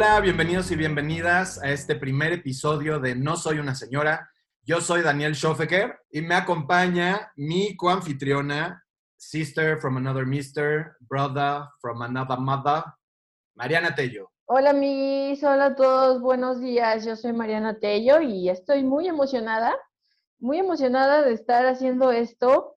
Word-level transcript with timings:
Hola, 0.00 0.20
bienvenidos 0.20 0.70
y 0.70 0.76
bienvenidas 0.76 1.60
a 1.60 1.70
este 1.70 1.96
primer 1.96 2.32
episodio 2.32 3.00
de 3.00 3.16
No 3.16 3.34
Soy 3.34 3.58
una 3.58 3.74
Señora. 3.74 4.30
Yo 4.62 4.80
soy 4.80 5.02
Daniel 5.02 5.34
Schofecker 5.34 5.98
y 6.12 6.22
me 6.22 6.36
acompaña 6.36 7.32
mi 7.34 7.76
coanfitriona, 7.76 8.84
sister 9.16 9.76
from 9.80 9.96
another 9.96 10.24
mister, 10.24 10.92
brother 11.00 11.64
from 11.80 12.02
another 12.02 12.38
mother, 12.38 12.84
Mariana 13.56 13.92
Tello. 13.92 14.30
Hola 14.44 14.72
mis, 14.72 15.42
hola 15.42 15.64
a 15.64 15.74
todos, 15.74 16.20
buenos 16.20 16.60
días. 16.60 17.04
Yo 17.04 17.16
soy 17.16 17.32
Mariana 17.32 17.80
Tello 17.80 18.20
y 18.20 18.50
estoy 18.50 18.84
muy 18.84 19.08
emocionada, 19.08 19.74
muy 20.38 20.58
emocionada 20.58 21.22
de 21.22 21.32
estar 21.32 21.66
haciendo 21.66 22.12
esto, 22.12 22.76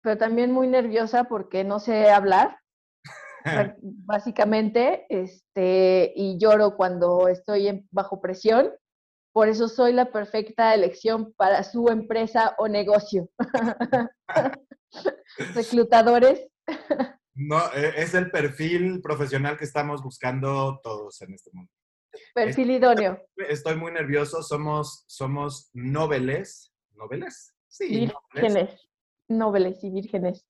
pero 0.00 0.16
también 0.16 0.52
muy 0.52 0.68
nerviosa 0.68 1.24
porque 1.24 1.64
no 1.64 1.80
sé 1.80 2.10
hablar, 2.10 2.60
básicamente, 3.80 5.06
este, 5.08 6.12
y 6.14 6.38
lloro 6.38 6.76
cuando 6.76 7.28
estoy 7.28 7.86
bajo 7.90 8.20
presión. 8.20 8.72
Por 9.32 9.48
eso 9.48 9.68
soy 9.68 9.92
la 9.92 10.10
perfecta 10.12 10.74
elección 10.74 11.34
para 11.34 11.62
su 11.62 11.88
empresa 11.88 12.54
o 12.58 12.68
negocio. 12.68 13.28
Reclutadores. 15.54 16.46
No, 17.38 17.58
e, 17.74 18.02
es 18.02 18.14
el 18.14 18.30
perfil 18.30 19.02
profesional 19.02 19.58
que 19.58 19.66
estamos 19.66 20.02
buscando 20.02 20.80
todos 20.82 21.20
en 21.20 21.34
este 21.34 21.50
mundo. 21.52 21.70
Perfil 22.34 22.70
idóneo. 22.70 23.20
Estoy 23.36 23.76
muy 23.76 23.92
nervioso. 23.92 24.42
Somos, 24.42 25.04
somos 25.06 25.68
noveles. 25.74 26.72
¿Noveles? 26.94 27.54
Sí. 27.68 28.10
Vírgenes. 28.32 28.88
Noveles 29.28 29.84
y 29.84 29.90
vírgenes. 29.90 30.46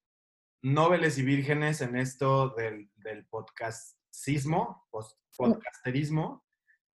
Noveles 0.67 1.17
y 1.17 1.22
vírgenes 1.22 1.81
en 1.81 1.95
esto 1.95 2.48
del, 2.48 2.91
del 2.97 3.25
podcastismo, 3.27 4.84
podcasterismo, 5.36 6.45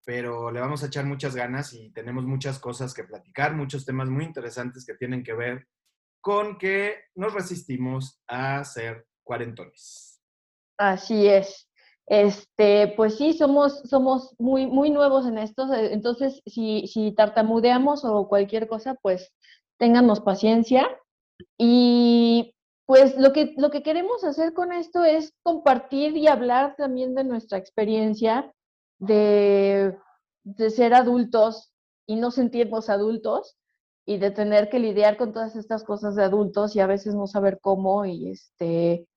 pero 0.04 0.50
le 0.50 0.60
vamos 0.60 0.82
a 0.82 0.88
echar 0.88 1.06
muchas 1.06 1.36
ganas 1.36 1.74
y 1.74 1.92
tenemos 1.92 2.26
muchas 2.26 2.58
cosas 2.58 2.96
que 2.96 3.04
platicar, 3.04 3.54
muchos 3.54 3.86
temas 3.86 4.10
muy 4.10 4.26
interesantes 4.26 4.88
que 4.88 4.96
tienen 4.96 5.24
que 5.24 5.34
ver 5.34 5.68
con 6.20 6.58
que 6.58 6.96
nos 7.14 7.32
resistimos 7.32 8.20
a 8.28 8.64
ser 8.64 9.06
cuarentones. 9.24 10.20
Así 10.80 11.28
es. 11.28 11.70
Este, 12.08 12.96
pues 12.98 13.20
sí, 13.20 13.34
somos, 13.34 13.84
somos 13.88 14.34
muy, 14.40 14.66
muy 14.66 14.90
nuevos 14.90 15.28
en 15.28 15.38
esto, 15.38 15.72
eh, 15.72 15.94
entonces 15.94 16.42
si, 16.48 16.88
si 16.88 17.12
tartamudeamos 17.12 18.04
o 18.04 18.28
cualquier 18.28 18.68
cosa, 18.68 18.96
pues 18.96 19.32
ténganos 19.78 20.22
paciencia. 20.22 20.90
Y 21.56 22.56
pues 22.90 23.16
lo 23.20 23.34
que, 23.34 23.54
lo 23.56 23.70
que 23.70 23.84
queremos 23.84 24.24
hacer 24.24 24.52
con 24.52 24.72
esto 24.72 25.04
es 25.04 25.32
compartir 25.44 26.18
y 26.18 26.26
hablar 26.26 26.74
también 26.76 27.14
de 27.14 27.24
nuestra 27.24 27.60
experiencia 27.60 28.52
de, 28.98 29.96
de 30.44 30.70
ser 30.72 30.96
adultos 30.96 31.72
y 32.08 32.16
no 32.16 32.32
sentirnos 32.32 32.90
adultos 32.90 33.60
y 34.08 34.18
de 34.18 34.32
tener 34.32 34.72
que 34.72 34.80
lidiar 34.80 35.18
con 35.18 35.34
todas 35.34 35.56
estas 35.56 35.84
cosas 35.84 36.16
de 36.16 36.24
adultos 36.24 36.76
y 36.76 36.80
a 36.80 36.88
veces 36.88 37.14
no 37.14 37.28
saber 37.28 37.60
cómo 37.62 38.08
y 38.08 38.32
este 38.32 39.08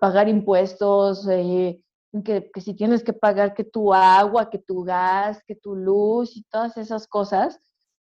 pagar 0.00 0.28
impuestos, 0.28 1.26
eh, 1.28 1.82
que, 2.24 2.52
que, 2.54 2.60
si 2.60 2.74
tienes 2.74 3.02
que 3.02 3.12
pagar 3.12 3.54
que 3.54 3.64
tu 3.64 3.92
agua, 3.92 4.48
que 4.48 4.60
tu 4.60 4.84
gas, 4.84 5.42
que 5.44 5.56
tu 5.56 5.74
luz 5.74 6.36
y 6.36 6.44
todas 6.44 6.76
esas 6.76 7.08
cosas, 7.08 7.58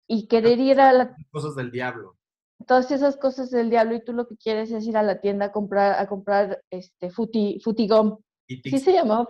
y 0.08 0.28
querer 0.28 0.58
ir 0.58 0.80
a 0.80 0.94
la... 0.94 1.14
Cosas 1.30 1.56
del 1.56 1.70
diablo. 1.70 2.16
Todas 2.66 2.90
esas 2.90 3.16
cosas 3.16 3.50
del 3.50 3.70
diablo 3.70 3.94
y 3.94 4.04
tú 4.04 4.12
lo 4.12 4.26
que 4.26 4.36
quieres 4.36 4.70
es 4.72 4.86
ir 4.86 4.96
a 4.96 5.02
la 5.02 5.20
tienda 5.20 5.46
a 5.46 5.52
comprar, 5.52 5.98
a 6.00 6.06
comprar 6.06 6.62
este 6.70 7.10
futi, 7.10 7.60
futigom. 7.62 8.18
¿Sí 8.46 8.78
se 8.78 8.92
llamaba? 8.92 9.28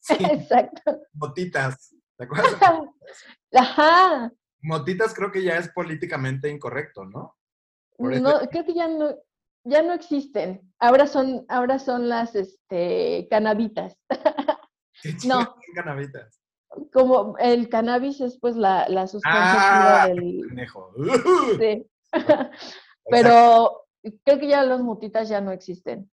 Sí. 0.00 0.14
Exacto. 0.30 1.00
Motitas, 1.12 1.94
¿te 2.16 2.24
acuerdas? 2.24 2.54
Ajá. 3.54 4.32
Motitas 4.62 5.14
creo 5.14 5.30
que 5.30 5.42
ya 5.42 5.58
es 5.58 5.68
políticamente 5.68 6.48
incorrecto, 6.48 7.04
¿no? 7.04 7.36
no, 7.98 8.40
creo 8.50 8.64
que 8.64 8.74
ya 8.74 8.88
no, 8.88 9.14
ya 9.64 9.82
no 9.82 9.92
existen. 9.92 10.72
Ahora 10.78 11.06
son, 11.06 11.44
ahora 11.48 11.78
son 11.78 12.08
las 12.08 12.34
este, 12.34 13.26
cannabitas. 13.30 13.96
no. 15.26 15.56
Cannabitas? 15.74 16.40
Como 16.92 17.36
el 17.38 17.68
cannabis 17.68 18.20
es 18.20 18.38
pues 18.38 18.56
la, 18.56 18.88
la 18.88 19.06
sustancia 19.06 20.02
ah, 20.02 20.08
del. 20.08 20.42
Sí. 21.58 21.86
pero 23.10 23.86
creo 24.24 24.38
que 24.38 24.48
ya 24.48 24.62
los 24.62 24.80
mutitas 24.82 25.28
ya 25.28 25.40
no 25.40 25.52
existen. 25.52 26.10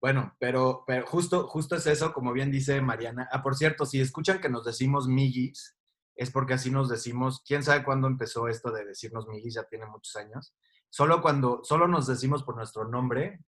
Bueno, 0.00 0.34
pero, 0.38 0.84
pero 0.86 1.06
justo, 1.06 1.46
justo 1.46 1.76
es 1.76 1.86
eso, 1.86 2.12
como 2.12 2.32
bien 2.32 2.50
dice 2.50 2.80
Mariana. 2.80 3.28
Ah, 3.30 3.42
por 3.42 3.54
cierto, 3.54 3.84
si 3.84 4.00
escuchan 4.00 4.40
que 4.40 4.48
nos 4.48 4.64
decimos 4.64 5.08
migis, 5.08 5.76
es 6.14 6.30
porque 6.30 6.54
así 6.54 6.70
nos 6.70 6.88
decimos. 6.88 7.42
¿Quién 7.46 7.62
sabe 7.62 7.84
cuándo 7.84 8.06
empezó 8.06 8.48
esto 8.48 8.70
de 8.70 8.84
decirnos 8.84 9.26
migis? 9.28 9.54
Ya 9.54 9.64
tiene 9.64 9.86
muchos 9.86 10.16
años. 10.16 10.54
Solo 10.88 11.20
cuando, 11.20 11.60
solo 11.64 11.86
nos 11.86 12.06
decimos 12.06 12.42
por 12.42 12.56
nuestro 12.56 12.88
nombre 12.88 13.40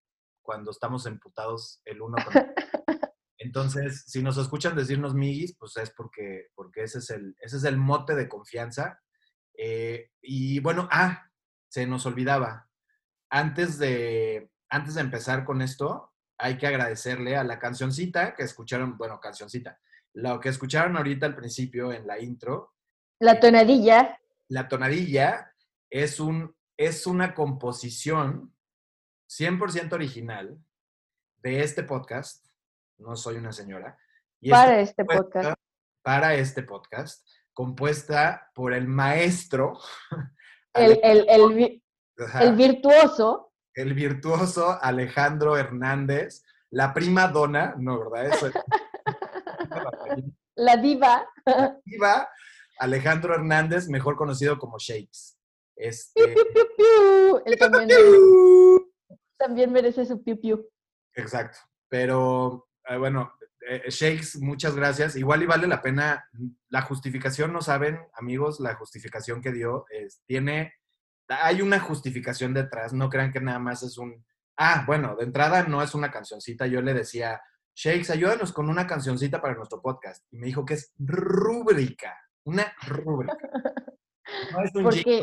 cuando 0.42 0.70
estamos 0.70 1.06
emputados 1.06 1.80
el 1.84 2.02
uno 2.02 2.16
con 2.22 2.36
el 2.36 2.50
otro. 2.50 2.54
Entonces, 3.38 4.04
si 4.06 4.22
nos 4.22 4.36
escuchan 4.36 4.76
decirnos 4.76 5.14
miguis, 5.14 5.56
pues 5.58 5.76
es 5.76 5.90
porque, 5.90 6.50
porque 6.54 6.84
ese, 6.84 6.98
es 6.98 7.10
el, 7.10 7.34
ese 7.40 7.56
es 7.56 7.64
el 7.64 7.76
mote 7.76 8.14
de 8.14 8.28
confianza. 8.28 9.00
Eh, 9.54 10.10
y 10.20 10.60
bueno, 10.60 10.88
ah, 10.92 11.28
se 11.72 11.86
nos 11.86 12.04
olvidaba. 12.04 12.68
Antes 13.30 13.78
de, 13.78 14.50
antes 14.68 14.94
de 14.94 15.00
empezar 15.00 15.46
con 15.46 15.62
esto, 15.62 16.12
hay 16.36 16.58
que 16.58 16.66
agradecerle 16.66 17.34
a 17.34 17.44
la 17.44 17.58
cancioncita 17.58 18.34
que 18.34 18.42
escucharon, 18.42 18.98
bueno, 18.98 19.18
cancioncita, 19.18 19.80
lo 20.12 20.38
que 20.38 20.50
escucharon 20.50 20.98
ahorita 20.98 21.24
al 21.24 21.34
principio 21.34 21.90
en 21.90 22.06
la 22.06 22.20
intro. 22.20 22.74
La 23.20 23.40
tonadilla. 23.40 24.20
La 24.48 24.68
tonadilla 24.68 25.54
es 25.88 26.20
un 26.20 26.54
es 26.76 27.06
una 27.06 27.34
composición 27.34 28.54
100% 29.30 29.94
original 29.94 30.58
de 31.38 31.62
este 31.62 31.84
podcast. 31.84 32.48
No 32.98 33.16
soy 33.16 33.36
una 33.36 33.52
señora. 33.52 33.98
para 34.50 34.78
este 34.78 35.06
podcast. 35.06 35.58
Para 36.02 36.34
este 36.34 36.64
podcast, 36.64 37.26
compuesta 37.54 38.50
por 38.54 38.74
el 38.74 38.86
maestro. 38.88 39.80
El, 40.74 41.00
el, 41.28 42.54
virtuoso. 42.54 43.52
El 43.74 43.94
virtuoso 43.94 44.78
Alejandro 44.80 45.56
Hernández, 45.56 46.44
la 46.70 46.94
prima 46.94 47.28
dona, 47.28 47.74
no, 47.78 48.10
¿verdad? 48.10 48.34
Eso 48.34 48.50
la 50.56 50.76
diva. 50.76 51.28
La 51.44 51.80
diva 51.84 52.28
Alejandro 52.78 53.34
Hernández, 53.34 53.88
mejor 53.88 54.16
conocido 54.16 54.58
como 54.58 54.78
Shakes. 54.78 55.36
Este... 55.76 56.34
Él 57.44 57.58
también, 59.38 59.72
merece 59.72 60.06
su 60.06 60.22
piu 60.22 60.40
piu. 60.40 60.68
Exacto. 61.14 61.58
Pero 61.88 62.68
eh, 62.88 62.96
bueno, 62.96 63.32
eh, 63.68 63.90
Shakes, 63.90 64.38
muchas 64.40 64.74
gracias. 64.74 65.16
Igual 65.16 65.42
y 65.42 65.46
vale 65.46 65.66
la 65.66 65.82
pena. 65.82 66.28
La 66.68 66.82
justificación, 66.82 67.52
no 67.52 67.60
saben, 67.60 68.00
amigos, 68.14 68.60
la 68.60 68.74
justificación 68.74 69.40
que 69.40 69.52
dio 69.52 69.86
es, 69.90 70.22
tiene. 70.26 70.74
Hay 71.28 71.62
una 71.62 71.80
justificación 71.80 72.54
detrás. 72.54 72.92
No 72.92 73.08
crean 73.08 73.32
que 73.32 73.40
nada 73.40 73.58
más 73.58 73.82
es 73.82 73.98
un. 73.98 74.24
Ah, 74.56 74.84
bueno, 74.86 75.16
de 75.16 75.24
entrada 75.24 75.64
no 75.64 75.82
es 75.82 75.94
una 75.94 76.10
cancioncita. 76.10 76.66
Yo 76.66 76.82
le 76.82 76.94
decía, 76.94 77.40
Shakes, 77.74 78.10
ayúdanos 78.12 78.52
con 78.52 78.68
una 78.68 78.86
cancioncita 78.86 79.40
para 79.40 79.54
nuestro 79.54 79.80
podcast. 79.80 80.24
Y 80.30 80.38
me 80.38 80.46
dijo 80.46 80.64
que 80.64 80.74
es 80.74 80.92
rúbrica. 80.98 82.18
Una 82.44 82.72
rúbrica. 82.86 83.36
No 84.52 84.64
es 84.64 84.74
un 84.74 84.84
Porque, 84.84 85.22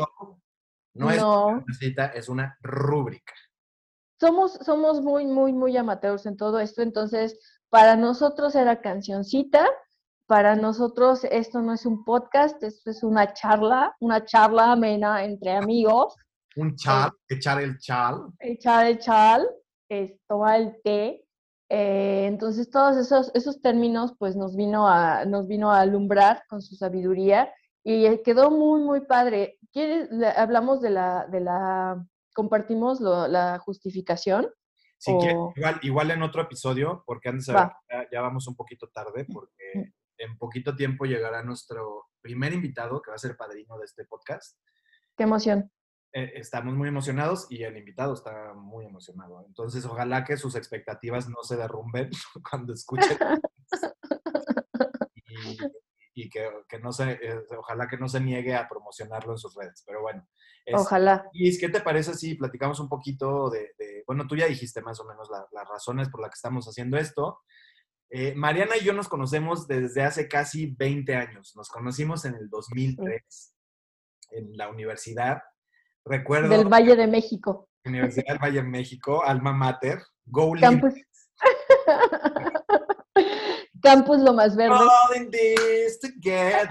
no, 0.94 1.10
es 1.10 1.22
una 1.22 1.64
cita, 1.78 2.06
es 2.06 2.28
una 2.28 2.56
rúbrica. 2.62 3.34
Somos, 4.18 4.52
somos 4.52 5.00
muy, 5.00 5.26
muy, 5.26 5.52
muy 5.52 5.76
amateurs 5.76 6.26
en 6.26 6.36
todo 6.36 6.60
esto, 6.60 6.82
entonces 6.82 7.38
para 7.70 7.96
nosotros 7.96 8.54
era 8.54 8.80
cancioncita, 8.80 9.66
para 10.26 10.54
nosotros 10.56 11.24
esto 11.24 11.62
no 11.62 11.72
es 11.72 11.86
un 11.86 12.04
podcast, 12.04 12.62
esto 12.62 12.90
es 12.90 13.02
una 13.02 13.32
charla, 13.32 13.96
una 14.00 14.24
charla 14.24 14.72
amena 14.72 15.24
entre 15.24 15.52
amigos. 15.52 16.14
Un 16.56 16.76
chal, 16.76 17.10
echar 17.28 17.60
el 17.60 17.78
chal. 17.78 18.26
Echar 18.40 18.86
el 18.86 18.98
chal, 18.98 19.48
es 19.88 20.12
tomar 20.28 20.60
el 20.60 20.80
té. 20.82 21.24
Eh, 21.68 22.26
entonces 22.26 22.70
todos 22.70 22.96
esos, 22.96 23.30
esos 23.34 23.62
términos 23.62 24.14
pues 24.18 24.34
nos 24.34 24.56
vino, 24.56 24.88
a, 24.88 25.24
nos 25.24 25.46
vino 25.46 25.70
a 25.70 25.80
alumbrar 25.80 26.42
con 26.48 26.62
su 26.62 26.74
sabiduría 26.74 27.52
y 27.84 28.06
eh, 28.06 28.22
quedó 28.22 28.50
muy, 28.50 28.82
muy 28.82 29.02
padre. 29.02 29.58
¿Quieres, 29.72 30.08
hablamos 30.36 30.80
de 30.80 30.90
la, 30.90 31.26
de 31.30 31.40
la, 31.40 32.04
compartimos 32.34 33.00
la 33.00 33.60
justificación? 33.60 34.48
Sí, 35.00 35.12
igual, 35.56 35.80
igual 35.80 36.10
en 36.10 36.22
otro 36.22 36.42
episodio, 36.42 37.02
porque 37.06 37.30
antes 37.30 37.46
ya, 37.46 37.72
ya, 38.12 38.20
vamos 38.20 38.46
un 38.48 38.54
poquito 38.54 38.86
tarde, 38.88 39.24
porque 39.32 39.94
en 40.18 40.36
poquito 40.36 40.76
tiempo 40.76 41.06
llegará 41.06 41.42
nuestro 41.42 42.10
primer 42.20 42.52
invitado, 42.52 43.00
que 43.00 43.10
va 43.10 43.14
a 43.14 43.18
ser 43.18 43.34
padrino 43.34 43.78
de 43.78 43.86
este 43.86 44.04
podcast. 44.04 44.58
Qué 45.16 45.22
emoción. 45.22 45.72
Eh, 46.12 46.32
estamos 46.34 46.74
muy 46.74 46.88
emocionados 46.88 47.46
y 47.48 47.62
el 47.62 47.78
invitado 47.78 48.12
está 48.12 48.52
muy 48.52 48.84
emocionado. 48.84 49.42
Entonces, 49.46 49.86
ojalá 49.86 50.22
que 50.22 50.36
sus 50.36 50.54
expectativas 50.54 51.30
no 51.30 51.42
se 51.44 51.56
derrumben 51.56 52.10
cuando 52.50 52.74
escuchen. 52.74 53.16
y, 55.14 55.56
que, 56.28 56.48
que 56.68 56.78
no 56.80 56.92
se, 56.92 57.12
eh, 57.12 57.40
ojalá 57.58 57.86
que 57.88 57.96
no 57.96 58.08
se 58.08 58.20
niegue 58.20 58.54
a 58.54 58.68
promocionarlo 58.68 59.32
en 59.32 59.38
sus 59.38 59.54
redes. 59.54 59.82
Pero 59.86 60.02
bueno. 60.02 60.26
es- 60.66 60.74
Ojalá. 60.78 61.28
Luis, 61.32 61.58
¿qué 61.58 61.68
te 61.68 61.80
parece 61.80 62.14
si 62.14 62.34
platicamos 62.34 62.78
un 62.80 62.88
poquito 62.88 63.48
de, 63.50 63.72
de- 63.78 64.04
bueno, 64.06 64.26
tú 64.26 64.36
ya 64.36 64.46
dijiste 64.46 64.82
más 64.82 65.00
o 65.00 65.04
menos 65.04 65.28
la- 65.30 65.46
las 65.52 65.68
razones 65.68 66.08
por 66.10 66.20
las 66.20 66.30
que 66.30 66.36
estamos 66.36 66.66
haciendo 66.66 66.98
esto. 66.98 67.40
Eh, 68.10 68.34
Mariana 68.34 68.76
y 68.76 68.84
yo 68.84 68.92
nos 68.92 69.08
conocemos 69.08 69.66
desde 69.68 70.02
hace 70.02 70.26
casi 70.28 70.66
20 70.74 71.14
años. 71.14 71.54
Nos 71.56 71.68
conocimos 71.68 72.24
en 72.24 72.34
el 72.34 72.50
2003 72.50 73.54
en 74.32 74.56
la 74.56 74.68
universidad. 74.68 75.42
Recuerdo 76.04 76.48
Del 76.48 76.66
Valle 76.68 76.96
de 76.96 77.06
México. 77.06 77.68
Universidad 77.84 78.26
del 78.34 78.38
Valle 78.38 78.62
de 78.62 78.68
México, 78.68 79.22
Alma 79.24 79.52
Mater, 79.52 80.00
Go 80.26 80.52
Campus. 80.60 80.94
Campus 83.82 84.18
lo 84.20 84.32
más 84.34 84.56
verde. 84.56 84.74
All 84.74 85.16
in 85.16 85.30
this 85.30 85.98
together. 86.00 86.68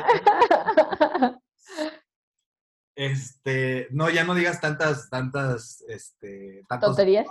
Este, 2.96 3.88
no, 3.92 4.10
ya 4.10 4.24
no 4.26 4.36
digas 4.36 4.60
tantas, 4.60 5.10
tantas, 5.10 5.82
este, 5.88 6.64
tantos, 6.68 6.90
Tonterías. 6.90 7.28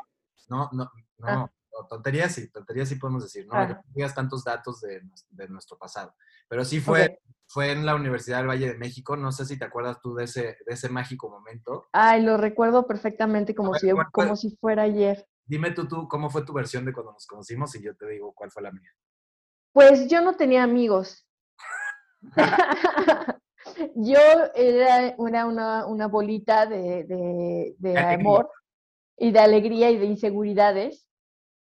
no, 0.49 0.71
no, 0.73 0.91
no, 1.19 1.27
Ah. 1.27 1.51
no, 1.73 1.87
tonterías 1.89 2.33
sí, 2.35 2.49
tonterías 2.51 2.89
sí 2.89 2.95
podemos 2.95 3.23
decir, 3.23 3.47
no, 3.47 3.55
Ah. 3.55 3.67
no 3.67 3.83
digas 3.95 4.15
tantos 4.15 4.45
datos 4.45 4.81
de, 4.81 5.03
de 5.29 5.49
nuestro 5.49 5.77
pasado, 5.77 6.15
pero 6.49 6.65
sí 6.65 6.81
fue, 6.81 7.21
fue 7.47 7.73
en 7.73 7.85
la 7.85 7.95
Universidad 7.97 8.39
del 8.39 8.47
Valle 8.49 8.69
de 8.73 8.79
México, 8.79 9.15
no 9.17 9.31
sé 9.31 9.45
si 9.45 9.59
te 9.59 9.67
acuerdas 9.67 10.01
tú 10.01 10.15
de 10.15 10.25
ese, 10.25 10.43
de 10.43 10.73
ese 10.75 10.89
mágico 10.89 11.29
momento. 11.29 11.89
Ay, 11.93 12.23
lo 12.23 12.39
recuerdo 12.39 12.87
perfectamente 12.87 13.55
como, 13.55 13.73
ver, 13.73 13.81
si, 13.83 13.89
como 14.11 14.37
si 14.37 14.57
fuera 14.57 14.85
ayer. 14.85 15.27
Dime 15.45 15.71
tú, 15.73 15.87
tú, 15.87 16.09
cómo 16.09 16.31
fue 16.31 16.45
tu 16.47 16.55
versión 16.55 16.87
de 16.87 16.95
cuando 16.95 17.13
nos 17.13 17.27
conocimos 17.27 17.75
y 17.75 17.83
yo 17.83 17.95
te 17.95 18.07
digo 18.09 18.33
cuál 18.33 18.51
fue 18.51 18.63
la 18.63 18.73
mía. 18.73 18.91
Pues 19.73 20.09
yo 20.09 20.21
no 20.21 20.35
tenía 20.35 20.63
amigos. 20.63 21.27
yo 23.95 24.19
era, 24.55 25.09
era 25.09 25.47
una, 25.47 25.87
una 25.87 26.07
bolita 26.09 26.67
de, 26.67 27.05
de- 27.05 27.75
de 27.79 27.91
Alegría. 27.99 28.15
amor 28.19 28.51
y 29.17 29.31
de 29.33 29.39
alegría 29.41 29.91
y 29.91 29.99
de 29.99 30.07
inseguridades 30.07 31.07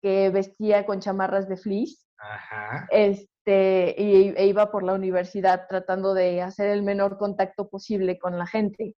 que 0.03 0.31
vestía 0.31 0.87
con 0.87 1.00
chamarras 1.00 1.49
de 1.49 1.56
fleece 1.56 2.05
Ajá. 2.19 2.87
este, 2.91 3.95
y, 3.99 4.29
e 4.37 4.47
iba 4.47 4.71
por 4.71 4.83
la 4.85 4.95
universidad 4.95 5.67
tratando 5.69 6.15
de 6.15 6.41
hacer 6.43 6.69
el 6.69 6.83
menor 6.83 7.19
contacto 7.19 7.69
posible 7.69 8.19
con 8.19 8.39
la 8.39 8.47
gente. 8.47 8.95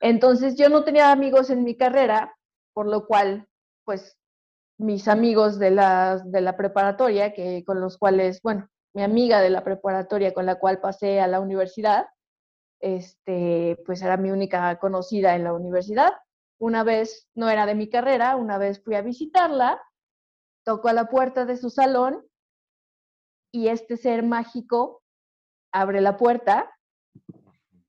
Entonces 0.00 0.56
yo 0.56 0.68
no 0.68 0.84
tenía 0.84 1.10
amigos 1.12 1.50
en 1.50 1.64
mi 1.64 1.76
carrera, 1.76 2.36
por 2.74 2.86
lo 2.86 3.06
cual, 3.06 3.46
pues, 3.84 4.17
mis 4.78 5.08
amigos 5.08 5.58
de 5.58 5.72
la, 5.72 6.22
de 6.24 6.40
la 6.40 6.56
preparatoria, 6.56 7.32
que, 7.34 7.64
con 7.64 7.80
los 7.80 7.98
cuales, 7.98 8.40
bueno, 8.42 8.68
mi 8.94 9.02
amiga 9.02 9.40
de 9.40 9.50
la 9.50 9.64
preparatoria 9.64 10.32
con 10.32 10.46
la 10.46 10.58
cual 10.58 10.80
pasé 10.80 11.20
a 11.20 11.26
la 11.26 11.40
universidad, 11.40 12.06
este, 12.80 13.76
pues 13.84 14.02
era 14.02 14.16
mi 14.16 14.30
única 14.30 14.78
conocida 14.78 15.34
en 15.34 15.44
la 15.44 15.52
universidad. 15.52 16.12
Una 16.58 16.84
vez 16.84 17.28
no 17.34 17.48
era 17.50 17.66
de 17.66 17.74
mi 17.74 17.88
carrera, 17.88 18.36
una 18.36 18.58
vez 18.58 18.82
fui 18.82 18.94
a 18.94 19.02
visitarla, 19.02 19.80
tocó 20.64 20.88
a 20.88 20.92
la 20.92 21.08
puerta 21.08 21.44
de 21.44 21.56
su 21.56 21.70
salón 21.70 22.24
y 23.52 23.68
este 23.68 23.96
ser 23.96 24.22
mágico 24.22 25.02
abre 25.72 26.00
la 26.00 26.16
puerta 26.16 26.70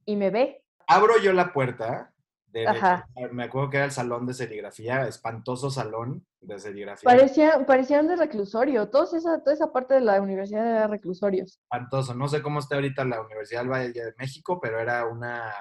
y 0.06 0.16
me 0.16 0.30
ve. 0.30 0.64
Abro 0.88 1.20
yo 1.20 1.34
la 1.34 1.54
puerta. 1.54 2.14
De. 2.52 2.66
Me 3.32 3.44
acuerdo 3.44 3.70
que 3.70 3.78
era 3.78 3.86
el 3.86 3.92
salón 3.92 4.26
de 4.26 4.34
serigrafía, 4.34 5.08
espantoso 5.08 5.70
salón 5.70 6.26
de 6.42 6.58
serigrafía. 6.60 7.08
Parecía, 7.08 7.66
parecían 7.66 8.08
de 8.08 8.16
reclusorio. 8.16 8.90
Toda 8.90 9.06
esa, 9.18 9.40
toda 9.44 9.54
esa 9.54 9.72
parte 9.72 9.94
de 9.96 10.02
la 10.02 10.20
universidad 10.22 10.66
era 10.68 10.88
reclusorios. 10.88 11.60
espantoso. 11.62 12.14
No 12.16 12.28
sé 12.28 12.42
cómo 12.42 12.60
está 12.60 12.76
ahorita 12.76 13.06
la 13.06 13.22
Universidad 13.22 13.62
del 13.62 13.70
Valle 13.70 13.92
de 13.94 14.14
México, 14.18 14.60
pero 14.60 14.80
era 14.80 15.06
una, 15.06 15.54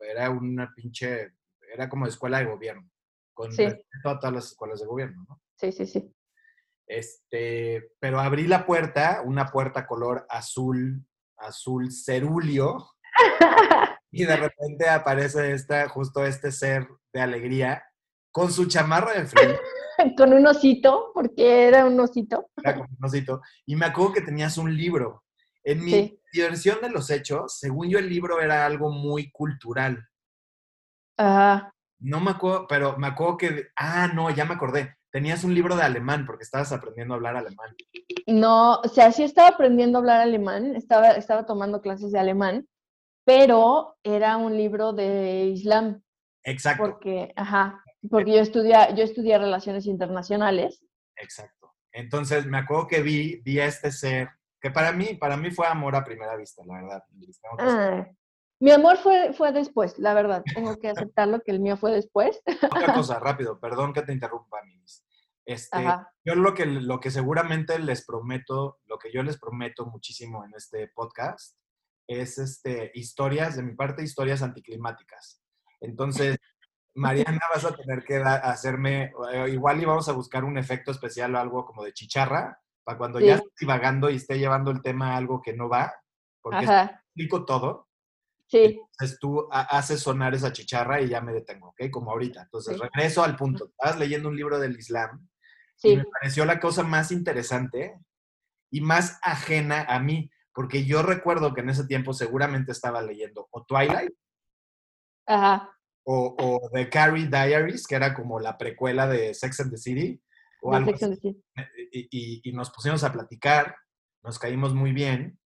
era 0.00 0.28
una 0.30 0.70
pinche, 0.74 1.32
era 1.72 1.88
como 1.88 2.06
escuela 2.06 2.38
de 2.40 2.44
gobierno, 2.46 2.90
con 3.32 3.50
Sí. 3.52 3.64
respeto 3.64 4.08
a 4.10 4.18
todas 4.18 4.34
las 4.34 4.44
escuelas 4.46 4.80
de 4.80 4.86
gobierno, 4.86 5.24
¿no? 5.28 5.40
Sí, 5.56 5.72
sí, 5.72 5.86
sí. 5.86 6.14
Este, 6.86 7.92
pero 7.98 8.20
abrí 8.20 8.46
la 8.46 8.66
puerta, 8.66 9.22
una 9.24 9.46
puerta 9.46 9.86
color 9.86 10.26
azul, 10.28 11.02
azul 11.38 11.90
cerúleo, 11.90 12.90
y 14.14 14.24
de 14.24 14.36
repente 14.36 14.88
aparece 14.88 15.52
esta, 15.52 15.88
justo 15.88 16.24
este 16.24 16.52
ser 16.52 16.88
de 17.12 17.20
alegría, 17.20 17.82
con 18.32 18.50
su 18.52 18.66
chamarra 18.66 19.12
de 19.12 19.26
frío, 19.26 19.56
Con 20.18 20.32
un 20.32 20.44
osito, 20.46 21.12
porque 21.14 21.66
era 21.68 21.84
un 21.86 21.98
osito. 22.00 22.48
era 22.62 22.74
como 22.74 22.88
un 22.98 23.04
osito, 23.04 23.40
y 23.66 23.76
me 23.76 23.86
acuerdo 23.86 24.12
que 24.14 24.20
tenías 24.22 24.58
un 24.58 24.76
libro. 24.76 25.22
En 25.62 25.84
mi 25.84 25.90
Sí. 25.90 26.20
diversión 26.32 26.80
de 26.82 26.90
los 26.90 27.10
hechos, 27.10 27.58
según 27.58 27.88
yo 27.88 27.98
el 27.98 28.08
libro 28.08 28.40
era 28.40 28.66
algo 28.66 28.90
muy 28.90 29.30
cultural. 29.30 30.06
Ajá. 31.16 31.72
No 32.00 32.20
me 32.20 32.32
acuerdo, 32.32 32.66
pero 32.68 32.98
me 32.98 33.06
acuerdo 33.06 33.36
que, 33.36 33.66
ah, 33.76 34.08
no, 34.12 34.28
ya 34.30 34.44
me 34.44 34.54
acordé. 34.54 34.96
Tenías 35.10 35.44
un 35.44 35.54
libro 35.54 35.76
de 35.76 35.82
alemán 35.84 36.26
porque 36.26 36.42
estabas 36.42 36.72
aprendiendo 36.72 37.14
a 37.14 37.16
hablar 37.16 37.36
alemán. 37.36 37.74
No, 38.26 38.80
o 38.80 38.88
sea, 38.88 39.12
sí 39.12 39.22
estaba 39.22 39.48
aprendiendo 39.48 39.96
a 39.98 40.00
hablar 40.00 40.20
alemán, 40.20 40.74
estaba, 40.74 41.10
estaba 41.12 41.46
tomando 41.46 41.80
clases 41.80 42.10
de 42.10 42.18
alemán, 42.18 42.66
pero 43.24 43.96
era 44.02 44.36
un 44.36 44.56
libro 44.56 44.92
de 44.92 45.46
Islam, 45.46 46.02
Exacto, 46.42 46.84
porque, 46.84 47.32
ajá, 47.36 47.82
porque 48.10 48.32
yo 48.32 48.40
estudia, 48.40 48.94
yo 48.94 49.02
estudié 49.02 49.38
relaciones 49.38 49.86
internacionales. 49.86 50.84
exacto. 51.16 51.72
Entonces 51.92 52.44
me 52.46 52.58
acuerdo 52.58 52.88
que 52.88 53.02
vi, 53.02 53.40
vi 53.44 53.60
a 53.60 53.66
este 53.66 53.92
ser, 53.92 54.28
que 54.60 54.70
para 54.70 54.92
mí, 54.92 55.14
para 55.14 55.36
mí 55.36 55.50
fue 55.50 55.66
amor 55.66 55.94
a 55.94 56.04
primera 56.04 56.36
vista, 56.36 56.64
la 56.66 56.74
verdad. 56.74 57.04
Ah, 57.60 58.06
mi 58.60 58.72
amor 58.72 58.96
fue, 58.98 59.32
fue 59.32 59.52
después, 59.52 59.98
la 59.98 60.12
verdad, 60.12 60.42
tengo 60.54 60.76
que 60.76 60.88
aceptarlo 60.88 61.40
que 61.40 61.52
el 61.52 61.60
mío 61.60 61.76
fue 61.76 61.92
después. 61.92 62.42
Otra 62.62 62.94
cosa, 62.94 63.20
rápido, 63.20 63.60
perdón 63.60 63.92
que 63.92 64.02
te 64.02 64.12
interrumpa, 64.12 64.62
Minis. 64.64 65.04
Este, 65.46 65.76
Ajá. 65.76 66.10
yo 66.24 66.34
lo 66.34 66.54
que, 66.54 66.66
lo 66.66 66.98
que 66.98 67.10
seguramente 67.10 67.78
les 67.78 68.04
prometo, 68.04 68.78
lo 68.86 68.98
que 68.98 69.12
yo 69.12 69.22
les 69.22 69.38
prometo 69.38 69.86
muchísimo 69.86 70.44
en 70.44 70.52
este 70.56 70.88
podcast, 70.88 71.56
es 72.06 72.38
este, 72.38 72.90
historias, 72.94 73.56
de 73.56 73.62
mi 73.62 73.74
parte, 73.74 74.02
historias 74.02 74.42
anticlimáticas. 74.42 75.42
Entonces, 75.80 76.36
Mariana, 76.94 77.40
vas 77.52 77.64
a 77.64 77.74
tener 77.74 78.04
que 78.04 78.18
da- 78.18 78.36
hacerme, 78.36 79.12
eh, 79.32 79.48
igual 79.50 79.80
y 79.82 79.84
vamos 79.84 80.08
a 80.08 80.12
buscar 80.12 80.44
un 80.44 80.58
efecto 80.58 80.90
especial 80.90 81.34
o 81.34 81.38
algo 81.38 81.64
como 81.64 81.82
de 81.84 81.92
chicharra, 81.92 82.60
para 82.84 82.98
cuando 82.98 83.18
ya 83.18 83.36
esté 83.36 83.48
divagando 83.60 84.10
y 84.10 84.16
esté 84.16 84.38
llevando 84.38 84.70
el 84.70 84.82
tema 84.82 85.12
a 85.12 85.16
algo 85.16 85.40
que 85.42 85.54
no 85.54 85.68
va, 85.68 85.92
porque 86.42 86.64
explico 86.66 87.44
todo, 87.46 87.88
sí, 88.46 88.78
entonces 88.92 89.18
tú 89.18 89.48
ha- 89.50 89.62
haces 89.78 90.00
sonar 90.00 90.34
esa 90.34 90.52
chicharra 90.52 91.00
y 91.00 91.08
ya 91.08 91.22
me 91.22 91.32
detengo, 91.32 91.68
¿ok? 91.70 91.90
Como 91.90 92.10
ahorita. 92.12 92.42
Entonces, 92.42 92.76
Sí. 92.76 92.82
regreso 92.82 93.24
al 93.24 93.36
punto. 93.36 93.64
Estabas 93.70 93.98
leyendo 93.98 94.28
un 94.28 94.36
libro 94.36 94.58
del 94.58 94.76
Islam 94.78 95.26
y 95.82 95.88
sí, 95.90 95.96
me 95.96 96.04
pareció 96.04 96.44
la 96.44 96.60
cosa 96.60 96.82
más 96.82 97.10
interesante 97.10 97.98
y 98.70 98.82
más 98.82 99.18
ajena 99.22 99.86
a 99.88 99.98
mí, 99.98 100.30
porque 100.54 100.84
yo 100.84 101.02
recuerdo 101.02 101.52
que 101.52 101.60
en 101.62 101.70
ese 101.70 101.86
tiempo 101.86 102.12
seguramente 102.14 102.72
estaba 102.72 103.02
leyendo 103.02 103.48
o 103.50 103.64
Twilight 103.64 104.12
ajá, 105.26 105.70
o, 106.04 106.36
o 106.38 106.70
The 106.72 106.88
Carrie 106.90 107.26
Diaries, 107.28 107.86
que 107.86 107.94
era 107.94 108.14
como 108.14 108.38
la 108.38 108.56
precuela 108.58 109.06
de 109.06 109.32
Sex 109.34 109.60
and 109.60 109.70
the 109.70 109.78
City, 109.78 110.22
o 110.62 110.74
algo 110.74 110.90
Sex 110.90 111.02
and 111.02 111.12
así. 111.14 111.20
the 111.54 111.64
City. 111.64 111.74
Y, 111.92 112.08
y- 112.10 112.40
y 112.50 112.52
nos 112.52 112.70
pusimos 112.70 113.02
a 113.04 113.12
platicar, 113.12 113.74
nos 114.22 114.38
caímos 114.38 114.74
muy 114.74 114.92
bien 114.92 115.38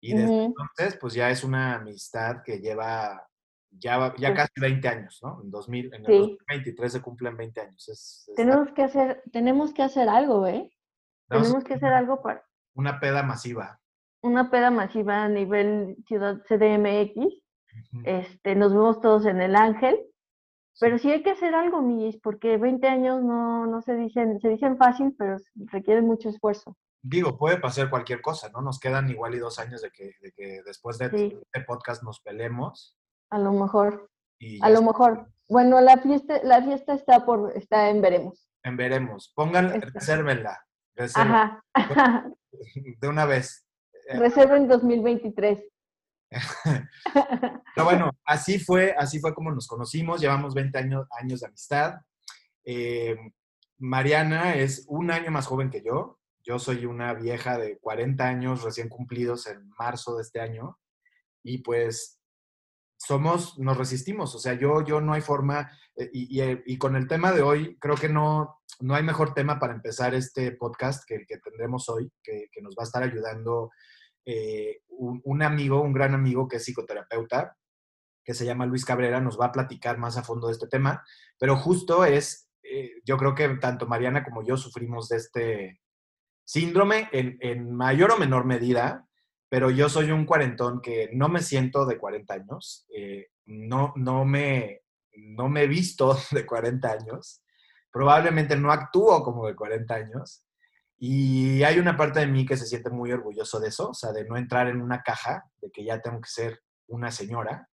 y 0.00 0.12
desde 0.14 0.44
entonces 0.44 0.98
pues 1.00 1.14
ya 1.14 1.30
es 1.30 1.44
una 1.44 1.76
amistad 1.76 2.42
que 2.44 2.58
lleva 2.58 3.26
ya, 3.70 4.14
ya 4.18 4.28
Pues- 4.28 4.36
casi 4.36 4.60
20 4.60 4.88
años, 4.88 5.18
¿no? 5.22 5.40
En, 5.42 5.50
2000, 5.50 5.86
en 5.94 6.00
el 6.00 6.06
Sí. 6.06 6.18
2023 6.18 6.92
se 6.92 7.00
cumplen 7.02 7.36
20 7.36 7.60
años. 7.60 7.88
Es, 7.88 8.30
Tenemos 8.36 8.72
que 8.72 8.82
hacer, 8.82 9.22
tenemos 9.32 9.72
que 9.72 9.82
hacer 9.82 10.08
algo, 10.08 10.46
¿eh? 10.46 10.70
Tenemos 11.28 11.64
que 11.64 11.74
hacer 11.74 11.92
algo 11.92 12.20
para 12.22 12.44
una 12.76 13.00
peda 13.00 13.22
masiva. 13.22 13.80
Una 14.24 14.50
peda 14.50 14.70
masiva 14.70 15.24
a 15.24 15.28
nivel 15.28 15.96
ciudad 16.06 16.40
CDMX. 16.48 17.14
Este, 18.04 18.54
nos 18.54 18.72
vemos 18.72 19.00
todos 19.00 19.26
en 19.26 19.40
el 19.40 19.54
Ángel. 19.54 19.98
Pero 20.80 20.98
sí 20.98 21.10
hay 21.12 21.22
que 21.22 21.30
hacer 21.30 21.54
algo, 21.54 21.82
Millis, 21.82 22.18
porque 22.20 22.56
20 22.56 22.88
años 22.88 23.22
no, 23.22 23.66
no 23.66 23.80
se 23.82 23.94
dicen, 23.94 24.40
se 24.40 24.48
dicen 24.48 24.76
fácil, 24.76 25.14
pero 25.16 25.36
requieren 25.70 26.04
mucho 26.06 26.28
esfuerzo. 26.30 26.76
Digo, 27.00 27.36
puede 27.38 27.58
pasar 27.58 27.90
cualquier 27.90 28.20
cosa, 28.20 28.48
¿no? 28.50 28.60
Nos 28.60 28.80
quedan 28.80 29.08
igual 29.08 29.34
y 29.34 29.38
dos 29.38 29.58
años 29.60 29.82
de 29.82 29.90
que, 29.90 30.14
de 30.20 30.32
que 30.32 30.62
después 30.64 30.98
de 30.98 31.10
Sí. 31.10 31.38
este 31.40 31.60
podcast 31.64 32.02
nos 32.02 32.20
peleemos. 32.20 32.96
A 33.30 33.38
lo 33.38 33.52
mejor, 33.52 34.10
a 34.62 34.68
lo 34.70 34.74
está. 34.80 34.86
mejor. 34.86 35.28
Bueno, 35.48 35.80
la 35.80 35.98
fiesta, 35.98 36.40
la 36.42 36.62
fiesta 36.62 36.94
está 36.94 37.24
por, 37.24 37.52
está 37.56 37.90
en 37.90 38.00
veremos. 38.00 38.48
En 38.64 38.76
veremos. 38.76 39.32
Pongan, 39.36 39.80
resérvenla. 39.80 40.58
Resérvenla 40.96 41.62
Ajá. 41.74 42.30
de 43.00 43.08
una 43.08 43.26
vez. 43.26 43.64
Eh, 44.06 44.18
Reserven 44.18 44.68
2023. 44.68 45.64
Pero 47.74 47.84
bueno, 47.84 48.10
así 48.24 48.58
fue, 48.58 48.94
así 48.96 49.20
fue 49.20 49.34
como 49.34 49.52
nos 49.52 49.66
conocimos, 49.66 50.20
llevamos 50.20 50.54
20 50.54 50.78
años, 50.78 51.06
años 51.18 51.40
de 51.40 51.46
amistad. 51.46 51.94
Eh, 52.64 53.16
Mariana 53.78 54.54
es 54.54 54.84
un 54.88 55.10
año 55.10 55.30
más 55.30 55.46
joven 55.46 55.70
que 55.70 55.82
yo, 55.82 56.18
yo 56.42 56.58
soy 56.58 56.86
una 56.86 57.14
vieja 57.14 57.58
de 57.58 57.78
40 57.78 58.24
años 58.24 58.62
recién 58.62 58.88
cumplidos 58.88 59.46
en 59.46 59.68
marzo 59.78 60.16
de 60.16 60.22
este 60.22 60.40
año 60.40 60.78
y 61.42 61.58
pues 61.58 62.20
somos, 62.96 63.58
nos 63.58 63.76
resistimos, 63.76 64.34
o 64.34 64.38
sea, 64.38 64.54
yo, 64.54 64.82
yo 64.82 65.00
no 65.00 65.12
hay 65.12 65.20
forma, 65.20 65.70
eh, 65.96 66.08
y, 66.12 66.40
y, 66.40 66.62
y, 66.66 66.78
con 66.78 66.96
el 66.96 67.06
tema 67.06 67.32
de 67.32 67.42
hoy, 67.42 67.76
creo 67.78 67.96
que 67.96 68.08
no, 68.08 68.62
no 68.80 68.94
hay 68.94 69.02
mejor 69.02 69.34
tema 69.34 69.58
para 69.58 69.74
empezar 69.74 70.14
este 70.14 70.52
podcast 70.52 71.04
que 71.06 71.16
el 71.16 71.26
que 71.26 71.38
tendremos 71.38 71.88
hoy, 71.90 72.10
que, 72.22 72.46
que 72.50 72.62
nos 72.62 72.74
va 72.74 72.82
a 72.82 72.84
estar 72.84 73.02
ayudando 73.02 73.70
eh, 74.24 74.82
un, 74.88 75.42
amigo, 75.42 75.80
un 75.80 75.92
gran 75.92 76.14
amigo 76.14 76.48
que 76.48 76.56
es 76.56 76.64
psicoterapeuta, 76.64 77.56
que 78.24 78.34
se 78.34 78.46
llama 78.46 78.66
Luis 78.66 78.84
Cabrera, 78.84 79.20
nos 79.20 79.38
va 79.38 79.46
a 79.46 79.52
platicar 79.52 79.98
más 79.98 80.16
a 80.16 80.22
fondo 80.22 80.46
de 80.46 80.54
este 80.54 80.68
tema, 80.68 81.04
pero 81.38 81.56
justo 81.56 82.04
es, 82.04 82.48
eh, 82.62 82.92
yo 83.04 83.18
creo 83.18 83.34
que 83.34 83.48
tanto 83.56 83.86
Mariana 83.86 84.24
como 84.24 84.42
yo 84.42 84.56
sufrimos 84.56 85.08
de 85.08 85.16
este 85.16 85.80
síndrome 86.44 87.08
en, 87.12 87.36
en 87.40 87.74
mayor 87.74 88.12
o 88.12 88.18
menor 88.18 88.44
medida, 88.44 89.06
pero 89.48 89.70
yo 89.70 89.88
soy 89.88 90.10
un 90.10 90.24
cuarentón 90.24 90.80
que 90.80 91.10
no 91.12 91.28
me 91.28 91.42
siento 91.42 91.86
de 91.86 91.98
40 91.98 92.34
años, 92.34 92.86
eh, 92.94 93.28
no, 93.46 93.92
no, 93.96 94.24
me, 94.24 94.82
no 95.12 95.48
me 95.48 95.62
he 95.62 95.66
visto 95.66 96.16
de 96.32 96.46
40 96.46 96.90
años, 96.90 97.42
probablemente 97.92 98.56
no 98.56 98.72
actúo 98.72 99.22
como 99.22 99.46
de 99.46 99.54
40 99.54 99.94
años, 99.94 100.44
y 100.98 101.62
hay 101.62 101.78
una 101.78 101.96
parte 101.96 102.20
de 102.20 102.26
mí 102.26 102.46
que 102.46 102.56
se 102.56 102.66
siente 102.66 102.90
muy 102.90 103.12
orgulloso 103.12 103.60
de 103.60 103.68
eso, 103.68 103.90
o 103.90 103.94
sea, 103.94 104.12
de 104.12 104.24
no 104.24 104.36
entrar 104.36 104.68
en 104.68 104.80
una 104.80 105.02
caja, 105.02 105.44
de 105.60 105.70
que 105.70 105.84
ya 105.84 106.00
tengo 106.00 106.20
que 106.20 106.30
ser 106.30 106.60
una 106.86 107.10
señora. 107.10 107.68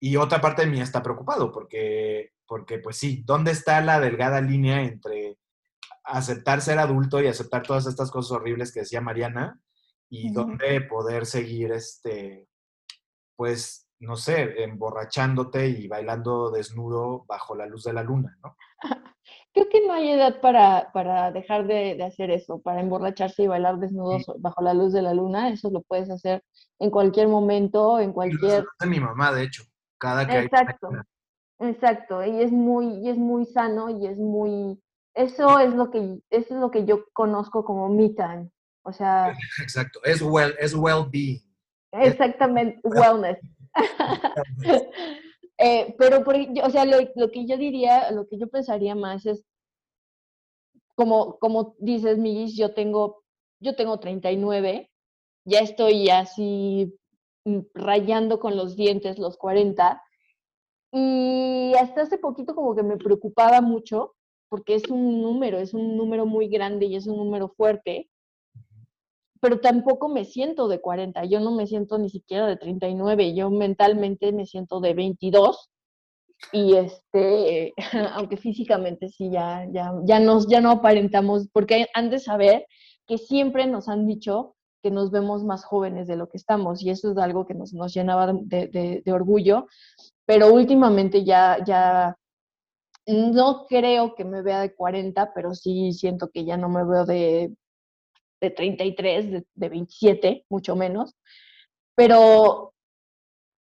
Y 0.00 0.16
otra 0.16 0.40
parte 0.40 0.62
de 0.62 0.68
mí 0.68 0.80
está 0.80 1.02
preocupado 1.02 1.52
porque, 1.52 2.32
porque 2.46 2.78
pues 2.78 2.98
sí, 2.98 3.22
¿dónde 3.24 3.52
está 3.52 3.80
la 3.80 4.00
delgada 4.00 4.40
línea 4.40 4.82
entre 4.82 5.38
aceptar 6.04 6.60
ser 6.60 6.78
adulto 6.78 7.20
y 7.20 7.26
aceptar 7.26 7.62
todas 7.62 7.86
estas 7.86 8.10
cosas 8.10 8.32
horribles 8.32 8.72
que 8.72 8.80
decía 8.80 9.00
Mariana 9.00 9.60
y 10.08 10.28
uh 10.28 10.30
-huh. 10.30 10.34
dónde 10.34 10.80
poder 10.82 11.26
seguir, 11.26 11.72
este, 11.72 12.48
pues, 13.36 13.88
no 13.98 14.16
sé, 14.16 14.62
emborrachándote 14.62 15.68
y 15.68 15.88
bailando 15.88 16.50
desnudo 16.50 17.24
bajo 17.26 17.56
la 17.56 17.66
luz 17.66 17.84
de 17.84 17.92
la 17.92 18.02
luna, 18.02 18.38
¿no? 18.42 18.56
Creo 19.56 19.70
que 19.70 19.86
no 19.86 19.94
hay 19.94 20.10
edad 20.10 20.42
para, 20.42 20.92
para 20.92 21.32
dejar 21.32 21.66
de, 21.66 21.94
de, 21.94 22.04
hacer 22.04 22.30
eso, 22.30 22.60
para 22.60 22.82
emborracharse 22.82 23.44
y 23.44 23.46
bailar 23.46 23.78
desnudos 23.78 24.24
sí. 24.24 24.32
bajo 24.36 24.62
la 24.62 24.74
luz 24.74 24.92
de 24.92 25.00
la 25.00 25.14
luna. 25.14 25.48
Eso 25.48 25.70
lo 25.70 25.80
puedes 25.80 26.10
hacer 26.10 26.44
en 26.78 26.90
cualquier 26.90 27.28
momento, 27.28 27.98
en 27.98 28.12
cualquier... 28.12 28.66
De 28.78 28.86
mi 28.86 29.00
mamá, 29.00 29.32
de 29.32 29.44
hecho. 29.44 29.62
Cada 29.96 30.26
que 30.26 30.40
exacto, 30.40 30.90
hay... 31.58 31.70
exacto. 31.70 32.22
Y 32.22 32.42
es 32.42 32.52
muy, 32.52 32.98
y 32.98 33.08
es 33.08 33.16
muy 33.16 33.46
sano 33.46 33.88
y 33.88 34.06
es 34.06 34.18
muy... 34.18 34.78
Eso 35.14 35.58
es 35.58 35.72
lo 35.72 35.90
que, 35.90 36.18
eso 36.28 36.54
es 36.54 36.60
lo 36.60 36.70
que 36.70 36.84
yo 36.84 37.06
conozco 37.14 37.64
como 37.64 37.88
me 37.88 38.10
time. 38.10 38.50
O 38.82 38.92
sea... 38.92 39.34
Exacto. 39.62 40.00
Es 40.04 40.20
well, 40.20 40.54
es 40.58 40.74
well-being. 40.74 41.40
Exactamente, 41.92 42.78
wellness. 42.84 43.38
Eh, 45.58 45.94
pero, 45.98 46.22
por, 46.24 46.36
o 46.36 46.70
sea, 46.70 46.84
lo, 46.84 46.98
lo, 47.14 47.30
que 47.30 47.46
yo 47.46 47.56
diría, 47.56 48.10
lo 48.10 48.26
que 48.28 48.38
yo 48.38 48.48
pensaría 48.48 48.94
más 48.94 49.24
es, 49.26 49.44
como, 50.94 51.38
como 51.38 51.76
dices, 51.78 52.18
Miguel, 52.18 52.50
yo 52.54 52.74
tengo, 52.74 53.22
yo 53.60 53.76
tengo 53.76 53.98
39, 54.00 54.90
ya 55.44 55.60
estoy 55.60 56.08
así 56.10 56.94
mm, 57.44 57.60
rayando 57.74 58.40
con 58.40 58.56
los 58.56 58.76
dientes 58.76 59.18
los 59.18 59.36
40, 59.38 60.02
y 60.92 61.74
hasta 61.78 62.02
hace 62.02 62.18
poquito 62.18 62.54
como 62.54 62.74
que 62.74 62.82
me 62.82 62.96
preocupaba 62.96 63.60
mucho, 63.60 64.14
porque 64.48 64.74
es 64.74 64.88
un 64.88 65.20
número, 65.22 65.58
es 65.58 65.74
un 65.74 65.96
número 65.96 66.26
muy 66.26 66.48
grande 66.48 66.86
y 66.86 66.96
es 66.96 67.06
un 67.06 67.16
número 67.16 67.48
fuerte, 67.48 68.08
pero 69.46 69.60
tampoco 69.60 70.08
me 70.08 70.24
siento 70.24 70.66
de 70.66 70.80
40, 70.80 71.24
yo 71.26 71.38
no 71.38 71.52
me 71.52 71.68
siento 71.68 71.98
ni 71.98 72.10
siquiera 72.10 72.48
de 72.48 72.56
39, 72.56 73.32
yo 73.32 73.48
mentalmente 73.48 74.32
me 74.32 74.44
siento 74.44 74.80
de 74.80 74.92
22 74.92 75.70
y 76.50 76.74
este, 76.74 77.72
aunque 78.14 78.38
físicamente 78.38 79.08
sí 79.08 79.30
ya, 79.30 79.64
ya, 79.70 79.92
ya, 80.02 80.18
nos, 80.18 80.48
ya 80.48 80.60
no 80.60 80.72
aparentamos, 80.72 81.46
porque 81.52 81.86
han 81.94 82.10
de 82.10 82.18
saber 82.18 82.66
que 83.06 83.18
siempre 83.18 83.68
nos 83.68 83.88
han 83.88 84.04
dicho 84.08 84.56
que 84.82 84.90
nos 84.90 85.12
vemos 85.12 85.44
más 85.44 85.64
jóvenes 85.64 86.08
de 86.08 86.16
lo 86.16 86.28
que 86.28 86.38
estamos 86.38 86.82
y 86.82 86.90
eso 86.90 87.12
es 87.12 87.16
algo 87.16 87.46
que 87.46 87.54
nos, 87.54 87.72
nos 87.72 87.94
llenaba 87.94 88.32
de, 88.32 88.66
de, 88.66 89.02
de 89.04 89.12
orgullo, 89.12 89.68
pero 90.24 90.52
últimamente 90.52 91.22
ya, 91.22 91.58
ya 91.64 92.16
no 93.06 93.64
creo 93.68 94.16
que 94.16 94.24
me 94.24 94.42
vea 94.42 94.60
de 94.60 94.74
40, 94.74 95.32
pero 95.34 95.54
sí 95.54 95.92
siento 95.92 96.30
que 96.30 96.44
ya 96.44 96.56
no 96.56 96.68
me 96.68 96.84
veo 96.84 97.04
de 97.06 97.54
de 98.48 98.54
33, 98.54 99.30
de, 99.30 99.44
de 99.54 99.68
27, 99.68 100.44
mucho 100.48 100.76
menos, 100.76 101.14
pero 101.94 102.72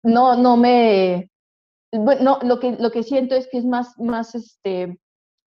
no, 0.04 0.36
no 0.36 0.58
me, 0.58 1.30
bueno, 1.92 2.39
lo 2.44 2.60
que, 2.60 2.72
lo 2.80 2.92
que 2.92 3.04
siento 3.04 3.36
es 3.36 3.48
que 3.48 3.58
es 3.58 3.65
más, 3.65 3.98
más 4.00 4.36
este, 4.36 5.00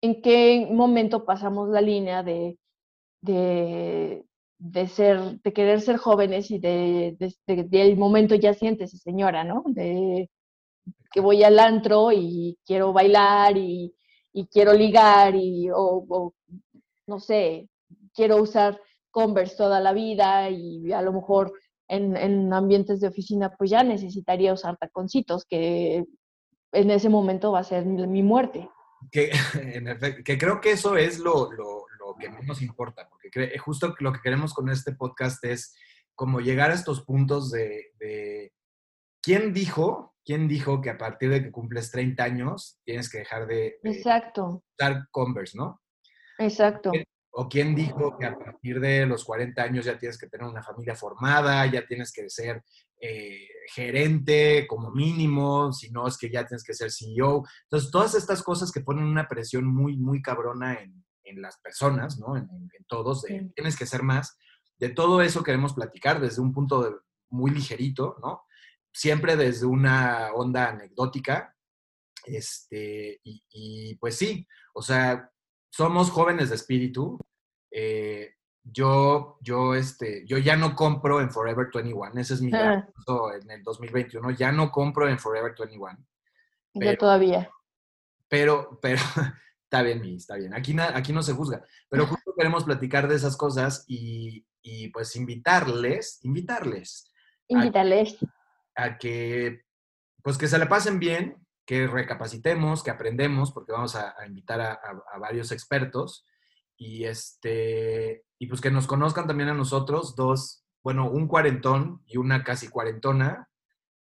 en 0.01 0.22
qué 0.22 0.67
momento 0.72 1.25
pasamos 1.25 1.70
la 1.70 1.82
línea 1.82 2.24
de, 2.24 2.58
de, 3.22 4.25
de 4.60 4.88
ser, 4.88 5.39
de 5.41 5.53
querer 5.53 5.82
ser 5.82 5.98
jóvenes 5.98 6.51
y 6.51 6.60
de, 6.60 7.15
de, 7.20 7.36
de, 7.48 7.63
del 7.63 7.98
momento 7.98 8.36
ya 8.36 8.53
sientes, 8.53 8.91
señora, 9.01 9.44
¿no? 9.44 9.63
De 9.67 10.29
que 11.12 11.20
voy 11.20 11.44
al 11.44 11.60
antro 11.60 12.12
y 12.12 12.58
quiero 12.65 12.94
bailar 12.94 13.58
y, 13.58 13.94
y 14.34 14.48
quiero 14.48 14.74
ligar 14.74 15.36
y, 15.36 15.70
o, 15.74 16.34
no 17.08 17.20
sé, 17.20 17.70
quiero 18.13 18.38
usar 18.38 18.79
Converse 19.17 19.55
toda 19.55 19.79
la 19.79 19.93
vida 19.93 20.50
y 20.51 20.91
a 20.91 21.01
lo 21.01 21.12
mejor 21.12 21.51
en, 21.88 22.15
en, 22.15 22.53
ambientes 22.53 23.00
de 23.00 23.07
oficina 23.07 23.55
pues 23.57 23.69
ya 23.71 23.83
necesitaría 23.83 24.53
usar 24.53 24.77
taconcitos, 24.77 25.45
que 25.45 26.05
en 26.71 26.91
ese 26.91 27.09
momento 27.09 27.51
va 27.51 27.59
a 27.59 27.63
ser 27.63 27.86
mi, 27.86 28.21
muerte. 28.21 28.69
Que, 29.12 29.31
en 29.74 29.88
efecto, 29.88 30.24
que 30.24 30.38
creo 30.38 30.62
que 30.62 30.71
eso 30.71 30.97
es 30.97 31.19
lo, 31.19 31.51
lo, 31.51 31.86
lo 32.00 32.15
que 32.19 32.29
más 32.29 32.43
nos 32.45 32.62
importa, 32.62 33.09
porque 33.09 33.57
justo 33.57 33.95
lo 34.00 34.13
que 34.13 34.21
queremos 34.21 34.53
con 34.53 34.69
este 34.69 34.93
podcast 34.93 35.43
es 35.45 35.75
como 36.15 36.39
llegar 36.39 36.71
a 36.71 36.75
estos 36.75 37.03
puntos 37.03 37.51
de, 37.51 37.93
de 38.00 38.53
quién 39.21 39.53
dijo, 39.53 40.15
quién 40.25 40.47
dijo 40.47 40.81
que 40.81 40.89
a 40.89 40.97
partir 40.97 41.29
de 41.29 41.43
que 41.43 41.51
cumples 41.51 41.91
30 41.91 42.24
años 42.24 42.79
tienes 42.83 43.09
que 43.09 43.19
dejar 43.19 43.47
de, 43.47 43.79
de 43.81 43.91
Exacto. 43.91 44.63
usar 44.77 45.07
Converse, 45.12 45.57
¿no? 45.57 45.81
Exacto. 46.39 46.91
¿O 47.39 47.48
quién 47.48 47.75
dijo 47.75 48.17
que 48.17 48.25
a 48.25 48.36
partir 48.36 48.79
de 48.79 49.06
los 49.06 49.24
40 49.24 49.62
años 49.62 49.86
ya 49.86 49.96
tienes 49.96 50.17
que 50.17 50.25
tener 50.25 50.48
una 50.48 50.63
familia 50.63 50.96
formada, 50.96 51.67
ya 51.67 51.86
tienes 51.86 52.12
que 52.12 52.27
ser 52.32 52.63
eh, 53.00 53.48
gerente 53.75 54.65
como 54.67 54.89
mínimo, 54.89 55.72
si 55.72 55.91
no 55.91 56.08
es 56.08 56.17
que 56.17 56.32
ya 56.32 56.48
tienes 56.48 56.63
que 56.63 56.74
ser 56.74 56.89
CEO? 56.91 57.44
Entonces, 57.65 57.91
todas 57.91 58.15
estas 58.15 58.41
cosas 58.41 58.72
que 58.72 58.82
ponen 58.82 59.06
una 59.06 59.27
presión 59.27 59.67
muy, 59.67 59.98
muy 59.98 60.20
cabrona 60.20 60.82
en, 60.82 61.06
en 61.25 61.39
las 61.39 61.60
personas, 61.60 62.17
¿no? 62.17 62.36
En, 62.36 62.50
en, 62.50 62.86
todos, 62.88 63.22
de, 63.22 63.39
sí. 63.39 63.51
tienes 63.53 63.77
que 63.77 63.86
ser 63.86 64.01
más. 64.01 64.36
De 64.79 64.89
todo 64.89 65.22
eso 65.22 65.44
queremos 65.44 65.75
platicar 65.75 66.20
desde 66.20 66.41
un 66.41 66.51
punto 66.51 66.82
de, 66.82 66.96
muy 67.29 67.51
ligerito, 67.51 68.15
¿no? 68.20 68.46
Siempre 68.91 69.36
desde 69.36 69.67
una 69.67 70.32
onda 70.34 70.70
anecdótica. 70.70 71.56
Este, 72.25 73.20
y, 73.24 73.44
y 73.51 73.96
pues 73.98 74.17
sí, 74.17 74.48
o 74.74 74.82
sea, 74.82 75.32
somos 75.70 76.10
jóvenes 76.10 76.50
de 76.50 76.56
espíritu. 76.56 77.20
Eh, 77.71 78.33
yo, 78.63 79.38
yo, 79.41 79.75
este, 79.75 80.25
yo 80.25 80.38
ya 80.38 80.55
no 80.55 80.75
compro 80.75 81.21
en 81.21 81.31
Forever 81.31 81.67
21. 81.74 82.19
Ese 82.19 82.33
es 82.33 82.41
mi 82.41 82.51
ah. 82.53 82.88
en 83.41 83.51
el 83.51 83.63
2021. 83.63 84.31
Ya 84.31 84.51
no 84.51 84.71
compro 84.71 85.07
en 85.07 85.19
Forever 85.19 85.55
21. 85.57 85.97
Pero, 86.74 86.91
yo 86.91 86.97
todavía. 86.97 87.50
Pero, 88.27 88.79
pero, 88.81 89.00
está 89.63 89.81
bien, 89.83 90.01
mi, 90.01 90.15
está 90.15 90.36
bien. 90.36 90.53
Aquí, 90.53 90.75
aquí 90.79 91.13
no 91.13 91.24
se 91.24 91.33
juzga. 91.33 91.63
Pero 91.89 92.07
justo 92.07 92.33
queremos 92.38 92.65
platicar 92.65 93.07
de 93.07 93.15
esas 93.15 93.38
cosas 93.38 93.86
y, 93.88 94.45
y 94.62 94.89
pues 94.89 95.15
invitarles, 95.15 96.19
invitarles. 96.24 97.12
Invitarles. 97.47 98.17
A, 98.75 98.83
a 98.83 98.97
que, 98.97 99.63
pues 100.21 100.38
que 100.38 100.47
se 100.47 100.57
la 100.57 100.67
pasen 100.67 101.00
bien, 101.00 101.47
que 101.67 101.86
recapacitemos, 101.86 102.81
que 102.81 102.91
aprendemos, 102.91 103.51
porque 103.51 103.74
vamos 103.74 103.95
a, 103.95 104.15
a 104.17 104.25
invitar 104.25 104.62
a, 104.62 104.71
a, 104.74 105.19
varios 105.19 105.51
expertos 105.51 106.25
y, 106.77 107.05
este, 107.05 108.25
y 108.38 108.48
pues 108.48 108.62
que 108.62 108.72
nos 108.72 108.88
conozcan 108.88 109.27
también 109.27 109.50
a 109.50 109.53
nosotros, 109.53 110.15
dos, 110.15 110.63
bueno, 110.84 111.10
un 111.10 111.27
cuarentón 111.27 112.01
y 112.05 112.17
una 112.17 112.43
casi 112.43 112.69
cuarentona, 112.69 113.50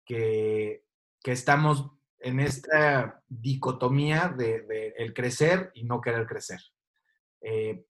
que, 0.05 0.85
que 1.23 1.33
estamos 1.33 1.90
en 2.19 2.40
esta 2.40 3.23
dicotomía 3.29 4.29
de, 4.37 4.62
de, 4.62 4.95
el 4.99 5.14
crecer 5.14 5.71
y 5.75 5.85
no 5.85 6.00
querer 6.00 6.26
crecer. 6.26 6.61
Eh, 7.40 7.85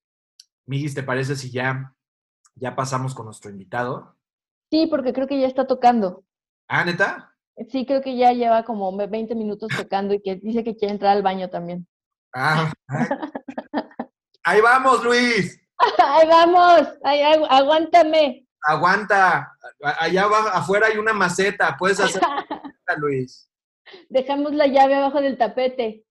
Miguis, 0.66 0.94
¿te 0.94 1.02
parece 1.02 1.34
si 1.34 1.50
ya, 1.50 1.94
ya 2.54 2.76
pasamos 2.76 3.14
con 3.14 3.26
nuestro 3.26 3.50
invitado? 3.50 4.16
Sí, 4.70 4.86
porque 4.86 5.12
creo 5.12 5.26
que 5.26 5.40
ya 5.40 5.48
está 5.48 5.66
tocando. 5.66 6.24
¿Ah, 6.68 6.84
neta? 6.84 7.34
Sí, 7.68 7.84
creo 7.84 8.00
que 8.00 8.16
ya 8.16 8.32
lleva 8.32 8.64
como 8.64 8.96
20 8.96 9.34
minutos 9.34 9.70
tocando 9.76 10.14
y 10.14 10.22
que 10.22 10.36
dice 10.36 10.62
que 10.62 10.76
quiere 10.76 10.94
entrar 10.94 11.16
al 11.16 11.22
baño 11.22 11.50
también. 11.50 11.86
Ah, 12.32 12.72
ahí 14.50 14.60
vamos, 14.60 15.04
Luis. 15.04 15.56
Ahí 15.98 16.28
vamos, 16.28 16.88
ahí, 17.02 17.22
aguántame. 17.48 18.46
Aguanta, 18.62 19.50
allá 19.80 20.26
afuera 20.52 20.88
hay 20.88 20.98
una 20.98 21.14
maceta, 21.14 21.74
puedes 21.78 21.98
hacer, 22.00 22.20
Luis. 22.98 23.50
Dejamos 24.10 24.52
la 24.52 24.66
llave 24.66 24.96
abajo 24.96 25.22
del 25.22 25.38
tapete. 25.38 26.04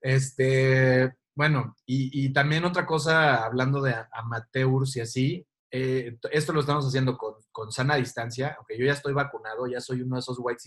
Este, 0.00 1.14
bueno, 1.34 1.76
y, 1.84 2.32
también 2.32 2.64
otra 2.64 2.86
cosa, 2.86 3.44
hablando 3.44 3.82
de 3.82 3.94
amateurs 4.12 4.96
y 4.96 5.00
así, 5.00 5.46
eh, 5.70 6.16
esto 6.32 6.54
lo 6.54 6.60
estamos 6.60 6.86
haciendo 6.86 7.18
con, 7.18 7.70
sana 7.70 7.96
distancia, 7.96 8.54
aunque 8.56 8.78
yo 8.78 8.86
ya 8.86 8.94
estoy 8.94 9.12
vacunado, 9.12 9.66
ya 9.66 9.82
soy 9.82 10.00
uno 10.00 10.16
de 10.16 10.20
esos 10.20 10.38
white 10.40 10.62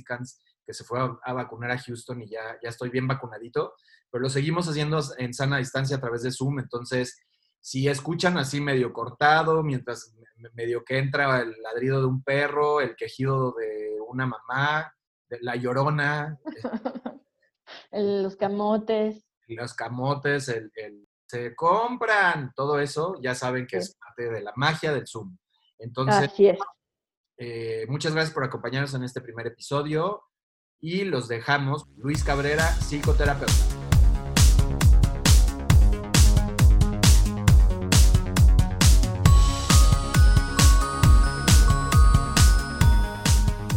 que 0.64 0.74
se 0.76 0.84
fue 0.84 1.00
a, 1.00 1.34
vacunar 1.34 1.72
a 1.72 1.80
Houston 1.80 2.22
y 2.22 2.30
ya, 2.30 2.60
ya 2.62 2.70
estoy 2.70 2.92
bien 2.92 3.08
vacunadito, 3.08 3.74
pero 4.14 4.22
lo 4.22 4.30
seguimos 4.30 4.70
haciendo 4.70 5.02
en 5.18 5.34
sana 5.34 5.58
distancia 5.58 5.98
a 5.98 6.00
través 6.00 6.22
de 6.22 6.32
Zoom, 6.32 6.60
entonces 6.60 7.20
si 7.60 7.88
escuchan 7.88 8.38
así 8.38 8.62
medio 8.62 8.94
cortado, 8.94 9.64
mientras 9.64 10.16
medio 10.54 10.84
que 10.84 11.00
entra 11.00 11.42
el 11.42 11.60
ladrido 11.64 12.00
de 12.00 12.06
un 12.06 12.22
perro, 12.22 12.80
el 12.80 12.96
quejido 12.96 13.54
de 13.54 13.98
una 14.08 14.28
mamá, 14.28 14.94
la 15.42 15.56
llorona. 15.56 16.38
los 17.92 18.36
camotes. 18.36 19.26
Los 19.48 19.74
camotes, 19.74 20.48
el, 20.48 20.72
se 21.26 21.56
compran, 21.56 22.54
todo 22.56 22.80
eso, 22.80 23.16
ya 23.20 23.34
saben 23.34 23.66
que 23.66 23.78
es 23.78 23.96
parte 23.96 24.30
de 24.30 24.42
la 24.42 24.54
magia 24.56 24.94
del 24.94 25.08
Zoom. 25.08 25.36
Entonces, 25.80 26.32
eh, 27.38 27.88
muchas 27.90 28.14
gracias 28.14 28.32
por 28.32 28.44
acompañarnos 28.44 28.94
en 28.94 29.06
este 29.06 29.22
primer 29.22 29.48
episodio 29.48 30.22
y 30.80 31.04
los 31.04 31.28
dejamos. 31.28 31.88
Luis 31.98 32.24
Cabrera, 32.24 32.68
psicoterapeuta. 32.80 33.83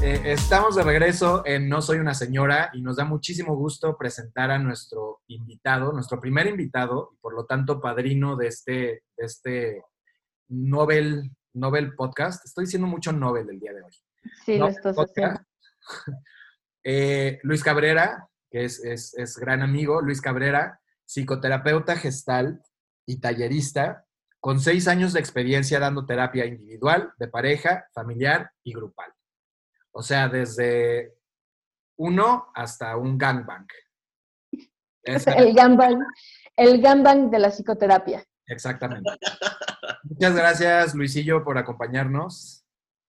Eh, 0.06 0.20
estamos 0.26 0.76
de 0.76 0.84
regreso 0.84 1.42
en 1.44 1.68
No 1.68 1.82
Soy 1.82 1.98
una 1.98 2.14
Señora 2.14 2.70
y 2.72 2.80
nos 2.80 2.94
da 2.94 3.04
muchísimo 3.04 3.56
gusto 3.56 3.98
presentar 3.98 4.52
a 4.52 4.58
nuestro 4.60 5.22
invitado, 5.26 5.92
nuestro 5.92 6.20
primer 6.20 6.46
invitado 6.46 7.10
y 7.12 7.16
por 7.16 7.34
lo 7.34 7.44
tanto 7.44 7.80
padrino 7.80 8.36
de 8.36 8.46
este, 8.46 9.02
de 9.16 9.24
este 9.24 9.82
Nobel, 10.46 11.32
Nobel 11.54 11.96
Podcast. 11.96 12.44
Estoy 12.46 12.66
diciendo 12.66 12.86
mucho 12.86 13.12
Nobel 13.12 13.50
el 13.50 13.58
día 13.58 13.72
de 13.72 13.82
hoy. 13.82 13.90
Sí, 14.44 14.58
lo 14.58 14.68
estás 14.68 14.96
haciendo. 14.96 15.40
Eh, 16.88 17.40
Luis 17.42 17.64
Cabrera, 17.64 18.28
que 18.48 18.62
es, 18.62 18.78
es, 18.84 19.12
es 19.18 19.36
gran 19.38 19.60
amigo, 19.60 20.00
Luis 20.02 20.20
Cabrera, 20.20 20.80
psicoterapeuta 21.04 21.96
gestal 21.96 22.62
y 23.06 23.18
tallerista, 23.18 24.06
con 24.38 24.60
seis 24.60 24.86
años 24.86 25.12
de 25.12 25.18
experiencia 25.18 25.80
dando 25.80 26.06
terapia 26.06 26.46
individual, 26.46 27.12
de 27.18 27.26
pareja, 27.26 27.88
familiar 27.92 28.52
y 28.62 28.72
grupal. 28.72 29.15
O 29.96 30.02
sea, 30.02 30.28
desde 30.28 31.16
uno 31.96 32.48
hasta 32.54 32.98
un 32.98 33.16
gangbang. 33.16 33.66
El 35.02 35.54
gangbang, 35.54 36.04
el 36.56 36.82
gangbang 36.82 37.30
de 37.30 37.38
la 37.38 37.50
psicoterapia. 37.50 38.24
Exactamente. 38.48 39.08
Muchas 40.02 40.34
gracias, 40.34 40.94
Luisillo, 40.96 41.44
por 41.44 41.58
acompañarnos. 41.58 42.64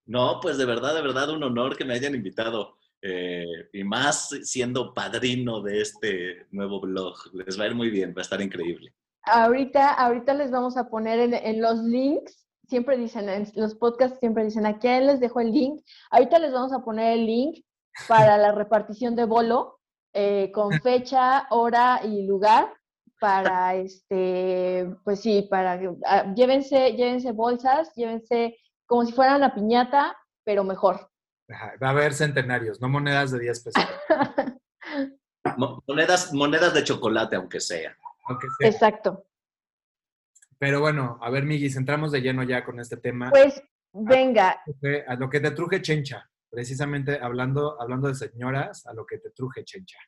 No, 0.06 0.40
pues 0.40 0.60
de 0.60 0.66
verdad, 0.66 0.94
de 0.94 1.02
verdad, 1.02 1.32
un 1.32 1.44
honor 1.44 1.76
que 1.76 1.86
me 1.86 1.96
hayan 1.96 2.14
invitado. 2.14 2.78
Eh, 3.02 3.68
y 3.74 3.84
más 3.84 4.30
siendo 4.44 4.94
padrino 4.94 5.62
de 5.62 5.82
este 5.82 6.46
nuevo 6.52 6.80
blog. 6.80 7.18
Les 7.34 7.60
va 7.60 7.64
a 7.64 7.68
ir 7.68 7.76
muy 7.76 7.90
bien, 7.90 8.14
va 8.16 8.22
a 8.22 8.24
estar 8.24 8.42
increíble. 8.42 8.94
Ahorita, 9.24 9.94
ahorita 9.94 10.36
les 10.36 10.52
vamos 10.52 10.78
a 10.78 10.88
poner 10.88 11.20
en, 11.20 11.34
en 11.34 11.62
los 11.62 11.80
links 11.80 12.47
siempre 12.68 12.98
dicen, 12.98 13.30
en 13.30 13.50
los 13.56 13.76
podcasts 13.76 14.20
siempre 14.20 14.44
dicen, 14.44 14.66
¿a 14.66 14.78
quién 14.78 15.08
les 15.08 15.20
dejo 15.20 15.40
el 15.40 15.52
link? 15.52 15.84
Ahorita 16.12 16.40
les 16.40 16.54
vamos 16.54 16.74
a 16.74 16.84
poner 16.84 17.14
el 17.14 17.26
link 17.26 17.66
para 18.08 18.38
la 18.38 18.52
repartición 18.52 19.16
de 19.16 19.26
bolo 19.26 19.80
eh, 20.14 20.52
con 20.54 20.72
fecha, 20.82 21.48
hora 21.50 22.02
y 22.04 22.26
lugar 22.26 22.74
para 23.20 23.76
este, 23.76 24.96
pues 25.04 25.22
sí, 25.22 25.48
para 25.50 25.80
ah, 26.06 26.34
llévense, 26.36 26.92
llévense 26.94 27.32
bolsas, 27.32 27.92
llévense 27.96 28.58
como 28.86 29.06
si 29.06 29.12
fueran 29.12 29.42
la 29.42 29.56
piñata, 29.56 30.16
pero 30.44 30.64
mejor. 30.64 31.10
Va 31.50 31.88
a 31.88 31.90
haber 31.90 32.14
centenarios, 32.14 32.80
no 32.82 32.90
monedas 32.90 33.32
de 33.32 33.40
10 33.40 33.64
pesos. 33.64 33.84
monedas, 35.88 36.34
monedas 36.34 36.74
de 36.74 36.84
chocolate, 36.84 37.38
aunque 37.38 37.60
sea. 37.60 37.96
Aunque 38.28 38.48
sea. 38.58 38.70
Exacto. 38.70 39.26
Pero 40.60 40.80
bueno, 40.80 41.20
a 41.22 41.30
ver, 41.30 41.44
Miguis, 41.44 41.76
entramos 41.76 42.12
de 42.12 42.22
lleno 42.22 42.44
ya 42.44 42.64
con 42.64 42.80
este 42.80 42.98
tema. 42.98 43.30
Pues 43.30 43.62
venga. 43.94 44.62
A, 45.08 45.16
lo 45.16 45.30
que 45.30 45.40
te 45.40 45.52
truje 45.52 45.82
Chencha, 45.82 46.30
precisamente 46.50 47.20
hablando, 47.22 47.80
hablando 47.82 48.08
de 48.08 48.16
señoras, 48.16 48.86
a 48.88 48.94
lo 48.94 49.06
que 49.06 49.20
te 49.20 49.30
truje 49.32 49.64
Chencha. 49.64 50.00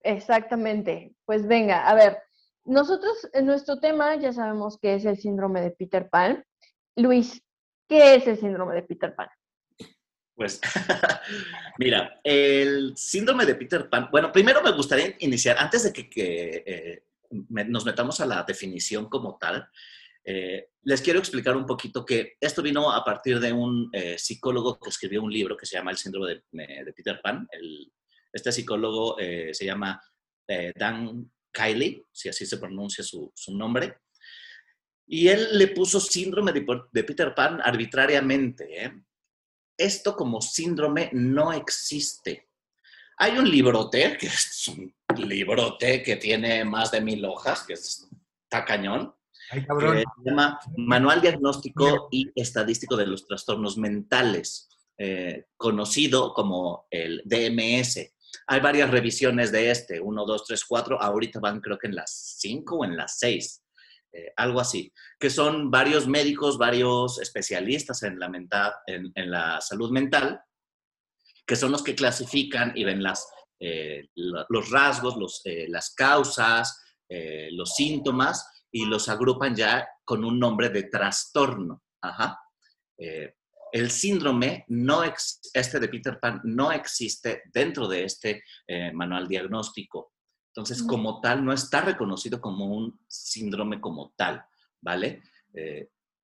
Exactamente. 0.00 1.14
Pues 1.24 1.46
venga, 1.46 1.88
a 1.88 1.94
ver, 1.94 2.18
nosotros 2.64 3.28
en 3.32 3.46
nuestro 3.46 3.80
tema 3.80 4.14
ya 4.16 4.32
sabemos 4.32 4.78
que 4.78 4.94
es 4.94 5.04
el 5.04 5.16
síndrome 5.16 5.60
de 5.60 5.70
Peter 5.70 6.08
Pan. 6.08 6.44
Luis, 6.96 7.42
¿qué 7.88 8.16
es 8.16 8.26
el 8.26 8.38
síndrome 8.38 8.74
de 8.74 8.82
Peter 8.82 9.14
Pan? 9.14 9.28
Pues, 10.34 10.60
mira, 11.78 12.20
el 12.24 12.96
síndrome 12.96 13.46
de 13.46 13.54
Peter 13.54 13.88
Pan, 13.88 14.08
bueno, 14.10 14.32
primero 14.32 14.62
me 14.62 14.72
gustaría 14.72 15.14
iniciar, 15.20 15.56
antes 15.58 15.84
de 15.84 15.92
que, 15.92 16.64
eh, 16.66 17.04
nos 17.32 17.84
metamos 17.84 18.20
a 18.20 18.26
la 18.26 18.42
definición 18.42 19.08
como 19.08 19.38
tal, 19.38 19.68
eh, 20.24 20.68
les 20.84 21.02
quiero 21.02 21.18
explicar 21.18 21.56
un 21.56 21.66
poquito 21.66 22.04
que 22.04 22.34
esto 22.40 22.62
vino 22.62 22.92
a 22.92 23.04
partir 23.04 23.40
de 23.40 23.52
un 23.52 23.90
eh, 23.92 24.16
psicólogo 24.18 24.78
que 24.78 24.90
escribió 24.90 25.22
un 25.22 25.32
libro 25.32 25.56
que 25.56 25.66
se 25.66 25.76
llama 25.76 25.90
El 25.90 25.96
síndrome 25.96 26.42
de, 26.52 26.92
Peter 26.92 27.20
Pan. 27.22 27.48
este 28.32 28.52
psicólogo 28.52 29.18
eh, 29.18 29.52
se 29.52 29.66
llama 29.66 30.00
Dan 30.76 31.30
Kiley, 31.52 32.02
si 32.12 32.28
así 32.28 32.46
se 32.46 32.58
pronuncia 32.58 33.02
su, 33.02 33.32
nombre. 33.48 33.98
Y 35.06 35.28
él 35.28 35.58
le 35.58 35.68
puso 35.68 35.98
síndrome 35.98 36.52
de, 36.52 37.04
Peter 37.04 37.34
Pan 37.34 37.60
arbitrariamente. 37.62 38.92
Esto 39.76 40.14
como 40.14 40.40
síndrome 40.40 41.10
no 41.12 41.52
existe. 41.52 42.48
Hay 43.18 43.38
un 43.38 43.50
librote, 43.50 44.16
que 44.18 44.26
es 44.26 44.68
un 44.68 44.94
librote 45.18 46.02
que 46.02 46.16
tiene 46.16 46.64
más 46.64 46.90
de 46.90 47.00
mil 47.00 47.24
hojas, 47.24 47.64
que 47.66 47.74
está 47.74 48.64
cañón. 48.64 49.14
Ay, 49.50 49.64
cabrón. 49.64 49.98
se 49.98 50.30
llama 50.30 50.58
Manual 50.76 51.20
Diagnóstico 51.20 52.08
y 52.10 52.30
Estadístico 52.34 52.96
de 52.96 53.06
los 53.06 53.26
Trastornos 53.26 53.76
Mentales, 53.76 54.68
eh, 54.98 55.46
conocido 55.56 56.32
como 56.32 56.86
el 56.90 57.22
DMS. 57.24 58.14
Hay 58.46 58.60
varias 58.60 58.90
revisiones 58.90 59.52
de 59.52 59.70
este, 59.70 60.00
1, 60.00 60.24
2, 60.24 60.44
3, 60.46 60.64
4, 60.64 61.02
ahorita 61.02 61.40
van 61.40 61.60
creo 61.60 61.78
que 61.78 61.88
en 61.88 61.96
las 61.96 62.36
5 62.38 62.76
o 62.76 62.84
en 62.84 62.96
las 62.96 63.18
6, 63.18 63.64
eh, 64.12 64.32
algo 64.36 64.60
así, 64.60 64.92
que 65.18 65.30
son 65.30 65.70
varios 65.70 66.06
médicos, 66.06 66.58
varios 66.58 67.18
especialistas 67.20 68.02
en 68.02 68.18
la, 68.18 68.30
en, 68.86 69.12
en 69.14 69.30
la 69.30 69.60
salud 69.60 69.90
mental, 69.90 70.40
que 71.46 71.56
son 71.56 71.72
los 71.72 71.82
que 71.82 71.94
clasifican 71.94 72.72
y 72.74 72.84
ven 72.84 73.02
las 73.02 73.26
eh, 73.64 74.08
los 74.16 74.70
rasgos, 74.70 75.16
los, 75.16 75.40
eh, 75.44 75.66
las 75.68 75.94
causas, 75.94 76.82
eh, 77.08 77.48
los 77.52 77.76
síntomas 77.76 78.64
y 78.72 78.86
los 78.86 79.08
agrupan 79.08 79.54
ya 79.54 79.86
con 80.04 80.24
un 80.24 80.40
nombre 80.40 80.68
de 80.68 80.84
trastorno. 80.84 81.84
el 82.98 83.90
síndrome, 83.90 84.64
no 84.66 85.04
este 85.04 85.78
de 85.78 85.88
Peter 85.88 86.18
Pan, 86.18 86.40
no 86.42 86.72
existe 86.72 87.42
dentro 87.54 87.86
de 87.86 88.04
este 88.04 88.42
manual 88.94 89.28
diagnóstico. 89.28 90.12
Entonces, 90.48 90.82
como 90.82 91.20
tal, 91.20 91.44
no 91.44 91.52
está 91.52 91.82
reconocido 91.82 92.40
como 92.40 92.66
un 92.66 93.00
síndrome 93.06 93.80
como 93.80 94.12
tal, 94.16 94.44
¿vale? 94.80 95.22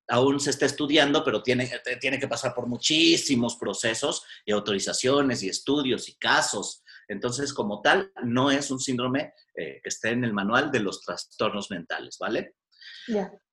aún 0.09 0.39
se 0.39 0.49
está 0.49 0.65
estudiando, 0.65 1.23
pero 1.23 1.41
tiene, 1.41 1.71
tiene 2.01 2.19
que 2.19 2.27
pasar 2.27 2.53
por 2.53 2.67
muchísimos 2.67 3.55
procesos 3.55 4.23
y 4.45 4.51
autorizaciones 4.51 5.41
y 5.43 5.49
estudios 5.49 6.09
y 6.09 6.15
casos 6.15 6.83
entonces, 7.09 7.53
como 7.53 7.81
tal, 7.81 8.11
no 8.23 8.51
es 8.51 8.69
un 8.69 8.79
síndrome 8.79 9.33
eh, 9.55 9.79
que 9.81 9.89
esté 9.89 10.11
en 10.11 10.23
el 10.23 10.31
manual 10.31 10.71
de 10.71 10.79
los 10.79 11.01
trastornos 11.01 11.71
mentales, 11.71 12.17
¿vale? 12.19 12.53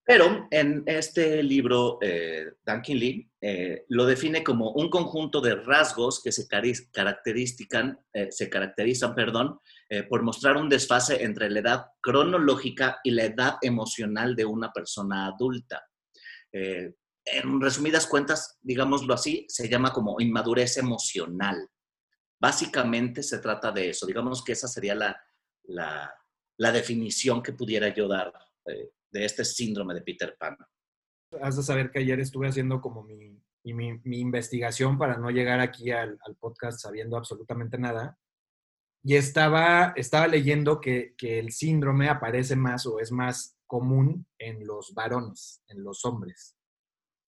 Pero 0.05 0.47
en 0.51 0.85
este 0.87 1.43
libro, 1.43 1.99
eh, 2.03 2.45
Duncan 2.65 2.99
Lee 2.99 3.29
eh, 3.41 3.87
lo 3.89 4.05
define 4.05 4.45
como 4.45 4.73
un 4.73 4.91
conjunto 4.91 5.41
de 5.41 5.55
rasgos 5.57 6.23
que 6.23 6.31
se, 6.33 6.47
caracterizan, 6.47 7.99
se 8.31 8.51
caracterizan 8.51 9.15
perdón, 9.15 9.59
por 10.09 10.23
mostrar 10.23 10.59
un 10.59 10.69
desfase 10.69 11.25
entre 11.25 11.51
la 11.51 11.61
edad 11.61 11.87
cronológica 12.03 12.99
y 13.03 13.11
la 13.13 13.25
edad 13.25 13.55
emocional 13.63 14.37
de 14.37 14.45
una 14.45 14.71
persona 14.71 15.27
adulta. 15.27 15.83
en 16.53 17.61
resumidas 17.61 18.07
cuentas, 18.07 18.59
digámoslo 18.61 19.15
así, 19.15 19.47
se 19.49 19.69
llama 19.69 19.93
como 19.93 20.21
inmadurez 20.21 20.77
emocional. 20.77 21.69
Básicamente 22.39 23.23
se 23.23 23.39
trata 23.39 23.73
de 23.73 23.91
eso. 23.91 24.07
Digamos 24.07 24.45
que 24.45 24.53
esa 24.53 24.69
sería 24.69 24.95
la, 24.95 25.21
la, 25.65 26.73
definición 26.73 27.43
que 27.43 27.53
pudiera 27.53 27.93
yo 27.95 28.09
dar 28.09 28.33
eh, 28.67 28.91
de 29.11 29.25
este 29.25 29.45
síndrome 29.45 29.95
de 29.95 30.03
Peter 30.03 30.37
Pan. 30.39 30.57
has 31.41 31.57
de 31.57 31.63
saber 31.63 31.91
que 31.91 32.01
ayer 32.01 32.21
estuve 32.21 32.49
haciendo 32.49 32.81
como 32.81 33.03
mi, 33.03 33.41
mi, 33.65 34.21
investigación 34.21 34.99
para 34.99 35.17
no 35.17 35.31
llegar 35.31 35.61
aquí 35.61 35.91
al, 35.91 36.19
podcast 36.39 36.81
sabiendo 36.81 37.17
absolutamente 37.17 37.79
nada. 37.79 38.19
Y 39.03 39.15
estaba, 39.15 39.93
estaba 39.97 40.27
leyendo 40.27 40.81
que, 40.81 41.15
que 41.17 41.39
el 41.39 41.53
síndrome 41.53 42.09
aparece 42.09 42.57
más 42.57 42.87
o 42.87 42.99
es 42.99 43.13
más 43.13 43.57
común 43.67 44.27
en 44.39 44.67
los 44.67 44.95
varones, 44.95 45.63
en 45.69 45.85
los 45.85 46.05
hombres. 46.05 46.57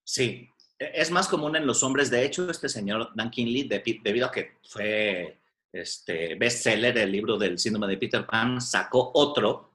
Sí, 0.04 0.50
es 0.78 1.10
más 1.10 1.28
común 1.28 1.56
en 1.56 1.66
los 1.66 1.82
hombres. 1.82 2.10
De 2.10 2.24
hecho, 2.24 2.50
este 2.50 2.68
señor 2.68 3.10
Dan 3.14 3.30
Kinley, 3.30 3.68
debido 4.02 4.26
a 4.26 4.30
que 4.30 4.58
fue 4.62 5.38
este 5.72 6.34
bestseller 6.36 6.96
el 6.98 7.12
libro 7.12 7.36
del 7.36 7.58
síndrome 7.58 7.88
de 7.88 7.98
Peter 7.98 8.26
Pan, 8.26 8.60
sacó 8.60 9.10
otro 9.14 9.74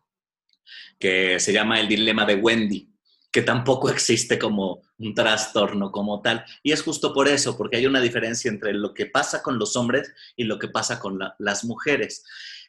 que 0.99 1.39
se 1.39 1.53
llama 1.53 1.79
El 1.79 1.87
dilema 1.87 2.25
de 2.25 2.35
Wendy, 2.35 2.89
que 3.31 3.41
tampoco 3.41 3.89
existe 3.89 4.39
como 4.39 4.81
un 4.97 5.13
trastorno 5.13 5.91
como 5.91 6.21
tal. 6.21 6.45
Y 6.63 6.71
es 6.71 6.81
justo 6.81 7.13
por 7.13 7.27
eso, 7.27 7.57
porque 7.57 7.77
hay 7.77 7.85
una 7.85 8.01
diferencia 8.01 8.49
entre 8.49 8.73
lo 8.73 8.93
que 8.93 9.05
pasa 9.05 9.43
con 9.43 9.59
los 9.59 9.75
hombres 9.75 10.13
y 10.35 10.45
lo 10.45 10.57
que 10.57 10.69
pasa 10.69 10.99
con 10.99 11.19
las 11.37 11.65
mujeres. 11.65 12.23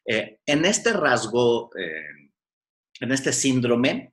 Eh, 0.06 0.40
en 0.44 0.64
este 0.64 0.92
rasgo, 0.92 1.70
eh, 1.76 2.30
en 3.00 3.12
este 3.12 3.32
síndrome, 3.32 4.12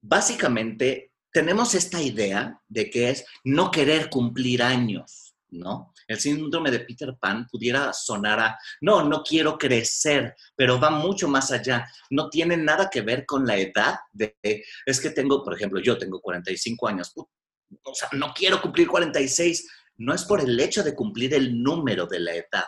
básicamente 0.00 1.11
tenemos 1.32 1.74
esta 1.74 2.00
idea 2.00 2.60
de 2.68 2.90
que 2.90 3.10
es 3.10 3.24
no 3.44 3.70
querer 3.70 4.10
cumplir 4.10 4.62
años, 4.62 5.34
¿no? 5.50 5.92
El 6.06 6.20
síndrome 6.20 6.70
de 6.70 6.80
Peter 6.80 7.16
Pan 7.18 7.46
pudiera 7.50 7.92
sonar 7.92 8.40
a, 8.40 8.58
no, 8.80 9.02
no 9.02 9.22
quiero 9.22 9.56
crecer, 9.56 10.34
pero 10.54 10.78
va 10.78 10.90
mucho 10.90 11.28
más 11.28 11.50
allá. 11.50 11.88
No 12.10 12.28
tiene 12.28 12.56
nada 12.56 12.90
que 12.90 13.00
ver 13.00 13.24
con 13.24 13.46
la 13.46 13.56
edad 13.56 13.96
de, 14.12 14.36
es 14.84 15.00
que 15.00 15.10
tengo, 15.10 15.42
por 15.42 15.54
ejemplo, 15.54 15.80
yo 15.80 15.96
tengo 15.96 16.20
45 16.20 16.88
años, 16.88 17.12
o 17.14 17.94
sea, 17.94 18.08
no 18.12 18.32
quiero 18.34 18.60
cumplir 18.60 18.88
46. 18.88 19.68
No 19.98 20.14
es 20.14 20.24
por 20.24 20.40
el 20.40 20.58
hecho 20.58 20.82
de 20.82 20.94
cumplir 20.94 21.34
el 21.34 21.62
número 21.62 22.06
de 22.06 22.20
la 22.20 22.34
edad, 22.34 22.66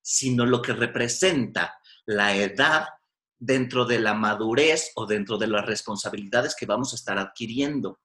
sino 0.00 0.44
lo 0.44 0.60
que 0.60 0.72
representa 0.72 1.74
la 2.06 2.36
edad 2.36 2.86
dentro 3.38 3.84
de 3.84 3.98
la 3.98 4.14
madurez 4.14 4.92
o 4.94 5.06
dentro 5.06 5.38
de 5.38 5.46
las 5.46 5.66
responsabilidades 5.66 6.54
que 6.54 6.66
vamos 6.66 6.92
a 6.92 6.96
estar 6.96 7.18
adquiriendo. 7.18 8.00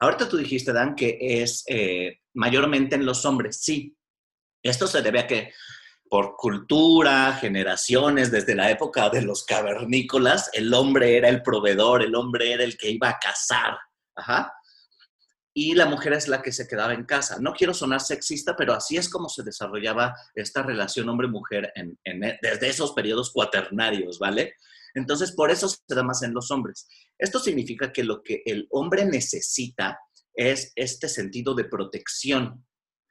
Ahorita 0.00 0.28
tú 0.28 0.36
dijiste, 0.36 0.72
Dan, 0.72 0.94
que 0.94 1.18
es 1.20 1.64
eh, 1.66 2.20
mayormente 2.34 2.96
en 2.96 3.06
los 3.06 3.24
hombres. 3.24 3.60
Sí, 3.62 3.96
esto 4.62 4.86
se 4.86 5.02
debe 5.02 5.20
a 5.20 5.26
que 5.26 5.52
por 6.08 6.36
cultura, 6.36 7.32
generaciones, 7.34 8.30
desde 8.30 8.54
la 8.54 8.70
época 8.70 9.10
de 9.10 9.22
los 9.22 9.44
cavernícolas, 9.44 10.50
el 10.52 10.72
hombre 10.72 11.16
era 11.16 11.28
el 11.28 11.42
proveedor, 11.42 12.02
el 12.02 12.14
hombre 12.14 12.52
era 12.52 12.64
el 12.64 12.76
que 12.76 12.90
iba 12.90 13.08
a 13.08 13.18
cazar. 13.18 13.76
Ajá. 14.14 14.52
Y 15.52 15.74
la 15.74 15.86
mujer 15.86 16.12
es 16.12 16.28
la 16.28 16.42
que 16.42 16.52
se 16.52 16.68
quedaba 16.68 16.92
en 16.92 17.06
casa. 17.06 17.38
No 17.40 17.54
quiero 17.54 17.72
sonar 17.72 18.00
sexista, 18.00 18.54
pero 18.54 18.74
así 18.74 18.96
es 18.96 19.08
como 19.08 19.28
se 19.28 19.42
desarrollaba 19.42 20.14
esta 20.34 20.62
relación 20.62 21.08
hombre-mujer 21.08 21.72
desde 22.42 22.68
esos 22.68 22.92
periodos 22.92 23.32
cuaternarios, 23.32 24.18
¿vale? 24.18 24.54
Entonces, 24.96 25.32
por 25.32 25.50
eso 25.50 25.68
se 25.68 25.94
da 25.94 26.02
más 26.02 26.22
en 26.22 26.32
los 26.32 26.50
hombres. 26.50 26.88
Esto 27.18 27.38
significa 27.38 27.92
que 27.92 28.02
lo 28.02 28.22
que 28.22 28.42
el 28.46 28.66
hombre 28.70 29.04
necesita 29.04 29.98
es 30.34 30.72
este 30.74 31.08
sentido 31.08 31.54
de 31.54 31.64
protección, 31.64 32.66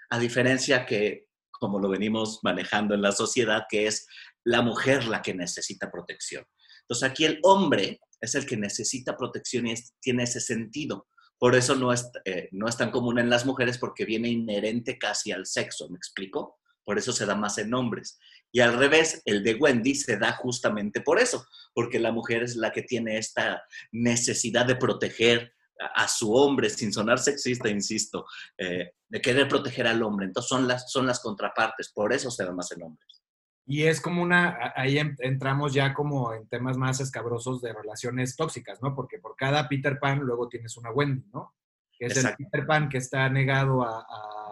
a 0.10 0.18
diferencia 0.18 0.88
que, 0.88 1.28
como 1.52 1.80
lo 1.80 1.88
venimos 1.88 2.40
manejando 2.42 2.96
en 2.96 3.04
la 3.04 3.12
sociedad, 3.12 3.66
que 3.70 3.86
es 3.86 4.08
la 4.44 4.64
mujer 4.64 5.06
la 5.06 5.22
que 5.22 5.36
necesita 5.36 5.92
protección. 5.92 6.44
Entonces, 6.82 7.08
aquí 7.08 7.26
el 7.26 7.40
hombre 7.44 8.00
es 8.20 8.34
el 8.34 8.48
que 8.48 8.58
necesita 8.58 9.16
protección 9.16 9.68
y 9.68 9.76
tiene 10.02 10.24
ese 10.24 10.40
sentido. 10.40 11.08
Por 11.38 11.54
eso 11.54 11.76
no 11.76 11.94
es, 11.94 12.10
eh, 12.26 12.50
no 12.52 12.68
es 12.68 12.78
tan 12.78 12.90
común 12.90 13.20
en 13.20 13.30
las 13.30 13.46
mujeres 13.46 13.78
porque 13.78 14.06
viene 14.06 14.30
inherente 14.30 14.98
casi 14.98 15.32
al 15.32 15.46
sexo, 15.46 15.88
¿me 15.90 15.98
explico? 15.98 16.58
Por 16.86 16.98
eso 16.98 17.12
se 17.12 17.26
da 17.26 17.36
más 17.36 17.58
en 17.58 17.74
hombres. 17.74 18.20
Y 18.52 18.62
al 18.62 18.78
revés, 18.78 19.22
el 19.26 19.44
de 19.44 19.56
Wendy 19.56 19.96
se 19.96 20.18
da 20.18 20.32
justamente 20.32 21.02
por 21.02 21.20
eso, 21.20 21.46
porque 21.74 22.00
la 22.00 22.14
mujer 22.14 22.44
es 22.44 22.56
la 22.56 22.72
que 22.72 22.84
tiene 22.84 23.18
esta 23.18 23.64
necesidad 23.92 24.66
de 24.66 24.78
proteger 24.78 25.52
a, 25.94 26.08
su 26.08 26.34
hombre, 26.34 26.70
sin 26.70 26.94
sonar 26.94 27.20
sexista, 27.20 27.68
insisto, 27.68 28.26
eh, 28.58 28.94
de 29.10 29.22
querer 29.22 29.48
proteger 29.48 29.88
al 29.88 30.02
hombre. 30.04 30.28
Entonces 30.28 30.48
son 30.48 30.68
las, 30.68 30.90
son 30.92 31.06
las 31.06 31.20
contrapartes, 31.20 31.92
por 31.92 32.14
eso 32.14 32.32
se 32.32 32.46
da 32.46 32.54
más 32.54 32.72
en 32.72 32.84
hombres. 32.84 33.22
Y 33.68 33.84
es 33.84 34.00
como 34.00 34.22
una, 34.22 34.74
ahí 34.76 35.00
entramos 35.00 35.74
ya 35.74 35.94
como 35.94 36.34
en 36.34 36.48
temas 36.48 36.78
más 36.78 37.00
escabrosos 37.00 37.62
de 37.62 37.74
relaciones 37.74 38.36
tóxicas, 38.36 38.82
¿no? 38.82 38.94
Porque 38.94 39.18
por 39.18 39.36
cada 39.36 39.68
Peter 39.68 39.98
Pan 40.00 40.20
luego 40.20 40.48
tienes 40.48 40.78
una 40.78 40.92
Wendy, 40.92 41.28
¿no? 41.34 41.56
Que 41.98 42.06
es 42.06 42.24
el 42.24 42.36
Peter 42.36 42.68
Pan 42.68 42.90
que 42.90 43.00
está 43.00 43.28
negado 43.28 43.82
a, 43.82 44.02
a 44.02 44.45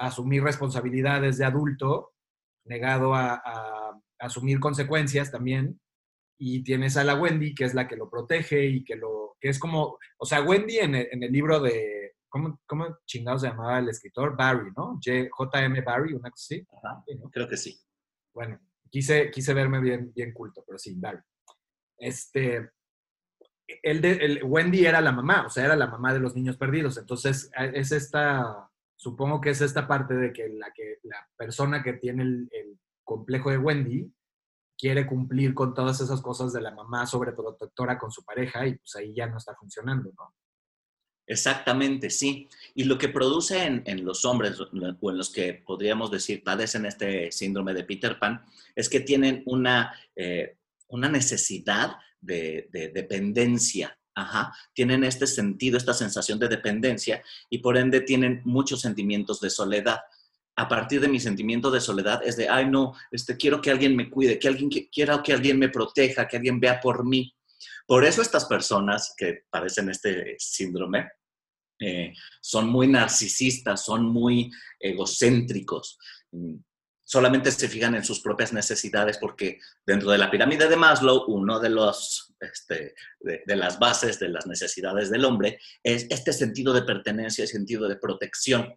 asumir 0.00 0.42
responsabilidades 0.42 1.38
de 1.38 1.44
adulto 1.44 2.14
negado 2.64 3.14
a, 3.14 4.00
asumir 4.18 4.58
consecuencias 4.58 5.30
también. 5.30 5.80
Y 6.38 6.62
tienes 6.64 6.96
a 6.96 7.04
la 7.04 7.14
Wendy, 7.14 7.54
que 7.54 7.64
es 7.64 7.74
la 7.74 7.86
que 7.86 7.96
lo 7.96 8.10
protege 8.10 8.66
y 8.66 8.84
que 8.84 8.96
lo, 8.96 9.36
que 9.40 9.48
es 9.50 9.58
como, 9.58 9.98
o 10.18 10.26
sea, 10.26 10.42
Wendy 10.42 10.78
en 10.78 10.94
el, 10.94 11.32
libro 11.32 11.60
de, 11.60 12.14
¿cómo, 12.28 12.60
¿cómo, 12.66 12.98
chingados 13.06 13.42
se 13.42 13.48
llamaba 13.48 13.78
el 13.78 13.88
escritor? 13.88 14.36
Barry, 14.36 14.72
¿no? 14.76 14.98
J.M. 15.30 15.80
Barry, 15.82 16.14
una 16.14 16.30
cosa 16.30 16.54
así. 16.54 16.66
Creo 17.30 17.48
que 17.48 17.56
sí. 17.56 17.78
Bueno, 18.32 18.58
quise, 18.90 19.30
quise 19.30 19.54
verme 19.54 19.80
bien, 19.80 20.12
bien 20.14 20.32
culto, 20.32 20.64
pero 20.66 20.78
sí, 20.78 20.94
Barry. 20.96 21.20
Este, 21.98 22.70
el 23.82 24.00
de, 24.00 24.12
el, 24.12 24.44
Wendy 24.44 24.84
era 24.84 25.00
la 25.00 25.12
mamá, 25.12 25.46
o 25.46 25.50
sea, 25.50 25.66
era 25.66 25.76
la 25.76 25.86
mamá 25.86 26.12
de 26.12 26.20
los 26.20 26.34
niños 26.34 26.56
perdidos. 26.56 26.98
Entonces, 26.98 27.50
es 27.56 27.92
esta 27.92 28.70
supongo 28.96 29.40
que 29.40 29.50
es 29.50 29.60
esta 29.60 29.86
parte 29.86 30.14
de 30.14 30.32
que 30.32 30.48
la, 30.48 30.72
que, 30.72 30.98
la 31.02 31.28
persona 31.36 31.82
que 31.82 31.94
tiene 31.94 32.22
el, 32.22 32.78
complejo 33.06 33.50
de 33.50 33.58
Wendy 33.58 34.10
quiere 34.78 35.06
cumplir 35.06 35.52
con 35.52 35.74
todas 35.74 36.00
esas 36.00 36.22
cosas 36.22 36.54
de 36.54 36.62
la 36.62 36.70
mamá 36.70 37.06
sobreprotectora 37.06 37.98
con 37.98 38.10
su 38.10 38.24
pareja 38.24 38.66
y 38.66 38.76
pues 38.76 38.96
ahí 38.96 39.12
ya 39.14 39.26
no 39.26 39.36
está 39.36 39.54
funcionando, 39.54 40.10
¿no? 40.16 40.34
Exactamente, 41.26 42.08
sí. 42.08 42.48
Y 42.74 42.84
lo 42.84 42.96
que 42.96 43.08
produce 43.10 43.62
en, 43.62 44.04
los 44.04 44.24
hombres, 44.24 44.58
o 44.58 45.10
en 45.10 45.18
los 45.18 45.30
que 45.30 45.52
podríamos 45.52 46.10
decir 46.10 46.42
padecen 46.42 46.86
este 46.86 47.30
síndrome 47.30 47.74
de 47.74 47.84
Peter 47.84 48.18
Pan, 48.18 48.42
es 48.74 48.88
que 48.88 49.00
tienen 49.00 49.42
una, 49.44 49.94
eh, 50.16 50.56
una 50.88 51.10
necesidad 51.10 51.96
de, 52.20 52.68
de 52.72 52.88
dependencia 52.88 53.98
Ajá, 54.16 54.54
tienen 54.72 55.02
este 55.02 55.26
sentido, 55.26 55.76
esta 55.76 55.92
sensación 55.92 56.38
de 56.38 56.48
dependencia 56.48 57.22
y 57.50 57.58
por 57.58 57.76
ende 57.76 58.00
tienen 58.00 58.42
muchos 58.44 58.80
sentimientos 58.80 59.40
de 59.40 59.50
soledad. 59.50 60.00
A 60.56 60.68
partir 60.68 61.00
de 61.00 61.08
mi 61.08 61.18
sentimiento 61.18 61.70
de 61.70 61.80
soledad 61.80 62.20
es 62.24 62.36
de, 62.36 62.48
ay 62.48 62.70
no, 62.70 62.94
este, 63.10 63.36
quiero 63.36 63.60
que 63.60 63.72
alguien 63.72 63.96
me 63.96 64.08
cuide, 64.08 64.38
que 64.38 64.46
alguien 64.46 64.70
quiera 64.70 65.20
que 65.20 65.32
alguien 65.32 65.58
me 65.58 65.68
proteja, 65.68 66.28
que 66.28 66.36
alguien 66.36 66.60
vea 66.60 66.80
por 66.80 67.04
mí. 67.04 67.34
Por 67.86 68.04
eso 68.04 68.22
estas 68.22 68.44
personas 68.44 69.14
que 69.16 69.42
padecen 69.50 69.90
este 69.90 70.36
síndrome 70.38 71.10
eh, 71.80 72.12
son 72.40 72.68
muy 72.68 72.86
narcisistas, 72.86 73.84
son 73.84 74.06
muy 74.06 74.50
egocéntricos 74.78 75.98
solamente 77.14 77.52
se 77.52 77.68
fijan 77.68 77.94
en 77.94 78.04
sus 78.04 78.18
propias 78.18 78.52
necesidades 78.52 79.18
porque 79.18 79.60
dentro 79.86 80.10
de 80.10 80.18
la 80.18 80.32
pirámide 80.32 80.68
de 80.68 80.76
Maslow, 80.76 81.26
uno 81.28 81.60
de, 81.60 81.70
los, 81.70 82.34
este, 82.40 82.96
de, 83.20 83.54
las 83.54 83.78
bases 83.78 84.18
de 84.18 84.30
las 84.30 84.48
necesidades 84.48 85.10
del 85.10 85.24
hombre 85.24 85.60
es 85.84 86.08
este 86.10 86.32
sentido 86.32 86.72
de 86.72 86.82
pertenencia 86.82 87.46
sentido 87.46 87.86
de 87.86 87.94
protección. 87.94 88.76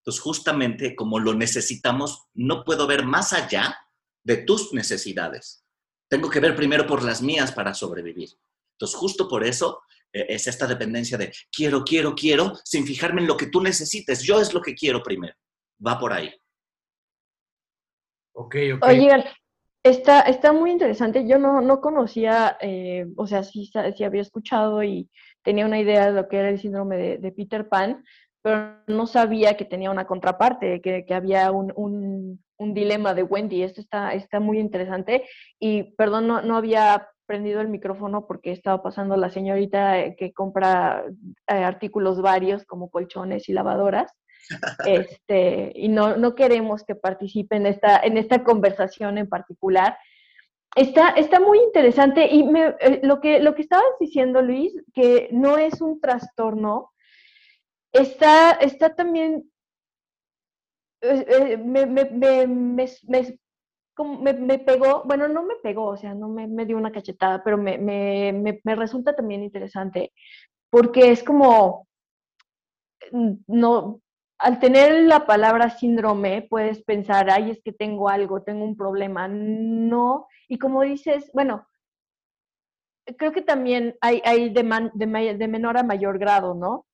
Entonces, 0.00 0.20
justamente 0.20 0.94
como 0.94 1.18
lo 1.18 1.32
necesitamos, 1.32 2.26
no 2.34 2.62
puedo 2.62 2.86
ver 2.86 3.06
más 3.06 3.32
allá 3.32 3.74
de 4.22 4.36
tus 4.36 4.74
necesidades. 4.74 5.64
Tengo 6.10 6.28
que 6.28 6.40
ver 6.40 6.54
primero 6.54 6.86
por 6.86 7.02
las 7.02 7.22
mías 7.22 7.52
para 7.52 7.72
sobrevivir. 7.72 8.28
Entonces, 8.74 8.98
justo 8.98 9.26
por 9.28 9.44
eso 9.44 9.80
eh, 10.12 10.26
es 10.28 10.46
esta 10.46 10.66
dependencia 10.66 11.16
de 11.16 11.32
quiero, 11.50 11.84
quiero, 11.84 12.14
quiero, 12.14 12.52
sin 12.64 12.86
fijarme 12.86 13.22
en 13.22 13.28
lo 13.28 13.38
que 13.38 13.46
tú 13.46 13.62
necesites. 13.62 14.22
Yo 14.22 14.42
es 14.42 14.52
lo 14.52 14.60
que 14.60 14.74
quiero 14.74 15.02
primero. 15.02 15.34
Va 15.84 15.98
por 15.98 16.12
ahí. 16.12 16.34
Ok, 18.32 18.56
ok. 18.74 18.84
Oigan, 18.86 19.24
está, 19.82 20.20
está 20.22 20.52
muy 20.52 20.70
interesante. 20.70 21.26
Yo 21.26 21.38
no, 21.38 21.60
no 21.60 21.80
conocía, 21.80 22.56
eh, 22.60 23.06
o 23.16 23.26
sea, 23.26 23.42
sí, 23.42 23.70
sí, 23.96 24.04
había 24.04 24.22
escuchado 24.22 24.82
y 24.82 25.10
tenía 25.42 25.66
una 25.66 25.80
idea 25.80 26.06
de 26.06 26.12
lo 26.12 26.28
que 26.28 26.38
era 26.38 26.48
el 26.48 26.60
síndrome 26.60 27.18
de, 27.18 27.32
Peter 27.32 27.68
Pan, 27.68 28.04
pero 28.42 28.76
no 28.86 29.06
sabía 29.06 29.56
que 29.56 29.64
tenía 29.64 29.90
una 29.90 30.06
contraparte, 30.06 30.80
que, 30.80 31.04
que 31.04 31.14
había 31.14 31.50
un, 31.50 31.72
un, 31.76 32.42
un, 32.58 32.74
dilema 32.74 33.14
de 33.14 33.22
Wendy. 33.22 33.62
Esto 33.62 33.80
está, 33.80 34.14
está 34.14 34.40
muy 34.40 34.58
interesante. 34.58 35.24
Y 35.58 35.94
perdón, 35.94 36.26
no, 36.26 36.42
no 36.42 36.56
había 36.56 37.08
prendido 37.26 37.60
el 37.60 37.68
micrófono 37.68 38.26
porque 38.26 38.52
estaba 38.52 38.82
pasando 38.82 39.16
la 39.16 39.30
señorita 39.30 40.00
eh, 40.00 40.16
que 40.18 40.32
compra 40.32 41.04
eh, 41.48 41.54
artículos 41.54 42.20
varios 42.20 42.64
como 42.64 42.90
colchones 42.90 43.48
y 43.48 43.52
lavadoras 43.52 44.12
este, 44.86 45.72
y 45.74 45.88
no, 45.88 46.16
no 46.16 46.34
queremos 46.34 46.84
que 46.84 46.94
participe 46.94 47.56
en 47.56 47.66
esta, 47.66 47.98
en 47.98 48.16
esta 48.16 48.42
conversación 48.42 49.18
en 49.18 49.28
particular. 49.28 49.98
Está, 50.74 51.10
está 51.10 51.38
muy 51.38 51.58
interesante 51.58 52.26
y 52.30 52.48
eh, 52.56 53.00
lo, 53.02 53.20
que, 53.20 53.40
lo 53.40 53.54
que 53.54 53.62
estabas 53.62 53.92
diciendo, 54.00 54.40
Luis, 54.40 54.72
que 54.94 55.28
no 55.30 55.58
es 55.58 55.82
un 55.82 56.00
trastorno, 56.00 56.92
está, 57.92 58.52
está 58.52 58.94
también, 58.94 59.50
me, 61.02 61.86
me, 61.86 62.06
pegó, 64.58 65.02
bueno, 65.04 65.28
no 65.28 65.42
me 65.42 65.56
pegó, 65.56 65.88
o 65.88 65.96
sea, 65.96 66.14
no 66.14 66.28
me, 66.28 66.64
dio 66.64 66.76
una 66.76 66.92
cachetada, 66.92 67.42
pero 67.44 67.58
me, 67.58 68.60
resulta 68.64 69.14
también 69.14 69.42
interesante, 69.42 70.12
porque 70.70 71.10
es 71.10 71.22
como, 71.22 71.86
no, 73.46 74.00
al 74.42 74.58
tener 74.58 75.04
la 75.04 75.24
palabra 75.24 75.70
síndrome, 75.70 76.42
puedes 76.42 76.82
pensar, 76.82 77.30
ay, 77.30 77.52
es 77.52 77.62
que 77.62 77.72
tengo 77.72 78.08
algo, 78.08 78.42
tengo 78.42 78.64
un 78.64 78.76
problema. 78.76 79.28
No, 79.28 80.26
y 80.48 80.58
como 80.58 80.82
dices, 80.82 81.30
bueno, 81.32 81.68
creo 83.16 83.32
que 83.32 83.42
también 83.42 83.96
hay, 84.00 84.20
hay 84.24 84.50
de, 84.50 84.64
menor 84.64 85.78
a 85.78 85.84
mayor 85.84 86.18
grado, 86.18 86.54
¿no? 86.54 86.86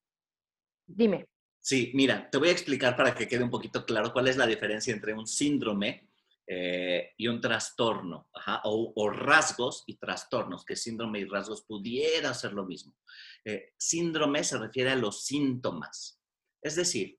Dime. 0.86 1.26
Sí, 1.58 1.90
mira, 1.94 2.28
te 2.30 2.36
voy 2.36 2.48
a 2.48 2.52
explicar 2.52 2.96
para 2.96 3.14
que 3.14 3.26
quede 3.26 3.44
un 3.44 3.50
poquito 3.50 3.84
claro 3.86 4.12
cuál 4.12 4.28
es 4.28 4.36
la 4.36 4.46
diferencia 4.46 4.92
entre 4.92 5.14
un 5.14 5.26
síndrome 5.26 6.06
eh, 6.46 7.12
y 7.16 7.28
un 7.28 7.40
trastorno, 7.40 8.28
o, 8.64 9.10
rasgos 9.10 9.84
y 9.86 9.96
trastornos, 9.96 10.66
que 10.66 10.76
síndrome 10.76 11.20
y 11.20 11.24
rasgos 11.24 11.62
pudiera 11.62 12.34
ser 12.34 12.52
lo 12.52 12.66
mismo. 12.66 12.94
Eh, 13.42 13.72
síndrome 13.78 14.44
se 14.44 14.58
refiere 14.58 14.90
a 14.90 14.96
los 14.96 15.24
síntomas, 15.24 16.20
es 16.60 16.76
decir, 16.76 17.17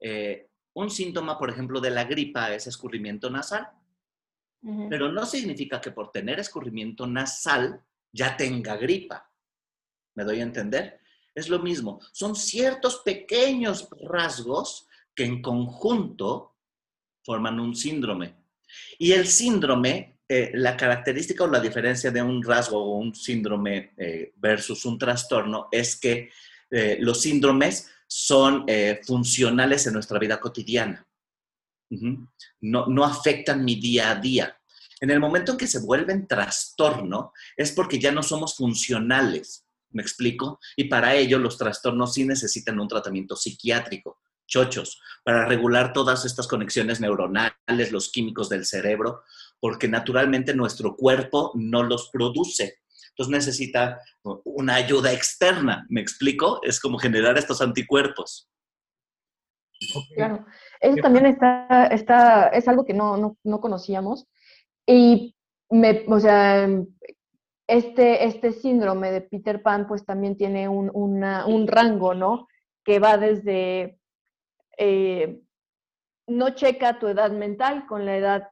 eh, 0.00 0.48
un 0.72 0.90
síntoma, 0.90 1.38
por 1.38 1.50
ejemplo, 1.50 1.80
de 1.80 1.90
la 1.90 2.04
gripa 2.04 2.52
es 2.54 2.66
escurrimiento 2.66 3.28
nasal, 3.28 3.68
pero 4.90 5.10
no 5.10 5.24
significa 5.24 5.80
que 5.80 5.90
por 5.90 6.12
tener 6.12 6.38
escurrimiento 6.38 7.06
nasal 7.06 7.82
ya 8.12 8.36
tenga 8.36 8.76
gripa. 8.76 9.30
¿Me 10.14 10.24
doy 10.24 10.40
a 10.40 10.42
entender? 10.42 11.00
Es 11.34 11.48
lo 11.48 11.60
mismo, 11.60 12.00
son 12.12 12.36
ciertos 12.36 12.98
pequeños 12.98 13.88
rasgos 14.02 14.86
que 15.14 15.24
en 15.24 15.40
conjunto 15.40 16.56
forman 17.24 17.58
un 17.58 17.74
síndrome. 17.74 18.36
Y 18.98 19.12
el 19.12 19.26
síndrome, 19.26 20.18
eh, 20.28 20.50
la 20.54 20.76
característica 20.76 21.44
o 21.44 21.48
la 21.48 21.60
diferencia 21.60 22.10
de 22.10 22.22
un 22.22 22.42
rasgo 22.42 22.78
o 22.78 22.98
un 22.98 23.14
síndrome 23.14 23.94
eh, 23.96 24.32
versus 24.36 24.84
un 24.84 24.98
trastorno 24.98 25.68
es 25.72 25.96
que 25.98 26.30
los 27.00 27.20
síndromes 27.20 27.90
son 28.10 28.64
eh, 28.66 29.00
funcionales 29.06 29.86
en 29.86 29.92
nuestra 29.92 30.18
vida 30.18 30.40
cotidiana. 30.40 31.06
no, 32.60 32.86
no 32.86 33.04
afectan 33.04 33.64
mi 33.64 33.76
día 33.76 34.10
a 34.10 34.16
día. 34.16 34.56
En 35.00 35.10
el 35.10 35.20
momento 35.20 35.52
en 35.52 35.58
que 35.58 35.68
se 35.68 35.78
vuelven 35.78 36.26
trastorno, 36.26 37.32
es 37.56 37.70
porque 37.70 38.00
ya 38.00 38.10
no 38.10 38.22
somos 38.22 38.56
funcionales. 38.56 39.64
¿Me 39.90 40.02
explico? 40.02 40.58
Y 40.76 40.84
para 40.84 41.14
ello 41.14 41.38
los 41.38 41.56
trastornos 41.56 42.14
sí 42.14 42.24
necesitan 42.24 42.80
un 42.80 42.88
tratamiento 42.88 43.36
psiquiátrico, 43.36 44.18
chochos, 44.46 45.00
para 45.24 45.46
regular 45.46 45.92
todas 45.92 46.24
estas 46.24 46.48
conexiones 46.48 47.00
neuronales, 47.00 47.92
los 47.92 48.10
químicos 48.10 48.48
del 48.48 48.66
cerebro, 48.66 49.22
porque 49.60 49.88
naturalmente 49.88 50.54
nuestro 50.54 50.96
cuerpo 50.96 51.52
no 51.54 51.82
los 51.84 52.10
produce. 52.10 52.80
Entonces 53.10 53.46
necesita 53.46 54.00
una 54.44 54.76
ayuda 54.76 55.12
externa, 55.12 55.86
¿me 55.88 56.00
explico? 56.00 56.60
Es 56.62 56.80
como 56.80 56.98
generar 56.98 57.36
estos 57.36 57.60
anticuerpos. 57.60 58.50
Claro, 60.14 60.46
eso 60.80 60.96
también 61.02 61.26
está, 61.26 61.86
está, 61.86 62.48
es 62.48 62.68
algo 62.68 62.84
que 62.84 62.94
no, 62.94 63.36
conocíamos. 63.60 64.26
Y 64.86 65.34
me, 65.70 66.04
o 66.06 66.20
sea, 66.20 66.68
este, 67.66 68.24
este 68.24 68.52
síndrome 68.52 69.10
de 69.10 69.20
Peter 69.22 69.62
Pan 69.62 69.86
pues 69.86 70.04
también 70.04 70.36
tiene 70.36 70.68
un, 70.68 71.66
rango, 71.66 72.14
¿no? 72.14 72.48
Que 72.84 72.98
va 72.98 73.16
desde, 73.16 73.98
eh, 74.76 75.40
no 76.26 76.50
checa 76.50 76.98
tu 76.98 77.08
edad 77.08 77.30
mental 77.32 77.86
con 77.86 78.04
la 78.04 78.16
edad 78.16 78.50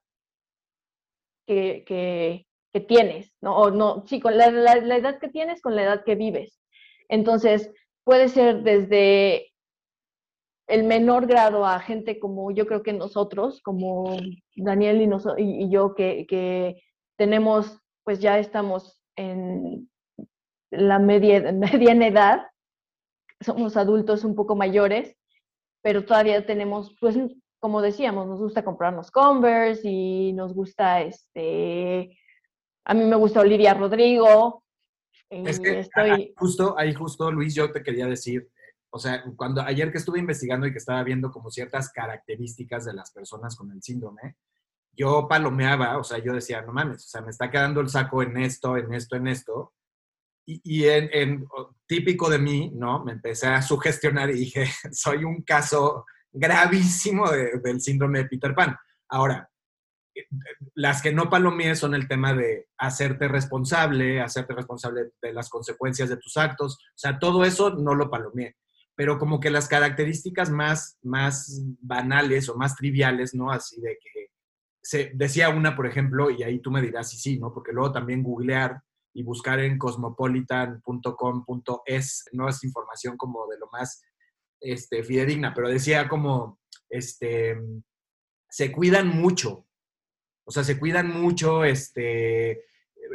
que, 1.46 1.84
que 1.86 2.47
tienes, 2.72 3.32
¿no? 3.40 3.56
O 3.56 3.70
no, 3.70 4.04
sí, 4.06 4.20
con 4.20 4.36
la, 4.36 4.46
edad 4.46 5.18
que 5.18 5.28
tienes, 5.28 5.60
con 5.60 5.74
la 5.74 5.82
edad 5.82 6.04
que 6.04 6.14
vives. 6.14 6.60
Entonces, 7.08 7.70
puede 8.04 8.28
ser 8.28 8.62
desde 8.62 9.52
el 10.66 10.84
menor 10.84 11.26
grado 11.26 11.64
a 11.64 11.80
gente 11.80 12.18
como 12.20 12.50
yo 12.50 12.66
creo 12.66 12.82
que 12.82 12.92
nosotros, 12.92 13.62
como 13.62 14.16
Daniel 14.54 15.00
y, 15.38 15.64
y, 15.64 15.70
yo, 15.70 15.94
que, 15.94 16.26
que, 16.28 16.82
tenemos, 17.16 17.80
pues 18.04 18.20
ya 18.20 18.38
estamos 18.38 19.02
en 19.16 19.90
la 20.70 20.98
media, 20.98 21.52
mediana 21.52 22.06
edad, 22.06 22.46
somos 23.40 23.76
adultos 23.76 24.24
un 24.24 24.34
poco 24.34 24.54
mayores, 24.54 25.16
pero 25.82 26.04
todavía 26.04 26.44
tenemos, 26.44 26.94
pues, 27.00 27.16
como 27.60 27.82
decíamos, 27.82 28.26
nos 28.26 28.40
gusta 28.40 28.64
comprarnos 28.64 29.10
Converse 29.10 29.88
y 29.88 30.32
nos 30.32 30.54
gusta 30.54 31.00
este 31.00 32.16
a 32.88 32.94
mí 32.94 33.04
me 33.04 33.16
gusta 33.16 33.40
Olivia 33.40 33.74
Rodrigo. 33.74 34.64
Es 35.28 35.60
que 35.60 35.80
estoy... 35.80 36.32
justo, 36.36 36.74
ahí 36.78 36.94
justo, 36.94 37.30
Luis, 37.30 37.54
yo 37.54 37.70
te 37.70 37.82
quería 37.82 38.06
decir, 38.06 38.48
o 38.90 38.98
sea, 38.98 39.22
cuando 39.36 39.60
ayer 39.60 39.92
que 39.92 39.98
estuve 39.98 40.18
investigando 40.18 40.66
y 40.66 40.72
que 40.72 40.78
estaba 40.78 41.02
viendo 41.04 41.30
como 41.30 41.50
ciertas 41.50 41.92
características 41.92 42.86
de 42.86 42.94
las 42.94 43.12
personas 43.12 43.54
con 43.56 43.70
el 43.72 43.82
síndrome, 43.82 44.36
yo 44.92 45.28
palomeaba, 45.28 45.98
o 45.98 46.02
sea, 46.02 46.16
yo 46.18 46.32
decía, 46.32 46.62
no 46.62 46.72
mames, 46.72 47.04
o 47.04 47.08
sea, 47.08 47.20
me 47.20 47.30
está 47.30 47.50
quedando 47.50 47.82
el 47.82 47.90
saco 47.90 48.22
en 48.22 48.38
esto, 48.38 48.78
en 48.78 48.94
esto, 48.94 49.16
en 49.16 49.28
esto. 49.28 49.74
Y, 50.46 50.86
en, 50.86 51.46
típico 51.86 52.30
de 52.30 52.38
mí, 52.38 52.72
¿no? 52.74 53.04
Me 53.04 53.12
empecé 53.12 53.48
a 53.48 53.60
sugestionar 53.60 54.30
y 54.30 54.34
dije, 54.34 54.64
soy 54.92 55.24
un 55.24 55.42
caso 55.42 56.06
gravísimo 56.32 57.30
del 57.30 57.82
síndrome 57.82 58.20
de 58.20 58.28
Peter 58.30 58.54
Pan. 58.54 58.74
Ahora, 59.10 59.50
las 60.74 61.02
que 61.02 61.12
no 61.12 61.30
palomeé 61.30 61.74
son 61.74 61.94
el 61.94 62.08
tema 62.08 62.34
de 62.34 62.68
hacerte 62.78 63.28
responsable, 63.28 64.20
hacerte 64.20 64.54
responsable 64.54 65.12
de 65.20 65.32
las 65.32 65.48
consecuencias 65.48 66.08
de 66.08 66.16
tus 66.16 66.36
actos. 66.36 66.76
O 66.76 66.98
sea, 66.98 67.18
todo 67.18 67.44
eso 67.44 67.70
no 67.70 67.94
lo 67.94 68.10
palomeé. 68.10 68.56
Pero 68.94 69.18
como 69.18 69.40
que 69.40 69.50
las 69.50 69.68
características 69.68 70.50
más, 70.50 70.98
más 71.02 71.62
banales 71.80 72.48
o 72.48 72.56
más 72.56 72.76
triviales, 72.76 73.34
¿no? 73.34 73.50
Así 73.50 73.80
de 73.80 73.98
que 74.02 74.28
se 74.82 75.10
decía 75.14 75.50
una, 75.50 75.76
por 75.76 75.86
ejemplo, 75.86 76.30
y 76.30 76.42
ahí 76.42 76.60
tú 76.60 76.70
me 76.70 76.80
dirás 76.80 77.10
si 77.10 77.18
sí, 77.18 77.38
¿no? 77.38 77.52
Porque 77.52 77.72
luego 77.72 77.92
también 77.92 78.22
googlear 78.22 78.80
y 79.12 79.22
buscar 79.22 79.60
en 79.60 79.78
cosmopolitan.com.es 79.78 82.24
no 82.32 82.48
es 82.48 82.64
información 82.64 83.16
como 83.16 83.46
de 83.48 83.58
lo 83.58 83.68
más 83.70 84.02
este, 84.60 85.04
fidedigna, 85.04 85.54
pero 85.54 85.68
decía 85.68 86.08
como, 86.08 86.58
este, 86.88 87.56
se 88.48 88.72
cuidan 88.72 89.08
mucho, 89.08 89.67
o 90.48 90.50
sea, 90.50 90.64
se 90.64 90.78
cuidan 90.78 91.10
mucho, 91.10 91.62
este, 91.62 92.64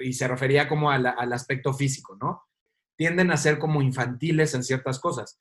y 0.03 0.13
se 0.13 0.27
refería 0.27 0.69
como 0.69 0.91
al 0.91 1.33
aspecto 1.33 1.73
físico, 1.73 2.15
¿no? 2.21 2.43
Tienden 2.95 3.31
a 3.31 3.37
ser 3.37 3.57
como 3.57 3.81
infantiles 3.81 4.53
en 4.53 4.63
ciertas 4.63 4.99
cosas. 4.99 5.39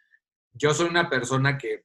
Yo 0.55 0.73
soy 0.73 0.89
una 0.89 1.11
persona 1.11 1.59
que 1.59 1.85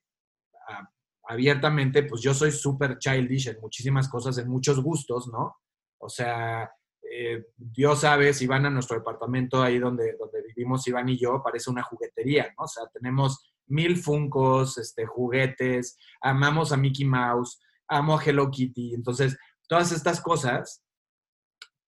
abiertamente, 1.27 2.03
pues 2.03 2.21
yo 2.21 2.33
soy 2.33 2.53
súper 2.53 2.99
childish 2.99 3.49
en 3.49 3.59
muchísimas 3.59 4.07
cosas, 4.07 4.37
en 4.37 4.47
muchos 4.47 4.81
gustos, 4.81 5.27
¿no? 5.27 5.57
O 5.97 6.07
sea, 6.07 6.71
eh, 7.11 7.47
Dios 7.57 7.99
sabe, 7.99 8.33
si 8.33 8.47
van 8.47 8.65
a 8.65 8.69
nuestro 8.69 8.97
departamento 8.97 9.61
ahí 9.61 9.77
donde, 9.77 10.15
donde 10.17 10.41
vivimos 10.43 10.87
Iván 10.87 11.09
y 11.09 11.17
yo, 11.17 11.43
parece 11.43 11.69
una 11.69 11.83
juguetería, 11.83 12.53
¿no? 12.57 12.63
O 12.63 12.67
sea, 12.67 12.85
tenemos 12.93 13.53
mil 13.65 13.97
funcos, 13.97 14.77
este, 14.77 15.05
juguetes, 15.05 15.97
amamos 16.21 16.71
a 16.71 16.77
Mickey 16.77 17.05
Mouse, 17.05 17.59
amo 17.89 18.17
a 18.17 18.23
Hello 18.23 18.49
Kitty, 18.49 18.93
entonces 18.93 19.37
todas 19.67 19.91
estas 19.91 20.21
cosas, 20.21 20.83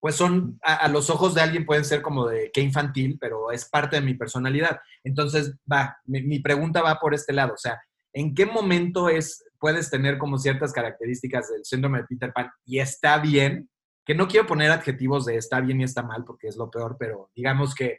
pues 0.00 0.14
son, 0.14 0.58
a, 0.62 0.88
los 0.88 1.10
ojos 1.10 1.34
de 1.34 1.42
alguien 1.42 1.66
pueden 1.66 1.84
ser 1.84 2.00
como 2.00 2.26
de 2.26 2.50
qué 2.52 2.62
infantil, 2.62 3.18
pero 3.20 3.52
es 3.52 3.68
parte 3.68 3.96
de 3.96 4.02
mi 4.02 4.14
personalidad. 4.14 4.80
Entonces, 5.04 5.54
va, 5.70 5.98
mi, 6.06 6.38
pregunta 6.38 6.80
va 6.80 6.98
por 6.98 7.14
este 7.14 7.34
lado, 7.34 7.52
o 7.52 7.58
sea, 7.58 7.78
¿en 8.14 8.34
qué 8.34 8.46
momento 8.46 9.10
es, 9.10 9.44
puedes 9.58 9.90
tener 9.90 10.16
como 10.16 10.38
ciertas 10.38 10.72
características 10.72 11.50
del 11.50 11.64
síndrome 11.64 11.98
de 11.98 12.06
Peter 12.06 12.32
Pan 12.32 12.50
y 12.64 12.78
está 12.78 13.18
bien? 13.18 13.68
Que 14.06 14.14
no 14.14 14.26
quiero 14.26 14.46
poner 14.46 14.70
adjetivos 14.70 15.26
de 15.26 15.36
está 15.36 15.60
bien 15.60 15.82
y 15.82 15.84
está 15.84 16.02
mal, 16.02 16.24
porque 16.24 16.48
es 16.48 16.56
lo 16.56 16.70
peor, 16.70 16.96
pero 16.98 17.30
digamos 17.36 17.74
que, 17.74 17.98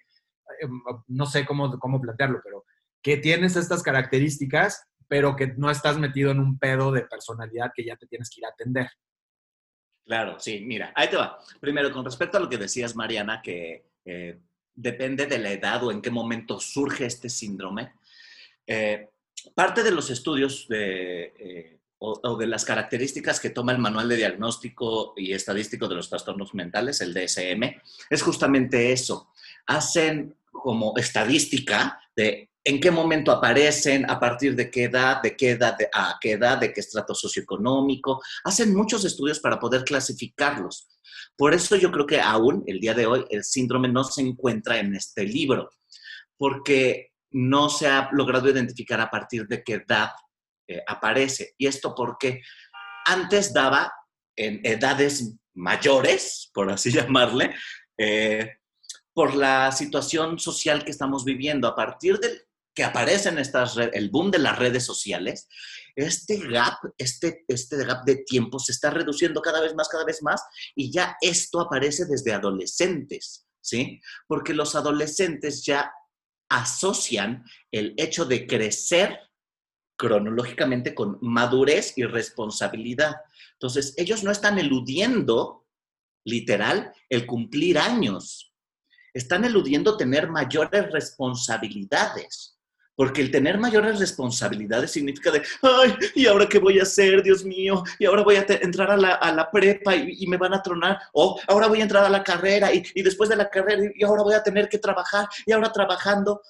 em, 0.59 0.81
no 1.07 1.27
sé 1.27 1.45
cómo, 1.45 1.77
cómo 1.77 2.01
plantearlo, 2.01 2.41
pero 2.43 2.65
que 3.03 3.17
tienes 3.17 3.55
estas 3.55 3.83
características, 3.83 4.87
pero 5.07 5.35
que 5.35 5.53
no 5.55 5.69
estás 5.69 5.99
metido 5.99 6.31
en 6.31 6.39
un 6.39 6.57
pedo 6.57 6.91
de 6.91 7.03
personalidad 7.03 7.71
que 7.75 7.85
ya 7.85 7.95
te 7.95 8.07
tienes 8.07 8.29
que 8.29 8.41
ir 8.41 8.45
a 8.45 8.49
atender. 8.49 8.89
Claro, 10.11 10.37
sí, 10.41 10.59
mira, 10.59 10.91
ahí 10.93 11.09
te 11.09 11.15
va. 11.15 11.39
Primero, 11.61 11.89
con 11.89 12.03
respecto 12.03 12.37
a 12.37 12.41
lo 12.41 12.49
que 12.49 12.57
decías, 12.57 12.97
Mariana, 12.97 13.41
que 13.41 13.85
eh, 14.03 14.39
depende 14.75 15.25
de 15.25 15.39
la 15.39 15.53
edad 15.53 15.81
o 15.85 15.89
en 15.89 16.01
qué 16.01 16.11
momento 16.11 16.59
surge 16.59 17.05
este 17.05 17.29
síndrome, 17.29 17.93
eh, 18.67 19.07
parte 19.55 19.83
de 19.83 19.91
los 19.91 20.09
estudios 20.09 20.67
de, 20.67 21.31
eh, 21.39 21.79
o, 21.99 22.35
de 22.35 22.45
las 22.45 22.65
características 22.65 23.39
que 23.39 23.51
toma 23.51 23.71
el 23.71 23.77
Manual 23.77 24.09
de 24.09 24.17
Diagnóstico 24.17 25.13
y 25.15 25.31
Estadístico 25.31 25.87
de 25.87 25.95
los 25.95 26.09
Trastornos 26.09 26.53
Mentales, 26.53 26.99
el 26.99 27.13
DSM, 27.13 27.81
es 28.09 28.21
justamente 28.21 28.91
eso. 28.91 29.29
Hacen 29.65 30.35
como 30.51 30.93
estadística 30.97 32.01
de 32.17 32.49
en 32.63 32.79
qué 32.79 32.91
momento 32.91 33.31
aparecen, 33.31 34.09
a 34.09 34.19
partir 34.19 34.55
de 34.55 34.69
qué 34.69 34.83
edad, 34.83 35.21
de 35.21 35.35
qué 35.35 35.51
edad, 35.51 35.75
a 35.93 36.17
qué 36.21 36.33
edad, 36.33 36.59
de 36.59 36.71
qué 36.71 36.81
estrato 36.81 37.15
socioeconómico. 37.15 38.21
Hacen 38.43 38.75
muchos 38.75 39.03
estudios 39.03 39.39
para 39.39 39.59
poder 39.59 39.83
clasificarlos. 39.83 40.87
Por 41.35 41.53
eso 41.53 41.75
yo 41.75 41.91
creo 41.91 42.05
que 42.05 42.21
aún 42.21 42.63
el 42.67 42.79
día 42.79 42.93
de 42.93 43.07
hoy 43.07 43.25
el 43.29 43.43
síndrome 43.43 43.87
no 43.87 44.03
se 44.03 44.21
encuentra 44.21 44.77
en 44.77 44.95
este 44.95 45.23
libro, 45.23 45.69
porque 46.37 47.13
no 47.31 47.69
se 47.69 47.87
ha 47.87 48.09
logrado 48.11 48.49
identificar 48.49 49.01
a 49.01 49.09
partir 49.09 49.47
de 49.47 49.63
qué 49.63 49.83
edad 49.85 50.11
eh, 50.67 50.83
aparece. 50.87 51.55
¿Y 51.57 51.67
esto 51.67 51.95
porque 51.95 52.41
Antes 53.05 53.51
daba 53.51 53.91
en 54.35 54.61
edades 54.63 55.35
mayores, 55.55 56.51
por 56.53 56.69
así 56.69 56.91
llamarle, 56.91 57.55
eh, 57.97 58.57
por 59.13 59.35
la 59.35 59.71
situación 59.71 60.39
social 60.39 60.83
que 60.85 60.91
estamos 60.91 61.25
viviendo. 61.25 61.67
A 61.67 61.75
partir 61.75 62.19
del 62.19 62.41
que 62.73 62.83
aparecen 62.83 63.37
estas 63.37 63.75
el 63.77 64.09
boom 64.09 64.31
de 64.31 64.39
las 64.39 64.57
redes 64.57 64.85
sociales, 64.85 65.47
este 65.95 66.37
gap, 66.47 66.77
este, 66.97 67.43
este 67.47 67.83
gap 67.83 68.05
de 68.05 68.17
tiempo 68.17 68.59
se 68.59 68.71
está 68.71 68.89
reduciendo 68.89 69.41
cada 69.41 69.61
vez 69.61 69.75
más, 69.75 69.89
cada 69.89 70.05
vez 70.05 70.23
más, 70.23 70.41
y 70.75 70.91
ya 70.91 71.17
esto 71.21 71.59
aparece 71.59 72.05
desde 72.05 72.33
adolescentes, 72.33 73.45
¿sí? 73.59 73.99
Porque 74.27 74.53
los 74.53 74.75
adolescentes 74.75 75.65
ya 75.65 75.91
asocian 76.49 77.43
el 77.71 77.93
hecho 77.97 78.25
de 78.25 78.47
crecer 78.47 79.19
cronológicamente 79.97 80.95
con 80.95 81.19
madurez 81.21 81.93
y 81.95 82.03
responsabilidad. 82.05 83.15
Entonces, 83.53 83.93
ellos 83.97 84.23
no 84.23 84.31
están 84.31 84.57
eludiendo, 84.57 85.67
literal, 86.25 86.91
el 87.07 87.25
cumplir 87.25 87.77
años. 87.77 88.53
Están 89.13 89.45
eludiendo 89.45 89.97
tener 89.97 90.29
mayores 90.29 90.91
responsabilidades. 90.91 92.57
Porque 93.01 93.23
el 93.23 93.31
tener 93.31 93.57
mayores 93.57 93.97
responsabilidades 93.97 94.91
significa 94.91 95.31
de, 95.31 95.41
ay, 95.63 95.95
¿y 96.13 96.27
ahora 96.27 96.47
qué 96.47 96.59
voy 96.59 96.77
a 96.77 96.83
hacer, 96.83 97.23
Dios 97.23 97.43
mío? 97.43 97.83
Y 97.97 98.05
ahora 98.05 98.21
voy 98.21 98.35
a 98.35 98.45
entrar 98.47 98.91
a 98.91 98.95
la, 98.95 99.49
prepa 99.51 99.95
y, 99.95 100.27
me 100.27 100.37
van 100.37 100.53
a 100.53 100.61
tronar. 100.61 100.99
O 101.13 101.41
ahora 101.47 101.65
voy 101.65 101.79
a 101.79 101.81
entrar 101.81 102.05
a 102.05 102.09
la 102.09 102.23
carrera 102.23 102.71
y, 102.71 102.83
y 102.93 103.01
después 103.01 103.27
de 103.27 103.37
la 103.37 103.49
carrera 103.49 103.91
y 103.95 104.03
ahora 104.03 104.21
voy 104.21 104.35
a 104.35 104.43
tener 104.43 104.69
que 104.69 104.77
trabajar 104.77 105.27
y 105.47 105.51
ahora 105.51 105.73
trabajando. 105.73 106.43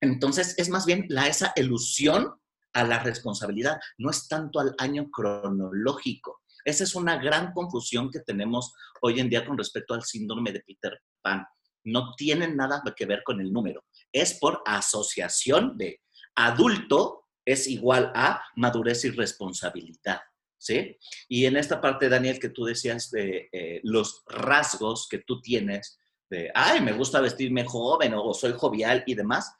Entonces 0.00 0.54
es 0.56 0.68
más 0.68 0.86
bien 0.86 1.04
la, 1.08 1.26
esa 1.26 1.52
ilusión 1.56 2.32
a 2.74 2.84
la 2.84 3.00
responsabilidad, 3.00 3.80
no 3.98 4.10
es 4.10 4.28
tanto 4.28 4.60
al 4.60 4.76
año 4.78 5.10
cronológico. 5.10 6.42
Esa 6.64 6.84
es 6.84 6.94
una 6.94 7.16
gran 7.16 7.52
confusión 7.52 8.08
que 8.08 8.20
tenemos 8.20 8.72
hoy 9.00 9.18
en 9.18 9.28
día 9.28 9.44
con 9.44 9.58
respecto 9.58 9.94
al 9.94 10.04
síndrome 10.04 10.52
de 10.52 10.60
Peter 10.60 10.96
Pan. 11.20 11.44
No 11.82 12.14
tiene 12.14 12.46
nada 12.46 12.80
que 12.94 13.04
ver 13.04 13.24
con 13.24 13.40
el 13.40 13.52
número 13.52 13.82
es 14.12 14.34
por 14.34 14.62
asociación 14.66 15.76
de 15.76 16.00
adulto 16.34 17.22
es 17.44 17.66
igual 17.66 18.12
a 18.14 18.42
madurez 18.56 19.04
y 19.04 19.10
responsabilidad. 19.10 20.20
¿Sí? 20.58 20.96
Y 21.28 21.46
en 21.46 21.56
esta 21.56 21.80
parte, 21.80 22.08
Daniel, 22.08 22.38
que 22.38 22.50
tú 22.50 22.64
decías 22.64 23.10
de 23.10 23.48
eh, 23.50 23.80
los 23.82 24.22
rasgos 24.28 25.08
que 25.10 25.18
tú 25.18 25.40
tienes, 25.40 25.98
de, 26.30 26.52
ay, 26.54 26.80
me 26.80 26.92
gusta 26.92 27.20
vestirme 27.20 27.64
joven 27.64 28.14
o 28.14 28.32
soy 28.32 28.52
jovial 28.52 29.02
y 29.06 29.16
demás, 29.16 29.52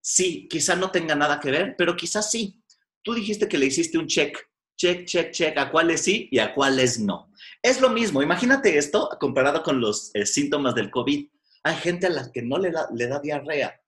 sí, 0.00 0.46
quizá 0.48 0.76
no 0.76 0.92
tenga 0.92 1.16
nada 1.16 1.40
que 1.40 1.50
ver, 1.50 1.74
pero 1.76 1.96
quizás 1.96 2.30
sí. 2.30 2.62
Tú 3.02 3.14
dijiste 3.14 3.48
que 3.48 3.58
le 3.58 3.66
hiciste 3.66 3.98
un 3.98 4.06
check, 4.06 4.38
check, 4.76 5.06
check, 5.06 5.32
check, 5.32 5.58
a 5.58 5.72
cuáles 5.72 6.02
sí 6.02 6.28
y 6.30 6.38
a 6.38 6.54
cuáles 6.54 7.00
no. 7.00 7.32
Es 7.60 7.80
lo 7.80 7.90
mismo, 7.90 8.22
imagínate 8.22 8.78
esto 8.78 9.08
comparado 9.18 9.64
con 9.64 9.80
los 9.80 10.12
eh, 10.14 10.24
síntomas 10.24 10.76
del 10.76 10.90
COVID. 10.90 11.26
Hay 11.66 11.74
gente 11.74 12.06
a 12.06 12.10
la 12.10 12.30
que 12.30 12.42
no 12.42 12.58
le 12.58 12.70
da, 12.70 13.18
diarrea. 13.20 13.82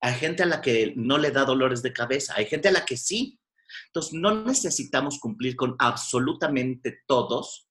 Hay 0.00 0.14
gente 0.14 0.42
a 0.42 0.46
la 0.46 0.62
que 0.62 0.94
no 0.96 1.18
le 1.18 1.30
da 1.30 1.44
dolores 1.44 1.82
de 1.82 1.92
cabeza. 1.92 2.32
Hay 2.34 2.46
gente 2.46 2.68
a 2.68 2.72
la 2.72 2.86
que 2.86 2.96
sí. 2.96 3.38
Entonces, 3.88 4.14
no 4.14 4.42
necesitamos 4.42 5.18
cumplir 5.18 5.54
con 5.54 5.76
absolutamente 5.78 7.00
todos 7.06 7.68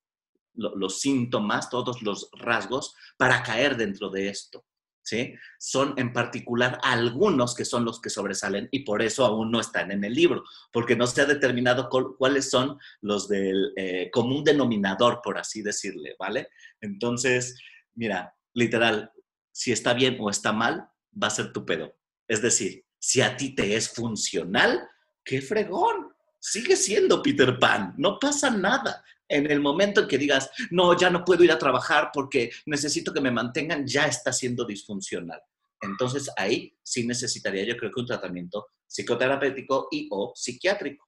los 0.54 1.00
síntomas, 1.00 1.68
todos 1.72 2.04
los 2.04 2.30
rasgos 2.34 2.94
para 3.18 3.42
caer 3.42 3.76
dentro 3.76 4.12
de 4.12 4.30
esto. 4.30 4.68
¿sí? 5.02 5.34
Son 5.58 5.96
en 5.98 6.14
particular 6.14 6.80
algunos 6.84 7.56
que 7.56 7.66
son 7.66 7.86
los 7.86 8.00
que 8.00 8.12
sobresalen 8.12 8.70
y 8.72 8.82
por 8.82 9.02
eso 9.02 9.26
aún 9.26 9.50
no 9.50 9.60
están 9.60 9.92
en 9.92 10.04
el 10.04 10.14
libro, 10.14 10.44
porque 10.72 10.96
no 10.96 11.08
se 11.08 11.22
ha 11.22 11.26
determinado 11.26 11.90
cuáles 11.90 12.52
son 12.52 12.78
los 13.02 13.28
del 13.28 13.74
eh, 13.78 14.12
común 14.12 14.44
denominador, 14.44 15.22
por 15.24 15.40
así 15.40 15.64
decirle, 15.64 16.16
¿vale? 16.20 16.50
Entonces, 16.82 17.60
mira, 17.96 18.36
literal, 18.54 19.12
si 19.60 19.74
está 19.74 19.94
bien 19.94 20.16
o 20.22 20.30
está 20.30 20.54
mal, 20.54 20.90
va 21.22 21.28
a 21.28 21.32
ser 21.32 21.52
tu 21.52 21.66
pedo. 21.66 21.94
Es 22.30 22.42
decir, 22.42 22.86
si 22.98 23.20
a 23.20 23.36
ti 23.36 23.54
te 23.54 23.76
es 23.76 23.90
funcional, 23.90 24.88
qué 25.22 25.42
fregón. 25.42 26.14
Sigue 26.40 26.78
siendo 26.78 27.22
Peter 27.22 27.60
Pan, 27.60 27.94
no 27.98 28.20
pasa 28.20 28.50
nada. 28.50 29.04
En 29.28 29.52
el 29.52 29.60
momento 29.60 30.00
en 30.00 30.08
que 30.08 30.18
digas, 30.18 30.50
no, 30.72 30.98
ya 30.98 31.10
no 31.10 31.26
puedo 31.26 31.44
ir 31.44 31.52
a 31.52 31.58
trabajar 31.58 32.10
porque 32.14 32.50
necesito 32.68 33.12
que 33.12 33.20
me 33.20 33.32
mantengan, 33.32 33.86
ya 33.86 34.06
está 34.06 34.32
siendo 34.32 34.64
disfuncional. 34.64 35.42
Entonces 35.82 36.32
ahí 36.38 36.74
sí 36.82 37.06
necesitaría 37.06 37.66
yo 37.66 37.76
creo 37.76 37.92
que 37.92 38.00
un 38.00 38.08
tratamiento 38.08 38.68
psicoterapéutico 38.88 39.90
y 39.92 40.08
o 40.10 40.32
psiquiátrico. 40.34 41.06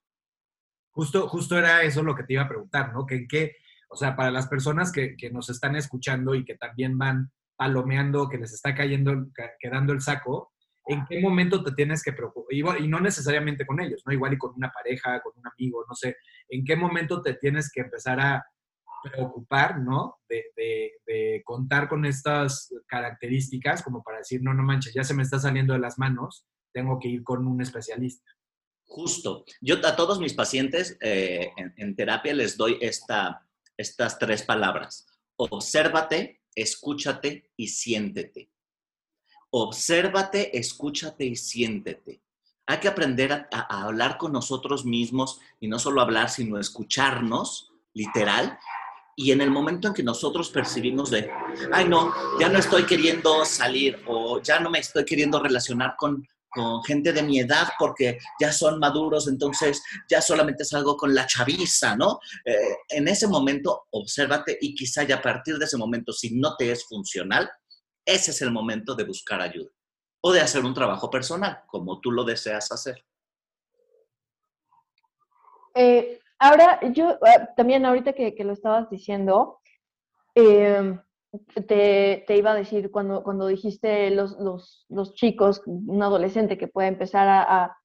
Justo, 0.90 1.26
justo 1.26 1.56
era 1.56 1.82
eso 1.84 2.02
lo 2.02 2.14
que 2.14 2.24
te 2.24 2.34
iba 2.34 2.42
a 2.42 2.48
preguntar, 2.48 2.92
¿no? 2.92 3.06
Que 3.06 3.26
qué, 3.26 3.56
o 3.88 3.96
sea, 3.96 4.14
para 4.14 4.30
las 4.30 4.46
personas 4.46 4.92
que, 4.92 5.16
que 5.16 5.30
nos 5.30 5.48
están 5.48 5.74
escuchando 5.74 6.34
y 6.34 6.44
que 6.44 6.56
también 6.56 6.98
van 6.98 7.32
palomeando, 7.62 8.28
que 8.28 8.38
les 8.38 8.52
está 8.52 8.74
cayendo, 8.74 9.28
quedando 9.60 9.92
el 9.92 10.00
saco, 10.00 10.52
¿en 10.86 11.06
qué 11.08 11.20
momento 11.20 11.62
te 11.62 11.70
tienes 11.70 12.02
que 12.02 12.12
preocupar? 12.12 12.80
Y, 12.80 12.88
no 12.88 12.98
necesariamente 12.98 13.64
con 13.64 13.80
ellos, 13.80 14.02
¿no? 14.04 14.12
Igual 14.12 14.32
y 14.32 14.38
con 14.38 14.52
una 14.56 14.72
pareja, 14.72 15.20
con 15.22 15.32
un 15.36 15.46
amigo, 15.46 15.84
no 15.88 15.94
sé, 15.94 16.16
¿en 16.48 16.64
qué 16.64 16.74
momento 16.74 17.22
te 17.22 17.34
tienes 17.34 17.70
que 17.72 17.82
empezar 17.82 18.18
a 18.18 18.44
preocupar, 19.04 19.78
¿no? 19.78 20.18
De, 20.28 20.42
de, 20.56 21.42
contar 21.44 21.88
con 21.88 22.04
estas 22.04 22.72
características 22.86 23.82
como 23.82 24.02
para 24.02 24.18
decir, 24.18 24.42
no, 24.42 24.54
no 24.54 24.64
manches, 24.64 24.94
ya 24.94 25.04
se 25.04 25.14
me 25.14 25.22
está 25.22 25.38
saliendo 25.38 25.72
de 25.72 25.78
las 25.78 25.98
manos, 25.98 26.46
tengo 26.72 26.98
que 26.98 27.08
ir 27.08 27.22
con 27.22 27.46
un 27.46 27.60
especialista. 27.60 28.28
Justo. 28.86 29.44
Yo 29.60 29.76
a 29.86 29.96
todos 29.96 30.18
mis 30.18 30.34
pacientes 30.34 30.96
eh, 31.00 31.50
en, 31.56 31.74
en, 31.76 31.94
terapia 31.94 32.34
les 32.34 32.56
doy 32.56 32.78
esta, 32.80 33.46
estas 33.76 34.18
tres 34.18 34.42
palabras. 34.42 35.06
Obsérvate, 35.36 36.41
escúchate 36.54 37.50
y 37.56 37.68
siéntete. 37.68 38.50
Obsérvate, 39.50 40.56
escúchate 40.58 41.24
y 41.24 41.36
siéntete. 41.36 42.22
Hay 42.66 42.78
que 42.78 42.88
aprender 42.88 43.32
a, 43.32 43.84
hablar 43.84 44.16
con 44.16 44.32
nosotros 44.32 44.84
mismos 44.84 45.40
y 45.60 45.68
no 45.68 45.78
solo 45.78 46.00
hablar, 46.00 46.30
sino 46.30 46.58
escucharnos, 46.58 47.72
literal. 47.92 48.58
Y 49.14 49.32
en 49.32 49.42
el 49.42 49.50
momento 49.50 49.88
en 49.88 49.94
que 49.94 50.02
nosotros 50.02 50.48
percibimos 50.48 51.10
de, 51.10 51.30
ay 51.72 51.86
no, 51.86 52.14
ya 52.40 52.48
no 52.48 52.58
estoy 52.58 52.86
queriendo 52.86 53.44
salir 53.44 54.02
o 54.06 54.40
ya 54.40 54.58
no 54.58 54.70
me 54.70 54.78
estoy 54.78 55.04
queriendo 55.04 55.42
relacionar 55.42 55.96
con, 55.98 56.26
con 56.52 56.82
gente 56.84 57.12
de 57.12 57.22
mi 57.22 57.40
edad 57.40 57.68
porque 57.78 58.18
ya 58.40 58.52
son 58.52 58.78
maduros, 58.78 59.28
entonces 59.28 59.82
ya 60.08 60.20
solamente 60.20 60.64
salgo 60.64 60.96
con 60.96 61.14
la 61.14 61.26
chaviza, 61.26 61.96
¿no? 61.96 62.20
Eh, 62.44 62.76
en 62.90 63.08
ese 63.08 63.26
momento, 63.26 63.86
obsérvate 63.90 64.58
y 64.60 64.74
quizá 64.74 65.02
ya 65.04 65.16
a 65.16 65.22
partir 65.22 65.56
de 65.56 65.64
ese 65.64 65.76
momento, 65.76 66.12
si 66.12 66.34
no 66.38 66.56
te 66.56 66.70
es 66.70 66.86
funcional, 66.86 67.50
ese 68.04 68.32
es 68.32 68.42
el 68.42 68.50
momento 68.50 68.94
de 68.94 69.04
buscar 69.04 69.40
ayuda 69.40 69.70
o 70.20 70.32
de 70.32 70.40
hacer 70.40 70.64
un 70.64 70.74
trabajo 70.74 71.10
personal, 71.10 71.62
como 71.66 72.00
tú 72.00 72.10
lo 72.10 72.24
deseas 72.24 72.70
hacer. 72.70 73.04
Eh, 75.74 76.20
ahora, 76.38 76.80
yo 76.92 77.18
ah, 77.22 77.48
también 77.56 77.84
ahorita 77.84 78.12
que, 78.12 78.34
lo 78.44 78.52
estabas 78.52 78.90
diciendo, 78.90 79.60
eh, 80.34 80.98
te, 81.66 82.24
te, 82.26 82.36
iba 82.36 82.52
a 82.52 82.56
decir 82.56 82.90
cuando, 82.90 83.22
cuando 83.22 83.46
dijiste 83.46 84.10
los, 84.10 84.38
los, 84.38 84.84
los 84.88 85.14
chicos, 85.14 85.62
un 85.66 86.02
adolescente 86.02 86.58
que 86.58 86.68
puede 86.68 86.88
empezar 86.88 87.28
a, 87.28 87.76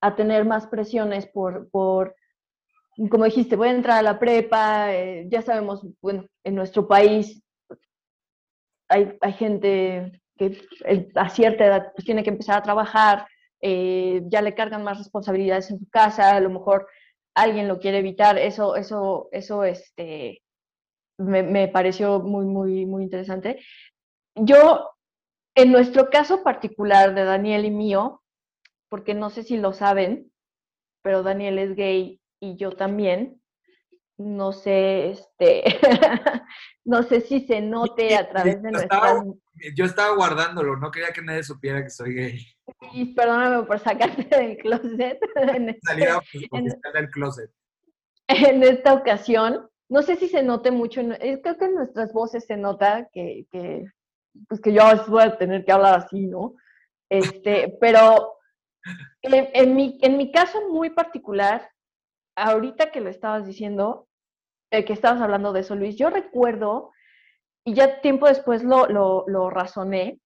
a, 0.00 0.16
tener 0.16 0.44
más 0.44 0.66
presiones 0.66 1.26
por, 1.26 1.68
por, 1.70 2.16
como 3.10 3.24
dijiste, 3.24 3.56
voy 3.56 3.68
a 3.68 3.72
entrar 3.72 3.98
a 3.98 4.02
la 4.02 4.18
prepa, 4.18 4.94
eh, 4.94 5.26
ya 5.30 5.42
sabemos, 5.42 5.86
bueno, 6.00 6.26
en 6.44 6.54
nuestro 6.54 6.86
país 6.86 7.42
hay, 8.88 9.16
hay 9.20 9.32
gente 9.32 10.22
que 10.36 10.60
a 11.14 11.28
cierta 11.28 11.64
edad 11.64 11.92
pues 11.94 12.04
tiene 12.04 12.22
que 12.22 12.30
empezar 12.30 12.58
a 12.58 12.62
trabajar, 12.62 13.26
eh, 13.60 14.22
ya 14.26 14.42
le 14.42 14.54
cargan 14.54 14.84
más 14.84 14.98
responsabilidades 14.98 15.70
en 15.70 15.78
su 15.78 15.88
casa, 15.88 16.36
a 16.36 16.40
lo 16.40 16.50
mejor 16.50 16.86
alguien 17.34 17.68
lo 17.68 17.78
quiere 17.78 17.98
evitar, 17.98 18.38
eso, 18.38 18.76
eso, 18.76 19.28
eso, 19.32 19.64
este, 19.64 20.43
me, 21.18 21.68
pareció 21.68 22.20
muy, 22.20 22.46
muy, 22.46 22.86
muy 22.86 23.04
interesante. 23.04 23.64
Yo, 24.34 24.90
en 25.54 25.72
nuestro 25.72 26.10
caso 26.10 26.42
particular 26.42 27.14
de 27.14 27.24
Daniel 27.24 27.64
y 27.64 27.70
mío, 27.70 28.22
porque 28.88 29.14
no 29.14 29.30
sé 29.30 29.42
si 29.42 29.56
lo 29.56 29.72
saben, 29.72 30.32
pero 31.02 31.22
Daniel 31.22 31.58
es 31.58 31.76
gay 31.76 32.20
y 32.40 32.56
yo 32.56 32.72
también. 32.72 33.40
No 34.16 34.52
sé, 34.52 35.10
este, 35.10 35.64
no 36.84 37.02
sé 37.02 37.20
si 37.20 37.40
se 37.46 37.60
note 37.60 38.16
a 38.16 38.28
través 38.28 38.62
de 38.62 38.70
nuestras... 38.70 39.24
Yo 39.76 39.84
estaba 39.84 40.14
guardándolo, 40.14 40.76
no 40.76 40.90
quería 40.90 41.12
que 41.12 41.22
nadie 41.22 41.42
supiera 41.42 41.82
que 41.82 41.90
soy 41.90 42.14
gay. 42.14 42.46
Y 42.92 43.14
perdóname 43.14 43.64
por 43.64 43.78
sacarte 43.78 44.24
del 44.36 44.56
closet. 44.58 45.18
En 45.36 45.68
este, 45.68 45.96
del 46.94 47.10
closet. 47.10 47.50
En 48.28 48.62
esta 48.62 48.94
ocasión, 48.94 49.68
no 49.88 50.02
sé 50.02 50.16
si 50.16 50.28
se 50.28 50.42
note 50.42 50.70
mucho, 50.70 51.00
eh, 51.00 51.40
creo 51.42 51.56
que 51.56 51.66
en 51.66 51.74
nuestras 51.74 52.12
voces 52.12 52.44
se 52.46 52.56
nota 52.56 53.08
que, 53.12 53.46
que 53.50 53.84
pues 54.48 54.60
que 54.60 54.72
yo 54.72 54.82
voy 55.08 55.22
a 55.22 55.38
tener 55.38 55.64
que 55.64 55.72
hablar 55.72 55.94
así, 55.94 56.26
¿no? 56.26 56.54
Este, 57.08 57.76
pero 57.80 58.38
en, 59.22 59.76
mi, 59.76 59.98
en 60.02 60.16
mi 60.16 60.32
caso 60.32 60.68
muy 60.70 60.90
particular, 60.90 61.70
ahorita 62.36 62.90
que 62.90 63.00
lo 63.00 63.10
estabas 63.10 63.46
diciendo, 63.46 64.08
eh, 64.70 64.84
que 64.84 64.92
estabas 64.92 65.20
hablando 65.20 65.52
de 65.52 65.60
eso, 65.60 65.76
Luis, 65.76 65.96
yo 65.96 66.10
recuerdo, 66.10 66.90
y 67.64 67.74
ya 67.74 68.00
tiempo 68.00 68.26
después 68.26 68.64
lo, 68.64 68.86
lo, 68.88 69.24
lo 69.28 69.50
razoné, 69.50 70.18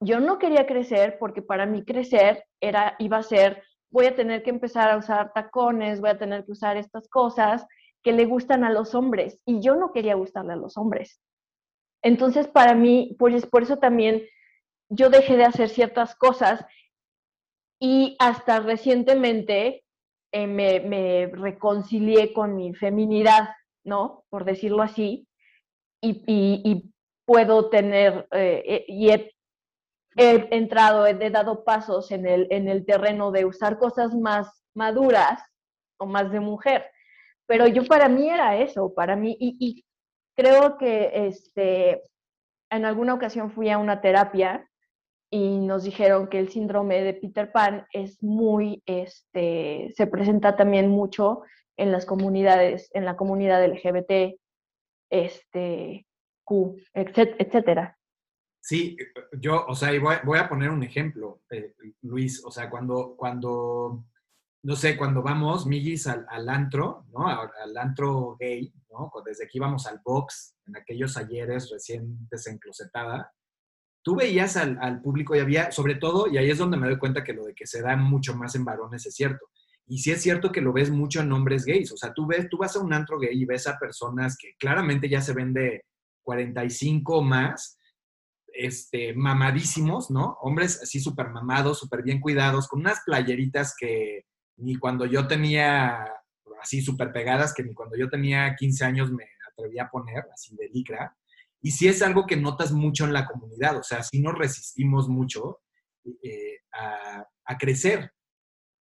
yo 0.00 0.20
no 0.20 0.38
quería 0.38 0.66
crecer 0.66 1.16
porque 1.18 1.42
para 1.42 1.66
mí 1.66 1.84
crecer 1.84 2.44
era, 2.60 2.96
iba 2.98 3.18
a 3.18 3.22
ser, 3.22 3.62
voy 3.90 4.06
a 4.06 4.14
tener 4.14 4.42
que 4.42 4.50
empezar 4.50 4.90
a 4.90 4.96
usar 4.96 5.32
tacones, 5.32 6.00
voy 6.00 6.10
a 6.10 6.18
tener 6.18 6.44
que 6.44 6.52
usar 6.52 6.76
estas 6.76 7.08
cosas 7.08 7.66
que 8.06 8.12
le 8.12 8.24
gustan 8.24 8.62
a 8.62 8.70
los 8.70 8.94
hombres, 8.94 9.40
y 9.44 9.58
yo 9.60 9.74
no 9.74 9.92
quería 9.92 10.14
gustarle 10.14 10.52
a 10.52 10.56
los 10.56 10.76
hombres. 10.78 11.20
Entonces, 12.04 12.46
para 12.46 12.72
mí, 12.72 13.16
pues 13.18 13.44
por 13.46 13.64
eso 13.64 13.78
también 13.78 14.22
yo 14.88 15.10
dejé 15.10 15.36
de 15.36 15.44
hacer 15.44 15.68
ciertas 15.68 16.14
cosas 16.14 16.64
y 17.80 18.14
hasta 18.20 18.60
recientemente 18.60 19.82
eh, 20.30 20.46
me, 20.46 21.26
reconcilié 21.32 22.32
con 22.32 22.54
mi 22.54 22.74
feminidad, 22.74 23.48
¿no? 23.82 24.22
Por 24.30 24.44
decirlo 24.44 24.82
así, 24.82 25.26
y, 26.00 26.92
puedo 27.24 27.70
tener, 27.70 28.28
eh, 28.30 28.62
eh, 28.64 28.84
y 28.86 29.10
he, 29.10 29.34
entrado, 30.16 31.08
he, 31.08 31.30
dado 31.30 31.64
pasos 31.64 32.12
en 32.12 32.24
el, 32.24 32.46
en 32.50 32.68
el 32.68 32.86
terreno 32.86 33.32
de 33.32 33.46
usar 33.46 33.80
cosas 33.80 34.14
más 34.14 34.62
maduras 34.76 35.42
o 35.98 36.06
más 36.06 36.30
de 36.30 36.38
mujer. 36.38 36.88
Pero 37.46 37.66
yo 37.66 37.84
para 37.84 38.08
mí 38.08 38.28
era 38.28 38.56
eso, 38.56 38.92
para 38.94 39.16
mí, 39.16 39.36
y, 39.38 39.84
creo 40.36 40.76
que 40.76 41.10
este, 41.28 42.02
en 42.70 42.84
alguna 42.84 43.14
ocasión 43.14 43.50
fui 43.50 43.70
a 43.70 43.78
una 43.78 44.00
terapia 44.00 44.68
y 45.30 45.58
nos 45.58 45.84
dijeron 45.84 46.28
que 46.28 46.38
el 46.38 46.50
síndrome 46.50 47.02
de 47.02 47.14
Peter 47.14 47.50
Pan 47.50 47.86
es 47.92 48.22
muy, 48.22 48.82
este, 48.86 49.92
se 49.96 50.06
presenta 50.06 50.56
también 50.56 50.88
mucho 50.90 51.42
en 51.76 51.92
las 51.92 52.04
comunidades, 52.04 52.90
en 52.92 53.04
la 53.04 53.16
comunidad 53.16 53.64
LGBT, 53.64 54.38
este, 55.10 56.06
Q, 56.44 56.76
etcétera. 56.94 57.96
Sí, 58.60 58.96
yo, 59.38 59.64
o 59.68 59.74
sea, 59.74 59.92
y 59.92 59.98
voy, 59.98 60.38
a 60.38 60.48
poner 60.48 60.70
un 60.70 60.82
ejemplo, 60.82 61.40
eh, 61.50 61.74
Luis, 62.02 62.44
o 62.44 62.50
sea, 62.50 62.68
cuando, 62.68 63.14
cuando 63.16 64.04
no 64.66 64.74
sé, 64.74 64.96
cuando 64.96 65.22
vamos, 65.22 65.64
Migis, 65.64 66.08
al, 66.08 66.48
antro, 66.48 67.06
¿no? 67.12 67.28
Al, 67.28 67.76
antro 67.76 68.36
gay, 68.36 68.74
¿no? 68.90 69.12
Desde 69.24 69.44
aquí 69.44 69.58
íbamos 69.58 69.86
al 69.86 70.00
box, 70.04 70.56
en 70.66 70.76
aquellos 70.76 71.16
ayeres 71.16 71.70
recién 71.70 72.26
desenclosetada, 72.28 73.32
tú 74.02 74.16
veías 74.16 74.56
al, 74.56 75.00
público 75.02 75.36
y 75.36 75.38
había, 75.38 75.70
sobre 75.70 75.94
todo, 75.94 76.26
y 76.26 76.36
ahí 76.36 76.50
es 76.50 76.58
donde 76.58 76.78
me 76.78 76.88
doy 76.88 76.98
cuenta 76.98 77.22
que 77.22 77.32
lo 77.32 77.44
de 77.44 77.54
que 77.54 77.64
se 77.64 77.80
da 77.80 77.94
mucho 77.94 78.34
más 78.34 78.56
en 78.56 78.64
varones 78.64 79.06
es 79.06 79.14
cierto. 79.14 79.46
Y 79.86 79.98
sí 79.98 80.10
es 80.10 80.20
cierto 80.20 80.50
que 80.50 80.60
lo 80.60 80.72
ves 80.72 80.90
mucho 80.90 81.20
en 81.20 81.30
hombres 81.30 81.64
gays. 81.64 81.92
O 81.92 81.96
sea, 81.96 82.12
tú 82.12 82.26
ves, 82.26 82.48
tú 82.50 82.58
vas 82.58 82.74
a 82.74 82.80
un 82.80 82.92
antro 82.92 83.20
gay 83.20 83.40
y 83.40 83.44
ves 83.44 83.68
a 83.68 83.78
personas 83.78 84.36
que 84.36 84.54
claramente 84.58 85.08
ya 85.08 85.20
se 85.20 85.32
ven 85.32 85.52
de 85.52 85.84
45 86.22 87.22
más, 87.22 87.78
este, 88.48 89.14
mamadísimos, 89.14 90.10
¿no? 90.10 90.36
Hombres 90.40 90.82
así 90.82 90.98
súper 90.98 91.28
mamados, 91.28 91.78
súper 91.78 92.02
bien 92.02 92.20
cuidados, 92.20 92.66
con 92.66 92.80
unas 92.80 93.02
playeritas 93.06 93.72
que, 93.78 94.24
ni 94.56 94.76
cuando 94.76 95.06
yo 95.06 95.26
tenía 95.26 96.06
así 96.60 96.82
súper 96.82 97.12
pegadas, 97.12 97.54
que 97.54 97.62
ni 97.62 97.74
cuando 97.74 97.96
yo 97.96 98.08
tenía 98.08 98.54
15 98.56 98.84
años 98.84 99.12
me 99.12 99.24
atrevía 99.50 99.84
a 99.84 99.90
poner, 99.90 100.24
así 100.32 100.56
de 100.56 100.68
licra. 100.68 101.16
Y 101.60 101.70
sí 101.70 101.88
es 101.88 102.02
algo 102.02 102.26
que 102.26 102.36
notas 102.36 102.72
mucho 102.72 103.04
en 103.04 103.12
la 103.12 103.26
comunidad, 103.26 103.76
o 103.76 103.82
sea, 103.82 104.02
sí 104.02 104.20
nos 104.20 104.36
resistimos 104.36 105.08
mucho 105.08 105.60
eh, 106.22 106.60
a, 106.72 107.58
crecer. 107.58 108.12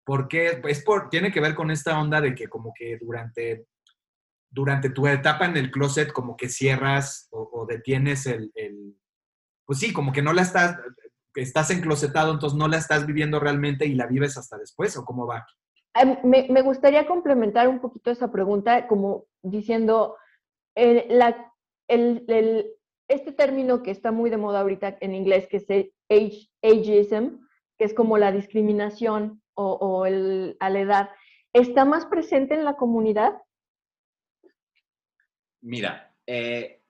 Porque 0.04 0.58
pues 0.62 0.82
por, 0.82 1.08
tiene 1.08 1.32
que 1.32 1.40
ver 1.40 1.54
con 1.54 1.70
esta 1.70 1.98
onda 1.98 2.20
de 2.20 2.34
que 2.34 2.48
como 2.48 2.72
que 2.76 2.98
durante, 2.98 3.66
durante 4.48 4.90
tu 4.90 5.06
etapa 5.06 5.44
en 5.46 5.56
el 5.56 5.70
closet 5.70 6.12
como 6.12 6.36
que 6.36 6.48
cierras 6.48 7.28
o, 7.30 7.66
detienes 7.68 8.26
el, 8.26 8.50
el, 8.54 8.96
pues 9.64 9.78
sí, 9.78 9.92
como 9.92 10.12
que 10.12 10.22
no 10.22 10.32
la 10.32 10.42
estás, 10.42 10.76
estás 11.34 11.70
enclosetado, 11.70 12.32
entonces 12.32 12.58
no 12.58 12.68
la 12.68 12.78
estás 12.78 13.06
viviendo 13.06 13.38
realmente 13.38 13.86
y 13.86 13.94
la 13.94 14.06
vives 14.06 14.36
hasta 14.36 14.58
después, 14.58 14.96
¿o 14.96 15.04
cómo 15.04 15.26
va? 15.26 15.46
Me, 16.24 16.46
me 16.48 16.62
gustaría 16.62 17.06
complementar 17.06 17.68
un 17.68 17.80
poquito 17.80 18.10
esa 18.10 18.30
pregunta, 18.30 18.86
como 18.86 19.26
diciendo, 19.42 20.16
eh, 20.76 21.06
la, 21.10 21.52
el, 21.88 22.24
el, 22.28 22.66
este 23.08 23.32
término 23.32 23.82
que 23.82 23.90
está 23.90 24.12
muy 24.12 24.30
de 24.30 24.36
moda 24.36 24.60
ahorita 24.60 24.98
en 25.00 25.14
inglés, 25.14 25.48
que 25.48 25.56
es 25.56 25.66
age, 26.08 26.48
ageism, 26.62 27.40
que 27.76 27.84
es 27.84 27.94
como 27.94 28.18
la 28.18 28.30
discriminación 28.30 29.42
o, 29.54 29.72
o 29.72 30.06
el, 30.06 30.56
a 30.60 30.70
la 30.70 30.80
edad, 30.80 31.10
¿está 31.52 31.84
más 31.84 32.06
presente 32.06 32.54
en 32.54 32.64
la 32.64 32.76
comunidad? 32.76 33.42
Mira, 35.62 36.14
eh, 36.26 36.82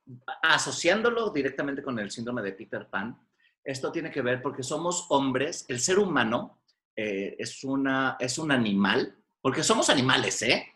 asociándolo 0.43 1.31
directamente 1.31 1.83
con 1.83 1.99
el 1.99 2.11
síndrome 2.11 2.43
de 2.43 2.53
Peter 2.53 2.89
Pan, 2.89 3.19
esto 3.65 3.93
tiene 3.93 4.11
que 4.11 4.23
ver 4.23 4.43
porque 4.43 4.63
somos 4.63 5.07
hombres, 5.11 5.65
el 5.69 5.81
ser 5.81 5.99
humano 5.99 6.63
eh, 6.97 7.37
es, 7.39 7.63
una, 7.65 8.17
es 8.19 8.39
un 8.39 8.53
animal, 8.53 9.17
porque 9.41 9.63
somos 9.63 9.91
animales, 9.91 10.43
¿eh? 10.43 10.67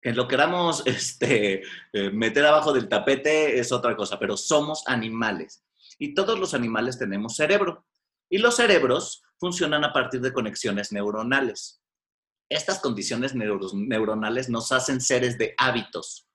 Que 0.00 0.12
lo 0.12 0.28
queramos 0.28 0.82
este, 0.86 1.62
eh, 1.92 2.10
meter 2.10 2.46
abajo 2.46 2.72
del 2.72 2.88
tapete 2.88 3.58
es 3.58 3.72
otra 3.72 3.96
cosa, 3.96 4.18
pero 4.18 4.36
somos 4.36 4.84
animales. 4.86 5.64
Y 5.98 6.14
todos 6.14 6.38
los 6.38 6.54
animales 6.54 6.98
tenemos 6.98 7.36
cerebro. 7.36 7.86
Y 8.30 8.38
los 8.38 8.56
cerebros 8.56 9.22
funcionan 9.38 9.84
a 9.84 9.92
partir 9.92 10.20
de 10.20 10.32
conexiones 10.32 10.92
neuronales. 10.92 11.82
Estas 12.48 12.78
condiciones 12.80 13.34
neuronales 13.34 14.48
nos 14.48 14.72
hacen 14.72 15.00
seres 15.00 15.36
de 15.38 15.54
hábitos 15.58 16.28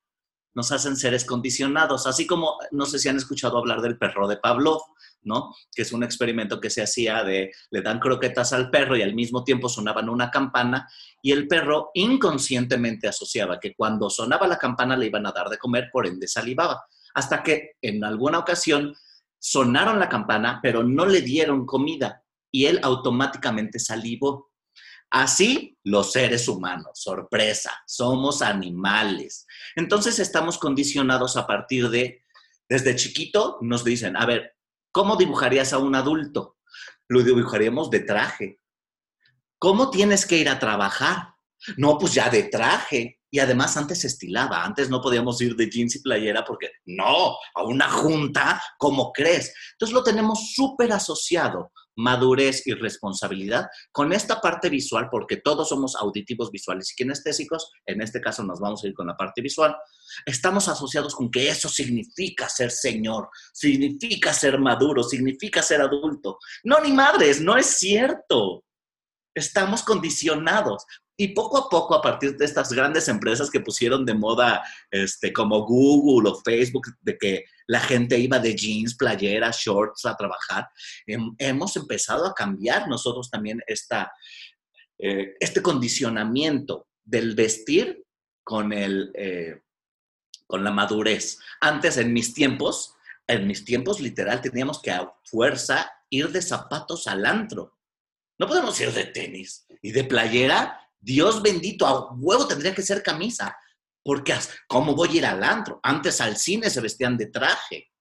nos 0.56 0.72
hacen 0.72 0.96
seres 0.96 1.26
condicionados, 1.26 2.08
así 2.08 2.28
como 2.28 2.58
no 2.72 2.86
sé 2.86 3.00
si 3.00 3.10
han 3.10 3.18
escuchado 3.18 3.58
hablar 3.58 3.82
del 3.82 3.98
perro 3.98 4.28
de 4.28 4.38
Pavlov, 4.38 4.82
¿no? 5.26 5.56
Que 5.74 5.82
es 5.84 5.92
un 5.92 6.04
experimento 6.04 6.60
que 6.60 6.70
se 6.70 6.82
hacía 6.82 7.24
de 7.24 7.52
le 7.72 7.82
dan 7.82 8.00
croquetas 8.00 8.54
al 8.54 8.70
perro 8.70 8.96
y 8.98 9.02
al 9.02 9.14
mismo 9.14 9.44
tiempo 9.44 9.70
sonaban 9.70 10.10
una 10.10 10.30
campana 10.32 10.88
y 11.22 11.32
el 11.32 11.48
perro 11.48 11.92
inconscientemente 11.94 13.08
asociaba 13.08 13.60
que 13.60 13.74
cuando 13.76 14.10
sonaba 14.10 14.48
la 14.48 14.58
campana 14.58 14.98
le 14.98 15.08
iban 15.08 15.26
a 15.26 15.32
dar 15.32 15.50
de 15.50 15.58
comer, 15.58 15.90
por 15.92 16.06
ende 16.08 16.28
salivaba, 16.28 16.84
hasta 17.14 17.44
que 17.44 17.74
en 17.82 18.04
alguna 18.04 18.40
ocasión 18.40 18.96
sonaron 19.40 20.00
la 20.00 20.10
campana, 20.10 20.60
pero 20.64 20.84
no 20.84 21.06
le 21.06 21.22
dieron 21.22 21.66
comida 21.66 22.24
y 22.52 22.68
él 22.68 22.80
automáticamente 22.82 23.80
salivó. 23.80 24.52
Así 25.10 25.78
los 25.84 26.12
seres 26.12 26.48
humanos, 26.48 26.92
sorpresa, 26.94 27.72
somos 27.86 28.42
animales. 28.42 29.46
Entonces 29.76 30.20
estamos 30.20 30.58
condicionados 30.58 31.36
a 31.36 31.46
partir 31.46 31.90
de, 31.90 32.24
desde 32.70 32.96
chiquito 32.96 33.58
nos 33.62 33.84
dicen, 33.84 34.16
a 34.16 34.26
ver, 34.26 34.56
¿cómo 34.94 35.18
dibujarías 35.18 35.74
a 35.74 35.80
un 35.80 35.96
adulto? 35.96 36.58
Lo 37.10 37.22
dibujaríamos 37.22 37.89
de 37.89 38.00
traje. 38.00 38.62
¿Cómo 39.60 39.89
tienes 39.89 40.26
que 40.26 40.38
ir 40.38 40.48
a 40.48 40.60
trabajar? 40.60 41.34
No, 41.78 41.98
pues 41.98 42.14
ya 42.14 42.30
de 42.30 42.44
traje. 42.44 43.20
Y 43.30 43.39
además 43.39 43.76
antes 43.76 44.02
se 44.02 44.08
estilaba, 44.08 44.64
antes 44.64 44.89
no 44.89 45.02
podíamos 45.02 45.41
ir 45.41 45.56
de 45.56 45.68
jeans 45.68 45.96
y 45.96 46.02
playera 46.02 46.46
porque 46.46 46.70
no, 46.86 47.36
a 47.56 47.64
una 47.64 47.89
junta, 47.89 48.62
¿cómo 48.78 49.12
crees? 49.12 49.54
Entonces 49.72 49.94
lo 49.94 50.04
tenemos 50.04 50.54
súper 50.54 50.91
asociado 50.91 51.72
madurez 51.96 52.66
y 52.68 52.74
responsabilidad 52.74 53.68
con 53.91 54.14
esta 54.14 54.41
parte 54.41 54.70
visual, 54.70 55.08
porque 55.12 55.38
todos 55.38 55.70
somos 55.70 55.96
auditivos 55.96 56.52
visuales 56.52 56.91
y 56.91 56.96
kinestésicos, 56.96 57.72
en 57.86 58.02
este 58.02 58.22
caso 58.22 58.44
nos 58.44 58.60
vamos 58.60 58.84
a 58.84 58.88
ir 58.88 58.94
con 58.94 59.08
la 59.08 59.16
parte 59.16 59.41
visual, 59.41 59.76
estamos 60.26 60.68
asociados 60.68 61.16
con 61.16 61.30
que 61.30 61.50
eso 61.50 61.70
significa 61.70 62.50
ser 62.50 62.72
señor, 62.72 63.30
significa 63.54 64.34
ser 64.34 64.60
maduro, 64.60 65.04
significa 65.04 65.62
ser 65.62 65.82
adulto. 65.82 66.38
No, 66.64 66.80
ni 66.80 66.91
madres, 66.91 67.41
no 67.41 67.58
es 67.58 67.66
cierto. 67.78 68.64
Estamos 69.36 69.82
condicionados. 69.84 70.86
Y 71.16 71.30
poco 71.30 71.57
a 71.57 71.70
poco, 71.70 71.93
a 71.93 72.01
partir 72.01 72.36
de 72.38 72.45
estas 72.45 72.72
grandes 72.72 73.07
empresas 73.07 73.51
que 73.51 73.59
pusieron 73.59 74.05
de 74.05 74.16
moda, 74.16 74.64
este, 74.89 75.32
como 75.32 75.66
Google 75.66 76.32
o 76.32 76.41
Facebook, 76.43 76.88
de 77.01 77.18
que 77.18 77.45
la 77.68 77.80
gente 77.80 78.18
iba 78.18 78.39
de 78.39 78.55
jeans, 78.55 78.95
playeras, 78.95 79.59
shorts 79.59 80.05
a 80.05 80.18
trabajar, 80.18 80.70
hemos 81.05 81.76
empezado 81.76 82.26
a 82.26 82.34
cambiar 82.34 82.88
nosotros 82.88 83.30
también 83.30 83.61
esta, 83.68 84.11
eh, 84.97 85.36
este 85.39 85.61
condicionamiento. 85.61 86.88
del 87.05 87.36
vestir 87.36 88.01
con, 88.45 88.72
el, 88.72 89.11
eh, 89.16 89.61
con 90.47 90.64
la 90.64 90.72
madurez. 90.72 91.38
Antes, 91.59 91.97
en 91.97 92.14
mis 92.14 92.34
tiempos, 92.34 92.95
en 93.28 93.47
mis 93.47 93.66
tiempos 93.66 93.99
literal 93.99 94.41
teníamos 94.41 94.82
que 94.82 94.91
a 94.91 95.14
fuerza 95.26 95.91
ir 96.09 96.32
de 96.32 96.41
zapatos 96.41 97.07
al 97.07 97.26
antro. 97.26 97.78
No 98.38 98.47
podemos 98.47 98.80
ir 98.82 98.91
de 98.91 99.05
tenis 99.05 99.66
y 99.82 99.91
de 99.91 100.03
playera. 100.03 100.80
Dios 101.04 101.41
bendito, 101.41 101.86
a 101.86 102.14
huevo 102.14 102.47
tendría 102.47 102.74
que 102.74 102.82
ser 102.82 103.04
camisa. 103.04 103.58
Porque, 104.01 104.34
¿cómo 104.68 104.95
voy 104.95 105.10
a 105.10 105.16
ir 105.16 105.26
al 105.26 105.43
antro? 105.43 105.80
Antes 105.84 106.22
al 106.22 106.38
cine 106.38 106.70
se 106.70 106.82
vestían 106.82 107.18
de 107.18 107.28
traje. 107.28 107.91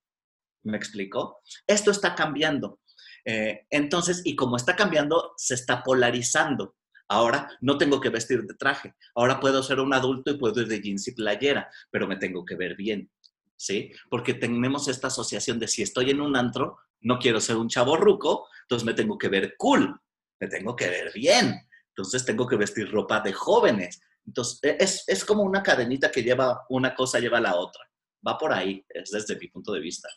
¿Me 0.65 0.77
explicó? 0.77 1.41
Esto 1.67 1.91
está 1.91 2.15
cambiando. 2.15 2.81
Eh, 3.25 3.67
entonces, 3.71 4.23
y 4.25 4.35
como 4.35 4.57
está 4.57 4.77
cambiando, 4.77 5.35
se 5.37 5.55
está 5.55 5.83
polarizando. 5.83 6.77
Ahora 7.09 7.51
no 7.61 7.77
tengo 7.77 8.01
que 8.01 8.09
vestir 8.09 8.43
de 8.45 8.55
traje. 8.55 8.95
Ahora 9.15 9.39
puedo 9.41 9.63
ser 9.63 9.81
un 9.81 9.93
adulto 9.93 10.31
y 10.31 10.39
puedo 10.39 10.61
ir 10.63 10.69
de 10.69 10.81
jeans 10.81 11.07
y 11.09 11.13
playera, 11.13 11.71
pero 11.91 12.07
me 12.07 12.17
tengo 12.17 12.45
que 12.45 12.57
ver 12.57 12.77
bien. 12.77 13.11
¿Sí? 13.57 13.93
Porque 14.11 14.35
tenemos 14.35 14.89
esta 14.89 15.09
asociación 15.09 15.59
de 15.59 15.69
si 15.69 15.83
estoy 15.83 16.11
en 16.11 16.21
un 16.21 16.37
antro, 16.37 16.79
no 17.01 17.19
quiero 17.19 17.41
ser 17.41 17.57
un 17.57 17.69
chavo 17.69 17.97
ruco, 17.97 18.49
entonces 18.63 18.85
me 18.85 18.95
tengo 18.95 19.19
que 19.19 19.29
ver 19.29 19.55
cool, 19.57 20.01
me 20.41 20.49
tengo 20.49 20.75
que 20.75 20.89
ver 20.89 21.13
bien. 21.13 21.69
Entonces 21.97 22.25
tengo 22.25 22.47
que 22.47 22.57
vestir 22.57 22.91
ropa 22.91 23.21
de 23.21 23.33
jóvenes. 23.33 24.01
Entonces 24.27 24.59
e, 24.63 24.77
es, 24.81 25.05
es 25.07 25.25
como 25.25 25.43
una 25.43 25.63
cadenita 25.63 26.11
que 26.11 26.23
lleva 26.23 26.65
una 26.71 26.95
cosa, 26.95 27.19
lleva 27.19 27.41
la 27.41 27.57
otra. 27.57 27.83
Va 28.27 28.39
por 28.39 28.53
ahí, 28.53 28.85
es 28.89 29.11
desde 29.11 29.39
mi 29.39 29.49
punto 29.49 29.73
de 29.73 29.81
vista. 29.81 30.09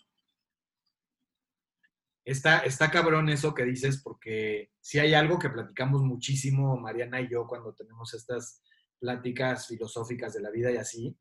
Está, 2.23 2.59
está 2.59 2.89
cabrón 2.89 3.30
eso 3.30 3.53
que 3.53 3.65
dices, 3.65 4.01
porque 4.01 4.71
si 4.82 4.97
hay 4.97 5.13
algo 5.13 5.38
que 5.38 5.49
platicamos 5.49 6.01
muchísimo, 6.01 6.76
Mariana 6.76 7.21
y 7.21 7.30
yo, 7.30 7.45
cuando 7.45 7.76
tenemos 7.76 8.15
estas 8.15 8.63
pláticas 8.99 9.67
filosóficas 9.67 10.34
de 10.34 10.41
la 10.41 10.49
vida 10.49 10.71
y 10.71 10.78
así, 10.78 11.15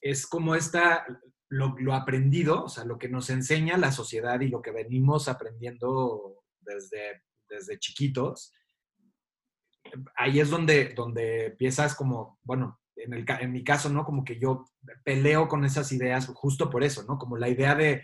es 0.00 0.26
como 0.26 0.56
esta, 0.56 1.06
lo, 1.48 1.76
lo, 1.78 1.94
aprendido, 1.94 2.64
o 2.64 2.68
sea, 2.68 2.84
lo 2.84 2.98
que 2.98 3.08
nos 3.08 3.30
enseña 3.30 3.76
la 3.76 3.92
sociedad 3.92 4.40
y 4.40 4.48
lo 4.48 4.62
que 4.62 4.72
venimos 4.72 5.28
aprendiendo 5.28 6.42
desde, 6.58 7.22
desde 7.48 7.78
chiquitos, 7.78 8.52
ahí 10.16 10.40
es 10.40 10.50
donde, 10.50 10.94
donde 10.94 11.46
empiezas 11.46 11.94
como, 11.94 12.38
bueno, 12.42 12.80
en, 12.96 13.14
el, 13.14 13.24
en 13.28 13.52
mi 13.52 13.64
caso, 13.64 13.88
¿no? 13.88 14.04
Como 14.04 14.24
que 14.24 14.38
yo 14.38 14.66
peleo 15.04 15.48
con 15.48 15.64
esas 15.64 15.90
ideas 15.92 16.26
justo 16.26 16.70
por 16.70 16.84
eso, 16.84 17.04
¿no? 17.04 17.18
Como 17.18 17.36
la 17.36 17.48
idea 17.48 17.74
de 17.74 18.02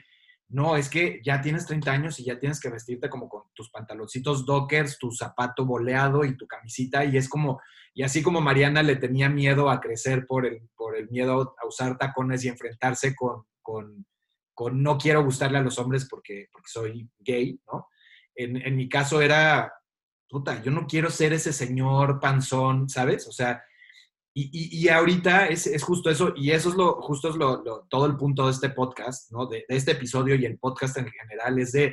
no, 0.51 0.77
es 0.77 0.89
que 0.89 1.21
ya 1.23 1.43
tienes 1.43 1.67
30 1.67 1.93
años 1.93 2.19
y 2.19 2.25
ya 2.25 2.39
tienes 2.39 2.59
que 2.59 2.71
vestirte 2.71 3.11
como 3.11 3.29
con 3.29 3.43
tus 3.53 3.71
pantaloncitos 3.71 4.47
dockers, 4.47 4.99
tu 4.99 5.13
zapato 5.13 5.67
boleado 5.67 6.25
y 6.25 6.39
tu 6.39 6.47
camisita. 6.47 7.05
Y 7.05 7.19
es 7.19 7.29
como, 7.29 7.61
y 7.93 8.03
así 8.03 8.23
como 8.23 8.41
Mariana 8.41 8.83
le 8.83 8.97
tenía 8.97 9.29
miedo 9.29 9.69
a 9.69 9.79
crecer 9.79 10.27
por 10.27 10.47
el, 10.47 10.63
por 10.75 10.97
el 10.97 11.11
miedo 11.11 11.55
a 11.63 11.67
usar 11.67 11.99
tacones 11.99 12.45
y 12.45 12.49
enfrentarse 12.49 13.15
con, 13.15 13.45
con, 13.61 14.07
con 14.55 14.83
no 14.83 14.97
quiero 14.97 15.23
gustarle 15.23 15.59
a 15.59 15.63
los 15.63 15.79
hombres 15.79 16.07
porque, 16.09 16.49
porque 16.51 16.71
soy 16.71 17.11
gay, 17.19 17.61
¿no? 17.71 17.87
En, 18.35 18.57
en 18.57 18.75
mi 18.75 18.89
caso 18.89 19.21
era, 19.21 19.71
puta, 20.29 20.63
yo 20.63 20.71
no 20.71 20.87
quiero 20.87 21.11
ser 21.11 21.33
ese 21.33 21.53
señor 21.53 22.21
panzón, 22.21 22.89
¿sabes? 22.89 23.27
O 23.27 23.33
sea, 23.33 23.63
y, 24.41 24.89
ahorita 24.89 25.47
es, 25.49 25.83
justo 25.83 26.11
eso, 26.11 26.33
y 26.37 26.53
eso 26.53 26.69
es 26.69 26.77
lo, 26.77 27.01
justo 27.03 27.31
es 27.31 27.35
lo, 27.35 27.87
todo 27.89 28.07
el 28.07 28.17
punto 28.17 28.47
de 28.47 28.53
este 28.53 28.71
podcast, 28.71 29.33
¿no? 29.33 29.47
De, 29.47 29.65
este 29.69 29.93
episodio 29.93 30.37
y 30.37 30.45
el 30.45 30.59
podcast 30.59 30.97
en 30.99 31.11
general, 31.11 31.59
es 31.59 31.73
de, 31.73 31.93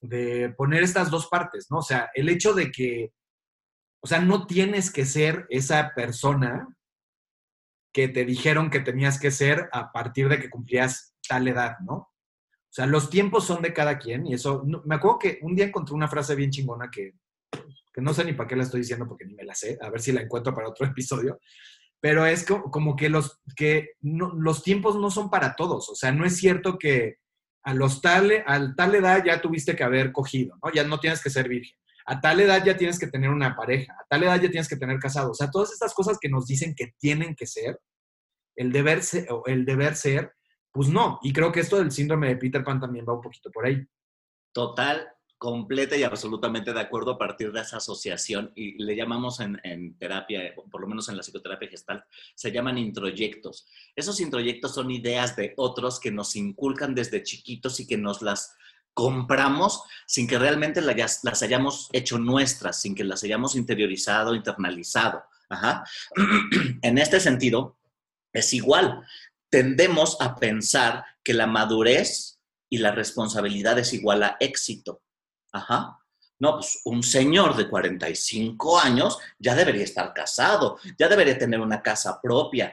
de, 0.00 0.54
poner 0.56 0.82
estas 0.82 1.10
dos 1.10 1.26
partes, 1.26 1.66
¿no? 1.70 1.78
O 1.78 1.82
sea, 1.82 2.10
el 2.14 2.30
hecho 2.30 2.54
de 2.54 2.70
que, 2.72 3.12
o 4.00 4.06
sea, 4.06 4.20
no 4.20 4.46
tienes 4.46 4.90
que 4.90 5.04
ser 5.04 5.46
esa 5.50 5.92
persona 5.94 6.66
que 7.92 8.08
te 8.08 8.24
dijeron 8.24 8.70
que 8.70 8.80
tenías 8.80 9.20
que 9.20 9.30
ser 9.30 9.68
a 9.72 9.92
partir 9.92 10.30
de 10.30 10.40
que 10.40 10.48
cumplías 10.48 11.14
tal 11.28 11.46
edad, 11.46 11.78
¿no? 11.80 11.94
O 11.94 12.74
sea, 12.74 12.86
los 12.86 13.10
tiempos 13.10 13.44
son 13.44 13.60
de 13.60 13.74
cada 13.74 13.98
quien, 13.98 14.26
y 14.26 14.32
eso, 14.32 14.64
me 14.86 14.94
acuerdo 14.94 15.18
que 15.18 15.38
un 15.42 15.54
día 15.54 15.66
encontré 15.66 15.94
una 15.94 16.08
frase 16.08 16.34
bien 16.34 16.50
chingona 16.50 16.90
que, 16.90 17.16
que 17.92 18.00
no 18.00 18.14
sé 18.14 18.24
ni 18.24 18.32
para 18.32 18.48
qué 18.48 18.56
la 18.56 18.62
estoy 18.64 18.80
diciendo 18.80 19.06
porque 19.06 19.24
ni 19.24 19.34
me 19.34 19.44
la 19.44 19.54
sé, 19.54 19.78
a 19.80 19.90
ver 19.90 20.00
si 20.00 20.12
la 20.12 20.22
encuentro 20.22 20.54
para 20.54 20.68
otro 20.68 20.86
episodio, 20.86 21.38
pero 22.00 22.26
es 22.26 22.44
como 22.44 22.96
que 22.96 23.08
los, 23.08 23.40
que 23.54 23.90
los 24.00 24.62
tiempos 24.62 24.96
no 24.96 25.10
son 25.10 25.30
para 25.30 25.54
todos. 25.54 25.88
O 25.88 25.94
sea, 25.94 26.10
no 26.10 26.24
es 26.24 26.36
cierto 26.36 26.76
que 26.76 27.18
a 27.62 27.74
los 27.74 28.02
tal, 28.02 28.42
a 28.44 28.74
tal 28.74 28.94
edad 28.96 29.22
ya 29.24 29.40
tuviste 29.40 29.76
que 29.76 29.84
haber 29.84 30.10
cogido, 30.10 30.58
¿no? 30.64 30.72
Ya 30.72 30.82
no 30.82 30.98
tienes 30.98 31.22
que 31.22 31.30
ser 31.30 31.48
virgen. 31.48 31.78
A 32.04 32.20
tal 32.20 32.40
edad 32.40 32.64
ya 32.64 32.76
tienes 32.76 32.98
que 32.98 33.06
tener 33.06 33.30
una 33.30 33.54
pareja. 33.54 33.92
A 33.92 34.04
tal 34.08 34.24
edad 34.24 34.40
ya 34.40 34.50
tienes 34.50 34.68
que 34.68 34.74
tener 34.74 34.98
casado. 34.98 35.30
O 35.30 35.34
sea, 35.34 35.48
todas 35.48 35.70
estas 35.70 35.94
cosas 35.94 36.18
que 36.20 36.28
nos 36.28 36.46
dicen 36.48 36.74
que 36.74 36.92
tienen 36.98 37.36
que 37.36 37.46
ser, 37.46 37.78
el 38.56 38.72
deber 38.72 39.04
ser, 39.04 39.28
el 39.46 39.64
deber 39.64 39.94
ser 39.94 40.32
pues 40.72 40.88
no. 40.88 41.20
Y 41.22 41.32
creo 41.32 41.52
que 41.52 41.60
esto 41.60 41.78
del 41.78 41.92
síndrome 41.92 42.28
de 42.28 42.36
Peter 42.36 42.64
Pan 42.64 42.80
también 42.80 43.04
va 43.08 43.14
un 43.14 43.20
poquito 43.20 43.50
por 43.50 43.66
ahí. 43.66 43.86
Total, 44.52 45.06
completa 45.42 45.96
y 45.96 46.04
absolutamente 46.04 46.72
de 46.72 46.78
acuerdo 46.78 47.10
a 47.10 47.18
partir 47.18 47.50
de 47.50 47.62
esa 47.62 47.78
asociación 47.78 48.52
y 48.54 48.80
le 48.80 48.94
llamamos 48.94 49.40
en, 49.40 49.98
terapia, 49.98 50.54
por 50.70 50.80
lo 50.80 50.86
menos 50.86 51.08
en 51.08 51.16
la 51.16 51.24
psicoterapia 51.24 51.68
gestal, 51.68 52.04
se 52.36 52.52
llaman 52.52 52.78
introyectos. 52.78 53.66
Esos 53.96 54.20
introyectos 54.20 54.72
son 54.72 54.92
ideas 54.92 55.34
de 55.34 55.52
otros 55.56 55.98
que 55.98 56.12
nos 56.12 56.36
inculcan 56.36 56.94
desde 56.94 57.24
chiquitos 57.24 57.80
y 57.80 57.88
que 57.88 57.98
nos 57.98 58.22
las 58.22 58.54
compramos 58.94 59.82
sin 60.06 60.28
que 60.28 60.38
realmente 60.38 60.80
las, 60.80 61.24
las 61.24 61.42
hayamos 61.42 61.88
hecho 61.92 62.20
nuestras, 62.20 62.80
sin 62.80 62.94
que 62.94 63.02
las 63.02 63.24
hayamos 63.24 63.56
interiorizado, 63.56 64.36
internalizado. 64.36 65.24
Ajá. 65.48 65.82
En 66.82 66.98
este 66.98 67.18
sentido, 67.18 67.78
es 68.32 68.52
igual. 68.52 69.04
Tendemos 69.50 70.18
a 70.20 70.36
pensar 70.36 71.04
que 71.24 71.34
la 71.34 71.48
madurez 71.48 72.38
y 72.70 72.78
la 72.78 72.92
responsabilidad 72.92 73.76
es 73.80 73.92
igual 73.92 74.22
a 74.22 74.36
éxito. 74.38 75.02
Ajá. 75.52 75.98
No, 76.38 76.54
pues 76.54 76.80
un 76.86 77.02
señor 77.04 77.56
de 77.56 77.68
45 77.68 78.80
años 78.80 79.18
ya 79.38 79.54
debería 79.54 79.84
estar 79.84 80.12
casado, 80.12 80.78
ya 80.98 81.08
debería 81.08 81.38
tener 81.38 81.60
una 81.60 81.80
casa 81.80 82.20
propia, 82.20 82.72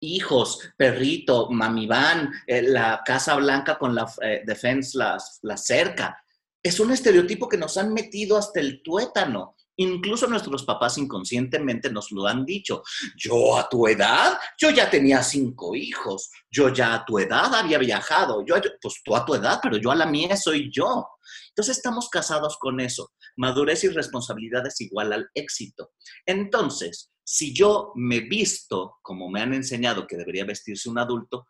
hijos, 0.00 0.60
perrito, 0.76 1.50
mamiván, 1.50 2.32
eh, 2.46 2.62
la 2.62 3.02
casa 3.04 3.34
blanca 3.36 3.78
con 3.78 3.94
la 3.94 4.10
eh, 4.22 4.42
defense, 4.46 4.96
la, 4.96 5.18
la 5.42 5.56
cerca. 5.56 6.22
Es 6.62 6.80
un 6.80 6.92
estereotipo 6.92 7.48
que 7.48 7.58
nos 7.58 7.76
han 7.76 7.92
metido 7.92 8.38
hasta 8.38 8.60
el 8.60 8.82
tuétano. 8.82 9.54
Incluso 9.76 10.26
nuestros 10.26 10.64
papás 10.64 10.98
inconscientemente 10.98 11.90
nos 11.90 12.10
lo 12.12 12.26
han 12.26 12.44
dicho. 12.44 12.82
Yo 13.16 13.56
a 13.56 13.68
tu 13.68 13.86
edad, 13.86 14.38
yo 14.58 14.70
ya 14.70 14.88
tenía 14.88 15.22
cinco 15.22 15.74
hijos. 15.74 16.30
Yo 16.50 16.68
ya 16.68 16.94
a 16.94 17.04
tu 17.04 17.18
edad 17.18 17.54
había 17.54 17.78
viajado. 17.78 18.44
Yo, 18.46 18.56
pues 18.80 19.00
tú 19.04 19.16
a 19.16 19.24
tu 19.24 19.34
edad, 19.34 19.58
pero 19.62 19.76
yo 19.76 19.90
a 19.90 19.96
la 19.96 20.06
mía 20.06 20.36
soy 20.36 20.70
yo. 20.72 21.06
Entonces 21.48 21.76
estamos 21.76 22.08
casados 22.08 22.56
con 22.58 22.80
eso. 22.80 23.12
Madurez 23.36 23.84
y 23.84 23.88
responsabilidad 23.88 24.66
es 24.66 24.80
igual 24.80 25.12
al 25.12 25.28
éxito. 25.34 25.92
Entonces, 26.26 27.10
si 27.24 27.54
yo 27.54 27.92
me 27.96 28.20
visto 28.20 28.98
como 29.02 29.30
me 29.30 29.40
han 29.40 29.54
enseñado 29.54 30.06
que 30.06 30.16
debería 30.16 30.44
vestirse 30.44 30.88
un 30.88 30.98
adulto, 30.98 31.46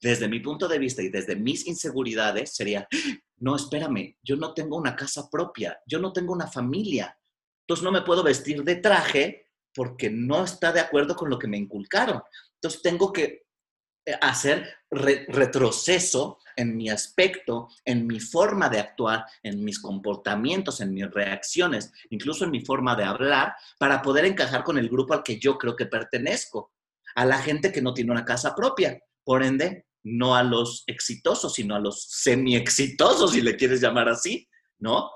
desde 0.00 0.28
mi 0.28 0.40
punto 0.40 0.66
de 0.66 0.78
vista 0.78 1.02
y 1.02 1.10
desde 1.10 1.36
mis 1.36 1.66
inseguridades 1.66 2.54
sería, 2.54 2.88
no, 3.38 3.56
espérame, 3.56 4.16
yo 4.22 4.36
no 4.36 4.54
tengo 4.54 4.76
una 4.76 4.96
casa 4.96 5.28
propia, 5.30 5.78
yo 5.86 5.98
no 5.98 6.12
tengo 6.12 6.32
una 6.32 6.46
familia, 6.46 7.16
entonces 7.70 7.84
no 7.84 7.92
me 7.92 8.02
puedo 8.02 8.24
vestir 8.24 8.64
de 8.64 8.74
traje 8.74 9.46
porque 9.72 10.10
no 10.10 10.42
está 10.42 10.72
de 10.72 10.80
acuerdo 10.80 11.14
con 11.14 11.30
lo 11.30 11.38
que 11.38 11.46
me 11.46 11.56
inculcaron. 11.56 12.20
Entonces 12.54 12.82
tengo 12.82 13.12
que 13.12 13.46
eh, 14.04 14.18
hacer 14.20 14.68
retroceso 14.90 16.38
en 16.56 16.76
mi 16.76 16.90
aspecto, 16.90 17.68
en 17.84 18.08
mi 18.08 18.18
forma 18.18 18.68
de 18.68 18.80
actuar, 18.80 19.24
en 19.44 19.62
mis 19.62 19.78
comportamientos, 19.78 20.80
en 20.80 20.92
mis 20.92 21.08
reacciones, 21.12 21.92
incluso 22.10 22.44
en 22.44 22.50
mi 22.50 22.60
forma 22.64 22.96
de 22.96 23.04
hablar, 23.04 23.54
para 23.78 24.02
poder 24.02 24.24
encajar 24.24 24.64
con 24.64 24.76
el 24.76 24.88
grupo 24.88 25.14
al 25.14 25.22
que 25.22 25.38
yo 25.38 25.56
creo 25.56 25.76
que 25.76 25.86
pertenezco, 25.86 26.72
a 27.14 27.24
la 27.24 27.38
gente 27.38 27.70
que 27.70 27.82
no 27.82 27.94
tiene 27.94 28.10
una 28.10 28.24
casa 28.24 28.52
propia. 28.52 29.00
Por 29.22 29.44
ende, 29.44 29.86
no 30.02 30.34
a 30.34 30.42
los 30.42 30.82
exitosos, 30.88 31.54
sino 31.54 31.76
a 31.76 31.78
los 31.78 32.02
semi-exitosos, 32.02 33.30
si 33.30 33.42
le 33.42 33.54
quieres 33.54 33.80
llamar 33.80 34.08
así, 34.08 34.48
¿no? 34.80 35.08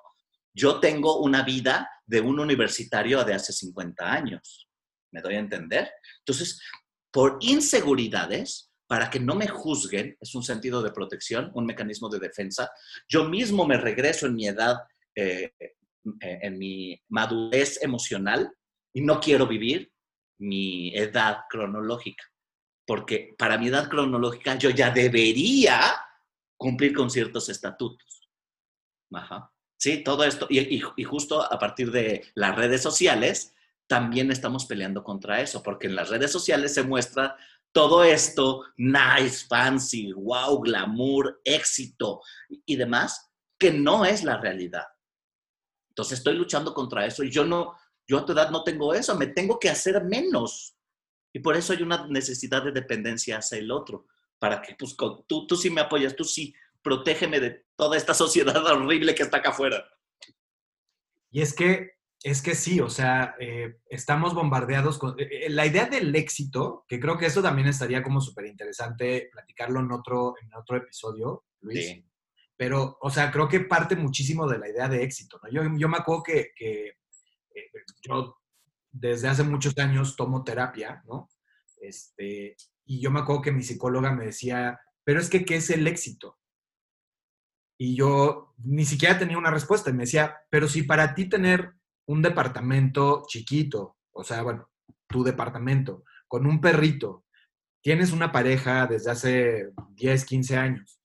Yo 0.55 0.79
tengo 0.81 1.19
una 1.19 1.43
vida 1.43 1.91
de 2.07 2.21
un 2.21 2.39
universitario 2.39 3.25
de 3.25 3.35
hace 3.35 3.53
50 3.53 4.11
años. 4.11 4.69
¿Me 5.13 5.21
doy 5.21 5.35
a 5.35 5.41
entender? 5.41 5.91
Entonces, 6.21 6.61
por 7.11 7.39
inseguridades, 7.41 8.73
para 8.87 9.11
que 9.11 9.21
no 9.21 9.35
me 9.35 9.49
juzguen, 9.49 10.17
es 10.21 10.35
un 10.35 10.43
sentido 10.43 10.83
de 10.83 10.93
protección, 10.93 11.51
un 11.55 11.67
mecanismo 11.67 12.09
de 12.09 12.19
defensa, 12.19 12.71
yo 13.09 13.25
mismo 13.25 13.67
me 13.67 13.77
regreso 13.77 14.27
en 14.27 14.35
mi 14.35 14.47
edad, 14.47 14.77
eh, 15.15 15.53
eh, 15.59 15.75
en 16.21 16.59
mi 16.59 17.01
madurez 17.09 17.83
emocional 17.83 18.53
y 18.93 19.01
no 19.01 19.21
quiero 19.21 19.47
vivir 19.47 19.91
mi 20.39 20.95
edad 20.95 21.39
cronológica, 21.49 22.25
porque 22.87 23.35
para 23.39 23.57
mi 23.57 23.69
edad 23.69 23.89
cronológica 23.89 24.57
yo 24.57 24.71
ya 24.71 24.91
debería 24.91 25.81
cumplir 26.57 26.95
con 26.95 27.11
ciertos 27.11 27.49
estatutos. 27.49 28.29
Ajá. 29.13 29.54
Sí, 29.85 30.03
todo 30.03 30.25
esto. 30.25 30.47
Y, 30.49 30.81
justo 31.05 31.43
a 31.43 31.59
partir 31.59 31.91
de 31.93 32.25
las 32.35 32.57
redes 32.57 32.81
sociales, 32.81 33.55
también 33.87 34.31
estamos 34.31 34.65
peleando 34.65 35.05
contra 35.05 35.43
eso, 35.43 35.63
porque 35.63 35.89
en 35.89 35.95
las 35.95 36.09
redes 36.09 36.33
sociales 36.33 36.73
se 36.73 36.85
muestra 36.85 37.37
todo 37.71 38.03
esto, 38.03 38.65
nice, 38.79 39.47
fancy, 39.47 40.11
wow, 40.15 40.59
glamour, 40.59 41.39
éxito 41.45 42.23
y 42.65 42.77
demás, 42.77 43.31
que 43.59 43.73
no 43.73 44.07
es 44.07 44.25
la 44.25 44.39
realidad. 44.39 44.87
Entonces 45.91 46.17
estoy 46.17 46.37
luchando 46.37 46.73
contra 46.73 47.05
eso 47.05 47.23
y 47.23 47.31
yo 47.31 47.45
no, 47.45 47.75
yo 48.07 48.21
a 48.21 48.25
tu 48.25 48.33
edad 48.33 48.49
no 48.49 48.65
tengo 48.65 48.95
eso, 48.95 49.15
me 49.19 49.27
tengo 49.27 49.59
que 49.59 49.69
hacer 49.69 50.03
menos. 50.03 50.79
Y 51.31 51.41
por 51.41 51.59
eso 51.59 51.75
hay 51.75 51.83
una 51.83 52.07
necesidad 52.07 52.65
de 52.65 52.73
dependencia 52.73 53.37
hacia 53.37 53.59
el 53.59 53.71
otro, 53.71 54.07
para 54.39 54.63
que 54.63 54.77
pues, 54.79 54.97
tú, 55.27 55.47
tú 55.47 55.57
sí 55.57 55.69
me 55.69 55.83
apoyas, 55.83 56.17
tú 56.17 56.25
sí, 56.25 56.55
protégeme 56.85 57.41
de 57.41 57.65
toda 57.77 57.97
esta 57.97 58.15
sociedad 58.15 58.65
horrible 58.73 59.15
que 59.15 59.25
está 59.25 59.39
acá 59.39 59.51
afuera. 59.51 59.85
Y 61.31 61.41
es 61.41 61.53
que, 61.53 61.95
es 62.23 62.43
que 62.43 62.55
sí, 62.55 62.79
o 62.79 62.89
sea, 62.89 63.35
eh, 63.41 63.79
estamos 63.87 64.35
bombardeados 64.35 64.99
con... 64.99 65.19
Eh, 65.19 65.29
eh, 65.47 65.51
la 65.51 65.67
idea 65.67 65.87
del 65.87 66.15
éxito, 66.15 66.85
que 66.87 67.01
creo 67.01 67.19
que 67.19 67.27
eso 67.27 67.43
también 67.43 67.67
estaría 67.67 68.03
como 68.05 68.21
súper 68.21 68.47
interesante 68.47 69.29
platicarlo 69.33 69.81
en 69.81 69.91
otro, 69.91 70.35
en 70.41 70.55
otro 70.55 70.77
episodio, 70.77 71.45
Luis. 71.61 72.05
Pero, 72.57 72.99
o 73.01 73.11
sea, 73.11 73.33
creo 73.33 73.49
que 73.49 73.61
parte 73.61 73.97
muchísimo 73.97 74.47
de 74.47 74.59
la 74.59 74.69
idea 74.69 74.89
de 74.89 75.03
éxito, 75.03 75.41
¿no? 75.43 75.51
Yo, 75.51 75.63
yo 75.77 75.89
me 75.89 75.97
acuerdo 75.97 76.23
que, 76.23 76.53
que 76.55 76.99
yo 78.01 78.37
desde 78.93 79.27
hace 79.27 79.43
muchos 79.43 79.77
años 79.79 80.15
tomo 80.15 80.45
terapia, 80.45 81.03
¿no? 81.05 81.29
Este, 81.81 82.57
y 82.85 83.01
yo 83.01 83.11
me 83.11 83.21
acuerdo 83.21 83.43
que 83.43 83.53
mi 83.53 83.63
psicóloga 83.63 84.13
me 84.13 84.27
decía, 84.27 84.79
pero 85.03 85.19
es 85.19 85.29
que, 85.29 85.45
¿qué 85.45 85.57
es 85.57 85.69
el 85.71 85.87
éxito? 85.89 86.39
Y 87.77 87.97
yo 87.97 88.55
ni 88.59 88.85
siquiera 88.85 89.19
tenía 89.19 89.39
una 89.39 89.51
respuesta. 89.51 89.91
Y 89.91 89.95
me 89.95 90.05
decía, 90.05 90.37
pero 90.51 90.69
si 90.69 90.83
para 90.83 91.15
ti 91.15 91.29
tener 91.29 91.73
un 92.07 92.23
departamento 92.23 93.25
chiquito, 93.27 93.97
o 94.13 94.25
sea, 94.25 94.43
bueno, 94.43 94.69
tu 95.09 95.25
departamento, 95.25 96.05
con 96.29 96.47
un 96.47 96.61
perrito, 96.61 97.25
tienes 97.83 98.13
una 98.13 98.33
pareja 98.33 98.87
desde 98.87 99.11
hace 99.11 99.71
10, 99.95 100.25
15 100.25 100.57
años. 100.57 101.01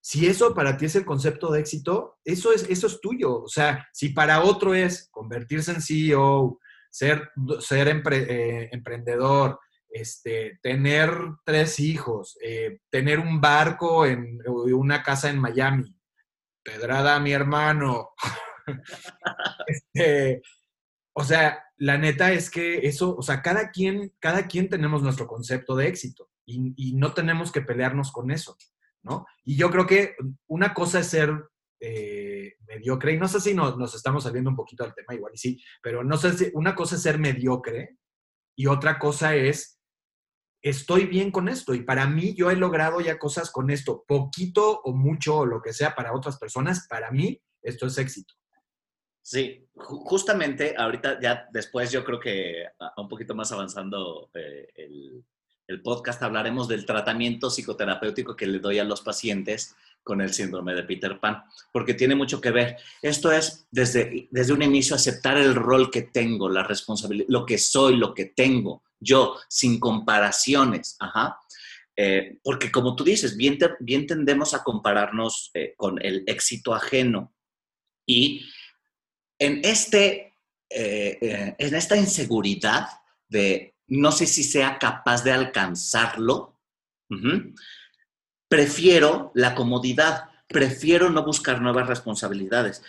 Si 0.00 0.26
eso 0.26 0.54
para 0.54 0.76
ti 0.76 0.86
es 0.86 0.96
el 0.96 1.04
concepto 1.04 1.52
de 1.52 1.60
éxito, 1.60 2.18
eso 2.24 2.52
es, 2.52 2.68
eso 2.68 2.86
es 2.86 3.00
tuyo. 3.00 3.42
O 3.42 3.48
sea, 3.48 3.86
si 3.92 4.08
para 4.08 4.42
otro 4.42 4.74
es 4.74 5.08
convertirse 5.12 5.70
en 5.72 5.82
CEO, 5.82 6.58
ser, 6.90 7.30
ser 7.60 8.02
eh, 8.12 8.68
emprendedor, 8.72 9.60
este, 9.88 10.58
tener 10.62 11.12
tres 11.44 11.78
hijos, 11.78 12.36
eh, 12.42 12.80
tener 12.90 13.20
un 13.20 13.40
barco 13.40 14.06
en 14.06 14.40
una 14.46 15.02
casa 15.02 15.30
en 15.30 15.38
Miami, 15.38 15.94
pedrada 16.62 17.20
mi 17.20 17.32
hermano. 17.32 18.10
Este, 19.66 20.40
o 21.14 21.24
sea, 21.24 21.64
la 21.76 21.98
neta 21.98 22.32
es 22.32 22.48
que 22.48 22.86
eso, 22.86 23.16
o 23.16 23.22
sea, 23.22 23.42
cada 23.42 23.70
quien, 23.70 24.14
cada 24.20 24.46
quien 24.46 24.68
tenemos 24.68 25.02
nuestro 25.02 25.26
concepto 25.26 25.74
de 25.74 25.88
éxito 25.88 26.30
y, 26.46 26.94
no 26.94 27.12
tenemos 27.12 27.50
que 27.50 27.62
pelearnos 27.62 28.12
con 28.12 28.30
eso, 28.30 28.56
¿no? 29.02 29.26
Y 29.44 29.56
yo 29.56 29.70
creo 29.70 29.86
que 29.86 30.14
una 30.46 30.74
cosa 30.74 31.00
es 31.00 31.08
ser 31.08 31.32
eh, 31.80 32.54
mediocre, 32.66 33.12
y 33.12 33.18
no 33.18 33.26
sé 33.26 33.40
si 33.40 33.54
nos, 33.54 33.76
nos, 33.76 33.94
estamos 33.94 34.24
saliendo 34.24 34.50
un 34.50 34.56
poquito 34.56 34.84
del 34.84 34.94
tema, 34.94 35.14
igual 35.14 35.32
y 35.34 35.38
sí, 35.38 35.62
pero 35.82 36.04
no 36.04 36.16
sé 36.16 36.32
si 36.32 36.50
una 36.54 36.74
cosa 36.74 36.96
es 36.96 37.02
ser 37.02 37.18
mediocre 37.18 37.96
y 38.56 38.66
otra 38.66 38.98
cosa 38.98 39.34
es 39.34 39.71
estoy 40.62 41.06
bien 41.06 41.30
con 41.30 41.48
esto 41.48 41.74
y 41.74 41.82
para 41.82 42.06
mí 42.06 42.34
yo 42.34 42.50
he 42.50 42.56
logrado 42.56 43.00
ya 43.00 43.18
cosas 43.18 43.50
con 43.50 43.70
esto, 43.70 44.04
poquito 44.06 44.80
o 44.84 44.92
mucho 44.92 45.38
o 45.38 45.46
lo 45.46 45.60
que 45.60 45.72
sea 45.72 45.94
para 45.94 46.14
otras 46.14 46.38
personas, 46.38 46.86
para 46.88 47.10
mí 47.10 47.40
esto 47.60 47.86
es 47.86 47.98
éxito. 47.98 48.34
Sí, 49.24 49.68
justamente 49.74 50.74
ahorita 50.76 51.20
ya 51.20 51.46
después 51.52 51.92
yo 51.92 52.04
creo 52.04 52.18
que 52.18 52.66
un 52.96 53.08
poquito 53.08 53.34
más 53.34 53.52
avanzando 53.52 54.30
eh, 54.34 54.68
el, 54.74 55.24
el, 55.68 55.80
podcast 55.80 56.20
hablaremos 56.24 56.66
del 56.66 56.84
tratamiento 56.84 57.48
psicoterapéutico 57.48 58.34
que 58.34 58.48
le 58.48 58.58
doy 58.58 58.80
a 58.80 58.84
los 58.84 59.00
pacientes 59.00 59.76
con 60.02 60.20
el 60.20 60.32
síndrome 60.32 60.74
de 60.74 60.82
Peter 60.82 61.20
Pan, 61.20 61.44
porque 61.72 61.94
tiene 61.94 62.16
mucho 62.16 62.40
que 62.40 62.50
ver. 62.50 62.76
Esto 63.00 63.30
es 63.30 63.68
desde, 63.70 64.28
desde 64.32 64.52
un 64.52 64.62
inicio 64.62 64.96
aceptar 64.96 65.36
el 65.38 65.54
rol 65.54 65.90
que 65.90 66.02
tengo, 66.02 66.48
la 66.48 66.64
responsabilidad, 66.64 67.28
lo 67.28 67.46
que 67.46 67.58
soy, 67.58 67.96
lo 67.96 68.12
que 68.14 68.26
tengo, 68.26 68.82
yo, 69.02 69.36
sin 69.48 69.78
comparaciones. 69.78 70.96
Eh, 71.96 72.38
porque 72.42 72.70
como 72.70 72.96
tú 72.96 73.04
dices, 73.04 73.36
bien, 73.36 73.58
bien 73.80 74.06
tendemos 74.06 74.54
a 74.54 74.62
compararnos 74.62 75.50
eh, 75.54 75.74
con 75.76 76.02
el 76.02 76.24
éxito 76.26 76.74
ajeno. 76.74 77.34
Y 78.06 78.46
en, 79.38 79.60
este, 79.64 80.34
eh, 80.70 81.54
en 81.58 81.74
esta 81.74 81.96
inseguridad 81.96 82.88
de 83.28 83.74
no 83.88 84.10
sé 84.10 84.26
si 84.26 84.42
sea 84.42 84.78
capaz 84.78 85.22
de 85.22 85.32
alcanzarlo, 85.32 86.58
prefiero 88.48 89.32
la 89.34 89.54
comodidad, 89.54 90.30
prefiero 90.48 91.10
no 91.10 91.24
buscar 91.24 91.60
nuevas 91.60 91.88
responsabilidades, 91.88 92.82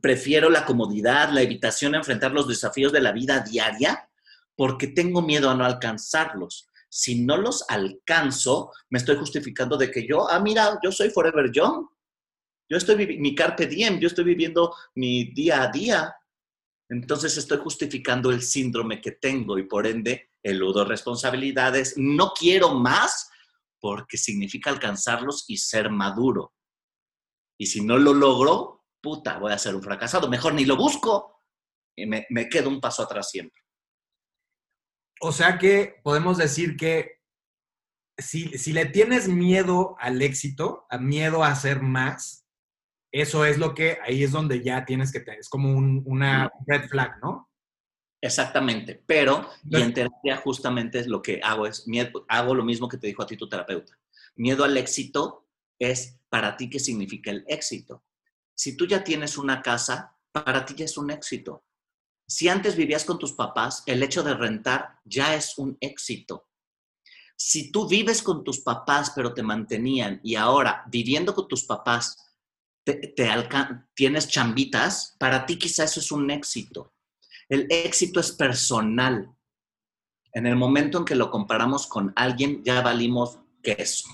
prefiero 0.00 0.50
la 0.50 0.64
comodidad, 0.64 1.30
la 1.30 1.42
evitación 1.42 1.92
de 1.92 1.98
enfrentar 1.98 2.32
los 2.32 2.48
desafíos 2.48 2.90
de 2.90 3.00
la 3.00 3.12
vida 3.12 3.38
diaria 3.38 4.09
porque 4.56 4.88
tengo 4.88 5.22
miedo 5.22 5.48
a 5.50 5.54
no 5.54 5.64
alcanzarlos. 5.64 6.68
Si 6.88 7.22
no 7.22 7.36
los 7.36 7.64
alcanzo, 7.68 8.72
me 8.90 8.98
estoy 8.98 9.16
justificando 9.16 9.76
de 9.76 9.90
que 9.90 10.06
yo, 10.06 10.28
ah, 10.28 10.40
mira, 10.40 10.78
yo 10.82 10.90
soy 10.90 11.10
Forever 11.10 11.50
Young. 11.52 11.86
Yo 12.68 12.76
estoy 12.76 13.18
mi 13.18 13.34
carpe 13.34 13.66
diem, 13.66 13.98
yo 13.98 14.08
estoy 14.08 14.24
viviendo 14.24 14.74
mi 14.94 15.32
día 15.32 15.62
a 15.62 15.68
día. 15.68 16.14
Entonces 16.88 17.36
estoy 17.36 17.58
justificando 17.58 18.30
el 18.30 18.42
síndrome 18.42 19.00
que 19.00 19.12
tengo 19.12 19.58
y 19.58 19.64
por 19.64 19.86
ende 19.86 20.30
eludo 20.42 20.84
responsabilidades. 20.84 21.94
No 21.96 22.32
quiero 22.32 22.74
más 22.74 23.30
porque 23.80 24.18
significa 24.18 24.70
alcanzarlos 24.70 25.44
y 25.48 25.56
ser 25.56 25.90
maduro. 25.90 26.54
Y 27.58 27.66
si 27.66 27.84
no 27.84 27.98
lo 27.98 28.14
logro, 28.14 28.86
puta, 29.00 29.38
voy 29.38 29.52
a 29.52 29.58
ser 29.58 29.74
un 29.74 29.82
fracasado. 29.82 30.28
Mejor 30.28 30.54
ni 30.54 30.64
lo 30.64 30.76
busco 30.76 31.40
y 31.96 32.06
me 32.06 32.48
quedo 32.50 32.68
un 32.68 32.80
paso 32.80 33.02
atrás 33.02 33.30
siempre. 33.30 33.59
O 35.20 35.32
sea 35.32 35.58
que 35.58 36.00
podemos 36.02 36.38
decir 36.38 36.76
que 36.76 37.20
si, 38.18 38.72
le 38.72 38.86
tienes 38.86 39.28
miedo 39.28 39.96
al 39.98 40.20
éxito, 40.22 40.86
a 40.90 40.98
miedo 40.98 41.44
a 41.44 41.48
hacer 41.48 41.82
más, 41.82 42.46
eso 43.12 43.44
es 43.44 43.58
lo 43.58 43.74
que 43.74 43.98
ahí 44.02 44.22
es 44.22 44.32
donde 44.32 44.62
ya 44.62 44.84
tienes 44.84 45.12
que 45.12 45.20
tener, 45.20 45.40
es 45.40 45.48
como 45.48 45.76
una 45.76 46.50
red 46.66 46.88
flag, 46.88 47.18
¿no? 47.22 47.50
Exactamente, 48.22 49.02
pero 49.06 49.48
y 49.64 49.80
en 49.80 49.94
terapia 49.94 50.36
justamente 50.36 50.98
es 50.98 51.06
lo 51.06 51.22
que 51.22 51.40
hago, 51.42 51.66
es 51.66 51.88
miedo, 51.88 52.24
hago 52.28 52.54
lo 52.54 52.64
mismo 52.64 52.88
que 52.88 52.98
te 52.98 53.06
dijo 53.06 53.22
a 53.22 53.26
ti 53.26 53.36
tu 53.36 53.48
terapeuta. 53.48 53.98
Miedo 54.36 54.64
al 54.64 54.76
éxito 54.76 55.46
es 55.78 56.18
para 56.28 56.56
ti 56.56 56.68
qué 56.68 56.78
significa 56.78 57.30
el 57.30 57.44
éxito. 57.48 58.04
Si 58.54 58.76
tú 58.76 58.86
ya 58.86 59.02
tienes 59.02 59.38
una 59.38 59.62
casa, 59.62 60.16
para 60.32 60.64
ti 60.64 60.74
ya 60.74 60.84
es 60.84 60.98
un 60.98 61.10
éxito. 61.10 61.64
Si 62.30 62.48
antes 62.48 62.76
vivías 62.76 63.04
con 63.04 63.18
tus 63.18 63.32
papás, 63.32 63.82
el 63.86 64.04
hecho 64.04 64.22
de 64.22 64.34
rentar 64.34 65.00
ya 65.04 65.34
es 65.34 65.58
un 65.58 65.76
éxito. 65.80 66.46
Si 67.34 67.72
tú 67.72 67.88
vives 67.88 68.22
con 68.22 68.44
tus 68.44 68.60
papás, 68.60 69.10
pero 69.16 69.34
te 69.34 69.42
mantenían 69.42 70.20
y 70.22 70.36
ahora 70.36 70.84
viviendo 70.86 71.34
con 71.34 71.48
tus 71.48 71.64
papás 71.64 72.16
te, 72.84 73.12
tienes 73.94 74.28
chambitas, 74.28 75.16
para 75.18 75.44
ti 75.44 75.58
quizá 75.58 75.82
eso 75.82 75.98
es 75.98 76.12
un 76.12 76.30
éxito. 76.30 76.94
El 77.48 77.66
éxito 77.68 78.20
es 78.20 78.30
personal. 78.30 79.34
En 80.32 80.46
el 80.46 80.54
momento 80.54 80.98
en 80.98 81.04
que 81.04 81.16
lo 81.16 81.32
comparamos 81.32 81.88
con 81.88 82.12
alguien, 82.14 82.62
ya 82.62 82.80
valimos 82.80 83.40
queso. 83.60 84.08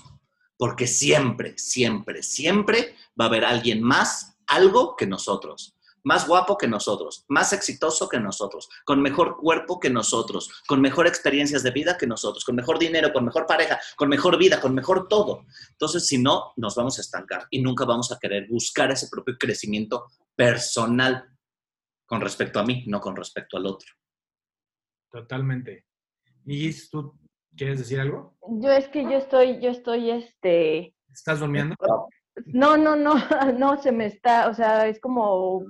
Porque 0.57 0.87
siempre, 0.87 1.55
siempre, 1.59 2.23
siempre 2.23 2.95
va 3.19 3.25
a 3.25 3.27
haber 3.27 3.45
alguien 3.45 3.83
más, 3.83 4.39
algo 4.47 4.95
que 4.95 5.05
nosotros 5.05 5.76
más 6.03 6.27
guapo 6.27 6.57
que 6.57 6.67
nosotros, 6.67 7.25
más 7.27 7.53
exitoso 7.53 8.07
que 8.07 8.19
nosotros, 8.19 8.69
con 8.85 9.01
mejor 9.01 9.37
cuerpo 9.37 9.79
que 9.79 9.89
nosotros, 9.89 10.49
con 10.67 10.81
mejor 10.81 11.07
experiencias 11.07 11.63
de 11.63 11.71
vida 11.71 11.97
que 11.97 12.07
nosotros, 12.07 12.45
con 12.45 12.55
mejor 12.55 12.79
dinero, 12.79 13.11
con 13.11 13.25
mejor 13.25 13.45
pareja, 13.45 13.79
con 13.95 14.09
mejor 14.09 14.37
vida, 14.37 14.59
con 14.59 14.73
mejor 14.73 15.07
todo. 15.07 15.45
Entonces, 15.71 16.07
si 16.07 16.17
no, 16.17 16.53
nos 16.55 16.75
vamos 16.75 16.97
a 16.97 17.01
estancar 17.01 17.47
y 17.49 17.61
nunca 17.61 17.85
vamos 17.85 18.11
a 18.11 18.19
querer 18.19 18.47
buscar 18.47 18.91
ese 18.91 19.07
propio 19.09 19.37
crecimiento 19.37 20.07
personal 20.35 21.25
con 22.05 22.21
respecto 22.21 22.59
a 22.59 22.63
mí, 22.63 22.83
no 22.87 23.01
con 23.01 23.15
respecto 23.15 23.57
al 23.57 23.65
otro. 23.65 23.89
Totalmente. 25.11 25.85
¿Y 26.45 26.71
tú 26.89 27.17
quieres 27.55 27.79
decir 27.79 27.99
algo? 27.99 28.37
Yo 28.47 28.71
es 28.71 28.87
que 28.87 29.03
yo 29.03 29.17
estoy, 29.17 29.59
yo 29.59 29.71
estoy, 29.71 30.11
este... 30.11 30.95
¿Estás 31.11 31.39
durmiendo? 31.39 31.75
No, 32.45 32.77
no, 32.77 32.95
no, 32.95 33.15
no, 33.57 33.81
se 33.81 33.91
me 33.91 34.05
está, 34.05 34.47
o 34.47 34.53
sea, 34.53 34.87
es 34.87 34.99
como 34.99 35.65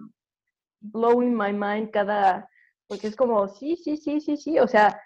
blowing 0.80 1.36
my 1.36 1.52
mind 1.54 1.92
cada, 1.92 2.50
porque 2.88 3.08
es 3.08 3.16
como, 3.16 3.48
sí, 3.48 3.76
sí, 3.76 3.98
sí, 3.98 4.20
sí, 4.22 4.38
sí, 4.38 4.60
o 4.60 4.68
sea, 4.68 5.02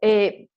eh, 0.00 0.48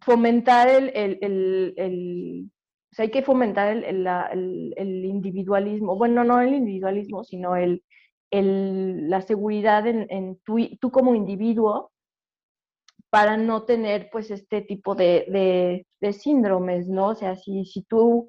fomentar 0.00 0.68
el, 0.68 0.90
el, 0.94 1.74
el, 1.76 2.50
o 2.92 2.94
sea, 2.94 3.04
hay 3.04 3.10
que 3.10 3.22
fomentar 3.22 3.76
el, 3.76 5.04
individualismo, 5.04 5.96
bueno, 5.96 6.24
no 6.24 6.40
el 6.40 6.54
individualismo, 6.54 7.24
sino 7.24 7.56
el, 7.56 7.82
la 8.30 9.20
seguridad 9.22 9.86
en, 9.86 10.40
tú 10.44 10.90
como 10.90 11.14
individuo 11.14 11.92
para 13.10 13.36
no 13.36 13.64
tener 13.64 14.10
pues 14.10 14.30
este 14.30 14.62
tipo 14.62 14.94
de, 14.94 15.86
síndromes, 16.12 16.88
¿no? 16.88 17.08
O 17.08 17.14
sea, 17.14 17.36
si, 17.36 17.64
si 17.64 17.82
tú, 17.82 18.28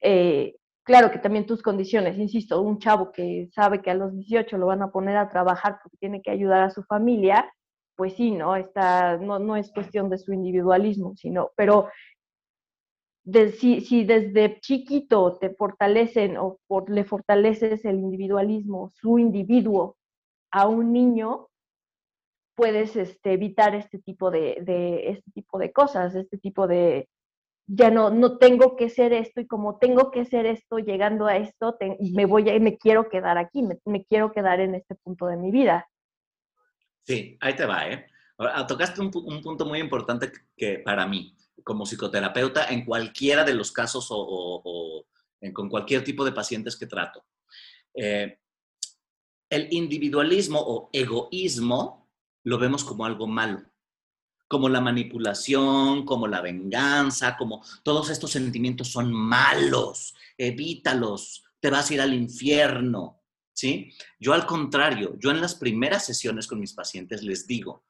eh, 0.00 0.56
claro 0.90 1.12
que 1.12 1.20
también 1.20 1.46
tus 1.46 1.62
condiciones, 1.62 2.18
insisto, 2.18 2.60
un 2.60 2.80
chavo 2.80 3.12
que 3.12 3.48
sabe 3.54 3.80
que 3.80 3.92
a 3.92 3.94
los 3.94 4.12
18 4.12 4.58
lo 4.58 4.66
van 4.66 4.82
a 4.82 4.90
poner 4.90 5.16
a 5.16 5.28
trabajar 5.28 5.78
porque 5.80 5.96
tiene 5.98 6.20
que 6.20 6.32
ayudar 6.32 6.62
a 6.62 6.70
su 6.70 6.82
familia, 6.82 7.48
pues 7.94 8.14
sí, 8.14 8.32
¿no? 8.32 8.56
Está, 8.56 9.16
no, 9.16 9.38
no 9.38 9.54
es 9.54 9.70
cuestión 9.70 10.10
de 10.10 10.18
su 10.18 10.32
individualismo, 10.32 11.14
sino, 11.14 11.52
pero 11.54 11.90
si, 13.60 13.82
si, 13.82 14.02
desde 14.02 14.58
chiquito 14.58 15.38
te 15.38 15.50
fortalecen 15.50 16.36
o 16.36 16.58
le 16.88 17.04
fortaleces 17.04 17.84
el 17.84 18.00
individualismo, 18.00 18.90
su 18.90 19.20
individuo 19.20 19.96
a 20.50 20.66
un 20.66 20.92
niño, 20.92 21.46
puedes 22.56 22.96
este, 22.96 23.34
evitar 23.34 23.76
este 23.76 24.00
tipo 24.00 24.32
de, 24.32 24.56
este 25.06 25.30
tipo 25.30 25.56
de 25.56 25.70
cosas, 25.70 26.16
este 26.16 26.36
tipo 26.36 26.66
de, 26.66 27.08
ya 27.72 27.88
no, 27.90 28.10
no 28.10 28.36
tengo 28.38 28.74
que 28.76 28.88
ser 28.88 29.12
esto 29.12 29.40
y 29.40 29.46
como 29.46 29.78
tengo 29.78 30.10
que 30.10 30.24
ser 30.24 30.44
esto, 30.44 30.78
llegando 30.78 31.26
a 31.26 31.36
esto, 31.36 31.76
me 32.00 32.26
voy 32.26 32.50
a, 32.50 32.58
me 32.58 32.76
quiero 32.76 33.08
quedar 33.08 33.38
aquí, 33.38 33.62
me, 33.62 34.04
quiero 34.06 34.32
quedar 34.32 34.58
en 34.58 34.74
este 34.74 34.96
punto 34.96 35.26
de 35.26 35.36
mi 35.36 35.52
vida. 35.52 35.88
Sí, 37.04 37.38
ahí 37.40 37.54
te 37.54 37.66
va, 37.66 37.88
¿eh? 37.88 38.06
tocaste 38.66 39.00
un, 39.00 39.10
punto 39.10 39.66
muy 39.66 39.78
importante 39.78 40.32
que 40.56 40.80
para 40.80 41.06
mí, 41.06 41.36
como 41.62 41.86
psicoterapeuta, 41.86 42.66
en 42.70 42.84
cualquiera 42.84 43.44
de 43.44 43.54
los 43.54 43.70
casos 43.70 44.08
o, 44.10 45.06
con 45.52 45.68
cualquier 45.68 46.02
tipo 46.02 46.24
de 46.24 46.32
pacientes 46.32 46.76
que 46.76 46.86
trato. 46.86 47.24
Eh, 47.94 48.36
el 49.48 49.72
individualismo 49.72 50.58
o 50.60 50.90
egoísmo 50.92 52.10
lo 52.42 52.58
vemos 52.58 52.82
como 52.82 53.04
algo 53.04 53.28
malo, 53.28 53.62
como 54.50 54.68
la 54.68 54.80
manipulación, 54.80 56.04
como 56.04 56.26
la 56.26 56.40
venganza, 56.40 57.36
como 57.36 57.64
todos 57.84 58.10
estos 58.10 58.32
sentimientos 58.32 58.88
son 58.88 59.12
malos, 59.12 60.16
evítalos, 60.36 61.44
te 61.60 61.70
vas 61.70 61.88
a 61.88 61.94
ir 61.94 62.00
al 62.00 62.12
infierno, 62.12 63.22
¿sí? 63.54 63.92
Yo 64.18 64.34
al 64.34 64.46
contrario, 64.46 65.14
yo 65.20 65.30
en 65.30 65.40
las 65.40 65.54
primeras 65.54 66.04
sesiones 66.04 66.48
con 66.48 66.58
mis 66.58 66.72
pacientes 66.72 67.22
les 67.22 67.46
digo, 67.46 67.84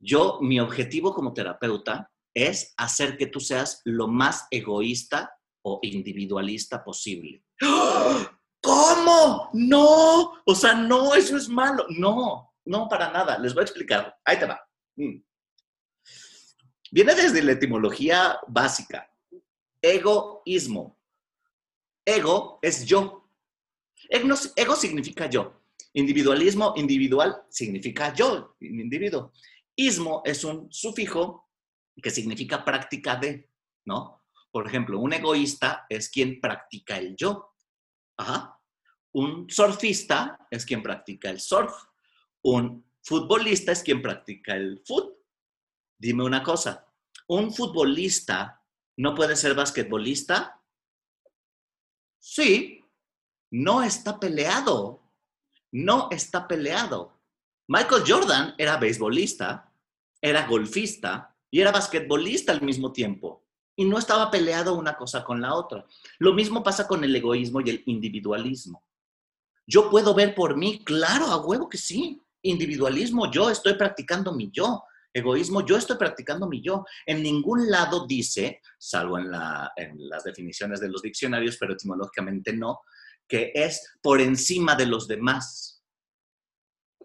yo, 0.00 0.40
mi 0.42 0.58
objetivo 0.58 1.14
como 1.14 1.32
terapeuta 1.32 2.10
es 2.34 2.74
hacer 2.76 3.16
que 3.16 3.28
tú 3.28 3.38
seas 3.38 3.80
lo 3.84 4.08
más 4.08 4.48
egoísta 4.50 5.38
o 5.62 5.78
individualista 5.82 6.82
posible. 6.82 7.44
¿Cómo? 8.60 9.48
No, 9.52 10.42
o 10.44 10.54
sea, 10.56 10.74
no, 10.74 11.14
eso 11.14 11.36
es 11.36 11.48
malo. 11.48 11.86
No, 11.88 12.52
no, 12.64 12.88
para 12.88 13.12
nada. 13.12 13.38
Les 13.38 13.54
voy 13.54 13.60
a 13.60 13.64
explicar. 13.66 14.18
Ahí 14.24 14.40
te 14.40 14.46
va. 14.46 14.60
Viene 16.94 17.16
desde 17.16 17.42
la 17.42 17.50
etimología 17.50 18.38
básica. 18.46 19.10
Egoísmo. 19.82 20.96
Ego 22.04 22.60
es 22.62 22.86
yo. 22.86 23.28
Ego 24.08 24.76
significa 24.76 25.28
yo. 25.28 25.60
Individualismo, 25.94 26.72
individual, 26.76 27.42
significa 27.48 28.14
yo, 28.14 28.54
individuo. 28.60 29.32
Ismo 29.74 30.22
es 30.24 30.44
un 30.44 30.72
sufijo 30.72 31.50
que 32.00 32.10
significa 32.10 32.64
práctica 32.64 33.16
de, 33.16 33.50
¿no? 33.86 34.22
Por 34.52 34.68
ejemplo, 34.68 35.00
un 35.00 35.14
egoísta 35.14 35.86
es 35.88 36.08
quien 36.08 36.40
practica 36.40 36.96
el 36.96 37.16
yo. 37.16 37.56
Ajá. 38.16 38.56
Un 39.14 39.50
surfista 39.50 40.46
es 40.48 40.64
quien 40.64 40.80
practica 40.80 41.28
el 41.28 41.40
surf. 41.40 41.74
Un 42.42 42.88
futbolista 43.02 43.72
es 43.72 43.82
quien 43.82 44.00
practica 44.00 44.54
el 44.54 44.80
foot. 44.86 45.23
Dime 46.04 46.22
una 46.22 46.42
cosa, 46.42 46.86
¿un 47.28 47.50
futbolista 47.50 48.62
no 48.98 49.14
puede 49.14 49.36
ser 49.36 49.54
basquetbolista? 49.54 50.60
Sí, 52.18 52.84
no 53.50 53.82
está 53.82 54.20
peleado. 54.20 55.00
No 55.72 56.08
está 56.10 56.46
peleado. 56.46 57.18
Michael 57.68 58.02
Jordan 58.06 58.54
era 58.58 58.76
beisbolista, 58.76 59.72
era 60.20 60.46
golfista 60.46 61.34
y 61.50 61.62
era 61.62 61.72
basquetbolista 61.72 62.52
al 62.52 62.60
mismo 62.60 62.92
tiempo. 62.92 63.42
Y 63.74 63.86
no 63.86 63.96
estaba 63.96 64.30
peleado 64.30 64.74
una 64.74 64.98
cosa 64.98 65.24
con 65.24 65.40
la 65.40 65.54
otra. 65.54 65.86
Lo 66.18 66.34
mismo 66.34 66.62
pasa 66.62 66.86
con 66.86 67.02
el 67.02 67.16
egoísmo 67.16 67.62
y 67.62 67.70
el 67.70 67.82
individualismo. 67.86 68.84
Yo 69.66 69.88
puedo 69.88 70.12
ver 70.12 70.34
por 70.34 70.54
mí, 70.54 70.84
claro, 70.84 71.28
a 71.28 71.38
huevo 71.38 71.66
que 71.66 71.78
sí. 71.78 72.20
Individualismo, 72.42 73.30
yo 73.30 73.48
estoy 73.48 73.72
practicando 73.72 74.34
mi 74.34 74.50
yo. 74.50 74.84
Egoísmo, 75.14 75.64
yo 75.64 75.76
estoy 75.76 75.96
practicando 75.96 76.48
mi 76.48 76.60
yo. 76.60 76.84
En 77.06 77.22
ningún 77.22 77.70
lado 77.70 78.06
dice, 78.06 78.60
salvo 78.78 79.18
en, 79.18 79.30
las 79.30 80.24
definiciones 80.24 80.80
de 80.80 80.88
los 80.88 81.02
diccionarios, 81.02 81.56
pero 81.58 81.74
etimológicamente 81.74 82.52
no, 82.52 82.80
que 83.26 83.52
es 83.54 83.96
por 84.02 84.20
encima 84.20 84.74
de 84.74 84.86
los 84.86 85.06
demás. 85.08 85.82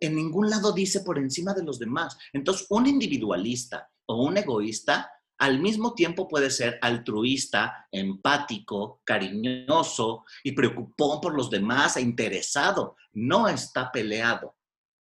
En 0.02 0.16
ningún 0.16 0.50
lado 0.50 0.72
dice 0.74 1.02
por 1.02 1.18
encima 1.18 1.54
de 1.54 1.64
los 1.64 1.78
demás. 1.80 2.18
Entonces, 2.34 2.66
un 2.70 2.88
individualista 2.88 3.90
o 4.08 4.24
un 4.24 4.38
egoísta 4.38 5.12
al 5.38 5.62
mismo 5.62 5.94
tiempo 5.94 6.28
puede 6.28 6.50
ser 6.50 6.80
altruista, 6.82 7.88
empático, 7.92 9.02
cariñoso 9.06 10.26
y 10.44 10.52
preocupón 10.52 11.22
por 11.22 11.34
los 11.34 11.50
demás 11.50 11.96
e 11.96 12.02
interesado. 12.02 12.98
No 13.14 13.48
está 13.48 13.92
peleado 13.92 14.56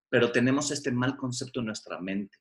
pero 0.08 0.32
tenemos 0.32 0.70
este 0.70 0.90
mal 0.90 1.16
concepto 1.16 1.60
en 1.60 1.66
nuestra 1.66 2.00
mente. 2.00 2.38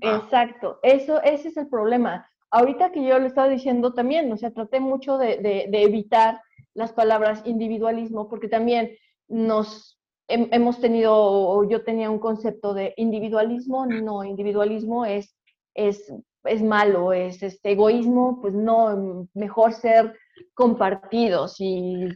Exacto, 0.00 0.78
eso, 0.82 1.22
ese 1.22 1.48
es 1.48 1.56
el 1.56 1.68
problema. 1.68 2.30
Ahorita 2.50 2.92
que 2.92 3.04
yo 3.04 3.18
le 3.18 3.26
estaba 3.26 3.48
diciendo 3.48 3.92
también, 3.92 4.32
o 4.32 4.36
sea, 4.36 4.52
traté 4.52 4.80
mucho 4.80 5.18
de, 5.18 5.68
evitar 5.72 6.40
las 6.74 6.92
palabras 6.92 7.42
individualismo, 7.44 8.28
porque 8.28 8.48
también 8.48 8.96
nos 9.28 9.98
hemos 10.28 10.80
tenido, 10.80 11.14
o 11.14 11.64
yo 11.68 11.84
tenía 11.84 12.10
un 12.10 12.18
concepto 12.18 12.74
de 12.74 12.94
individualismo, 12.96 13.86
no, 13.86 14.24
individualismo 14.24 15.04
es, 15.04 15.34
es, 15.74 16.12
es 16.44 16.62
malo, 16.62 17.12
es 17.12 17.42
este 17.42 17.72
egoísmo, 17.72 18.40
pues 18.40 18.54
no, 18.54 19.28
mejor 19.34 19.72
ser 19.72 20.14
compartidos 20.54 21.56
y 21.58 22.08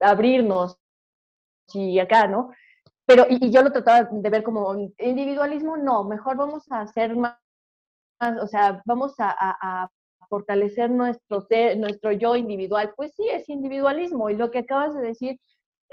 abrirnos 0.00 0.78
y 1.74 1.98
acá, 1.98 2.26
¿no? 2.26 2.50
Pero, 3.08 3.24
y, 3.30 3.50
yo 3.50 3.62
lo 3.62 3.72
trataba 3.72 4.06
de 4.12 4.28
ver 4.28 4.42
como 4.42 4.76
individualismo, 4.98 5.78
no, 5.78 6.04
mejor 6.04 6.36
vamos 6.36 6.70
a 6.70 6.82
hacer 6.82 7.16
más, 7.16 7.38
o 8.20 8.46
sea, 8.46 8.82
vamos 8.84 9.14
a, 9.18 9.90
fortalecer 10.28 10.90
nuestro, 10.90 11.46
nuestro 11.78 12.12
yo 12.12 12.36
individual. 12.36 12.92
Pues 12.94 13.14
sí, 13.16 13.26
es 13.30 13.48
individualismo. 13.48 14.28
Y 14.28 14.36
lo 14.36 14.50
que 14.50 14.58
acabas 14.58 14.94
de 14.94 15.00
decir, 15.00 15.40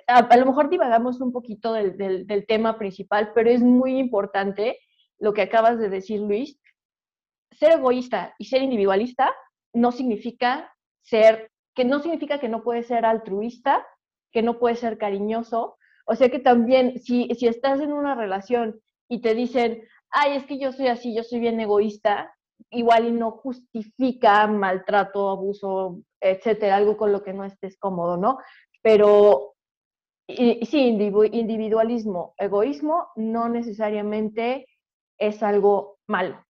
a, 0.07 0.35
lo 0.35 0.45
mejor 0.45 0.69
divagamos 0.69 1.21
un 1.21 1.31
poquito 1.31 1.71
del, 1.71 1.95
del, 2.27 2.45
tema 2.45 2.77
principal, 2.77 3.31
pero 3.33 3.49
es 3.49 3.61
muy 3.61 3.97
importante 3.97 4.77
lo 5.17 5.33
que 5.33 5.43
acabas 5.43 5.79
de 5.79 5.87
decir, 5.87 6.19
Luis. 6.19 6.59
Ser 7.53 7.71
egoísta 7.71 8.35
y 8.37 8.45
ser 8.45 8.61
individualista 8.61 9.33
no 9.71 9.93
significa 9.93 10.69
ser, 11.01 11.49
que 11.73 11.85
no 11.85 11.99
significa 11.99 12.41
que 12.41 12.49
no 12.49 12.61
puedes 12.61 12.87
ser 12.87 13.05
altruista, 13.05 13.87
que 14.33 14.41
no 14.41 14.59
puedes 14.59 14.79
ser 14.79 14.97
cariñoso, 14.97 15.77
o 16.05 16.15
sea 16.15 16.29
que 16.29 16.39
también, 16.39 16.99
si, 16.99 17.27
si 17.35 17.47
estás 17.47 17.79
en 17.79 17.91
una 17.91 18.15
relación 18.15 18.79
y 19.09 19.21
te 19.21 19.35
dicen, 19.35 19.83
ay, 20.09 20.37
es 20.37 20.45
que 20.45 20.59
yo 20.59 20.71
soy 20.71 20.87
así, 20.87 21.15
yo 21.15 21.23
soy 21.23 21.39
bien 21.39 21.59
egoísta, 21.59 22.33
igual 22.69 23.07
y 23.07 23.11
no 23.11 23.31
justifica 23.31 24.47
maltrato, 24.47 25.29
abuso, 25.29 26.01
etcétera, 26.21 26.77
algo 26.77 26.97
con 26.97 27.11
lo 27.11 27.23
que 27.23 27.33
no 27.33 27.43
estés 27.43 27.77
cómodo, 27.77 28.17
¿no? 28.17 28.37
Pero 28.81 29.55
sí, 30.27 30.79
individualismo, 30.79 32.33
egoísmo 32.37 33.09
no 33.15 33.49
necesariamente 33.49 34.67
es 35.17 35.43
algo 35.43 35.99
malo. 36.07 36.43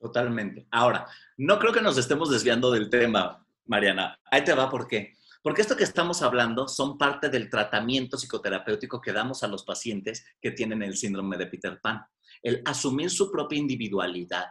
Totalmente. 0.00 0.66
Ahora, 0.70 1.06
no 1.36 1.58
creo 1.58 1.72
que 1.72 1.80
nos 1.80 1.96
estemos 1.96 2.30
desviando 2.30 2.70
del 2.70 2.90
tema, 2.90 3.46
Mariana. 3.66 4.18
Ahí 4.30 4.44
te 4.44 4.54
va 4.54 4.68
por 4.68 4.86
qué. 4.86 5.14
Porque 5.44 5.60
esto 5.60 5.76
que 5.76 5.84
estamos 5.84 6.22
hablando 6.22 6.66
son 6.68 6.96
parte 6.96 7.28
del 7.28 7.50
tratamiento 7.50 8.16
psicoterapéutico 8.16 8.98
que 8.98 9.12
damos 9.12 9.42
a 9.42 9.46
los 9.46 9.62
pacientes 9.62 10.24
que 10.40 10.52
tienen 10.52 10.82
el 10.82 10.96
síndrome 10.96 11.36
de 11.36 11.46
Peter 11.46 11.78
Pan. 11.82 12.00
El 12.42 12.62
asumir 12.64 13.10
su 13.10 13.30
propia 13.30 13.58
individualidad. 13.58 14.46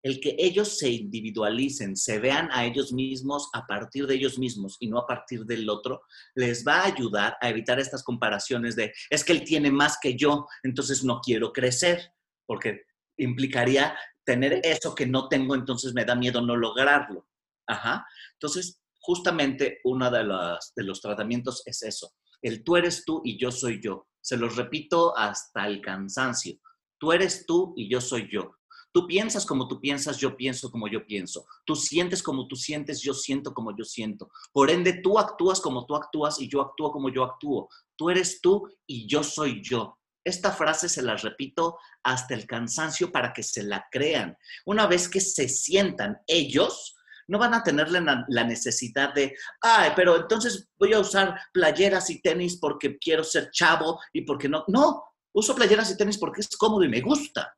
El 0.00 0.20
que 0.20 0.36
ellos 0.38 0.78
se 0.78 0.88
individualicen, 0.88 1.96
se 1.96 2.20
vean 2.20 2.48
a 2.52 2.64
ellos 2.64 2.92
mismos 2.92 3.50
a 3.54 3.66
partir 3.66 4.06
de 4.06 4.14
ellos 4.14 4.38
mismos 4.38 4.76
y 4.78 4.86
no 4.86 4.98
a 4.98 5.06
partir 5.06 5.44
del 5.46 5.68
otro, 5.68 6.02
les 6.36 6.64
va 6.64 6.82
a 6.82 6.86
ayudar 6.86 7.36
a 7.40 7.48
evitar 7.48 7.80
estas 7.80 8.04
comparaciones 8.04 8.76
de, 8.76 8.92
es 9.10 9.24
que 9.24 9.32
él 9.32 9.42
tiene 9.42 9.72
más 9.72 9.98
que 10.00 10.16
yo, 10.16 10.46
entonces 10.62 11.02
no 11.02 11.20
quiero 11.20 11.52
crecer, 11.52 12.12
porque 12.46 12.82
implicaría 13.16 13.96
tener 14.24 14.60
eso 14.62 14.94
que 14.94 15.06
no 15.06 15.28
tengo, 15.28 15.56
entonces 15.56 15.92
me 15.92 16.04
da 16.04 16.14
miedo 16.14 16.40
no 16.40 16.56
lograrlo. 16.56 17.26
Ajá. 17.66 18.06
Entonces, 18.34 18.81
justamente 19.02 19.80
uno 19.84 20.10
de 20.10 20.24
los, 20.24 20.72
de 20.74 20.84
los 20.84 21.00
tratamientos 21.00 21.62
es 21.66 21.82
eso, 21.82 22.12
El 22.40 22.64
tú 22.64 22.76
eres 22.76 23.04
tú 23.04 23.20
y 23.24 23.38
yo 23.38 23.50
soy 23.50 23.80
yo. 23.82 24.06
Se 24.20 24.36
los 24.36 24.56
repito 24.56 25.16
hasta 25.16 25.66
el 25.66 25.80
cansancio. 25.80 26.56
Tú 26.98 27.12
eres 27.12 27.44
tú 27.46 27.74
y 27.76 27.90
yo 27.90 28.00
soy 28.00 28.28
yo. 28.32 28.52
Tú 28.92 29.06
piensas 29.06 29.46
como 29.46 29.68
tú 29.68 29.80
piensas, 29.80 30.18
yo 30.18 30.36
pienso 30.36 30.70
como 30.70 30.86
yo 30.86 31.06
pienso. 31.06 31.46
Tú 31.64 31.74
sientes 31.74 32.22
como 32.22 32.46
tú 32.46 32.56
sientes, 32.56 33.00
yo 33.00 33.14
siento 33.14 33.54
como 33.54 33.74
yo 33.76 33.84
siento. 33.84 34.30
Por 34.52 34.70
ende, 34.70 35.00
tú 35.02 35.18
actúas 35.18 35.60
como 35.60 35.86
tú 35.86 35.96
actúas 35.96 36.40
y 36.40 36.48
yo 36.48 36.60
actúo 36.60 36.92
como 36.92 37.08
yo 37.08 37.24
actúo. 37.24 37.68
Tú 37.96 38.10
eres 38.10 38.40
tú 38.40 38.68
y 38.86 39.08
yo 39.08 39.24
soy 39.24 39.62
yo. 39.62 39.98
Esta 40.24 40.52
frase 40.52 40.88
se 40.88 41.02
la 41.02 41.16
repito 41.16 41.78
hasta 42.04 42.34
el 42.34 42.46
cansancio 42.46 43.10
para 43.10 43.32
que 43.32 43.42
se 43.42 43.62
la 43.62 43.86
crean. 43.90 44.36
Una 44.66 44.86
vez 44.86 45.08
que 45.08 45.20
se 45.20 45.48
sientan 45.48 46.18
ellos, 46.26 46.94
no 47.28 47.38
van 47.38 47.54
a 47.54 47.62
tener 47.62 47.90
la, 47.90 48.44
necesidad 48.44 49.14
de, 49.14 49.34
ay, 49.60 49.92
pero 49.94 50.16
entonces 50.16 50.68
voy 50.78 50.92
a 50.92 51.00
usar 51.00 51.38
playeras 51.52 52.10
y 52.10 52.20
tenis 52.20 52.58
porque 52.58 52.98
quiero 52.98 53.24
ser 53.24 53.50
chavo 53.50 54.00
y 54.12 54.22
porque 54.22 54.48
no. 54.48 54.64
No, 54.68 55.04
uso 55.32 55.54
playeras 55.54 55.90
y 55.90 55.96
tenis 55.96 56.18
porque 56.18 56.40
es 56.40 56.48
cómodo 56.56 56.84
y 56.84 56.88
me 56.88 57.00
gusta. 57.00 57.56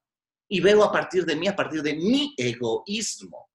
Y 0.48 0.60
veo 0.60 0.84
a 0.84 0.92
partir 0.92 1.24
de 1.24 1.36
mí, 1.36 1.48
a 1.48 1.56
partir 1.56 1.82
de 1.82 1.94
mi 1.94 2.34
egoísmo. 2.36 3.48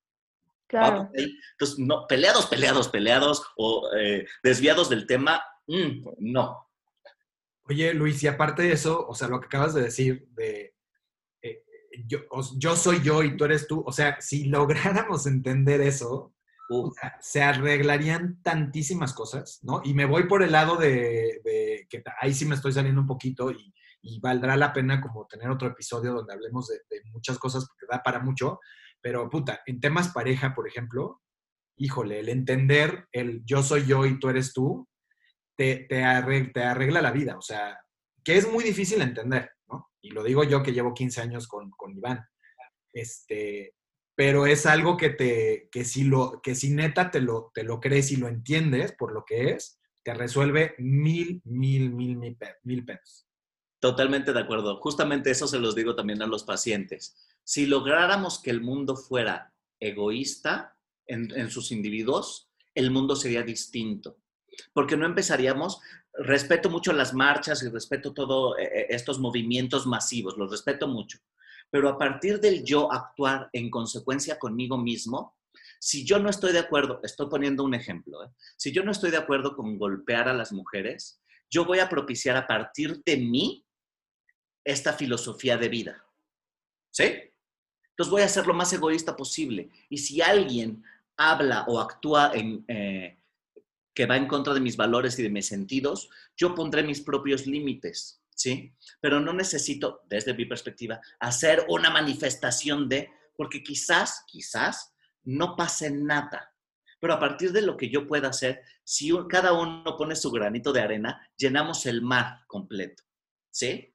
Claro. 0.68 1.10
Entonces, 1.14 1.80
no, 1.80 2.06
peleados, 2.08 2.46
peleados, 2.46 2.90
peleados 2.90 3.44
o 3.58 3.90
eh, 3.98 4.28
desviados 4.44 4.90
del 4.90 5.08
tema, 5.08 5.42
mm, 5.68 6.10
no. 6.20 6.70
Oye, 7.64 7.94
Luis, 7.94 8.22
y 8.24 8.28
aparte 8.28 8.64
de 8.64 8.74
eso, 8.74 9.06
o 9.08 9.16
sea, 9.16 9.28
lo 9.28 9.40
que 9.40 9.46
acabas 9.46 9.74
de 9.74 9.82
decir 9.82 10.28
de 10.32 10.76
yo, 12.08 12.20
yo, 12.58 12.76
soy 12.76 13.02
yo 13.02 13.24
y 13.24 13.36
tú 13.38 13.46
eres 13.46 13.68
tú, 13.68 13.84
o 13.86 13.92
sea, 13.92 14.20
si 14.20 14.46
lográramos 14.46 15.26
entender 15.28 15.82
eso, 15.82 16.34
se 17.20 17.42
arreglarían 17.42 18.42
tantísimas 18.44 19.14
cosas, 19.14 19.60
¿no? 19.64 19.82
Y 19.84 19.94
me 19.94 20.06
voy 20.06 20.28
por 20.28 20.44
el 20.44 20.52
lado 20.52 20.76
de, 20.78 21.42
que 21.90 22.04
ahí 22.22 22.34
sí 22.34 22.46
me 22.46 22.56
estoy 22.56 22.74
saliendo 22.74 23.02
un 23.02 23.08
poquito 23.08 23.52
y, 23.52 23.74
valdrá 24.22 24.56
la 24.56 24.72
pena 24.72 25.02
como 25.02 25.28
tener 25.28 25.50
otro 25.50 25.68
episodio 25.68 26.14
donde 26.14 26.34
hablemos 26.34 26.68
de, 26.68 26.78
de, 26.90 27.04
muchas 27.12 27.38
cosas 27.38 27.68
porque 27.68 27.86
da 27.92 28.02
para 28.02 28.20
mucho, 28.20 28.60
pero 29.02 29.30
puta, 29.30 29.62
en 29.66 29.80
temas 29.82 30.10
pareja, 30.10 30.56
por 30.56 30.68
ejemplo, 30.68 31.22
híjole, 31.76 32.20
el 32.20 32.30
entender 32.30 33.08
el 33.12 33.44
yo 33.46 33.62
soy 33.62 33.86
yo 33.86 34.06
y 34.06 34.18
tú 34.20 34.30
eres 34.30 34.54
tú, 34.54 34.88
te, 35.60 36.04
arregla, 36.04 37.02
la 37.02 37.12
vida, 37.12 37.38
o 37.38 37.42
sea, 37.42 37.80
que 38.24 38.38
es 38.38 38.50
muy 38.50 38.64
difícil 38.64 39.02
entender. 39.02 39.52
Y 40.02 40.12
lo 40.12 40.24
digo 40.24 40.44
yo 40.44 40.64
que 40.64 40.74
llevo 40.74 40.94
15 40.94 41.22
años 41.22 41.48
con, 41.48 41.72
Iván. 41.96 42.26
Este, 42.94 43.76
pero 44.16 44.46
es 44.46 44.66
algo 44.66 44.98
que 44.98 45.10
te, 45.10 45.70
que 45.72 45.86
si 45.86 46.04
lo, 46.04 46.42
que 46.42 46.56
si 46.56 46.72
neta 46.72 47.12
te 47.12 47.22
lo, 47.22 47.52
te 47.54 47.64
lo 47.64 47.80
crees 47.80 48.12
y 48.12 48.18
lo 48.18 48.28
entiendes 48.28 48.94
por 48.94 49.14
lo 49.14 49.26
que 49.26 49.52
es, 49.52 49.80
te 50.04 50.14
resuelve 50.14 50.76
mil, 50.78 51.42
mil, 51.46 51.92
mil, 51.92 52.18
mil, 52.18 52.38
mil 52.64 52.86
pesos. 52.86 53.28
Totalmente 53.80 54.34
de 54.34 54.40
acuerdo. 54.40 54.80
Justamente 54.82 55.32
eso 55.32 55.48
se 55.48 55.60
los 55.60 55.76
digo 55.76 55.96
también 55.96 56.22
a 56.22 56.28
los 56.28 56.44
pacientes. 56.44 57.16
Si 57.44 57.66
lográramos 57.66 58.42
que 58.42 58.50
el 58.50 58.62
mundo 58.62 58.96
fuera 58.96 59.54
egoísta 59.80 60.78
en, 61.06 61.32
en 61.38 61.50
sus 61.50 61.72
individuos, 61.72 62.52
el 62.76 62.92
mundo 62.92 63.16
sería 63.16 63.44
distinto 63.44 64.18
porque 64.74 64.98
no 64.98 65.06
empezaríamos, 65.06 65.80
respeto 66.14 66.70
mucho 66.70 66.94
las 66.94 67.14
marchas 67.14 67.64
y 67.64 67.70
respeto 67.70 68.14
todos 68.14 68.58
eh, 68.58 68.64
eh, 68.64 68.88
estos 68.90 69.20
movimientos 69.20 69.86
masivos, 69.86 70.38
los 70.38 70.52
respeto 70.52 70.88
mucho, 70.88 71.20
pero 71.70 71.90
a 71.90 71.98
partir 71.98 72.40
del 72.40 72.64
yo 72.64 72.92
actuar 72.92 73.50
en 73.54 73.70
consecuencia 73.70 74.40
conmigo 74.40 74.78
mismo, 74.78 75.36
si 75.80 76.06
yo 76.06 76.20
no 76.20 76.30
estoy 76.30 76.52
de 76.52 76.60
acuerdo, 76.60 77.00
estoy 77.04 77.30
poniendo 77.30 77.64
un 77.64 77.74
ejemplo, 77.74 78.24
¿eh? 78.24 78.30
si 78.58 78.72
yo 78.72 78.84
no 78.84 78.92
estoy 78.92 79.12
de 79.12 79.18
acuerdo 79.18 79.56
con 79.56 79.78
golpear 79.78 80.28
a 80.28 80.34
las 80.34 80.52
mujeres, 80.52 81.22
yo 81.50 81.66
voy 81.66 81.80
a 81.80 81.90
propiciar 81.90 82.38
a 82.38 82.46
partir 82.46 83.02
de 83.04 83.18
mí 83.18 83.66
esta 84.64 84.94
filosofía 84.94 85.58
de 85.58 85.70
vida. 85.70 86.06
¿Sí? 86.92 87.30
Entonces 87.90 88.12
voy 88.12 88.22
a 88.22 88.30
ser 88.30 88.48
lo 88.48 88.54
más 88.54 88.72
egoísta 88.72 89.16
posible. 89.16 89.70
Y 89.90 89.98
si 89.98 90.22
alguien 90.22 90.84
habla 91.18 91.66
o 91.68 91.80
actúa 91.80 92.32
en, 92.34 92.66
que 93.94 94.06
va 94.06 94.18
en 94.18 94.28
contra 94.28 94.54
de 94.54 94.60
mis 94.60 94.78
valores 94.78 95.18
y 95.20 95.24
de 95.24 95.30
mis 95.30 95.48
sentidos, 95.48 96.10
yo 96.38 96.56
pondré 96.56 96.84
mis 96.84 97.02
propios 97.02 97.48
límites, 97.48 98.22
¿sí? 98.36 98.74
Pero 99.02 99.20
no 99.20 99.34
necesito, 99.34 100.02
desde 100.08 100.34
mi 100.34 100.46
perspectiva, 100.46 101.02
hacer 101.20 101.66
una 101.70 101.90
manifestación 101.90 102.88
de, 102.88 103.10
porque 103.36 103.64
quizás, 103.64 104.24
quizás 104.28 104.94
no 105.24 105.56
pase 105.56 105.92
nada. 105.92 106.54
Pero 107.00 107.14
a 107.14 107.20
partir 107.20 107.52
de 107.52 107.62
lo 107.62 107.78
que 107.78 107.90
yo 107.90 108.08
pueda 108.08 108.30
hacer, 108.30 108.62
si 108.84 109.12
cada 109.30 109.54
uno 109.54 109.96
pone 109.98 110.16
su 110.16 110.32
granito 110.32 110.74
de 110.74 110.82
arena, 110.82 111.28
llenamos 111.38 111.86
el 111.86 112.02
mar 112.02 112.42
completo, 112.48 113.04
¿sí? 113.52 113.94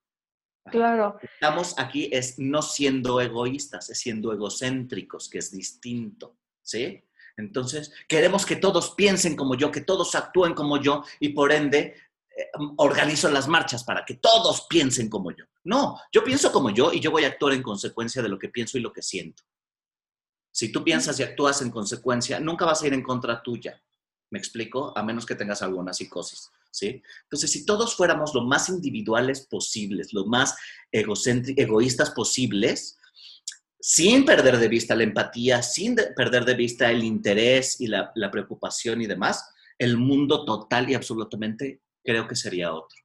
Claro. 0.70 1.18
Estamos 1.20 1.74
aquí 1.78 2.09
es 2.11 2.38
no 2.38 2.62
siendo 2.62 3.20
egoístas, 3.20 3.90
es 3.90 3.99
siendo 3.99 4.32
egocéntricos, 4.32 5.28
que 5.28 5.38
es 5.38 5.51
distinto, 5.51 6.38
¿sí? 6.62 7.05
Entonces, 7.37 7.93
queremos 8.09 8.47
que 8.47 8.57
todos 8.57 8.95
piensen 8.95 9.35
como 9.37 9.57
yo, 9.57 9.70
que 9.70 9.80
todos 9.80 10.14
actúen 10.14 10.55
como 10.55 10.80
yo 10.80 11.05
y 11.18 11.30
por 11.30 11.53
ende 11.53 11.97
eh, 12.37 12.51
organizo 12.76 13.28
las 13.28 13.49
marchas 13.49 13.85
para 13.85 14.05
que 14.05 14.14
todos 14.14 14.66
piensen 14.68 15.09
como 15.09 15.30
yo. 15.32 15.45
No, 15.64 15.99
yo 16.12 16.22
pienso 16.22 16.53
como 16.53 16.70
yo 16.70 16.93
y 16.93 17.01
yo 17.01 17.11
voy 17.11 17.24
a 17.24 17.28
actuar 17.28 17.55
en 17.55 17.62
consecuencia 17.62 18.22
de 18.22 18.28
lo 18.28 18.39
que 18.39 18.49
pienso 18.49 18.78
y 18.78 18.80
lo 18.80 18.93
que 18.93 19.03
siento. 19.03 19.43
Si 20.53 20.70
tú 20.70 20.85
piensas 20.85 21.18
y 21.18 21.24
actúas 21.24 21.62
en 21.62 21.70
consecuencia, 21.70 22.39
nunca 22.39 22.64
vas 22.64 22.82
a 22.82 22.87
ir 22.87 22.95
en 22.95 23.03
contra 23.03 23.43
tuya. 23.43 23.82
¿Me 24.30 24.39
explico? 24.39 24.97
A 24.97 25.03
menos 25.03 25.26
que 25.26 25.35
tengas 25.35 25.62
alguna 25.62 25.93
psicosis. 25.93 26.51
¿sí? 26.70 27.03
Entonces, 27.24 27.51
si 27.51 27.64
todos 27.64 27.97
fuéramos 27.97 28.35
lo 28.35 28.43
más 28.43 28.68
individuales 28.68 29.47
posibles, 29.47 30.12
lo 30.12 30.26
más 30.26 30.57
egoístas 30.93 32.11
posibles, 32.11 32.99
sin 33.87 34.24
perder 34.24 34.57
de 34.57 34.68
vista 34.68 34.97
la 34.97 35.03
empatía, 35.03 35.61
sin 35.61 35.95
perder 36.16 36.47
de 36.47 36.55
vista 36.55 36.91
el 36.91 37.05
interés 37.05 37.78
y 37.82 37.87
la, 37.87 38.14
preocupación 38.32 39.03
y 39.03 39.07
demás, 39.07 39.55
el 39.78 39.99
mundo 39.99 40.47
total 40.47 40.89
y 40.89 40.95
absolutamente 40.95 41.82
creo 42.03 42.26
que 42.26 42.35
sería 42.35 42.72
otro. 42.72 42.97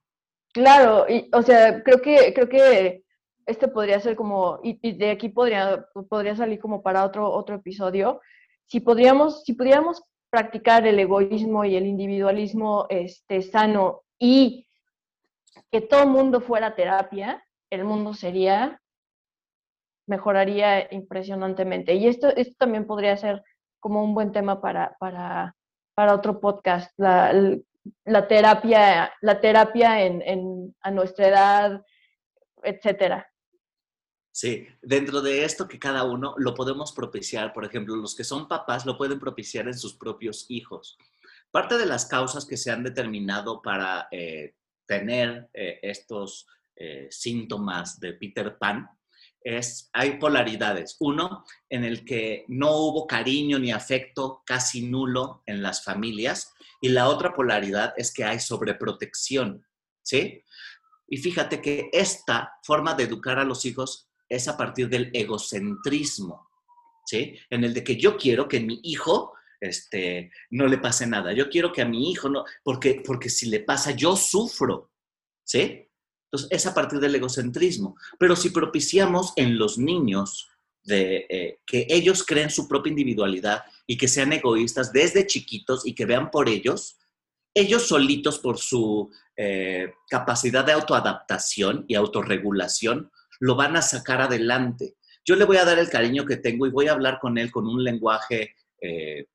Claro, 0.54 1.04
y, 1.06 1.28
o 1.34 1.42
sea, 1.42 1.82
creo 1.82 2.00
que, 2.00 2.32
creo 2.32 2.48
que 2.48 3.04
este 3.44 3.68
podría 3.68 4.00
ser 4.00 4.16
como, 4.16 4.58
y, 4.62 4.92
de 4.96 5.10
aquí 5.10 5.28
podría, 5.28 5.84
podría 6.08 6.34
salir 6.34 6.58
como 6.58 6.82
para 6.82 7.04
otro, 7.04 7.30
otro 7.30 7.56
episodio, 7.56 8.22
si 8.64 8.80
podríamos, 8.80 9.44
si 9.44 9.52
pudiéramos 9.52 10.02
practicar 10.30 10.86
el 10.86 10.98
egoísmo 10.98 11.66
y 11.66 11.76
el 11.76 11.84
individualismo 11.84 12.86
este, 12.88 13.42
sano 13.42 14.04
y 14.18 14.66
que 15.70 15.82
todo 15.82 16.06
mundo 16.06 16.40
fuera 16.40 16.74
terapia, 16.74 17.44
el 17.68 17.84
mundo 17.84 18.14
sería 18.14 18.80
mejoraría 20.06 20.92
impresionantemente. 20.92 21.94
Y 21.94 22.06
esto, 22.06 22.28
esto 22.28 22.54
también 22.58 22.86
podría 22.86 23.16
ser 23.16 23.42
como 23.78 24.04
un 24.04 24.14
buen 24.14 24.32
tema 24.32 24.60
para, 24.60 24.96
para, 24.98 25.56
para 25.94 26.14
otro 26.14 26.40
podcast, 26.40 26.92
la, 26.96 27.32
la, 28.04 28.28
terapia, 28.28 29.12
la 29.20 29.40
terapia 29.40 30.04
en, 30.04 30.22
en, 30.22 30.76
a 30.82 30.90
nuestra 30.90 31.28
edad, 31.28 31.84
etcétera. 32.62 33.26
Sí, 34.32 34.66
dentro 34.80 35.20
de 35.22 35.44
esto 35.44 35.66
que 35.66 35.78
cada 35.78 36.04
uno 36.04 36.34
lo 36.38 36.54
podemos 36.54 36.92
propiciar, 36.92 37.52
por 37.52 37.64
ejemplo, 37.64 37.96
los 37.96 38.14
que 38.14 38.24
son 38.24 38.46
papás 38.46 38.86
lo 38.86 38.96
pueden 38.96 39.18
propiciar 39.18 39.66
en 39.66 39.76
sus 39.76 39.94
propios 39.94 40.46
hijos. 40.48 40.96
Parte 41.50 41.76
de 41.76 41.86
las 41.86 42.06
causas 42.06 42.46
que 42.46 42.56
se 42.56 42.70
han 42.70 42.84
determinado 42.84 43.60
para 43.60 44.06
eh, 44.12 44.54
tener 44.86 45.50
eh, 45.52 45.80
estos 45.82 46.46
eh, 46.76 47.08
síntomas 47.10 47.98
de 47.98 48.12
Peter 48.14 48.56
Pan 48.56 48.88
es, 49.42 49.90
hay 49.92 50.18
polaridades. 50.18 50.96
Uno, 51.00 51.44
en 51.68 51.84
el 51.84 52.04
que 52.04 52.44
no 52.48 52.76
hubo 52.76 53.06
cariño 53.06 53.58
ni 53.58 53.72
afecto 53.72 54.42
casi 54.44 54.82
nulo 54.82 55.42
en 55.46 55.62
las 55.62 55.84
familias. 55.84 56.52
Y 56.80 56.88
la 56.90 57.08
otra 57.08 57.32
polaridad 57.32 57.94
es 57.96 58.12
que 58.12 58.24
hay 58.24 58.40
sobreprotección, 58.40 59.66
¿sí? 60.02 60.42
Y 61.08 61.16
fíjate 61.18 61.60
que 61.60 61.90
esta 61.92 62.54
forma 62.62 62.94
de 62.94 63.04
educar 63.04 63.38
a 63.38 63.44
los 63.44 63.64
hijos 63.64 64.08
es 64.28 64.46
a 64.48 64.56
partir 64.56 64.88
del 64.88 65.10
egocentrismo, 65.12 66.48
¿sí? 67.04 67.36
En 67.50 67.64
el 67.64 67.74
de 67.74 67.82
que 67.82 67.96
yo 67.96 68.16
quiero 68.16 68.48
que 68.48 68.60
mi 68.60 68.80
hijo 68.84 69.34
este, 69.60 70.30
no 70.50 70.66
le 70.66 70.78
pase 70.78 71.06
nada. 71.06 71.32
Yo 71.32 71.50
quiero 71.50 71.72
que 71.72 71.82
a 71.82 71.86
mi 71.86 72.10
hijo 72.10 72.28
no, 72.28 72.44
porque, 72.62 73.02
porque 73.04 73.28
si 73.28 73.48
le 73.48 73.60
pasa, 73.60 73.90
yo 73.90 74.16
sufro, 74.16 74.92
¿sí? 75.44 75.89
Entonces, 76.30 76.48
es 76.50 76.66
a 76.66 76.74
partir 76.74 77.00
del 77.00 77.14
egocentrismo. 77.14 77.96
Pero 78.18 78.36
si 78.36 78.50
propiciamos 78.50 79.32
en 79.36 79.58
los 79.58 79.78
niños 79.78 80.48
eh, 80.88 81.58
que 81.66 81.86
ellos 81.90 82.24
creen 82.24 82.50
su 82.50 82.68
propia 82.68 82.90
individualidad 82.90 83.64
y 83.86 83.96
que 83.96 84.08
sean 84.08 84.32
egoístas 84.32 84.92
desde 84.92 85.26
chiquitos 85.26 85.86
y 85.86 85.94
que 85.94 86.06
vean 86.06 86.30
por 86.30 86.48
ellos, 86.48 86.98
ellos 87.52 87.88
solitos 87.88 88.38
por 88.38 88.58
su 88.58 89.10
eh, 89.36 89.92
capacidad 90.08 90.64
de 90.64 90.72
autoadaptación 90.72 91.84
y 91.88 91.96
autorregulación, 91.96 93.10
lo 93.40 93.56
van 93.56 93.76
a 93.76 93.82
sacar 93.82 94.20
adelante. 94.22 94.96
Yo 95.24 95.34
le 95.34 95.44
voy 95.44 95.56
a 95.56 95.64
dar 95.64 95.78
el 95.78 95.90
cariño 95.90 96.24
que 96.24 96.36
tengo 96.36 96.66
y 96.66 96.70
voy 96.70 96.86
a 96.86 96.92
hablar 96.92 97.18
con 97.20 97.38
él 97.38 97.50
con 97.50 97.66
un 97.66 97.82
lenguaje 97.82 98.54
eh, 98.80 99.26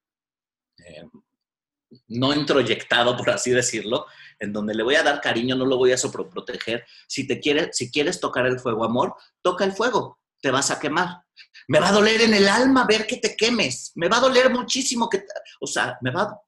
no 2.08 2.34
introyectado, 2.34 3.16
por 3.18 3.30
así 3.30 3.52
decirlo, 3.52 4.06
en 4.40 4.54
donde 4.54 4.74
le 4.74 4.84
voy 4.84 4.96
a 4.96 5.04
dar 5.04 5.22
cariño, 5.22 5.56
no 5.56 5.66
lo 5.66 5.78
voy 5.78 5.92
a 5.92 5.98
soproteger. 5.98 6.86
Si 7.08 7.28
te 7.28 7.40
quieres, 7.40 7.76
si 7.76 7.92
quieres 7.92 8.20
tocar 8.20 8.46
el 8.46 8.60
fuego, 8.60 8.84
amor, 8.84 9.16
toca 9.42 9.66
el 9.66 9.74
fuego, 9.74 10.20
te 10.42 10.52
vas 10.52 10.72
a 10.72 10.80
quemar. 10.80 11.22
Me 11.68 11.80
va 11.80 11.90
a 11.90 11.94
doler 11.94 12.22
en 12.22 12.34
el 12.34 12.48
alma 12.48 12.86
ver 12.88 13.08
que 13.08 13.18
te 13.18 13.36
quemes. 13.36 13.92
Me 13.96 14.08
va 14.08 14.18
a 14.18 14.22
doler 14.22 14.52
muchísimo 14.52 15.10
que, 15.10 15.26
o 15.60 15.68
sea, 15.68 15.98
me 16.02 16.12
va, 16.12 16.40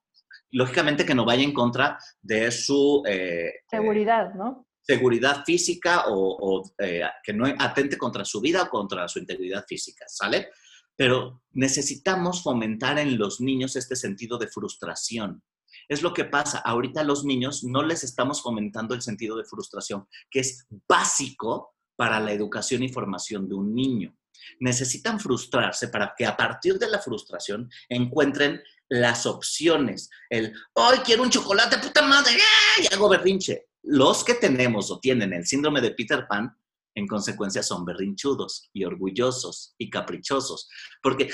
lógicamente 0.50 1.04
que 1.04 1.14
no 1.14 1.24
vaya 1.24 1.42
en 1.42 1.52
contra 1.52 1.98
de 2.20 2.50
su... 2.50 3.02
Eh, 3.06 3.52
Seguridad, 3.70 4.34
¿no? 4.34 4.68
seguridad 4.88 5.44
física 5.44 6.04
o, 6.08 6.62
eh, 6.78 7.02
que 7.22 7.34
no 7.34 7.44
atente 7.58 7.98
contra 7.98 8.24
su 8.24 8.40
vida 8.40 8.62
o 8.62 8.68
contra 8.70 9.06
su 9.06 9.18
integridad 9.18 9.64
física, 9.68 10.06
¿sale? 10.08 10.48
Pero 10.96 11.42
necesitamos 11.52 12.42
fomentar 12.42 12.98
en 12.98 13.18
los 13.18 13.40
niños 13.40 13.76
este 13.76 13.96
sentido 13.96 14.38
de 14.38 14.48
frustración. 14.48 15.42
Es 15.88 16.02
lo 16.02 16.12
que 16.12 16.24
pasa. 16.24 16.58
Ahorita 16.58 17.00
a 17.00 17.04
los 17.04 17.24
niños 17.24 17.64
no 17.64 17.82
les 17.82 18.04
estamos 18.04 18.42
fomentando 18.42 18.94
el 18.94 19.02
sentido 19.02 19.36
de 19.36 19.44
frustración, 19.44 20.06
que 20.30 20.40
es 20.40 20.66
básico 20.88 21.74
para 21.96 22.20
la 22.20 22.32
educación 22.32 22.82
y 22.82 22.88
formación 22.88 23.48
de 23.48 23.54
un 23.54 23.74
niño. 23.74 24.14
Necesitan 24.60 25.18
frustrarse 25.18 25.88
para 25.88 26.14
que 26.16 26.26
a 26.26 26.36
partir 26.36 26.78
de 26.78 26.88
la 26.88 27.00
frustración 27.00 27.68
encuentren 27.88 28.62
las 28.88 29.26
opciones. 29.26 30.08
El, 30.30 30.52
hoy 30.74 30.98
quiero 30.98 31.22
un 31.22 31.30
chocolate, 31.30 31.78
puta 31.78 32.02
madre, 32.02 32.38
y 32.80 32.92
hago 32.92 33.08
berrinche 33.08 33.68
los 33.82 34.24
que 34.24 34.34
tenemos 34.34 34.90
o 34.90 35.00
tienen 35.00 35.32
el 35.32 35.46
síndrome 35.46 35.80
de 35.80 35.92
Peter 35.92 36.26
Pan, 36.28 36.54
en 36.98 37.06
consecuencia 37.06 37.62
son 37.62 37.84
berrinchudos 37.84 38.70
y 38.72 38.84
orgullosos 38.84 39.74
y 39.78 39.88
caprichosos, 39.90 40.68
porque. 41.02 41.30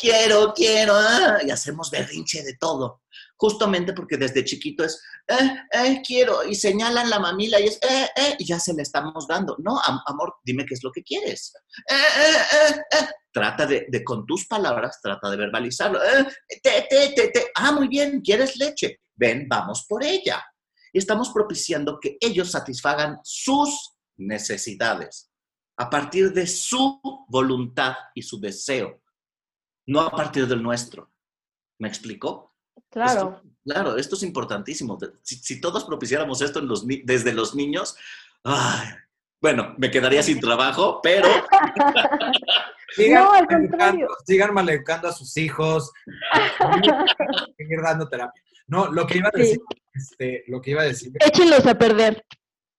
Quiero, 0.00 0.52
quiero, 0.54 0.94
ah", 0.94 1.38
y 1.44 1.50
hacemos 1.50 1.90
berrinche 1.90 2.42
de 2.42 2.56
todo. 2.58 3.02
Justamente 3.36 3.92
porque 3.92 4.16
desde 4.16 4.44
chiquito 4.44 4.84
es, 4.84 5.00
eh, 5.28 5.56
eh, 5.72 6.02
quiero, 6.04 6.44
y 6.44 6.54
señalan 6.54 7.08
la 7.08 7.20
mamila 7.20 7.60
y 7.60 7.64
es, 7.64 7.76
eh, 7.76 8.08
eh, 8.16 8.36
y 8.38 8.44
ya 8.44 8.58
se 8.58 8.74
le 8.74 8.82
estamos 8.82 9.26
dando. 9.28 9.56
No, 9.58 9.80
amor, 10.06 10.34
dime 10.44 10.66
qué 10.66 10.74
es 10.74 10.82
lo 10.82 10.90
que 10.90 11.02
quieres. 11.02 11.52
Eh, 11.88 13.06
trata 13.32 13.66
de, 13.66 13.86
de, 13.88 14.02
con 14.02 14.26
tus 14.26 14.46
palabras, 14.46 15.00
trata 15.00 15.30
de 15.30 15.36
verbalizarlo. 15.36 16.00
te, 16.62 16.86
te, 16.88 17.12
te, 17.14 17.28
te. 17.28 17.50
Ah, 17.54 17.72
muy 17.72 17.88
bien, 17.88 18.20
¿quieres 18.20 18.56
leche? 18.56 19.00
Ven, 19.14 19.46
vamos 19.48 19.86
por 19.88 20.02
ella 20.02 20.44
y 20.92 20.98
estamos 20.98 21.30
propiciando 21.30 21.98
que 22.00 22.16
ellos 22.20 22.50
satisfagan 22.50 23.18
sus 23.22 23.97
necesidades 24.18 25.30
a 25.78 25.88
partir 25.88 26.32
de 26.32 26.46
su 26.46 27.00
voluntad 27.28 27.94
y 28.14 28.22
su 28.22 28.40
deseo, 28.40 29.00
no 29.86 30.00
a 30.00 30.10
partir 30.10 30.46
del 30.46 30.62
nuestro. 30.62 31.10
¿Me 31.78 31.88
explicó? 31.88 32.52
Claro. 32.90 33.40
claro, 33.64 33.96
esto 33.96 34.16
es 34.16 34.24
importantísimo. 34.24 34.98
Si, 35.22 35.60
todos 35.60 35.84
propiciáramos 35.84 36.42
esto 36.42 36.60
desde 37.04 37.32
los 37.32 37.54
niños, 37.54 37.96
bueno, 39.40 39.74
me 39.78 39.90
quedaría 39.90 40.22
sin 40.22 40.40
trabajo, 40.40 41.00
pero... 41.00 41.28
sigan, 42.96 43.24
no, 43.24 43.32
al 43.32 43.46
contrario. 43.46 44.08
sigan 44.26 44.52
maleducando 44.52 45.08
a 45.08 45.12
sus 45.12 45.36
hijos, 45.36 45.92
seguir 47.56 47.80
dando 47.82 48.08
terapia. 48.08 48.42
No, 48.66 48.90
lo 48.90 49.06
que 49.06 49.18
iba 49.18 49.28
a 49.32 49.38
decir, 49.38 49.60
este, 49.94 50.44
lo 50.48 50.60
que 50.60 50.72
iba 50.72 50.82
a 50.82 50.86
decir. 50.86 51.12
Échenlos 51.20 51.66
a 51.66 51.78
perder. 51.78 52.24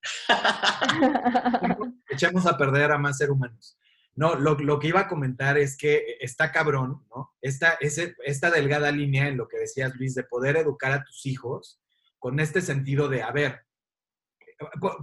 Echemos 2.09 2.45
a 2.45 2.57
perder 2.57 2.91
a 2.91 2.97
más 2.97 3.17
seres 3.17 3.33
humanos. 3.33 3.77
No, 4.15 4.35
lo, 4.35 4.79
que 4.79 4.87
iba 4.87 5.01
a 5.01 5.07
comentar 5.07 5.57
es 5.57 5.77
que 5.77 6.17
está 6.19 6.51
cabrón, 6.51 7.05
¿no? 7.09 7.33
Esta, 7.41 7.77
ese, 7.79 8.15
esta 8.25 8.51
delgada 8.51 8.91
línea 8.91 9.27
en 9.27 9.37
lo 9.37 9.47
que 9.47 9.57
decías, 9.57 9.95
Luis, 9.95 10.13
de 10.13 10.23
poder 10.23 10.57
educar 10.57 10.91
a 10.91 11.03
tus 11.03 11.25
hijos 11.25 11.79
con 12.17 12.41
este 12.41 12.61
sentido 12.61 13.07
de, 13.07 13.23
a 13.23 13.31
ver, 13.31 13.61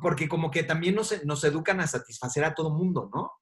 porque 0.03 0.29
como 0.29 0.51
que 0.51 0.65
también 0.65 0.97
nos, 0.97 1.25
nos 1.25 1.43
educan 1.45 1.81
a 1.81 1.87
satisfacer 1.87 2.45
a 2.45 2.55
todo 2.55 2.69
mundo, 2.69 3.09
¿no? 3.15 3.33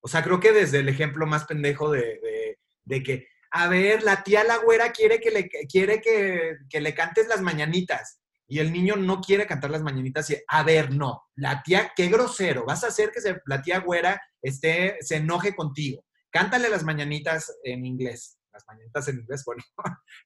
O 0.00 0.08
sea, 0.08 0.22
creo 0.22 0.40
que 0.40 0.52
desde 0.52 0.78
el 0.78 0.88
ejemplo 0.88 1.26
más 1.26 1.44
pendejo 1.44 1.90
de, 1.90 2.56
de 2.84 3.02
que 3.02 3.28
a 3.50 3.68
ver, 3.68 4.02
la 4.02 4.22
tía 4.22 4.44
la 4.44 4.58
güera 4.58 4.92
quiere 4.92 5.20
que 5.20 5.30
le, 5.30 5.48
quiere 5.48 6.00
que, 6.00 6.80
le 6.80 6.94
cantes 6.94 7.28
las 7.28 7.42
mañanitas. 7.42 8.20
Y 8.50 8.58
el 8.58 8.72
niño 8.72 8.96
no 8.96 9.20
quiere 9.20 9.46
cantar 9.46 9.70
las 9.70 9.80
mañanitas 9.80 10.28
y, 10.30 10.36
a 10.48 10.64
ver, 10.64 10.92
no, 10.92 11.22
la 11.36 11.62
tía, 11.62 11.92
qué 11.94 12.08
grosero, 12.08 12.64
vas 12.66 12.82
a 12.82 12.88
hacer 12.88 13.12
que 13.12 13.20
la 13.46 13.62
tía 13.62 13.78
güera 13.78 14.20
esté, 14.42 14.96
se 15.02 15.18
enoje 15.18 15.54
contigo. 15.54 16.04
Cántale 16.32 16.68
las 16.68 16.82
mañanitas 16.82 17.56
en 17.62 17.86
inglés. 17.86 18.38
Las 18.52 18.64
mañanitas 18.66 19.06
en 19.06 19.20
inglés, 19.20 19.44
bueno. 19.46 19.62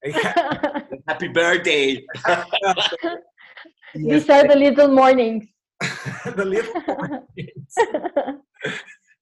Happy 1.06 1.28
birthday. 1.28 2.06
These 3.94 4.30
are 4.30 4.48
the 4.48 4.56
little 4.56 4.88
mornings. 4.88 5.46
the 6.36 6.46
little 6.46 6.82
mornings. 6.86 7.74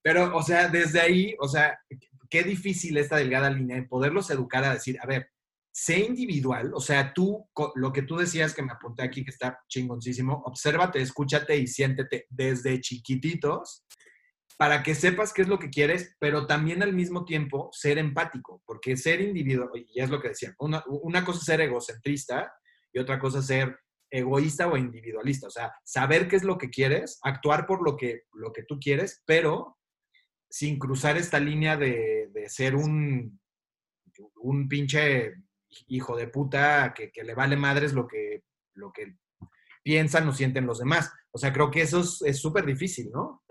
Pero, 0.01 0.37
o 0.37 0.43
sea, 0.45 0.69
desde 0.69 1.01
ahí, 1.01 1.35
o 1.41 1.49
sea, 1.49 1.77
qué 2.31 2.45
difícil 2.45 2.97
esta 2.99 3.17
delgada 3.17 3.51
línea 3.51 3.79
de 3.79 3.83
poderlos 3.83 4.31
educar 4.31 4.63
a 4.63 4.75
decir, 4.75 4.97
a 5.03 5.07
ver, 5.07 5.32
sé 5.73 6.01
individual, 6.01 6.73
o 6.75 6.81
sea, 6.81 7.15
tú, 7.15 7.49
lo 7.75 7.93
que 7.93 8.03
tú 8.03 8.17
decías 8.17 8.55
que 8.55 8.63
me 8.63 8.73
apunté 8.73 9.03
aquí, 9.03 9.25
que 9.25 9.31
está 9.31 9.59
chingoncísimo, 9.69 10.43
obsérvate, 10.45 11.01
escúchate 11.01 11.57
y 11.57 11.67
siéntete 11.67 12.27
desde 12.29 12.81
chiquititos 12.81 13.85
para 14.59 14.83
que 14.83 14.95
sepas 14.95 15.33
qué 15.33 15.43
es 15.43 15.49
lo 15.49 15.59
que 15.59 15.71
quieres, 15.71 16.15
pero 16.21 16.47
también 16.47 16.83
al 16.83 16.93
mismo 16.93 17.25
tiempo 17.25 17.71
ser 17.73 17.99
empático, 17.99 18.63
porque 18.67 18.97
ser 18.97 19.23
individual, 19.23 19.71
y 19.75 20.01
es 20.01 20.11
lo 20.11 20.21
que 20.21 20.29
decía, 20.29 20.55
una, 20.59 20.85
una 20.87 21.25
cosa 21.25 21.41
es 21.41 21.47
ser 21.47 21.61
egocentrista 21.63 22.53
y 22.93 22.99
otra 22.99 23.19
cosa 23.19 23.43
ser 23.43 23.77
egoísta 24.11 24.69
o 24.69 24.77
individualista, 24.77 25.47
o 25.47 25.51
sea, 25.51 25.73
saber 25.83 26.29
qué 26.29 26.37
es 26.37 26.45
lo 26.45 26.59
que 26.59 26.69
quieres, 26.69 27.19
actuar 27.23 27.67
por 27.67 27.83
lo 27.83 27.97
que, 27.97 28.25
lo 28.35 28.53
que 28.53 28.63
tú 28.63 28.79
quieres, 28.79 29.23
pero 29.25 29.79
sin 30.51 30.79
cruzar 30.79 31.17
esta 31.17 31.41
línea 31.41 31.79
de, 31.79 32.29
ser 32.49 32.77
un, 32.77 33.41
un 34.37 34.69
pinche 34.69 35.33
hijo 35.89 36.17
de 36.17 36.29
puta 36.29 36.95
que, 36.95 37.11
le 37.23 37.35
vale 37.35 37.57
madres 37.57 37.93
lo 37.93 38.07
que, 38.07 38.45
lo 38.75 38.93
que 38.93 39.17
piensan 39.83 40.29
o 40.29 40.33
sienten 40.33 40.67
los 40.67 40.79
demás. 40.79 41.13
O 41.31 41.39
sea, 41.39 41.53
creo 41.53 41.71
que 41.71 41.83
eso 41.83 42.01
es 42.01 42.39
súper 42.39 42.65
difícil, 42.65 43.11
¿no? 43.11 43.43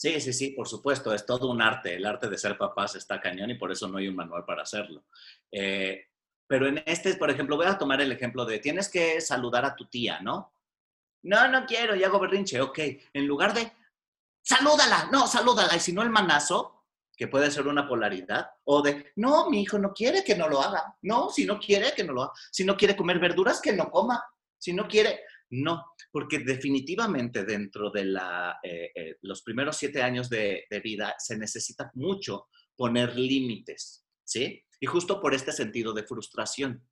Sí, 0.00 0.18
sí, 0.18 0.32
sí, 0.32 0.52
por 0.52 0.66
supuesto, 0.66 1.12
es 1.12 1.26
todo 1.26 1.50
un 1.50 1.60
arte. 1.60 1.96
El 1.96 2.06
arte 2.06 2.30
de 2.30 2.38
ser 2.38 2.56
papás 2.56 2.94
está 2.94 3.20
cañón 3.20 3.50
y 3.50 3.58
por 3.58 3.70
eso 3.70 3.86
no 3.86 3.98
hay 3.98 4.08
un 4.08 4.16
manual 4.16 4.46
para 4.46 4.62
hacerlo. 4.62 5.04
Eh, 5.52 6.06
pero 6.46 6.66
en 6.66 6.82
este, 6.86 7.14
por 7.16 7.28
ejemplo, 7.28 7.56
voy 7.56 7.66
a 7.66 7.76
tomar 7.76 8.00
el 8.00 8.10
ejemplo 8.10 8.46
de 8.46 8.60
tienes 8.60 8.88
que 8.88 9.20
saludar 9.20 9.66
a 9.66 9.76
tu 9.76 9.88
tía, 9.88 10.18
¿no? 10.20 10.54
No, 11.22 11.48
no 11.48 11.66
quiero, 11.66 11.94
y 11.94 12.02
hago 12.02 12.18
berrinche. 12.18 12.62
Ok, 12.62 12.78
en 13.12 13.26
lugar 13.26 13.52
de 13.52 13.70
salúdala, 14.42 15.10
no, 15.12 15.26
salúdala. 15.26 15.76
Y 15.76 15.80
si 15.80 15.92
no, 15.92 16.02
el 16.02 16.08
manazo, 16.08 16.79
que 17.20 17.28
puede 17.28 17.50
ser 17.50 17.68
una 17.68 17.86
polaridad, 17.86 18.46
o 18.64 18.80
de, 18.80 19.12
no, 19.16 19.50
mi 19.50 19.60
hijo 19.60 19.78
no 19.78 19.92
quiere 19.92 20.24
que 20.24 20.34
no 20.34 20.48
lo 20.48 20.58
haga. 20.58 20.96
No, 21.02 21.28
si 21.28 21.44
no 21.44 21.60
quiere 21.60 21.92
que 21.94 22.02
no 22.02 22.14
lo 22.14 22.22
haga. 22.22 22.32
Si 22.50 22.64
no 22.64 22.78
quiere 22.78 22.96
comer 22.96 23.18
verduras, 23.18 23.60
que 23.60 23.74
no 23.74 23.90
coma. 23.90 24.24
Si 24.56 24.72
no 24.72 24.88
quiere, 24.88 25.20
no. 25.50 25.84
Porque 26.10 26.38
definitivamente 26.38 27.44
dentro 27.44 27.90
de 27.90 28.06
la, 28.06 28.58
eh, 28.62 28.90
eh, 28.94 29.16
los 29.20 29.42
primeros 29.42 29.76
siete 29.76 30.02
años 30.02 30.30
de, 30.30 30.64
de 30.70 30.80
vida 30.80 31.14
se 31.18 31.36
necesita 31.36 31.90
mucho 31.92 32.48
poner 32.74 33.14
límites, 33.14 34.06
¿sí? 34.24 34.64
Y 34.80 34.86
justo 34.86 35.20
por 35.20 35.34
este 35.34 35.52
sentido 35.52 35.92
de 35.92 36.04
frustración. 36.04 36.88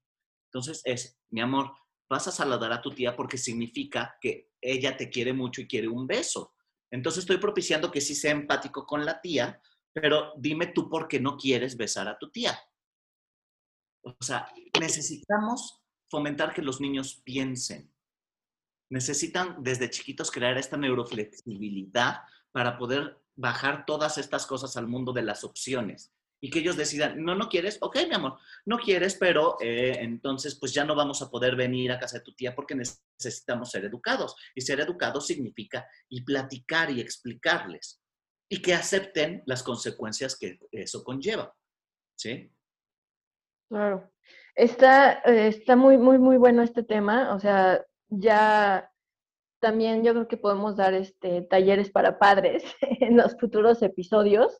Entonces 0.52 0.82
es, 0.84 1.18
mi 1.30 1.40
amor, 1.40 1.72
vas 2.06 2.28
a 2.28 2.32
saludar 2.32 2.74
a 2.74 2.82
tu 2.82 2.90
tía 2.90 3.16
porque 3.16 3.38
significa 3.38 4.18
que 4.20 4.50
ella 4.60 4.94
te 4.94 5.08
quiere 5.08 5.32
mucho 5.32 5.62
y 5.62 5.66
quiere 5.66 5.88
un 5.88 6.06
beso. 6.06 6.52
Entonces 6.90 7.20
estoy 7.20 7.38
propiciando 7.38 7.90
que 7.90 8.02
sí 8.02 8.14
sea 8.14 8.32
empático 8.32 8.84
con 8.84 9.06
la 9.06 9.22
tía, 9.22 9.62
pero 10.00 10.32
dime 10.36 10.66
tú 10.68 10.88
por 10.88 11.08
qué 11.08 11.20
no 11.20 11.36
quieres 11.36 11.76
besar 11.76 12.08
a 12.08 12.18
tu 12.18 12.30
tía. 12.30 12.58
O 14.02 14.16
sea, 14.20 14.52
necesitamos 14.80 15.82
fomentar 16.08 16.54
que 16.54 16.62
los 16.62 16.80
niños 16.80 17.20
piensen. 17.24 17.92
Necesitan 18.90 19.62
desde 19.62 19.90
chiquitos 19.90 20.30
crear 20.30 20.56
esta 20.56 20.76
neuroflexibilidad 20.76 22.22
para 22.52 22.78
poder 22.78 23.20
bajar 23.36 23.84
todas 23.84 24.18
estas 24.18 24.46
cosas 24.46 24.76
al 24.76 24.86
mundo 24.86 25.12
de 25.12 25.22
las 25.22 25.44
opciones 25.44 26.12
y 26.40 26.50
que 26.50 26.60
ellos 26.60 26.76
decidan, 26.76 27.22
no, 27.22 27.34
no 27.34 27.48
quieres, 27.48 27.78
ok, 27.80 27.96
mi 28.08 28.14
amor, 28.14 28.38
no 28.64 28.78
quieres, 28.78 29.16
pero 29.16 29.56
eh, 29.60 29.98
entonces 30.00 30.54
pues 30.54 30.72
ya 30.72 30.84
no 30.84 30.94
vamos 30.94 31.20
a 31.20 31.30
poder 31.30 31.56
venir 31.56 31.90
a 31.90 31.98
casa 31.98 32.18
de 32.18 32.24
tu 32.24 32.32
tía 32.32 32.54
porque 32.54 32.74
necesitamos 32.74 33.70
ser 33.70 33.84
educados. 33.84 34.36
Y 34.54 34.60
ser 34.60 34.80
educados 34.80 35.26
significa 35.26 35.86
y 36.08 36.22
platicar 36.22 36.90
y 36.90 37.00
explicarles 37.00 38.00
y 38.48 38.62
que 38.62 38.74
acepten 38.74 39.42
las 39.46 39.62
consecuencias 39.62 40.36
que 40.36 40.58
eso 40.72 41.04
conlleva. 41.04 41.54
¿Sí? 42.16 42.50
Claro. 43.68 44.10
Está, 44.54 45.20
eh, 45.24 45.48
está 45.48 45.76
muy, 45.76 45.98
muy, 45.98 46.18
muy 46.18 46.36
bueno 46.36 46.62
este 46.62 46.82
tema. 46.82 47.34
O 47.34 47.40
sea, 47.40 47.84
ya 48.08 48.90
también 49.60 50.02
yo 50.02 50.12
creo 50.12 50.28
que 50.28 50.36
podemos 50.36 50.76
dar 50.76 50.94
este, 50.94 51.42
talleres 51.42 51.90
para 51.90 52.18
padres 52.18 52.64
en 52.80 53.16
los 53.16 53.36
futuros 53.38 53.82
episodios 53.82 54.58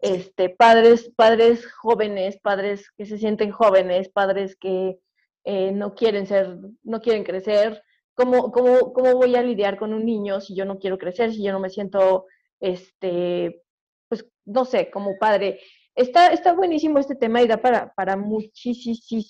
este, 0.00 0.48
padres, 0.50 1.10
padres 1.16 1.66
jóvenes, 1.72 2.38
padres 2.38 2.90
que 2.96 3.06
se 3.06 3.18
sienten 3.18 3.50
jóvenes, 3.50 4.08
padres 4.08 4.56
que 4.56 4.98
eh, 5.44 5.72
no 5.72 5.94
quieren 5.94 6.26
ser, 6.26 6.56
no 6.82 7.00
quieren 7.00 7.24
crecer. 7.24 7.82
¿Cómo, 8.14 8.50
cómo, 8.52 8.92
¿Cómo 8.92 9.14
voy 9.14 9.36
a 9.36 9.42
lidiar 9.42 9.78
con 9.78 9.92
un 9.92 10.04
niño 10.04 10.40
si 10.40 10.54
yo 10.54 10.64
no 10.64 10.78
quiero 10.78 10.98
crecer, 10.98 11.32
si 11.32 11.42
yo 11.42 11.52
no 11.52 11.60
me 11.60 11.70
siento, 11.70 12.26
este, 12.60 13.62
pues, 14.08 14.26
no 14.44 14.64
sé, 14.64 14.90
como 14.90 15.18
padre? 15.18 15.60
Está, 15.94 16.28
está 16.28 16.52
buenísimo 16.52 16.98
este 16.98 17.16
tema 17.16 17.42
y 17.42 17.48
da 17.48 17.60
para, 17.60 17.92
para 17.94 18.16
muchísimo 18.16 19.26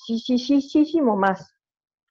más. 1.16 1.50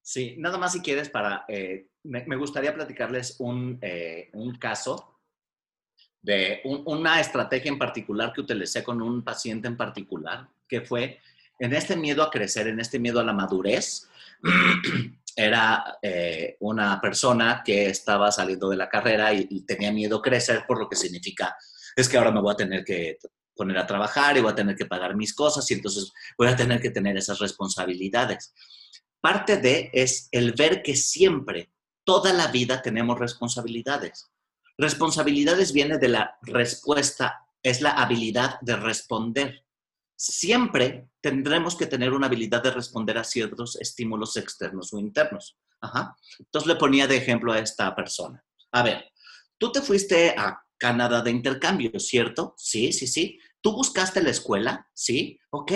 Sí, 0.02 0.36
nada 0.38 0.58
más 0.58 0.74
si 0.74 0.82
quieres 0.82 1.10
para, 1.10 1.46
eh, 1.48 1.90
me, 2.04 2.36
gustaría 2.38 2.74
platicarles 2.74 3.36
un, 3.40 3.78
eh, 3.82 4.30
un 4.34 4.58
caso 4.58 5.20
de 6.22 6.62
una 6.64 7.20
estrategia 7.20 7.70
en 7.70 7.78
particular 7.78 8.34
que 8.34 8.42
utilicé 8.42 8.84
con 8.84 9.02
un 9.02 9.24
paciente 9.24 9.68
en 9.68 9.78
particular, 9.78 10.48
que 10.68 10.82
fue 10.82 11.20
en 11.60 11.74
este 11.74 11.96
miedo 11.96 12.24
a 12.24 12.30
crecer, 12.30 12.68
en 12.68 12.80
este 12.80 13.00
miedo 13.00 13.20
a 13.20 13.24
la 13.24 13.34
madurez, 13.34 14.10
era 15.40 16.00
eh, 16.02 16.58
una 16.62 17.00
persona 17.00 17.62
que 17.64 17.90
estaba 17.92 18.32
saliendo 18.32 18.70
de 18.70 18.76
la 18.76 18.90
carrera 18.90 19.32
y, 19.32 19.64
tenía 19.66 19.92
miedo 19.92 20.20
crecer 20.20 20.66
por 20.68 20.80
lo 20.80 20.90
que 20.90 20.96
significa, 20.96 21.56
es 21.96 22.10
que 22.10 22.18
ahora 22.18 22.32
me 22.32 22.42
voy 22.42 22.54
a 22.54 22.58
tener 22.58 22.84
que 22.84 23.20
poner 23.56 23.78
a 23.78 23.86
trabajar 23.86 24.36
y 24.36 24.42
voy 24.42 24.52
a 24.52 24.56
tener 24.56 24.76
que 24.76 24.88
pagar 24.88 25.16
mis 25.16 25.36
cosas 25.36 25.70
y 25.70 25.76
entonces 25.76 26.12
voy 26.40 26.48
a 26.48 26.56
tener 26.56 26.82
que 26.82 26.90
tener 26.90 27.16
esas 27.18 27.38
responsabilidades. 27.38 28.52
Parte 29.22 29.58
de 29.58 29.92
es 29.94 30.28
el 30.32 30.54
ver 30.54 30.82
que 30.82 30.96
siempre, 30.96 31.72
toda 32.04 32.34
la 32.34 32.48
vida 32.48 32.82
tenemos 32.82 33.20
responsabilidades. 33.20 34.32
Responsabilidades 34.76 35.72
viene 35.72 36.00
de 36.00 36.08
la 36.08 36.38
respuesta, 36.42 37.46
es 37.62 37.82
la 37.82 37.92
habilidad 37.92 38.60
de 38.62 38.76
responder 38.76 39.67
siempre 40.18 41.10
tendremos 41.22 41.76
que 41.76 41.86
tener 41.86 42.12
una 42.12 42.28
habilidad 42.28 42.64
de 42.64 42.72
responder 42.72 43.18
a 43.18 43.24
ciertos 43.24 43.76
estímulos 43.78 44.36
externos 44.36 44.92
o 44.92 45.00
internos. 45.00 45.58
Entonces 46.40 46.68
le 46.68 46.76
ponía 46.76 47.08
de 47.08 47.18
ejemplo 47.18 47.54
a 47.54 47.60
esta 47.60 47.96
persona. 47.96 48.44
A 48.72 48.84
ver, 48.84 49.12
tú 49.58 49.72
te 49.72 49.82
fuiste 49.82 50.36
a 50.38 50.62
Canadá 50.78 51.22
de 51.22 51.32
intercambio, 51.32 52.00
¿cierto? 52.00 52.56
Sí, 52.58 52.92
sí, 52.92 53.08
sí. 53.08 53.40
¿Tú 53.62 53.74
buscaste 53.74 54.22
la 54.22 54.32
escuela? 54.32 54.88
Sí, 54.94 55.40
ok. 55.52 55.72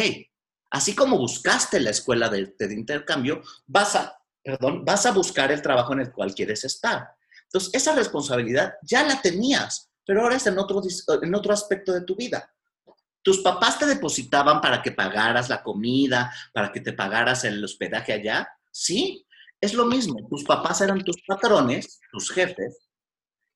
Así 0.72 0.96
como 0.96 1.18
buscaste 1.18 1.80
la 1.80 1.90
escuela 1.92 2.30
de, 2.30 2.54
intercambio, 2.72 3.42
vas 3.68 3.96
a, 3.96 4.18
perdón, 4.44 4.86
vas 4.86 5.06
a 5.06 5.12
buscar 5.12 5.52
el 5.52 5.62
trabajo 5.62 5.94
en 5.94 6.02
el 6.02 6.12
cual 6.12 6.34
quieres 6.34 6.64
estar. 6.64 7.10
Entonces, 7.44 7.72
esa 7.74 7.94
responsabilidad 7.94 8.76
ya 8.82 9.04
la 9.04 9.22
tenías, 9.22 9.92
pero 10.06 10.22
ahora 10.22 10.38
es 10.38 10.48
en 10.48 10.58
otro, 10.58 10.82
en 11.22 11.36
otro 11.36 11.54
aspecto 11.54 11.92
de 11.92 12.02
tu 12.02 12.16
vida. 12.16 12.50
¿Tus 13.24 13.40
papás 13.40 13.78
te 13.78 13.86
depositaban 13.86 14.62
para 14.62 14.82
que 14.82 14.92
pagaras 14.92 15.50
la 15.50 15.62
comida, 15.62 16.34
para 16.54 16.72
que 16.72 16.82
te 16.82 16.94
pagaras 16.94 17.44
el 17.44 17.64
hospedaje 17.64 18.14
allá? 18.14 18.50
Sí, 18.72 19.28
es 19.60 19.74
lo 19.74 19.86
mismo. 19.86 20.28
Tus 20.30 20.44
papás 20.44 20.82
eran 20.82 21.04
tus 21.04 21.18
patrones, 21.26 22.00
tus 22.12 22.32
jefes, 22.32 22.90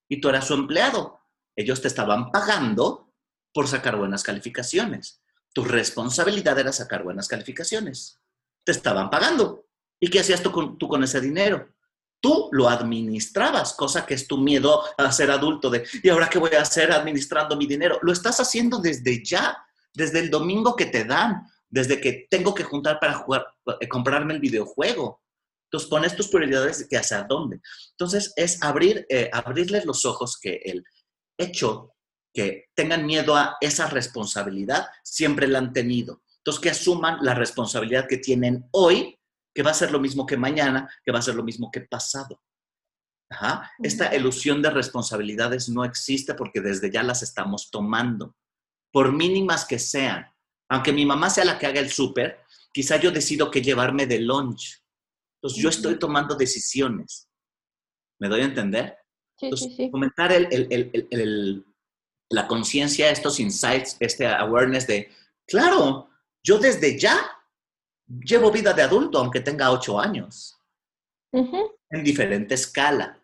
y 0.08 0.22
tú 0.22 0.30
eras 0.30 0.48
su 0.48 0.54
empleado. 0.54 1.20
Ellos 1.56 1.82
te 1.82 1.88
estaban 1.88 2.32
pagando 2.32 3.14
por 3.54 3.68
sacar 3.68 3.96
buenas 3.96 4.24
calificaciones. 4.24 5.24
Tu 5.54 5.64
responsabilidad 5.64 6.60
era 6.60 6.72
sacar 6.72 7.04
buenas 7.04 7.28
calificaciones. 7.28 8.22
Te 8.64 8.72
estaban 8.72 9.10
pagando. 9.10 9.66
¿Y 10.00 10.10
qué 10.10 10.20
hacías 10.20 10.44
tú 10.44 10.52
con, 10.52 10.78
tú 10.78 10.88
con 10.88 11.04
ese 11.04 11.22
dinero? 11.22 11.75
Tú 12.26 12.50
lo 12.54 12.68
administrabas, 12.68 13.74
cosa 13.74 14.04
que 14.04 14.16
es 14.16 14.28
tu 14.28 14.40
miedo 14.40 14.82
a 14.98 15.12
ser 15.12 15.30
adulto 15.30 15.70
de, 15.70 15.88
¿y 16.02 16.10
ahora 16.10 16.28
qué 16.28 16.40
voy 16.40 16.56
a 16.56 16.64
hacer 16.64 16.92
administrando 16.92 17.56
mi 17.56 17.68
dinero? 17.68 18.00
Lo 18.02 18.12
estás 18.12 18.40
haciendo 18.40 18.80
desde 18.80 19.24
ya, 19.24 19.56
desde 19.94 20.22
el 20.22 20.32
domingo 20.32 20.76
que 20.76 20.88
te 20.88 21.04
dan, 21.04 21.46
desde 21.70 22.02
que 22.02 22.26
tengo 22.28 22.56
que 22.56 22.64
juntar 22.64 23.00
para 23.00 23.24
eh, 23.80 23.88
comprarme 23.88 24.34
el 24.34 24.40
videojuego. 24.40 25.22
Entonces 25.68 25.88
pones 25.88 26.16
tus 26.16 26.30
prioridades 26.30 26.90
de 26.90 26.98
hacia 26.98 27.22
dónde. 27.22 27.62
Entonces 27.92 28.34
es 28.36 28.60
abrir, 28.64 29.06
eh, 29.08 29.30
abrirles 29.32 29.86
los 29.86 30.04
ojos 30.04 30.40
que 30.42 30.60
el 30.66 30.84
hecho 31.38 31.94
que 32.34 32.70
tengan 32.74 33.06
miedo 33.06 33.36
a 33.36 33.58
esa 33.62 33.86
responsabilidad 33.86 34.88
siempre 35.04 35.48
la 35.48 35.60
han 35.60 35.74
tenido. 35.74 36.24
Entonces 36.38 36.60
que 36.60 36.72
asuman 36.72 37.20
la 37.22 37.36
responsabilidad 37.36 38.08
que 38.08 38.18
tienen 38.18 38.68
hoy 38.72 39.15
que 39.56 39.64
va 39.64 39.72
a 39.72 39.74
ser 39.76 39.92
lo 39.92 40.02
mismo 40.02 40.26
que 40.26 40.36
mañana, 40.36 40.88
que 41.04 41.14
va 41.14 41.20
a 41.20 41.22
ser 41.22 41.34
lo 41.34 41.44
mismo 41.44 41.72
que 41.72 41.82
pasado. 41.82 42.42
Esta 43.80 44.14
ilusión 44.14 44.62
de 44.62 44.70
responsabilidades 44.70 45.70
no 45.70 45.86
existe 45.86 46.36
porque 46.36 46.60
desde 46.60 46.92
ya 46.92 47.04
las 47.04 47.24
estamos 47.24 47.72
tomando, 47.72 48.36
por 48.92 49.14
mínimas 49.14 49.66
que 49.66 49.80
sean. 49.80 50.30
Aunque 50.70 50.92
mi 50.92 51.06
mamá 51.06 51.30
sea 51.30 51.46
la 51.46 51.58
que 51.58 51.68
haga 51.68 51.80
el 51.80 51.90
súper, 51.90 52.44
quizá 52.74 52.98
yo 52.98 53.12
decido 53.12 53.50
que 53.50 53.62
llevarme 53.62 54.06
de 54.06 54.20
lunch. 54.20 54.84
Entonces 55.38 55.64
yo 55.64 55.70
estoy 55.70 55.98
tomando 55.98 56.36
decisiones. 56.36 57.30
¿Me 58.20 58.28
doy 58.28 58.42
a 58.42 58.46
entender? 58.46 58.98
Sí, 59.38 59.50
sí, 59.56 59.74
sí. 59.76 59.92
Comentar 59.92 60.32
la 62.30 62.48
conciencia, 62.48 63.10
estos 63.10 63.40
insights, 63.40 63.96
este 64.00 64.28
awareness 64.28 64.88
de, 64.88 65.12
claro, 65.48 66.10
yo 66.44 66.58
desde 66.58 66.98
ya 67.00 67.35
llevo 68.08 68.52
vida 68.52 68.74
de 68.74 68.84
adulto, 68.84 69.20
aunque 69.20 69.40
tenga 69.40 69.72
ocho 69.72 70.00
años, 70.00 70.60
en 71.32 72.04
diferente 72.04 72.56
escala. 72.56 73.22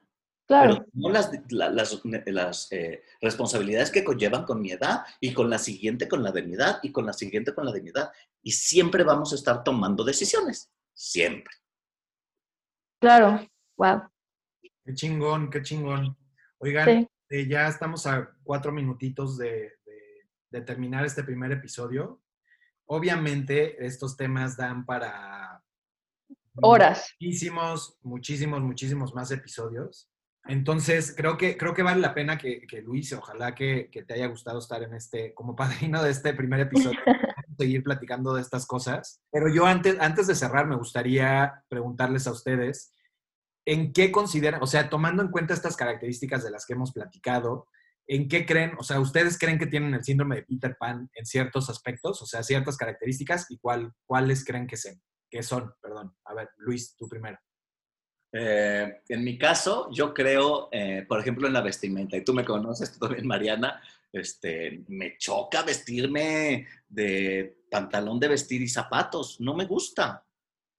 Claro. 0.48 0.80
Pero 0.80 0.88
no 0.94 1.10
las, 1.10 1.32
las, 1.50 2.72
eh, 2.72 3.04
responsabilidades 3.22 3.90
que 3.90 4.04
conllevan 4.04 4.44
con 4.44 4.62
mi 4.62 4.72
edad 4.72 5.06
y 5.22 5.34
con 5.34 5.50
la 5.50 5.58
siguiente 5.58 6.10
con 6.10 6.24
la 6.24 6.32
de 6.32 6.42
mi 6.42 6.56
edad 6.56 6.80
y 6.84 6.92
con 6.92 7.06
la 7.06 7.14
siguiente 7.14 7.54
con 7.54 7.66
la 7.66 7.72
de 7.72 7.82
mi 7.82 7.90
edad. 7.90 8.12
Y 8.42 8.52
siempre 8.52 9.04
vamos 9.04 9.32
a 9.32 9.36
estar 9.36 9.64
tomando 9.64 10.04
decisiones. 10.04 10.70
Siempre. 10.94 11.54
Claro. 13.00 13.48
Wow. 13.78 14.10
Qué 14.84 14.94
chingón, 14.94 15.50
qué 15.50 15.62
chingón. 15.62 16.18
Oigan, 16.58 17.08
eh, 17.30 17.48
ya 17.48 17.70
estamos 17.70 18.06
a 18.06 18.30
cuatro 18.44 18.74
minutitos 18.74 19.38
de, 19.38 19.72
de 20.50 20.62
terminar 20.62 21.06
este 21.06 21.24
primer 21.24 21.54
episodio. 21.54 22.22
Obviamente 22.94 23.86
estos 23.86 24.18
temas 24.18 24.58
dan 24.58 24.86
para 24.86 25.64
horas. 26.62 27.16
Muchísimos, 27.22 27.98
muchísimos, 28.02 28.62
muchísimos 28.62 29.16
más 29.16 29.32
episodios. 29.32 30.10
Entonces, 30.44 31.14
creo 31.16 31.38
que, 31.38 31.56
creo 31.56 31.74
que 31.74 31.84
vale 31.84 32.02
la 32.02 32.14
pena 32.14 32.38
que, 32.38 32.68
que 32.68 32.82
Luis, 32.82 33.14
ojalá 33.14 33.56
que, 33.56 33.90
que, 33.90 34.04
te 34.04 34.16
haya 34.16 34.28
gustado 34.28 34.60
estar 34.60 34.84
en 34.84 34.94
este, 34.94 35.34
como 35.34 35.56
padrino 35.56 36.04
de 36.04 36.12
este 36.12 36.34
primer 36.34 36.60
episodio, 36.60 37.00
seguir 37.58 37.82
platicando 37.82 38.34
de 38.34 38.42
estas 38.42 38.66
cosas. 38.66 39.22
Pero 39.32 39.48
yo 39.48 39.66
antes, 39.66 39.98
antes 40.02 40.28
de 40.28 40.36
cerrar, 40.36 40.68
me 40.68 40.76
gustaría 40.76 41.64
preguntarles 41.70 42.28
a 42.28 42.32
ustedes, 42.34 42.92
¿en 43.66 43.94
qué 43.94 44.12
consideran, 44.12 44.62
o 44.62 44.68
sea, 44.68 44.90
tomando 44.90 45.24
en 45.24 45.32
cuenta 45.32 45.54
estas 45.54 45.78
características 45.78 46.44
de 46.44 46.52
las 46.52 46.66
que 46.66 46.74
hemos 46.74 46.92
platicado, 46.92 47.68
¿en 48.12 48.28
qué 48.28 48.46
creen? 48.46 48.74
O 48.78 48.84
sea, 48.84 49.00
¿ustedes 49.00 49.40
creen 49.40 49.58
que 49.58 49.68
tienen 49.68 49.94
el 49.94 50.04
síndrome 50.04 50.36
de 50.36 50.44
Peter 50.44 50.76
Pan 50.78 51.10
en 51.14 51.26
ciertos 51.26 51.70
aspectos, 51.70 52.22
o 52.22 52.26
sea, 52.26 52.44
ciertas 52.44 52.76
características 52.76 53.50
y 53.50 53.58
cuál, 53.58 53.94
cuáles 54.06 54.44
creen 54.44 54.68
que, 54.68 54.76
sean, 54.76 55.02
que 55.30 55.42
son? 55.42 55.74
Perdón. 55.82 56.14
A 56.26 56.34
ver, 56.34 56.50
Luis, 56.58 56.94
tú 56.98 57.08
primero. 57.08 57.40
Eh, 58.34 59.02
en 59.08 59.24
mi 59.24 59.38
caso, 59.38 59.90
yo 59.94 60.14
creo, 60.14 60.68
eh, 60.74 61.06
por 61.08 61.22
ejemplo, 61.22 61.48
en 61.48 61.54
la 61.54 61.62
vestimenta, 61.62 62.18
y 62.18 62.24
tú 62.26 62.34
me 62.34 62.44
conoces, 62.44 62.92
tú 62.92 63.00
también, 63.00 63.26
Mariana, 63.26 63.82
este, 64.12 64.84
me 64.90 65.18
choca 65.18 65.64
vestirme 65.64 66.68
de 66.90 67.64
pantalón 67.72 68.20
de 68.20 68.28
vestir 68.28 68.62
y 68.62 68.68
zapatos, 68.68 69.40
no 69.40 69.56
me 69.56 69.64
gusta, 69.64 70.26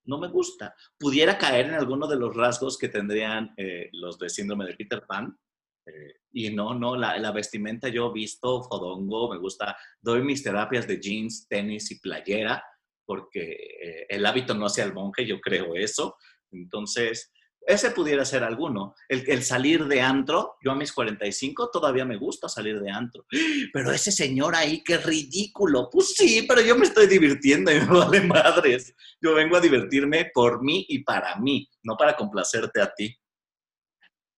no 0.05 0.19
me 0.19 0.29
gusta. 0.29 0.75
Pudiera 0.99 1.39
caer 1.39 1.67
en 1.67 1.75
alguno 1.75 2.07
de 2.07 2.17
los 2.17 2.37
rasgos 2.37 2.77
que 2.77 2.91
tendrían 2.91 3.55
eh, 3.57 3.89
los 3.93 4.19
de 4.19 4.29
síndrome 4.29 4.67
de 4.67 4.75
Peter 4.75 5.03
Pan, 5.07 5.39
eh, 5.87 6.15
y 6.33 6.51
no, 6.51 6.75
no, 6.75 6.97
la, 6.97 7.19
la, 7.19 7.33
vestimenta 7.33 7.89
yo 7.89 8.13
visto 8.13 8.63
fodongo, 8.63 9.33
me 9.33 9.39
gusta, 9.39 9.77
doy 10.01 10.23
mis 10.23 10.43
terapias 10.43 10.87
de 10.87 11.01
jeans, 11.01 11.47
tenis 11.49 11.91
y 11.91 12.01
playera, 12.01 12.63
porque 13.05 13.53
eh, 13.53 14.07
el 14.09 14.25
hábito 14.25 14.55
no 14.55 14.67
hace 14.67 14.83
al 14.83 14.95
monje, 14.95 15.27
yo 15.27 15.41
creo 15.41 15.75
eso. 15.75 16.17
Entonces, 16.53 17.33
ese 17.67 17.91
pudiera 17.91 18.25
ser 18.25 18.43
alguno. 18.43 18.95
El, 19.09 19.25
el, 19.29 19.43
salir 19.43 19.85
de 19.87 20.01
antro, 20.01 20.57
yo 20.65 20.73
a 20.73 20.77
mis 20.77 20.93
45 20.93 21.71
todavía 21.73 22.05
me 22.05 22.17
gusta 22.17 22.49
salir 22.49 22.81
de 22.81 22.91
antro. 22.91 23.25
Pero 23.73 23.93
ese 23.93 24.11
señor 24.11 24.55
ahí, 24.55 24.83
qué 24.83 24.99
ridículo. 24.99 25.89
Pues 25.91 26.15
sí, 26.15 26.45
pero 26.49 26.61
yo 26.61 26.77
me 26.77 26.85
estoy 26.85 27.07
divirtiendo 27.07 27.71
y 27.71 27.81
me 27.81 27.87
vale 27.87 28.21
madres. 28.23 28.95
Yo 29.21 29.35
vengo 29.35 29.57
a 29.57 29.61
divertirme 29.61 30.31
por 30.33 30.63
mí 30.63 30.85
y 30.89 31.05
para 31.05 31.37
mí, 31.37 31.69
no 31.83 31.97
para 31.97 32.17
complacerte 32.17 32.81
a 32.81 32.93
ti. 32.93 33.17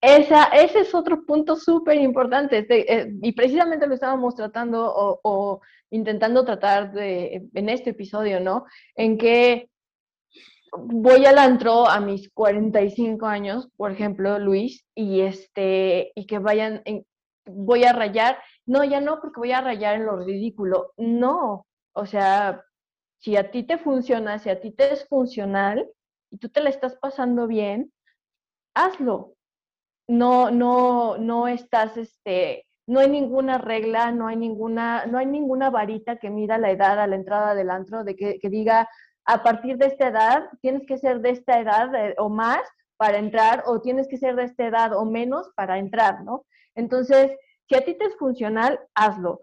Esa, 0.07 0.45
ese 0.49 0.81
es 0.81 0.95
otro 0.95 1.25
punto 1.25 1.57
súper 1.57 1.97
importante 1.97 2.67
eh, 2.69 3.11
y 3.23 3.33
precisamente 3.33 3.87
lo 3.87 3.95
estábamos 3.95 4.35
tratando 4.35 4.93
o, 4.95 5.63
intentando 5.89 6.45
tratar 6.45 6.93
de, 6.93 7.49
en 7.55 7.69
este 7.71 7.91
episodio, 7.91 8.39
¿no? 8.39 8.67
En 8.97 9.17
que 9.17 9.71
voy 10.77 11.25
al 11.25 11.39
antro 11.39 11.89
a 11.89 12.01
mis 12.01 12.29
45 12.35 13.25
años, 13.25 13.71
por 13.79 13.93
ejemplo, 13.93 14.39
Luis, 14.39 14.85
y, 14.95 15.23
este, 15.23 16.13
y 16.15 16.27
que 16.27 16.39
vayan, 16.39 16.83
voy 17.47 17.85
a 17.85 17.95
rayar, 17.95 18.37
no, 18.67 18.85
ya 18.85 19.01
no, 19.01 19.23
porque 19.23 19.41
voy 19.41 19.53
a 19.53 19.63
rayar 19.63 19.95
en 19.95 20.05
lo 20.05 20.19
ridículo, 20.19 20.93
no, 20.99 21.67
o 21.95 22.05
sea, 22.05 22.63
si 23.21 23.37
a 23.39 23.51
ti 23.51 23.63
te 23.63 23.79
funciona, 23.79 24.39
si 24.39 24.51
a 24.51 24.61
ti 24.61 24.71
te 24.71 24.93
es 24.93 25.09
funcional, 25.09 25.89
y 26.31 26.37
tú 26.37 26.51
te 26.51 26.61
la 26.61 26.69
estás 26.69 26.95
pasando 26.97 27.47
bien, 27.47 27.91
hazlo. 28.75 29.34
No, 30.07 30.51
no, 30.51 31.17
no 31.19 31.49
estás, 31.49 31.97
este, 31.97 32.67
no 32.87 33.01
hay 33.01 33.09
ninguna 33.09 33.59
regla, 33.59 34.11
no 34.11 34.27
hay 34.27 34.37
ninguna, 34.37 35.07
no 35.07 35.19
hay 35.19 35.27
ninguna 35.27 35.71
varita 35.71 36.17
que 36.17 36.31
mida 36.31 36.59
la 36.59 36.71
edad 36.71 37.01
a 37.01 37.07
la 37.07 37.17
entrada 37.17 37.55
del 37.55 37.71
antro, 37.71 38.05
de 38.05 38.15
que, 38.15 38.39
que 38.39 38.51
diga, 38.51 38.89
a 39.25 39.43
partir 39.43 39.79
de 39.79 39.87
esta 39.87 40.09
edad, 40.09 40.45
tienes 40.61 40.87
que 40.87 40.99
ser 40.99 41.21
de 41.21 41.31
esta 41.31 41.59
edad 41.59 41.95
eh, 41.95 42.15
o 42.19 42.29
más 42.29 42.61
para 42.97 43.19
entrar, 43.19 43.65
o 43.67 43.81
tienes 43.81 44.07
que 44.09 44.19
ser 44.19 44.37
de 44.37 44.45
esta 44.45 44.67
edad 44.67 44.95
o 44.97 45.05
menos 45.05 45.51
para 45.57 45.79
entrar, 45.79 46.23
¿no? 46.23 46.45
Entonces, 46.75 47.33
si 47.69 47.75
a 47.75 47.85
ti 47.85 47.95
te 47.95 48.05
es 48.05 48.17
funcional, 48.17 48.79
hazlo. 48.95 49.41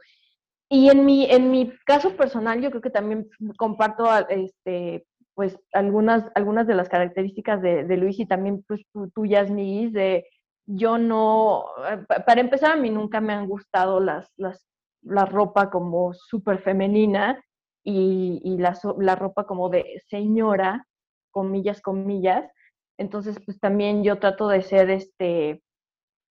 Y 0.70 0.90
en 0.90 1.06
mi, 1.06 1.26
en 1.30 1.52
mi 1.52 1.74
caso 1.86 2.16
personal, 2.16 2.62
yo 2.62 2.70
creo 2.70 2.82
que 2.82 2.90
también 2.90 3.30
comparto 3.58 4.06
este, 4.30 5.06
pues, 5.34 5.58
algunas, 5.74 6.26
algunas 6.36 6.68
de 6.68 6.76
las 6.76 6.88
características 6.88 7.62
de, 7.62 7.98
Luis 7.98 8.20
y 8.20 8.26
también 8.26 8.64
pues, 8.68 8.82
tuyas, 9.14 9.50
Miguis, 9.50 9.92
de 9.92 10.26
yo 10.66 10.98
no, 10.98 11.66
eh, 11.90 12.06
para 12.26 12.42
empezar, 12.42 12.74
a 12.74 12.76
mí 12.76 12.90
nunca 12.90 13.22
me 13.22 13.34
han 13.34 13.48
gustado 13.48 14.00
las, 14.00 14.32
las, 14.38 14.66
la 15.02 15.26
ropa 15.26 15.70
como 15.70 16.14
súper 16.14 16.60
femenina 16.62 17.44
y, 17.84 18.42
y 18.44 18.58
la, 18.58 18.78
la, 19.00 19.16
ropa 19.16 19.46
como 19.46 19.70
de 19.70 20.02
señora, 20.08 20.88
comillas, 21.32 21.82
comillas. 21.82 22.50
Entonces, 22.98 23.38
pues 23.46 23.60
también 23.60 24.04
yo 24.04 24.20
trato 24.20 24.48
de 24.48 24.62
ser, 24.62 24.90
este, 24.92 25.64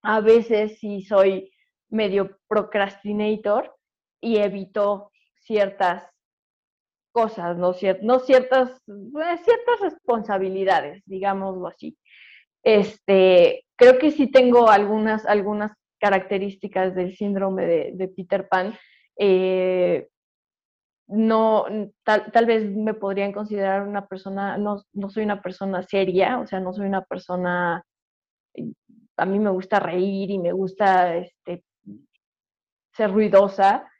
a 0.03 0.21
veces 0.21 0.79
sí 0.79 1.03
soy 1.03 1.51
medio 1.89 2.37
procrastinator 2.47 3.75
y 4.21 4.37
evito 4.37 5.11
ciertas 5.35 6.07
cosas, 7.11 7.57
no, 7.57 7.73
no 8.03 8.19
ciertas, 8.19 8.69
eh, 8.87 9.37
ciertas 9.43 9.79
responsabilidades, 9.81 11.03
digámoslo 11.05 11.67
así. 11.67 11.97
Este, 12.63 13.65
creo 13.75 13.97
que 13.97 14.11
sí 14.11 14.29
tengo 14.29 14.69
algunas, 14.69 15.25
algunas 15.25 15.71
características 15.99 16.95
del 16.95 17.15
síndrome 17.15 17.65
de, 17.65 18.07
Peter 18.15 18.47
Pan. 18.47 18.75
Eh, 19.17 20.07
no, 21.07 21.65
tal, 22.03 22.31
tal, 22.31 22.45
vez 22.45 22.69
me 22.69 22.93
podrían 22.93 23.33
considerar 23.33 23.87
una 23.87 24.07
persona, 24.07 24.57
no, 24.57 24.81
no 24.93 25.09
soy 25.09 25.23
una 25.23 25.41
persona 25.41 25.83
seria, 25.83 26.39
o 26.39 26.47
sea, 26.47 26.59
no 26.59 26.73
soy 26.73 26.87
una 26.87 27.03
persona, 27.03 27.83
a 29.17 29.25
mí 29.25 29.39
me 29.39 29.49
gusta 29.49 29.79
reír 29.79 30.31
y 30.31 30.39
me 30.39 30.53
gusta 30.53 31.17
este, 31.17 31.63
ser 32.93 33.11
ruidosa. 33.11 33.90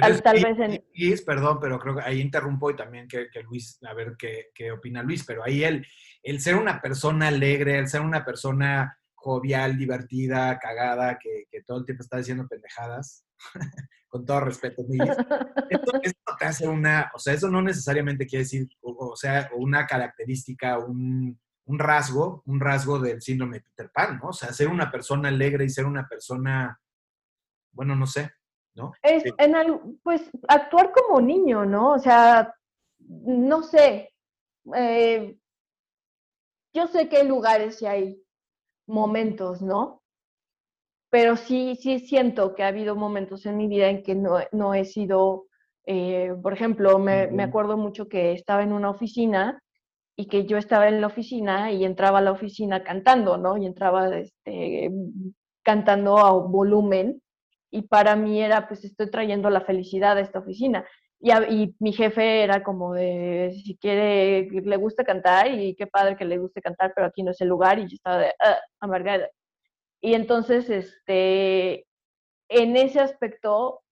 Tal, 0.00 0.22
tal 0.22 0.42
vez 0.42 0.58
en... 0.58 0.84
Luis, 0.94 1.22
perdón, 1.22 1.58
pero 1.60 1.78
creo 1.78 1.96
que 1.96 2.02
ahí 2.02 2.20
interrumpo 2.20 2.70
y 2.70 2.76
también 2.76 3.08
que, 3.08 3.28
Luis, 3.44 3.78
a 3.82 3.94
ver 3.94 4.16
qué, 4.18 4.50
qué, 4.54 4.72
opina 4.72 5.02
Luis, 5.02 5.24
pero 5.24 5.44
ahí 5.44 5.64
el, 5.64 5.86
el 6.22 6.40
ser 6.40 6.56
una 6.56 6.80
persona 6.80 7.28
alegre, 7.28 7.78
el 7.78 7.88
ser 7.88 8.00
una 8.00 8.24
persona 8.24 8.98
jovial, 9.14 9.76
divertida, 9.76 10.58
cagada, 10.58 11.18
que, 11.18 11.46
que 11.50 11.62
todo 11.62 11.78
el 11.78 11.84
tiempo 11.84 12.02
está 12.02 12.18
diciendo 12.18 12.46
pendejadas, 12.48 13.24
con 14.08 14.24
todo 14.24 14.40
respeto, 14.40 14.82
Luis, 14.88 15.00
esto, 15.70 16.36
te 16.38 16.44
hace 16.44 16.68
una, 16.68 17.10
o 17.14 17.18
sea, 17.18 17.34
eso 17.34 17.48
no 17.48 17.62
necesariamente 17.62 18.26
quiere 18.26 18.44
decir, 18.44 18.68
o, 18.82 19.16
sea, 19.16 19.50
una 19.56 19.86
característica, 19.86 20.78
un, 20.78 21.38
un 21.64 21.78
rasgo, 21.78 22.42
un 22.46 22.60
rasgo 22.60 22.98
del 22.98 23.20
síndrome 23.20 23.58
de 23.58 23.64
Peter 23.64 23.90
Pan, 23.92 24.18
¿no? 24.22 24.28
O 24.28 24.32
sea, 24.32 24.52
ser 24.52 24.68
una 24.68 24.90
persona 24.90 25.28
alegre 25.28 25.64
y 25.64 25.70
ser 25.70 25.86
una 25.86 26.06
persona 26.06 26.78
bueno, 27.76 27.94
no 27.94 28.06
sé, 28.06 28.32
¿no? 28.76 28.92
Es, 29.02 29.24
en 29.38 29.98
pues 30.02 30.30
actuar 30.48 30.92
como 30.92 31.20
niño, 31.20 31.64
¿no? 31.64 31.92
O 31.92 31.98
sea, 31.98 32.54
no 32.98 33.62
sé. 33.62 34.12
Eh, 34.74 35.36
yo 36.72 36.86
sé 36.86 37.08
que 37.08 37.18
hay 37.18 37.28
lugares 37.28 37.80
y 37.82 37.86
hay 37.86 38.22
momentos, 38.86 39.62
¿no? 39.62 40.02
Pero 41.10 41.36
sí, 41.36 41.76
sí 41.76 42.00
siento 42.00 42.54
que 42.54 42.62
ha 42.62 42.68
habido 42.68 42.94
momentos 42.94 43.46
en 43.46 43.56
mi 43.56 43.68
vida 43.68 43.88
en 43.88 44.02
que 44.02 44.14
no, 44.14 44.74
he 44.74 44.84
sido, 44.84 45.46
eh, 45.86 46.34
por 46.42 46.52
ejemplo, 46.52 46.98
me, 46.98 47.28
me, 47.28 47.44
acuerdo 47.44 47.76
mucho 47.76 48.08
que 48.08 48.32
estaba 48.32 48.62
en 48.62 48.72
una 48.72 48.90
oficina 48.90 49.62
y 50.16 50.26
que 50.26 50.46
yo 50.46 50.58
estaba 50.58 50.88
en 50.88 51.00
la 51.00 51.06
oficina 51.06 51.72
y 51.72 51.84
entraba 51.84 52.18
a 52.18 52.22
la 52.22 52.32
oficina 52.32 52.82
cantando, 52.82 53.38
¿no? 53.38 53.56
Y 53.56 53.66
entraba 53.66 54.18
este, 54.18 54.90
cantando 55.62 56.18
a 56.18 56.32
volumen 56.32 57.22
y 57.70 57.82
para 57.82 58.16
mí 58.16 58.40
era, 58.40 58.68
pues 58.68 58.84
estoy 58.84 59.10
trayendo 59.10 59.50
la 59.50 59.60
felicidad 59.62 60.16
a 60.16 60.20
esta 60.20 60.38
oficina. 60.38 60.86
Y, 61.20 61.32
y, 61.32 61.76
mi 61.78 61.92
jefe 61.92 62.42
era 62.42 62.62
como 62.62 62.92
de, 62.94 63.58
si 63.64 63.76
quiere, 63.76 64.48
le 64.50 64.76
gusta 64.76 65.04
cantar 65.04 65.50
y 65.50 65.74
qué 65.74 65.86
padre 65.86 66.16
que 66.16 66.24
le 66.24 66.38
guste 66.38 66.60
cantar, 66.60 66.92
pero 66.94 67.06
aquí 67.06 67.22
no 67.22 67.30
es 67.30 67.40
el 67.40 67.48
lugar 67.48 67.78
y 67.78 67.88
yo 67.88 67.94
estaba 67.94 68.18
de, 68.18 68.32
ah, 68.40 68.58
amargada. 68.80 69.28
Y 70.00 70.14
entonces, 70.14 70.68
este, 70.68 71.86
en 72.48 72.76
ese 72.76 73.00
aspecto, 73.00 73.82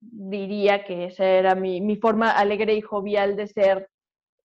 diría 0.00 0.84
que 0.84 1.04
esa 1.06 1.24
era 1.24 1.54
mi, 1.54 1.80
mi 1.80 1.96
forma 1.96 2.30
alegre 2.30 2.74
y 2.74 2.80
jovial 2.80 3.36
de 3.36 3.46
ser 3.46 3.88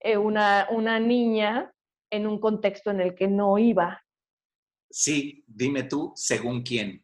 eh, 0.01 0.17
una, 0.17 0.67
una 0.69 0.99
niña 0.99 1.73
en 2.11 2.27
un 2.27 2.39
contexto 2.39 2.91
en 2.91 3.01
el 3.01 3.15
que 3.15 3.27
no 3.27 3.57
iba. 3.57 4.01
Sí, 4.89 5.43
dime 5.47 5.83
tú, 5.83 6.13
según 6.15 6.61
quién. 6.61 7.03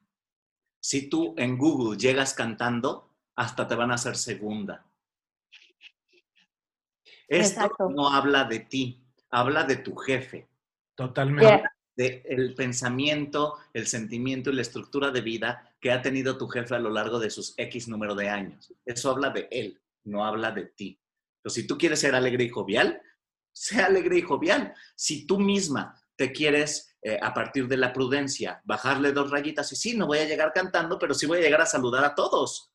Si 0.84 1.08
tú 1.08 1.34
en 1.38 1.58
Google 1.58 1.98
llegas 1.98 2.34
cantando, 2.34 3.10
hasta 3.38 3.66
te 3.66 3.74
van 3.74 3.92
a 3.92 3.94
hacer 3.94 4.18
segunda. 4.18 4.86
Esto 7.26 7.90
no 7.90 8.10
habla 8.10 8.44
de 8.44 8.60
ti, 8.60 9.02
habla 9.30 9.64
de 9.64 9.78
tu 9.78 9.96
jefe. 9.96 10.50
Totalmente. 10.94 11.64
De 11.96 12.24
el 12.26 12.54
pensamiento, 12.54 13.60
el 13.72 13.88
sentimiento 13.88 14.50
y 14.50 14.56
la 14.56 14.62
estructura 14.62 15.10
de 15.10 15.22
vida 15.22 15.74
que 15.80 15.92
ha 15.92 16.02
tenido 16.02 16.38
tu 16.38 16.50
jefe 16.50 16.76
a 16.76 16.80
lo 16.80 16.90
largo 16.90 17.18
de 17.18 17.30
sus 17.30 17.54
X 17.56 17.88
número 17.88 18.14
de 18.14 18.28
años. 18.28 18.74
Eso 18.86 19.10
habla 19.10 19.30
de 19.30 19.48
él, 19.52 19.80
no 20.04 20.26
habla 20.26 20.52
de 20.52 20.66
ti. 20.66 21.00
Pero 21.42 21.54
si 21.54 21.66
tú 21.66 21.78
quieres 21.78 22.02
ser 22.02 22.14
alegre 22.14 22.44
y 22.44 22.50
jovial, 22.50 23.02
sea 23.54 23.86
alegre 23.86 24.18
y 24.18 24.22
jovial. 24.22 24.74
Si 24.96 25.26
tú 25.26 25.40
misma 25.40 25.96
te 26.18 26.34
quieres 26.34 26.93
eh, 27.06 27.20
a 27.22 27.34
partir 27.34 27.68
de 27.68 27.76
la 27.76 27.92
prudencia, 27.92 28.62
bajarle 28.64 29.12
dos 29.12 29.30
rayitas 29.30 29.70
y 29.74 29.76
sí, 29.76 29.98
no 29.98 30.08
voy 30.08 30.20
a 30.20 30.26
llegar 30.26 30.54
cantando, 30.54 30.98
pero 30.98 31.14
sí 31.14 31.26
voy 31.26 31.40
a 31.40 31.42
llegar 31.42 31.60
a 31.60 31.66
saludar 31.66 32.06
a 32.06 32.16
todos. 32.16 32.72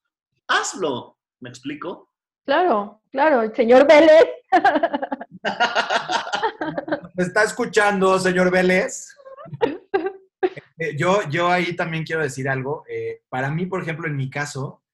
Hazlo. 0.47 1.17
¿Me 1.41 1.49
explico? 1.49 2.13
Claro, 2.45 3.01
claro, 3.11 3.43
el 3.43 3.55
señor 3.55 3.87
Vélez. 3.87 4.27
¿Me 7.15 7.25
está 7.25 7.45
escuchando, 7.45 8.19
señor 8.19 8.51
Vélez? 8.51 9.15
Eh, 10.81 10.97
yo, 10.97 11.29
yo 11.29 11.49
ahí 11.49 11.75
también 11.75 12.05
quiero 12.05 12.23
decir 12.23 12.49
algo. 12.49 12.85
Eh, 12.89 13.23
para 13.29 13.51
mí, 13.51 13.67
por 13.67 13.83
ejemplo, 13.83 14.07
en 14.07 14.15
mi 14.15 14.31
caso, 14.31 14.85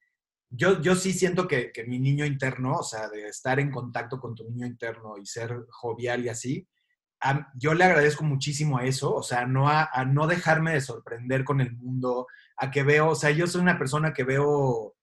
yo, 0.49 0.81
yo 0.81 0.95
sí 0.95 1.13
siento 1.13 1.47
que, 1.47 1.73
que, 1.73 1.85
mi 1.85 1.99
niño 1.99 2.25
interno, 2.25 2.79
o 2.79 2.83
sea, 2.83 3.11
de 3.11 3.29
estar 3.29 3.61
en 3.61 3.71
contacto 3.71 4.19
con 4.19 4.35
tu 4.35 4.45
niño 4.45 4.67
interno 4.67 5.19
y 5.19 5.27
ser 5.27 5.67
jovial 5.69 6.25
y 6.25 6.31
así, 6.31 6.67
yo 7.55 7.75
le 7.75 7.85
agradezco 7.85 8.25
muchísimo 8.25 8.79
a 8.79 8.85
eso, 8.85 9.15
o 9.15 9.23
sea, 9.23 9.47
no 9.47 9.69
a, 9.69 9.89
no 10.07 10.27
dejarme 10.27 10.73
de 10.73 10.81
sorprender 10.81 11.45
con 11.45 11.61
el 11.61 11.73
mundo, 11.73 12.27
a 12.57 12.71
que 12.71 12.83
veo, 12.83 13.11
o 13.11 13.15
sea, 13.15 13.31
yo 13.31 13.47
soy 13.47 13.63
una 13.63 13.79
persona 13.79 14.13
que 14.13 14.25
veo, 14.25 14.95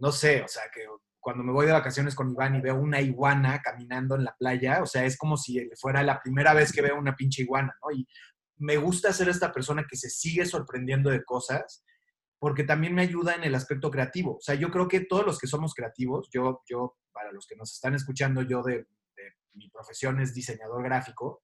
no 0.00 0.12
sé, 0.12 0.42
o 0.42 0.48
sea, 0.48 0.64
que 0.72 0.82
cuando 1.18 1.42
me 1.42 1.52
voy 1.52 1.66
de 1.66 1.72
vacaciones 1.72 2.14
con 2.14 2.30
Iván 2.30 2.56
y 2.56 2.60
veo 2.60 2.76
una 2.76 3.00
iguana 3.00 3.60
caminando 3.62 4.14
en 4.14 4.24
la 4.24 4.36
playa, 4.38 4.82
o 4.82 4.86
sea, 4.86 5.04
es 5.04 5.16
como 5.16 5.36
si 5.36 5.68
fuera 5.80 6.02
la 6.02 6.20
primera 6.20 6.54
vez 6.54 6.72
que 6.72 6.82
veo 6.82 6.98
una 6.98 7.16
pinche 7.16 7.42
iguana, 7.42 7.74
¿no? 7.82 7.90
Y 7.90 8.06
me 8.58 8.76
gusta 8.76 9.12
ser 9.12 9.28
esta 9.28 9.52
persona 9.52 9.86
que 9.88 9.96
se 9.96 10.10
sigue 10.10 10.46
sorprendiendo 10.46 11.10
de 11.10 11.24
cosas, 11.24 11.84
porque 12.38 12.64
también 12.64 12.94
me 12.94 13.02
ayuda 13.02 13.34
en 13.34 13.44
el 13.44 13.54
aspecto 13.54 13.90
creativo. 13.90 14.36
O 14.36 14.40
sea, 14.40 14.54
yo 14.54 14.70
creo 14.70 14.88
que 14.88 15.00
todos 15.00 15.26
los 15.26 15.38
que 15.38 15.46
somos 15.46 15.74
creativos, 15.74 16.28
yo, 16.32 16.62
yo 16.68 16.96
para 17.12 17.32
los 17.32 17.46
que 17.46 17.56
nos 17.56 17.72
están 17.72 17.94
escuchando, 17.94 18.42
yo 18.42 18.62
de, 18.62 18.74
de 19.16 19.34
mi 19.54 19.68
profesión 19.70 20.20
es 20.20 20.34
diseñador 20.34 20.84
gráfico, 20.84 21.42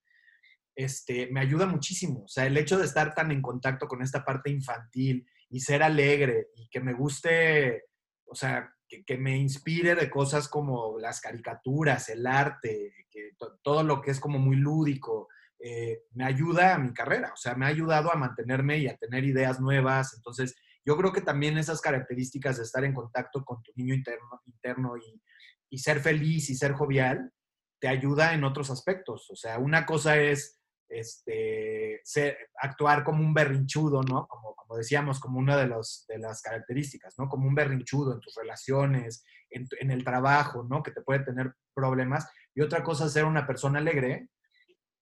este, 0.74 1.28
me 1.30 1.40
ayuda 1.40 1.66
muchísimo. 1.66 2.24
O 2.24 2.28
sea, 2.28 2.46
el 2.46 2.56
hecho 2.56 2.78
de 2.78 2.86
estar 2.86 3.14
tan 3.14 3.30
en 3.30 3.42
contacto 3.42 3.86
con 3.86 4.02
esta 4.02 4.24
parte 4.24 4.50
infantil 4.50 5.26
y 5.48 5.60
ser 5.60 5.82
alegre 5.82 6.48
y 6.56 6.68
que 6.68 6.80
me 6.80 6.94
guste, 6.94 7.84
o 8.24 8.34
sea, 8.34 8.72
que, 8.88 9.16
me 9.16 9.36
inspire 9.36 9.94
de 9.94 10.10
cosas 10.10 10.48
como 10.48 10.98
las 10.98 11.20
caricaturas, 11.20 12.08
el 12.08 12.26
arte, 12.26 12.92
que 13.10 13.30
todo 13.62 13.82
lo 13.82 14.00
que 14.00 14.10
es 14.10 14.20
como 14.20 14.38
muy 14.38 14.56
lúdico, 14.56 15.28
eh, 15.58 16.02
me 16.12 16.24
ayuda 16.24 16.74
a 16.74 16.78
mi 16.78 16.92
carrera. 16.92 17.32
O 17.32 17.36
sea, 17.36 17.54
me 17.54 17.66
ha 17.66 17.68
ayudado 17.68 18.12
a 18.12 18.16
mantenerme 18.16 18.78
y 18.78 18.88
a 18.88 18.96
tener 18.96 19.24
ideas 19.24 19.60
nuevas. 19.60 20.14
Entonces, 20.16 20.54
yo 20.84 20.96
creo 20.96 21.12
que 21.12 21.20
también 21.20 21.58
esas 21.58 21.80
características 21.80 22.56
de 22.56 22.64
estar 22.64 22.84
en 22.84 22.94
contacto 22.94 23.44
con 23.44 23.62
tu 23.62 23.72
niño 23.76 23.94
interno, 23.94 24.42
interno 24.46 24.96
y, 24.96 25.22
y 25.70 25.78
ser 25.78 26.00
feliz 26.00 26.50
y 26.50 26.54
ser 26.54 26.72
jovial, 26.72 27.32
te 27.80 27.88
ayuda 27.88 28.34
en 28.34 28.44
otros 28.44 28.70
aspectos. 28.70 29.30
O 29.30 29.36
sea, 29.36 29.58
una 29.58 29.86
cosa 29.86 30.16
es 30.18 30.61
este, 30.92 32.00
ser, 32.04 32.36
actuar 32.60 33.02
como 33.02 33.22
un 33.22 33.34
berrinchudo, 33.34 34.02
¿no? 34.02 34.26
Como, 34.26 34.76
decíamos, 34.76 35.20
como 35.20 35.38
una 35.38 35.56
de, 35.56 35.66
las 35.66 36.42
características, 36.42 37.14
¿no? 37.18 37.28
Como 37.28 37.46
un 37.46 37.54
berrinchudo 37.54 38.14
en 38.14 38.20
tus 38.20 38.34
relaciones, 38.36 39.24
en, 39.50 39.90
el 39.90 40.02
trabajo, 40.02 40.64
¿no? 40.68 40.82
Que 40.82 40.92
te 40.92 41.02
puede 41.02 41.20
tener 41.20 41.54
problemas. 41.74 42.26
Y 42.54 42.62
otra 42.62 42.82
cosa 42.82 43.08
ser 43.08 43.24
una 43.24 43.46
persona 43.46 43.80
alegre 43.80 44.28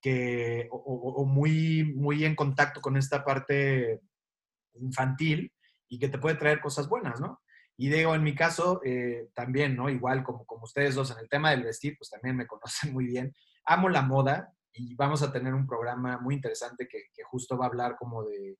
que, 0.00 0.68
o, 0.70 1.24
muy, 1.24 1.84
muy 1.94 2.24
en 2.24 2.34
contacto 2.34 2.80
con 2.80 2.96
esta 2.96 3.24
parte 3.24 4.00
infantil 4.74 5.52
y 5.88 5.98
que 5.98 6.08
te 6.08 6.18
puede 6.18 6.36
traer 6.36 6.60
cosas 6.60 6.88
buenas, 6.88 7.20
¿no? 7.20 7.40
Y 7.76 7.88
digo, 7.88 8.14
en 8.14 8.24
mi 8.24 8.34
caso, 8.34 8.80
eh, 8.84 9.28
también, 9.34 9.76
¿no? 9.76 9.88
Igual 9.88 10.22
como, 10.24 10.44
como 10.46 10.64
ustedes 10.64 10.94
dos 10.94 11.10
en 11.12 11.18
el 11.18 11.28
tema 11.28 11.50
del 11.50 11.62
vestir, 11.62 11.96
pues 11.96 12.10
también 12.10 12.36
me 12.36 12.46
conocen 12.46 12.92
muy 12.92 13.06
bien. 13.06 13.32
Amo 13.64 13.88
la 13.88 14.02
moda 14.02 14.52
y 14.72 14.94
vamos 14.94 15.22
a 15.22 15.32
tener 15.32 15.54
un 15.54 15.66
programa 15.66 16.18
muy 16.18 16.34
interesante 16.34 16.88
que, 16.88 17.00
justo 17.24 17.56
va 17.56 17.66
a 17.66 17.68
hablar 17.68 17.96
como 17.98 18.24
de, 18.24 18.58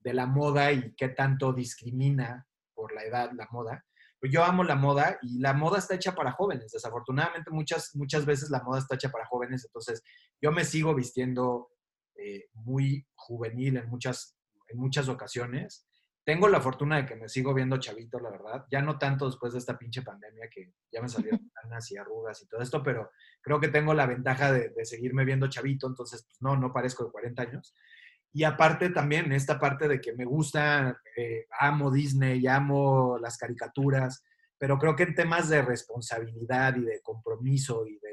de, 0.00 0.14
la 0.14 0.26
moda 0.26 0.72
y 0.72 0.94
qué 0.94 1.08
tanto 1.10 1.52
discrimina 1.52 2.46
por 2.74 2.92
la 2.92 3.04
edad 3.04 3.30
la 3.34 3.48
moda. 3.50 3.84
Pues 4.20 4.32
yo 4.32 4.44
amo 4.44 4.64
la 4.64 4.74
moda 4.74 5.18
y 5.22 5.38
la 5.38 5.52
moda 5.52 5.78
está 5.78 5.94
hecha 5.94 6.14
para 6.14 6.32
jóvenes. 6.32 6.72
Desafortunadamente 6.72 7.50
muchas, 7.50 7.94
muchas 7.94 8.26
veces 8.26 8.50
la 8.50 8.62
moda 8.62 8.80
está 8.80 8.96
hecha 8.96 9.10
para 9.10 9.26
jóvenes, 9.26 9.64
entonces 9.64 10.02
yo 10.40 10.52
me 10.52 10.64
sigo 10.64 10.94
vistiendo 10.94 11.70
eh, 12.16 12.46
muy 12.52 13.06
juvenil 13.14 13.76
en 13.76 13.88
muchas, 13.88 14.36
en 14.68 14.78
muchas 14.78 15.08
ocasiones. 15.08 15.87
Tengo 16.28 16.46
la 16.46 16.60
fortuna 16.60 16.98
de 16.98 17.06
que 17.06 17.16
me 17.16 17.26
sigo 17.26 17.54
viendo 17.54 17.78
chavito, 17.78 18.20
la 18.20 18.28
verdad. 18.28 18.66
Ya 18.70 18.82
no 18.82 18.98
tanto 18.98 19.24
después 19.24 19.54
de 19.54 19.60
esta 19.60 19.78
pinche 19.78 20.02
pandemia 20.02 20.50
que 20.50 20.74
ya 20.92 21.00
me 21.00 21.08
salieron 21.08 21.40
canas 21.54 21.90
y 21.90 21.96
arrugas 21.96 22.42
y 22.42 22.46
todo 22.46 22.60
esto, 22.60 22.82
pero 22.82 23.12
creo 23.40 23.58
que 23.58 23.68
tengo 23.68 23.94
la 23.94 24.04
ventaja 24.04 24.52
de, 24.52 24.70
seguirme 24.84 25.24
viendo 25.24 25.48
chavito, 25.48 25.86
entonces 25.86 26.26
pues, 26.26 26.36
no, 26.42 26.54
no 26.54 26.70
parezco 26.70 27.06
de 27.06 27.12
40 27.12 27.42
años. 27.42 27.74
Y 28.30 28.44
aparte 28.44 28.90
también 28.90 29.32
esta 29.32 29.58
parte 29.58 29.88
de 29.88 30.02
que 30.02 30.12
me 30.12 30.26
gusta, 30.26 31.00
eh, 31.16 31.46
amo 31.60 31.90
Disney, 31.90 32.46
amo 32.46 33.16
las 33.18 33.38
caricaturas, 33.38 34.22
pero 34.58 34.78
creo 34.78 34.94
que 34.94 35.04
en 35.04 35.14
temas 35.14 35.48
de 35.48 35.62
responsabilidad 35.62 36.76
y 36.76 36.82
de 36.82 37.00
compromiso 37.00 37.86
y 37.86 37.98
de, 38.00 38.07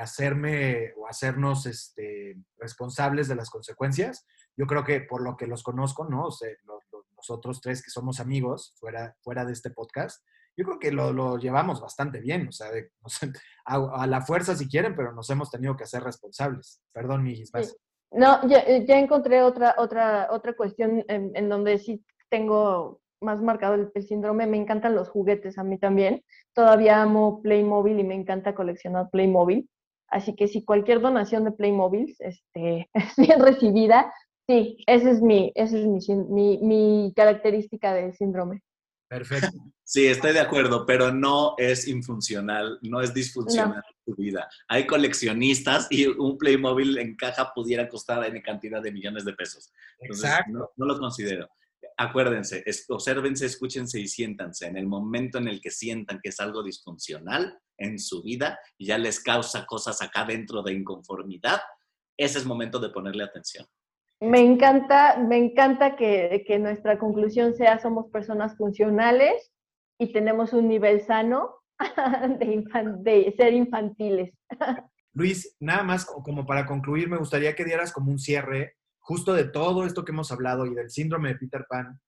hacerme 0.00 0.92
o 0.96 1.06
hacernos 1.06 1.66
este, 1.66 2.36
responsables 2.58 3.28
de 3.28 3.34
las 3.34 3.50
consecuencias, 3.50 4.26
yo 4.56 4.66
creo 4.66 4.84
que 4.84 5.00
por 5.00 5.22
lo 5.22 5.36
que 5.36 5.46
los 5.46 5.62
conozco, 5.62 6.04
¿no? 6.04 6.26
O 6.26 6.30
sea, 6.30 6.48
nosotros 7.16 7.60
tres 7.60 7.82
que 7.82 7.90
somos 7.90 8.20
amigos 8.20 8.74
fuera, 8.78 9.16
fuera 9.22 9.44
de 9.44 9.52
este 9.52 9.70
podcast, 9.70 10.22
yo 10.56 10.64
creo 10.64 10.78
que 10.78 10.92
lo, 10.92 11.36
llevamos 11.38 11.80
bastante 11.80 12.20
bien, 12.20 12.48
o 12.48 12.52
sea, 12.52 12.68
a, 13.64 14.06
la 14.06 14.20
fuerza 14.20 14.54
si 14.54 14.68
quieren, 14.68 14.94
pero 14.94 15.12
nos 15.12 15.28
hemos 15.30 15.50
tenido 15.50 15.76
que 15.76 15.84
hacer 15.84 16.02
responsables. 16.02 16.80
Perdón, 16.92 17.24
más. 17.52 17.76
No, 18.12 18.46
ya, 18.48 18.64
ya, 18.86 18.98
encontré 18.98 19.42
otra, 19.42 19.74
otra, 19.78 20.28
otra 20.30 20.54
cuestión 20.54 21.04
en, 21.08 21.48
donde 21.48 21.78
sí 21.78 22.04
tengo 22.30 23.00
más 23.20 23.40
marcado 23.40 23.74
el, 23.74 23.90
síndrome. 24.04 24.46
Me 24.46 24.56
encantan 24.56 24.94
los 24.94 25.08
juguetes 25.08 25.58
a 25.58 25.64
mí 25.64 25.78
también. 25.78 26.22
Todavía 26.52 27.02
amo 27.02 27.42
Playmobil 27.42 27.98
y 27.98 28.04
me 28.04 28.14
encanta 28.14 28.54
coleccionar 28.54 29.10
Playmobil. 29.10 29.68
Así 30.08 30.36
que 30.36 30.48
si 30.48 30.64
cualquier 30.64 31.00
donación 31.00 31.44
de 31.44 31.52
Playmobil 31.52 32.14
este, 32.18 32.88
es 32.94 33.16
bien 33.16 33.40
recibida, 33.40 34.12
sí, 34.46 34.78
esa 34.86 35.10
es, 35.10 35.22
mi, 35.22 35.52
ese 35.54 35.80
es 35.80 35.86
mi, 35.86 35.98
mi, 36.28 36.58
mi 36.58 37.12
característica 37.14 37.92
del 37.94 38.14
síndrome. 38.14 38.62
Perfecto. 39.08 39.50
Sí, 39.86 40.06
estoy 40.06 40.32
de 40.32 40.40
acuerdo, 40.40 40.86
pero 40.86 41.12
no 41.12 41.56
es 41.58 41.86
infuncional, 41.88 42.78
no 42.80 43.02
es 43.02 43.12
disfuncional 43.12 43.82
tu 44.02 44.14
vida. 44.16 44.48
Hay 44.66 44.86
coleccionistas 44.86 45.88
y 45.90 46.06
un 46.06 46.38
Playmobil 46.38 46.96
en 46.96 47.14
caja 47.16 47.52
pudiera 47.54 47.86
costar 47.86 48.24
en 48.24 48.40
cantidad 48.40 48.80
de 48.80 48.90
millones 48.90 49.26
de 49.26 49.34
pesos. 49.34 49.70
Exacto. 50.00 50.72
No, 50.76 50.86
lo 50.86 50.98
considero. 50.98 51.50
Acuérdense, 51.96 52.64
obsérvense, 52.88 53.46
escúchense 53.46 54.00
y 54.00 54.08
siéntanse. 54.08 54.66
En 54.66 54.76
el 54.76 54.86
momento 54.86 55.38
en 55.38 55.48
el 55.48 55.60
que 55.60 55.70
sientan 55.70 56.18
que 56.22 56.30
es 56.30 56.40
algo 56.40 56.62
disfuncional 56.62 57.58
en 57.78 57.98
su 57.98 58.22
vida 58.22 58.58
y 58.76 58.86
ya 58.86 58.98
les 58.98 59.20
causa 59.20 59.64
cosas 59.64 60.02
acá 60.02 60.24
dentro 60.24 60.62
de 60.62 60.72
inconformidad, 60.72 61.60
ese 62.16 62.38
es 62.38 62.46
momento 62.46 62.80
de 62.80 62.90
ponerle 62.90 63.24
atención. 63.24 63.66
Me 64.20 64.40
encanta, 64.40 65.18
me 65.18 65.36
encanta 65.36 65.96
que, 65.96 66.44
nuestra 66.58 66.98
conclusión 66.98 67.54
sea 67.54 67.78
somos 67.78 68.10
personas 68.10 68.56
funcionales 68.56 69.52
y 69.98 70.12
tenemos 70.12 70.52
un 70.52 70.68
nivel 70.68 71.02
sano 71.02 71.56
de, 71.78 72.64
de 72.98 73.34
ser 73.36 73.52
infantiles. 73.52 74.34
Luis, 75.12 75.56
nada 75.60 75.84
más 75.84 76.04
como 76.04 76.44
para 76.46 76.66
concluir, 76.66 77.08
me 77.08 77.18
gustaría 77.18 77.54
que 77.54 77.64
dieras 77.64 77.92
como 77.92 78.10
un 78.10 78.18
cierre 78.18 78.76
justo 79.04 79.34
de 79.34 79.44
todo 79.44 79.84
esto 79.84 80.04
que 80.04 80.12
hemos 80.12 80.32
hablado 80.32 80.64
y 80.66 80.74
del 80.74 80.90
síndrome 80.90 81.28
de 81.28 81.36
Peter 81.36 81.66
Pan. 81.68 82.00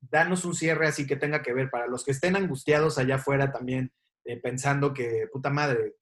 Danos 0.00 0.44
un 0.44 0.54
cierre 0.54 0.88
así 0.88 1.06
que 1.06 1.16
tenga 1.16 1.42
que 1.42 1.52
ver 1.52 1.70
para 1.70 1.86
los 1.86 2.04
que 2.04 2.12
estén 2.12 2.34
angustiados 2.34 2.98
allá 2.98 3.16
afuera 3.16 3.52
también, 3.52 3.92
eh, 4.24 4.40
pensando 4.40 4.94
que, 4.94 5.28
puta 5.30 5.50
madre, 5.50 5.96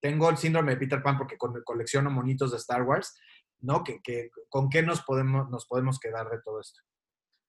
tengo 0.00 0.28
el 0.28 0.36
síndrome 0.36 0.72
de 0.72 0.78
Peter 0.78 1.02
Pan 1.02 1.16
porque 1.16 1.36
colecciono 1.36 2.10
monitos 2.10 2.50
de 2.50 2.58
Star 2.58 2.82
Wars. 2.82 3.18
¿no? 3.60 3.82
Que, 3.82 4.30
¿Con 4.48 4.68
qué 4.68 4.82
nos 4.82 5.02
podemos, 5.02 5.48
nos 5.50 5.66
podemos 5.66 5.98
quedar 5.98 6.28
de 6.28 6.40
todo 6.42 6.60
esto? 6.60 6.80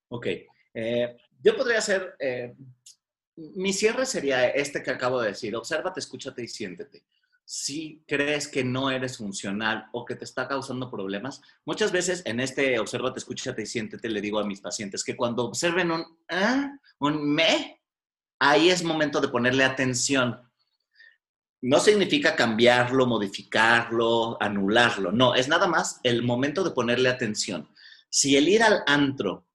Ok. 0.10 0.27
Eh, 0.73 1.18
yo 1.41 1.57
podría 1.57 1.80
hacer, 1.80 2.15
eh, 2.19 2.56
mi 3.35 3.73
cierre 3.73 4.06
sería 4.06 4.49
este 4.49 4.81
que 4.81 4.91
acabo 4.91 5.22
de 5.22 5.30
decir, 5.30 5.56
obsérvate, 5.56 5.99
escúchate 5.99 6.44
y 6.44 6.48
siéntete. 6.48 7.03
Si 7.49 8.03
crees 8.05 8.49
que 8.49 8.65
no 8.65 8.91
eres 8.91 9.17
funcional 9.17 9.87
o 9.93 10.03
que 10.03 10.15
te 10.15 10.25
está 10.25 10.49
causando 10.49 10.91
problemas, 10.91 11.41
muchas 11.63 11.93
veces 11.93 12.21
en 12.25 12.41
este 12.41 12.77
obsérvate, 12.77 13.19
escúchate 13.19 13.61
y 13.61 13.65
siéntete 13.65 14.09
le 14.09 14.19
digo 14.19 14.39
a 14.39 14.45
mis 14.45 14.59
pacientes 14.59 15.01
que 15.01 15.15
cuando 15.15 15.45
observen 15.45 15.91
un, 15.91 16.05
¿ah? 16.27 16.77
un 16.99 17.33
me, 17.33 17.81
ahí 18.39 18.69
es 18.69 18.83
momento 18.83 19.21
de 19.21 19.29
ponerle 19.29 19.63
atención 19.63 20.41
no 21.61 21.79
significa 21.79 22.35
cambiarlo, 22.35 23.05
modificarlo, 23.05 24.41
anularlo. 24.41 25.11
No, 25.11 25.33
es 25.33 25.47
nada 25.47 25.67
más 25.67 25.99
el 26.03 26.23
momento 26.23 26.63
de 26.63 26.71
ponerle 26.71 27.09
atención. 27.09 27.69
Si 28.09 28.35
el 28.35 28.47
ir 28.47 28.63
al 28.63 28.83
antro 28.85 29.47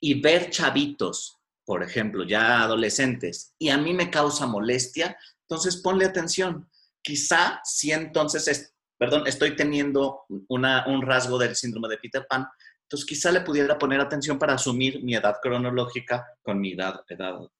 y 0.00 0.20
ver 0.20 0.50
chavitos, 0.50 1.38
por 1.64 1.82
ejemplo, 1.82 2.24
ya 2.24 2.62
adolescentes, 2.62 3.54
y 3.58 3.68
a 3.68 3.76
mí 3.76 3.92
me 3.92 4.10
causa 4.10 4.46
molestia, 4.46 5.18
entonces 5.42 5.76
ponle 5.76 6.06
atención. 6.06 6.68
Quizá 7.08 7.62
si 7.64 7.90
entonces, 7.90 8.46
es, 8.48 8.74
perdón, 8.98 9.26
estoy 9.26 9.56
teniendo 9.56 10.26
un 10.28 11.02
rasgo 11.02 11.38
del 11.38 11.56
síndrome 11.56 11.88
de 11.88 11.96
Peter 11.96 12.26
Pan, 12.28 12.46
entonces 12.82 13.06
quizá 13.06 13.32
le 13.32 13.40
pudiera 13.40 13.78
poner 13.78 13.98
atención 13.98 14.38
para 14.38 14.52
asumir 14.52 15.02
mi 15.02 15.14
edad 15.14 15.36
cronológica 15.42 16.26
con 16.42 16.60
mi 16.60 16.72
edad, 16.72 17.00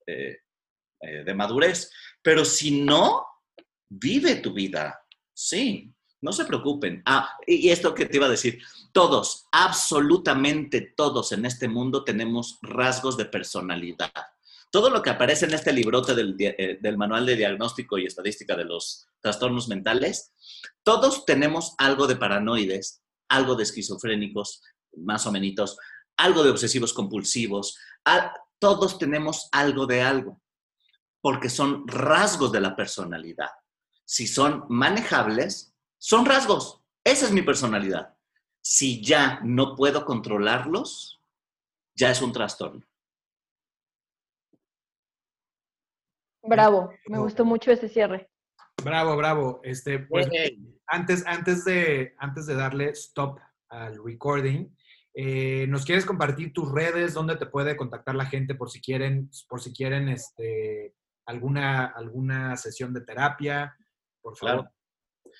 eh, 0.07 0.37
eh, 1.01 1.25
de 1.25 1.35
madurez. 1.35 1.91
Pero 2.21 2.45
si 2.45 2.83
no, 2.83 3.27
vive 3.89 4.35
tu 4.35 4.53
vida. 4.53 5.01
Sí, 5.33 5.95
no 6.21 6.31
se 6.31 6.45
preocupen. 6.45 7.03
Ah, 7.07 7.39
y 7.47 7.71
esto 7.71 7.95
que 7.95 8.05
te 8.05 8.19
iba 8.19 8.27
a 8.27 8.31
decir, 8.31 8.61
todos, 8.93 9.47
absolutamente 9.51 10.93
todos 10.95 11.33
en 11.33 11.47
este 11.47 11.69
mundo 11.69 12.05
tenemos 12.05 12.59
rasgos 12.61 13.17
de 13.17 13.25
personalidad. 13.25 14.13
Todo 14.71 14.91
lo 14.91 15.03
que 15.03 15.11
aparece 15.11 15.47
en 15.47 15.55
este 15.55 15.73
librote 15.73 16.15
del, 16.15 16.37
eh, 16.39 16.79
del, 16.81 16.99
manual 16.99 17.25
de 17.27 17.37
diagnóstico 17.37 17.99
y 17.99 18.07
estadística 18.07 18.55
de 18.57 18.65
los 18.65 19.07
trastornos 19.21 19.69
mentales, 19.69 20.33
todos 20.83 21.25
tenemos 21.25 21.75
algo 21.79 22.07
de 22.07 22.17
paranoides, 22.17 23.03
algo 23.29 23.55
de 23.55 23.63
esquizofrénicos, 23.63 24.63
más 24.97 25.27
o 25.27 25.33
menos, 25.33 25.79
algo 26.17 26.43
de 26.43 26.51
obsesivos 26.51 26.93
compulsivos, 26.93 27.79
todos 28.59 28.99
tenemos 28.99 29.49
algo 29.53 29.87
de 29.87 30.03
algo, 30.03 30.43
porque 31.21 31.49
son 31.49 31.87
rasgos 31.87 32.51
de 32.53 32.61
la 32.61 32.75
personalidad 32.75 33.51
si 34.09 34.27
son 34.27 34.65
manejables, 34.71 35.75
son 35.99 36.25
rasgos. 36.25 36.81
Esa 37.05 37.27
es 37.27 37.33
mi 37.33 37.43
personalidad. 37.43 38.17
Si 38.63 39.05
ya 39.05 39.41
no 39.45 39.77
puedo 39.77 40.07
controlarlos, 40.07 41.21
ya 41.95 42.11
es 42.11 42.23
un 42.23 42.33
trastorno. 42.33 42.88
Bravo, 46.49 46.91
me 47.07 47.19
gustó 47.19 47.45
mucho 47.45 47.71
ese 47.71 47.89
cierre. 47.89 48.29
Bravo, 48.83 49.17
bravo. 49.17 49.61
Este, 49.65 49.99
pues, 49.99 50.29
antes, 50.87 51.27
antes, 51.27 51.65
de, 51.65 52.15
antes 52.19 52.47
de 52.47 52.55
darle 52.55 52.91
stop 52.91 53.39
al 53.69 54.03
recording, 54.05 54.67
eh, 55.15 55.67
¿nos 55.69 55.85
quieres 55.85 56.07
compartir 56.07 56.53
tus 56.53 56.71
redes? 56.71 57.15
¿Dónde 57.15 57.37
te 57.37 57.47
puede 57.47 57.77
contactar 57.77 58.15
la 58.15 58.27
gente 58.27 58.55
por 58.55 58.71
si 58.71 58.81
quieren, 58.81 59.31
por 59.49 59.61
si 59.61 59.73
quieren 59.73 60.09
este, 60.09 60.95
alguna, 61.27 61.87
alguna 61.87 62.57
sesión 62.57 62.95
de 62.95 63.01
terapia? 63.03 63.77
por 64.21 64.37
favor. 64.37 64.71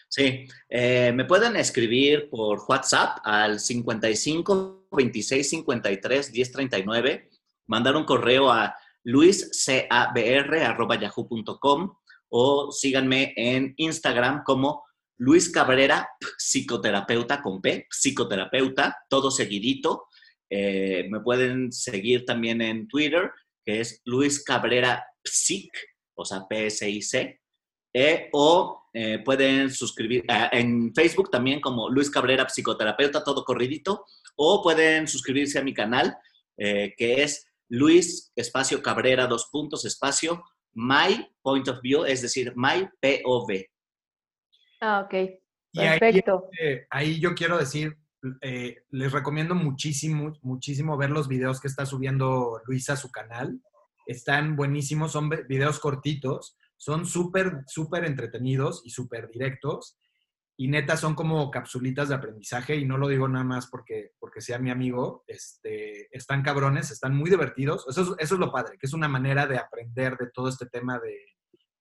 Sí, 0.09 0.47
eh, 0.69 1.13
me 1.13 1.25
pueden 1.25 1.57
escribir 1.57 2.29
por 2.31 2.61
WhatsApp 2.69 3.19
al 3.25 3.61
55 3.61 4.89
26 4.93 5.51
53 5.51 6.33
10 6.33 6.53
39, 6.53 7.31
mandar 7.67 7.97
un 7.97 8.05
correo 8.05 8.51
a 8.51 8.75
luiscabr.yahoo.com 9.09 11.97
o 12.31 12.71
síganme 12.71 13.33
en 13.37 13.73
Instagram 13.79 14.45
como 14.45 14.85
Luis 15.17 15.51
Cabrera, 15.51 16.07
psicoterapeuta 16.37 17.41
con 17.41 17.63
P, 17.63 17.87
psicoterapeuta, 17.91 18.99
todo 19.09 19.31
seguidito. 19.31 20.05
Eh, 20.51 21.09
me 21.11 21.21
pueden 21.21 21.73
seguir 21.73 22.27
también 22.27 22.61
en 22.61 22.87
Twitter, 22.87 23.31
que 23.65 23.81
es 23.81 24.03
Luis 24.05 24.45
Cabrera 24.45 25.03
Psic, 25.25 25.73
o 26.15 26.25
sea, 26.25 26.47
P-S-I-C. 26.47 27.41
eh, 27.95 28.29
o 28.33 28.83
eh, 28.93 29.21
pueden 29.25 29.71
suscribir 29.71 30.25
eh, 30.29 30.49
en 30.53 30.93
Facebook 30.95 31.31
también 31.31 31.61
como 31.61 31.89
Luis 31.89 32.11
Cabrera, 32.11 32.47
psicoterapeuta, 32.47 33.25
todo 33.25 33.45
corridito, 33.45 34.05
o 34.37 34.63
pueden 34.63 35.09
suscribirse 35.09 35.59
a 35.59 35.65
mi 35.65 35.73
canal, 35.73 36.15
que 36.57 37.23
es 37.23 37.48
Luis 37.69 38.33
Espacio 38.35 38.83
Cabrera, 38.83 39.27
dos 39.27 39.49
puntos, 39.51 39.85
espacio, 39.85 40.43
My 40.75 41.29
Point 41.43 41.69
of 41.69 41.81
View, 41.83 42.05
es 42.05 42.23
decir, 42.23 42.53
My 42.57 42.89
POV. 43.01 43.65
Ah, 44.81 45.01
ok. 45.05 45.15
Perfecto. 45.73 46.49
ahí, 46.91 47.21
yo 47.21 47.35
quiero 47.35 47.59
decir, 47.59 47.97
les 48.91 49.13
recomiendo 49.13 49.55
muchísimo, 49.55 50.33
muchísimo 50.43 50.97
ver 50.97 51.11
los 51.11 51.29
videos 51.29 51.61
que 51.61 51.69
está 51.69 51.85
subiendo 51.87 52.61
Luis 52.67 52.89
a 52.91 52.97
su 52.97 53.11
canal. 53.11 53.61
Están 54.07 54.57
buenísimos, 54.57 55.13
son 55.13 55.29
videos 55.49 55.79
cortitos, 55.79 56.57
son 56.77 57.07
súper, 57.07 57.65
súper 57.67 58.05
entretenidos 58.05 58.83
y 58.85 58.91
súper 58.91 59.29
directos. 59.31 59.99
Y 60.61 60.67
neta, 60.67 60.97
son 60.97 61.15
como 61.15 61.53
capsulitas 61.53 62.09
de 62.09 62.17
aprendizaje 62.17 62.75
y 62.75 62.85
no 62.85 62.99
lo 62.99 63.07
digo 63.07 63.29
nada 63.29 63.45
más 63.45 63.69
porque, 63.69 64.11
porque 64.19 64.41
sea 64.41 64.59
mi 64.59 64.71
amigo. 64.73 65.23
Este, 65.29 66.15
están 66.17 66.43
cabrones, 66.43 66.91
están 66.91 67.15
muy 67.15 67.31
divertidos. 67.31 67.87
Eso 67.89 68.03
es, 68.03 68.09
eso 68.19 68.35
es 68.35 68.41
lo 68.41 68.51
padre, 68.51 68.77
que 68.77 68.87
es 68.87 68.93
una 68.93 69.07
manera 69.07 69.47
de 69.47 69.57
aprender 69.57 70.17
de 70.17 70.31
todo 70.31 70.49
este 70.49 70.67
tema 70.67 70.99
de, 70.99 71.17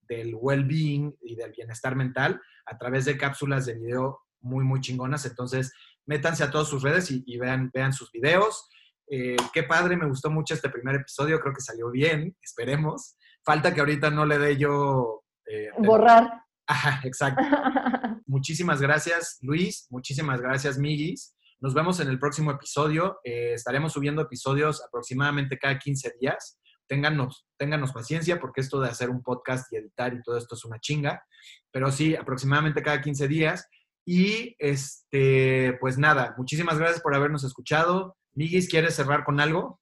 del 0.07 0.35
well-being 0.35 1.17
y 1.21 1.35
del 1.35 1.53
bienestar 1.53 1.95
mental 1.95 2.39
a 2.67 2.77
través 2.77 3.05
de 3.05 3.17
cápsulas 3.17 3.65
de 3.65 3.79
video 3.79 4.21
muy, 4.41 4.63
muy 4.63 4.79
chingonas. 4.79 5.25
Entonces, 5.25 5.73
métanse 6.05 6.43
a 6.43 6.51
todas 6.51 6.67
sus 6.67 6.83
redes 6.83 7.09
y, 7.09 7.37
vean, 7.37 7.71
vean 7.73 7.93
sus 7.93 8.11
videos. 8.11 8.69
Eh, 9.09 9.37
qué 9.53 9.63
padre, 9.63 9.97
me 9.97 10.07
gustó 10.07 10.29
mucho 10.29 10.53
este 10.53 10.69
primer 10.69 10.95
episodio, 10.95 11.39
creo 11.39 11.53
que 11.53 11.61
salió 11.61 11.89
bien, 11.89 12.35
esperemos. 12.41 13.17
Falta 13.43 13.73
que 13.73 13.79
ahorita 13.79 14.09
no 14.09 14.25
le 14.25 14.37
dé 14.37 14.57
yo... 14.57 15.23
Eh, 15.45 15.69
Borrar. 15.79 16.43
Ajá, 16.67 16.99
exacto. 17.07 17.41
muchísimas 18.27 18.81
gracias, 18.81 19.37
Luis. 19.41 19.87
Muchísimas 19.89 20.41
gracias, 20.41 20.77
Migis. 20.77 21.35
Nos 21.59 21.73
vemos 21.73 21.99
en 21.99 22.07
el 22.07 22.19
próximo 22.19 22.51
episodio. 22.51 23.19
Eh, 23.23 23.53
estaremos 23.53 23.93
subiendo 23.93 24.21
episodios 24.21 24.83
aproximadamente 24.83 25.57
cada 25.57 25.79
15 25.79 26.13
días. 26.19 26.59
Ténganos, 26.87 27.47
ténganos 27.57 27.91
paciencia 27.91 28.39
porque 28.39 28.61
esto 28.61 28.79
de 28.79 28.89
hacer 28.89 29.09
un 29.09 29.23
podcast 29.23 29.71
y 29.73 29.77
editar 29.77 30.13
y 30.13 30.21
todo 30.21 30.37
esto 30.37 30.55
es 30.55 30.63
una 30.65 30.79
chinga. 30.79 31.25
Pero 31.71 31.91
sí, 31.91 32.15
aproximadamente 32.15 32.83
cada 32.83 33.01
15 33.01 33.27
días. 33.27 33.67
Y 34.05 34.55
este, 34.59 35.77
pues 35.81 35.97
nada, 35.97 36.35
muchísimas 36.37 36.77
gracias 36.77 37.01
por 37.01 37.15
habernos 37.15 37.43
escuchado. 37.43 38.15
Migis, 38.35 38.69
¿quieres 38.69 38.95
cerrar 38.95 39.23
con 39.23 39.39
algo? 39.39 39.81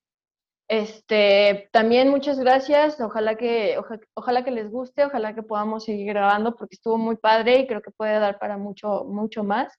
Este, 0.68 1.70
también 1.72 2.10
muchas 2.10 2.40
gracias, 2.40 3.00
ojalá 3.00 3.36
que, 3.36 3.78
ojalá 4.16 4.44
que 4.44 4.50
les 4.50 4.72
guste, 4.72 5.06
ojalá 5.06 5.36
que 5.36 5.44
podamos 5.44 5.86
seguir 5.86 6.08
grabando 6.08 6.56
porque 6.56 6.76
estuvo 6.76 6.98
muy 6.98 7.18
padre 7.18 7.60
y 7.60 7.68
creo 7.68 7.84
que 7.84 7.92
puede 7.92 8.18
dar 8.20 8.40
para 8.40 8.58
mucho, 8.58 9.04
mucho 9.06 9.44
más. 9.44 9.72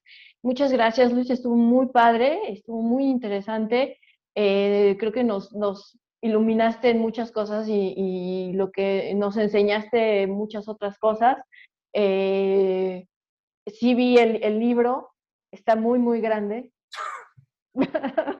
Muchas 0.42 0.72
gracias, 0.72 1.12
Luis, 1.12 1.28
estuvo 1.30 1.56
muy 1.56 1.88
padre, 1.88 2.38
estuvo 2.52 2.82
muy 2.82 3.04
interesante. 3.04 3.98
Eh, 4.36 4.96
creo 4.98 5.12
que 5.12 5.24
nos, 5.24 5.52
nos, 5.52 5.98
iluminaste 6.22 6.90
en 6.90 6.98
muchas 6.98 7.30
cosas 7.30 7.68
y, 7.68 8.52
lo 8.54 8.72
que 8.72 9.12
nos 9.14 9.36
enseñaste 9.36 10.26
muchas 10.26 10.68
otras 10.68 10.98
cosas. 10.98 11.36
Eh, 11.92 13.06
sí 13.66 13.94
vi 13.94 14.18
el, 14.18 14.42
el 14.42 14.58
libro, 14.58 15.10
está 15.52 15.76
muy, 15.76 15.98
muy 15.98 16.20
grande. 16.20 16.72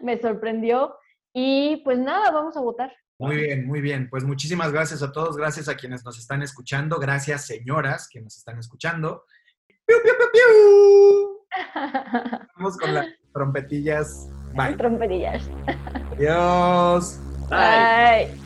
me 0.00 0.18
sorprendió. 0.18 0.94
Y 1.32 1.82
pues 1.84 1.98
nada, 1.98 2.30
vamos 2.30 2.56
a 2.56 2.60
votar. 2.60 2.92
Muy 3.18 3.36
bien, 3.36 3.66
muy 3.66 3.80
bien. 3.80 4.08
Pues 4.10 4.24
muchísimas 4.24 4.72
gracias 4.72 5.02
a 5.02 5.12
todos, 5.12 5.36
gracias 5.36 5.68
a 5.68 5.76
quienes 5.76 6.04
nos 6.04 6.18
están 6.18 6.42
escuchando, 6.42 6.98
gracias 6.98 7.46
señoras 7.46 8.08
que 8.10 8.20
nos 8.20 8.36
están 8.36 8.58
escuchando. 8.58 9.24
¡Piu, 9.86 9.96
piu, 10.02 10.12
piu, 10.32 11.36
Vamos 12.56 12.76
con 12.76 12.94
las 12.94 13.06
trompetillas. 13.32 14.28
Bye. 14.54 14.76
Trompetillas. 14.76 15.50
Adiós. 16.12 17.20
Bye. 17.48 18.45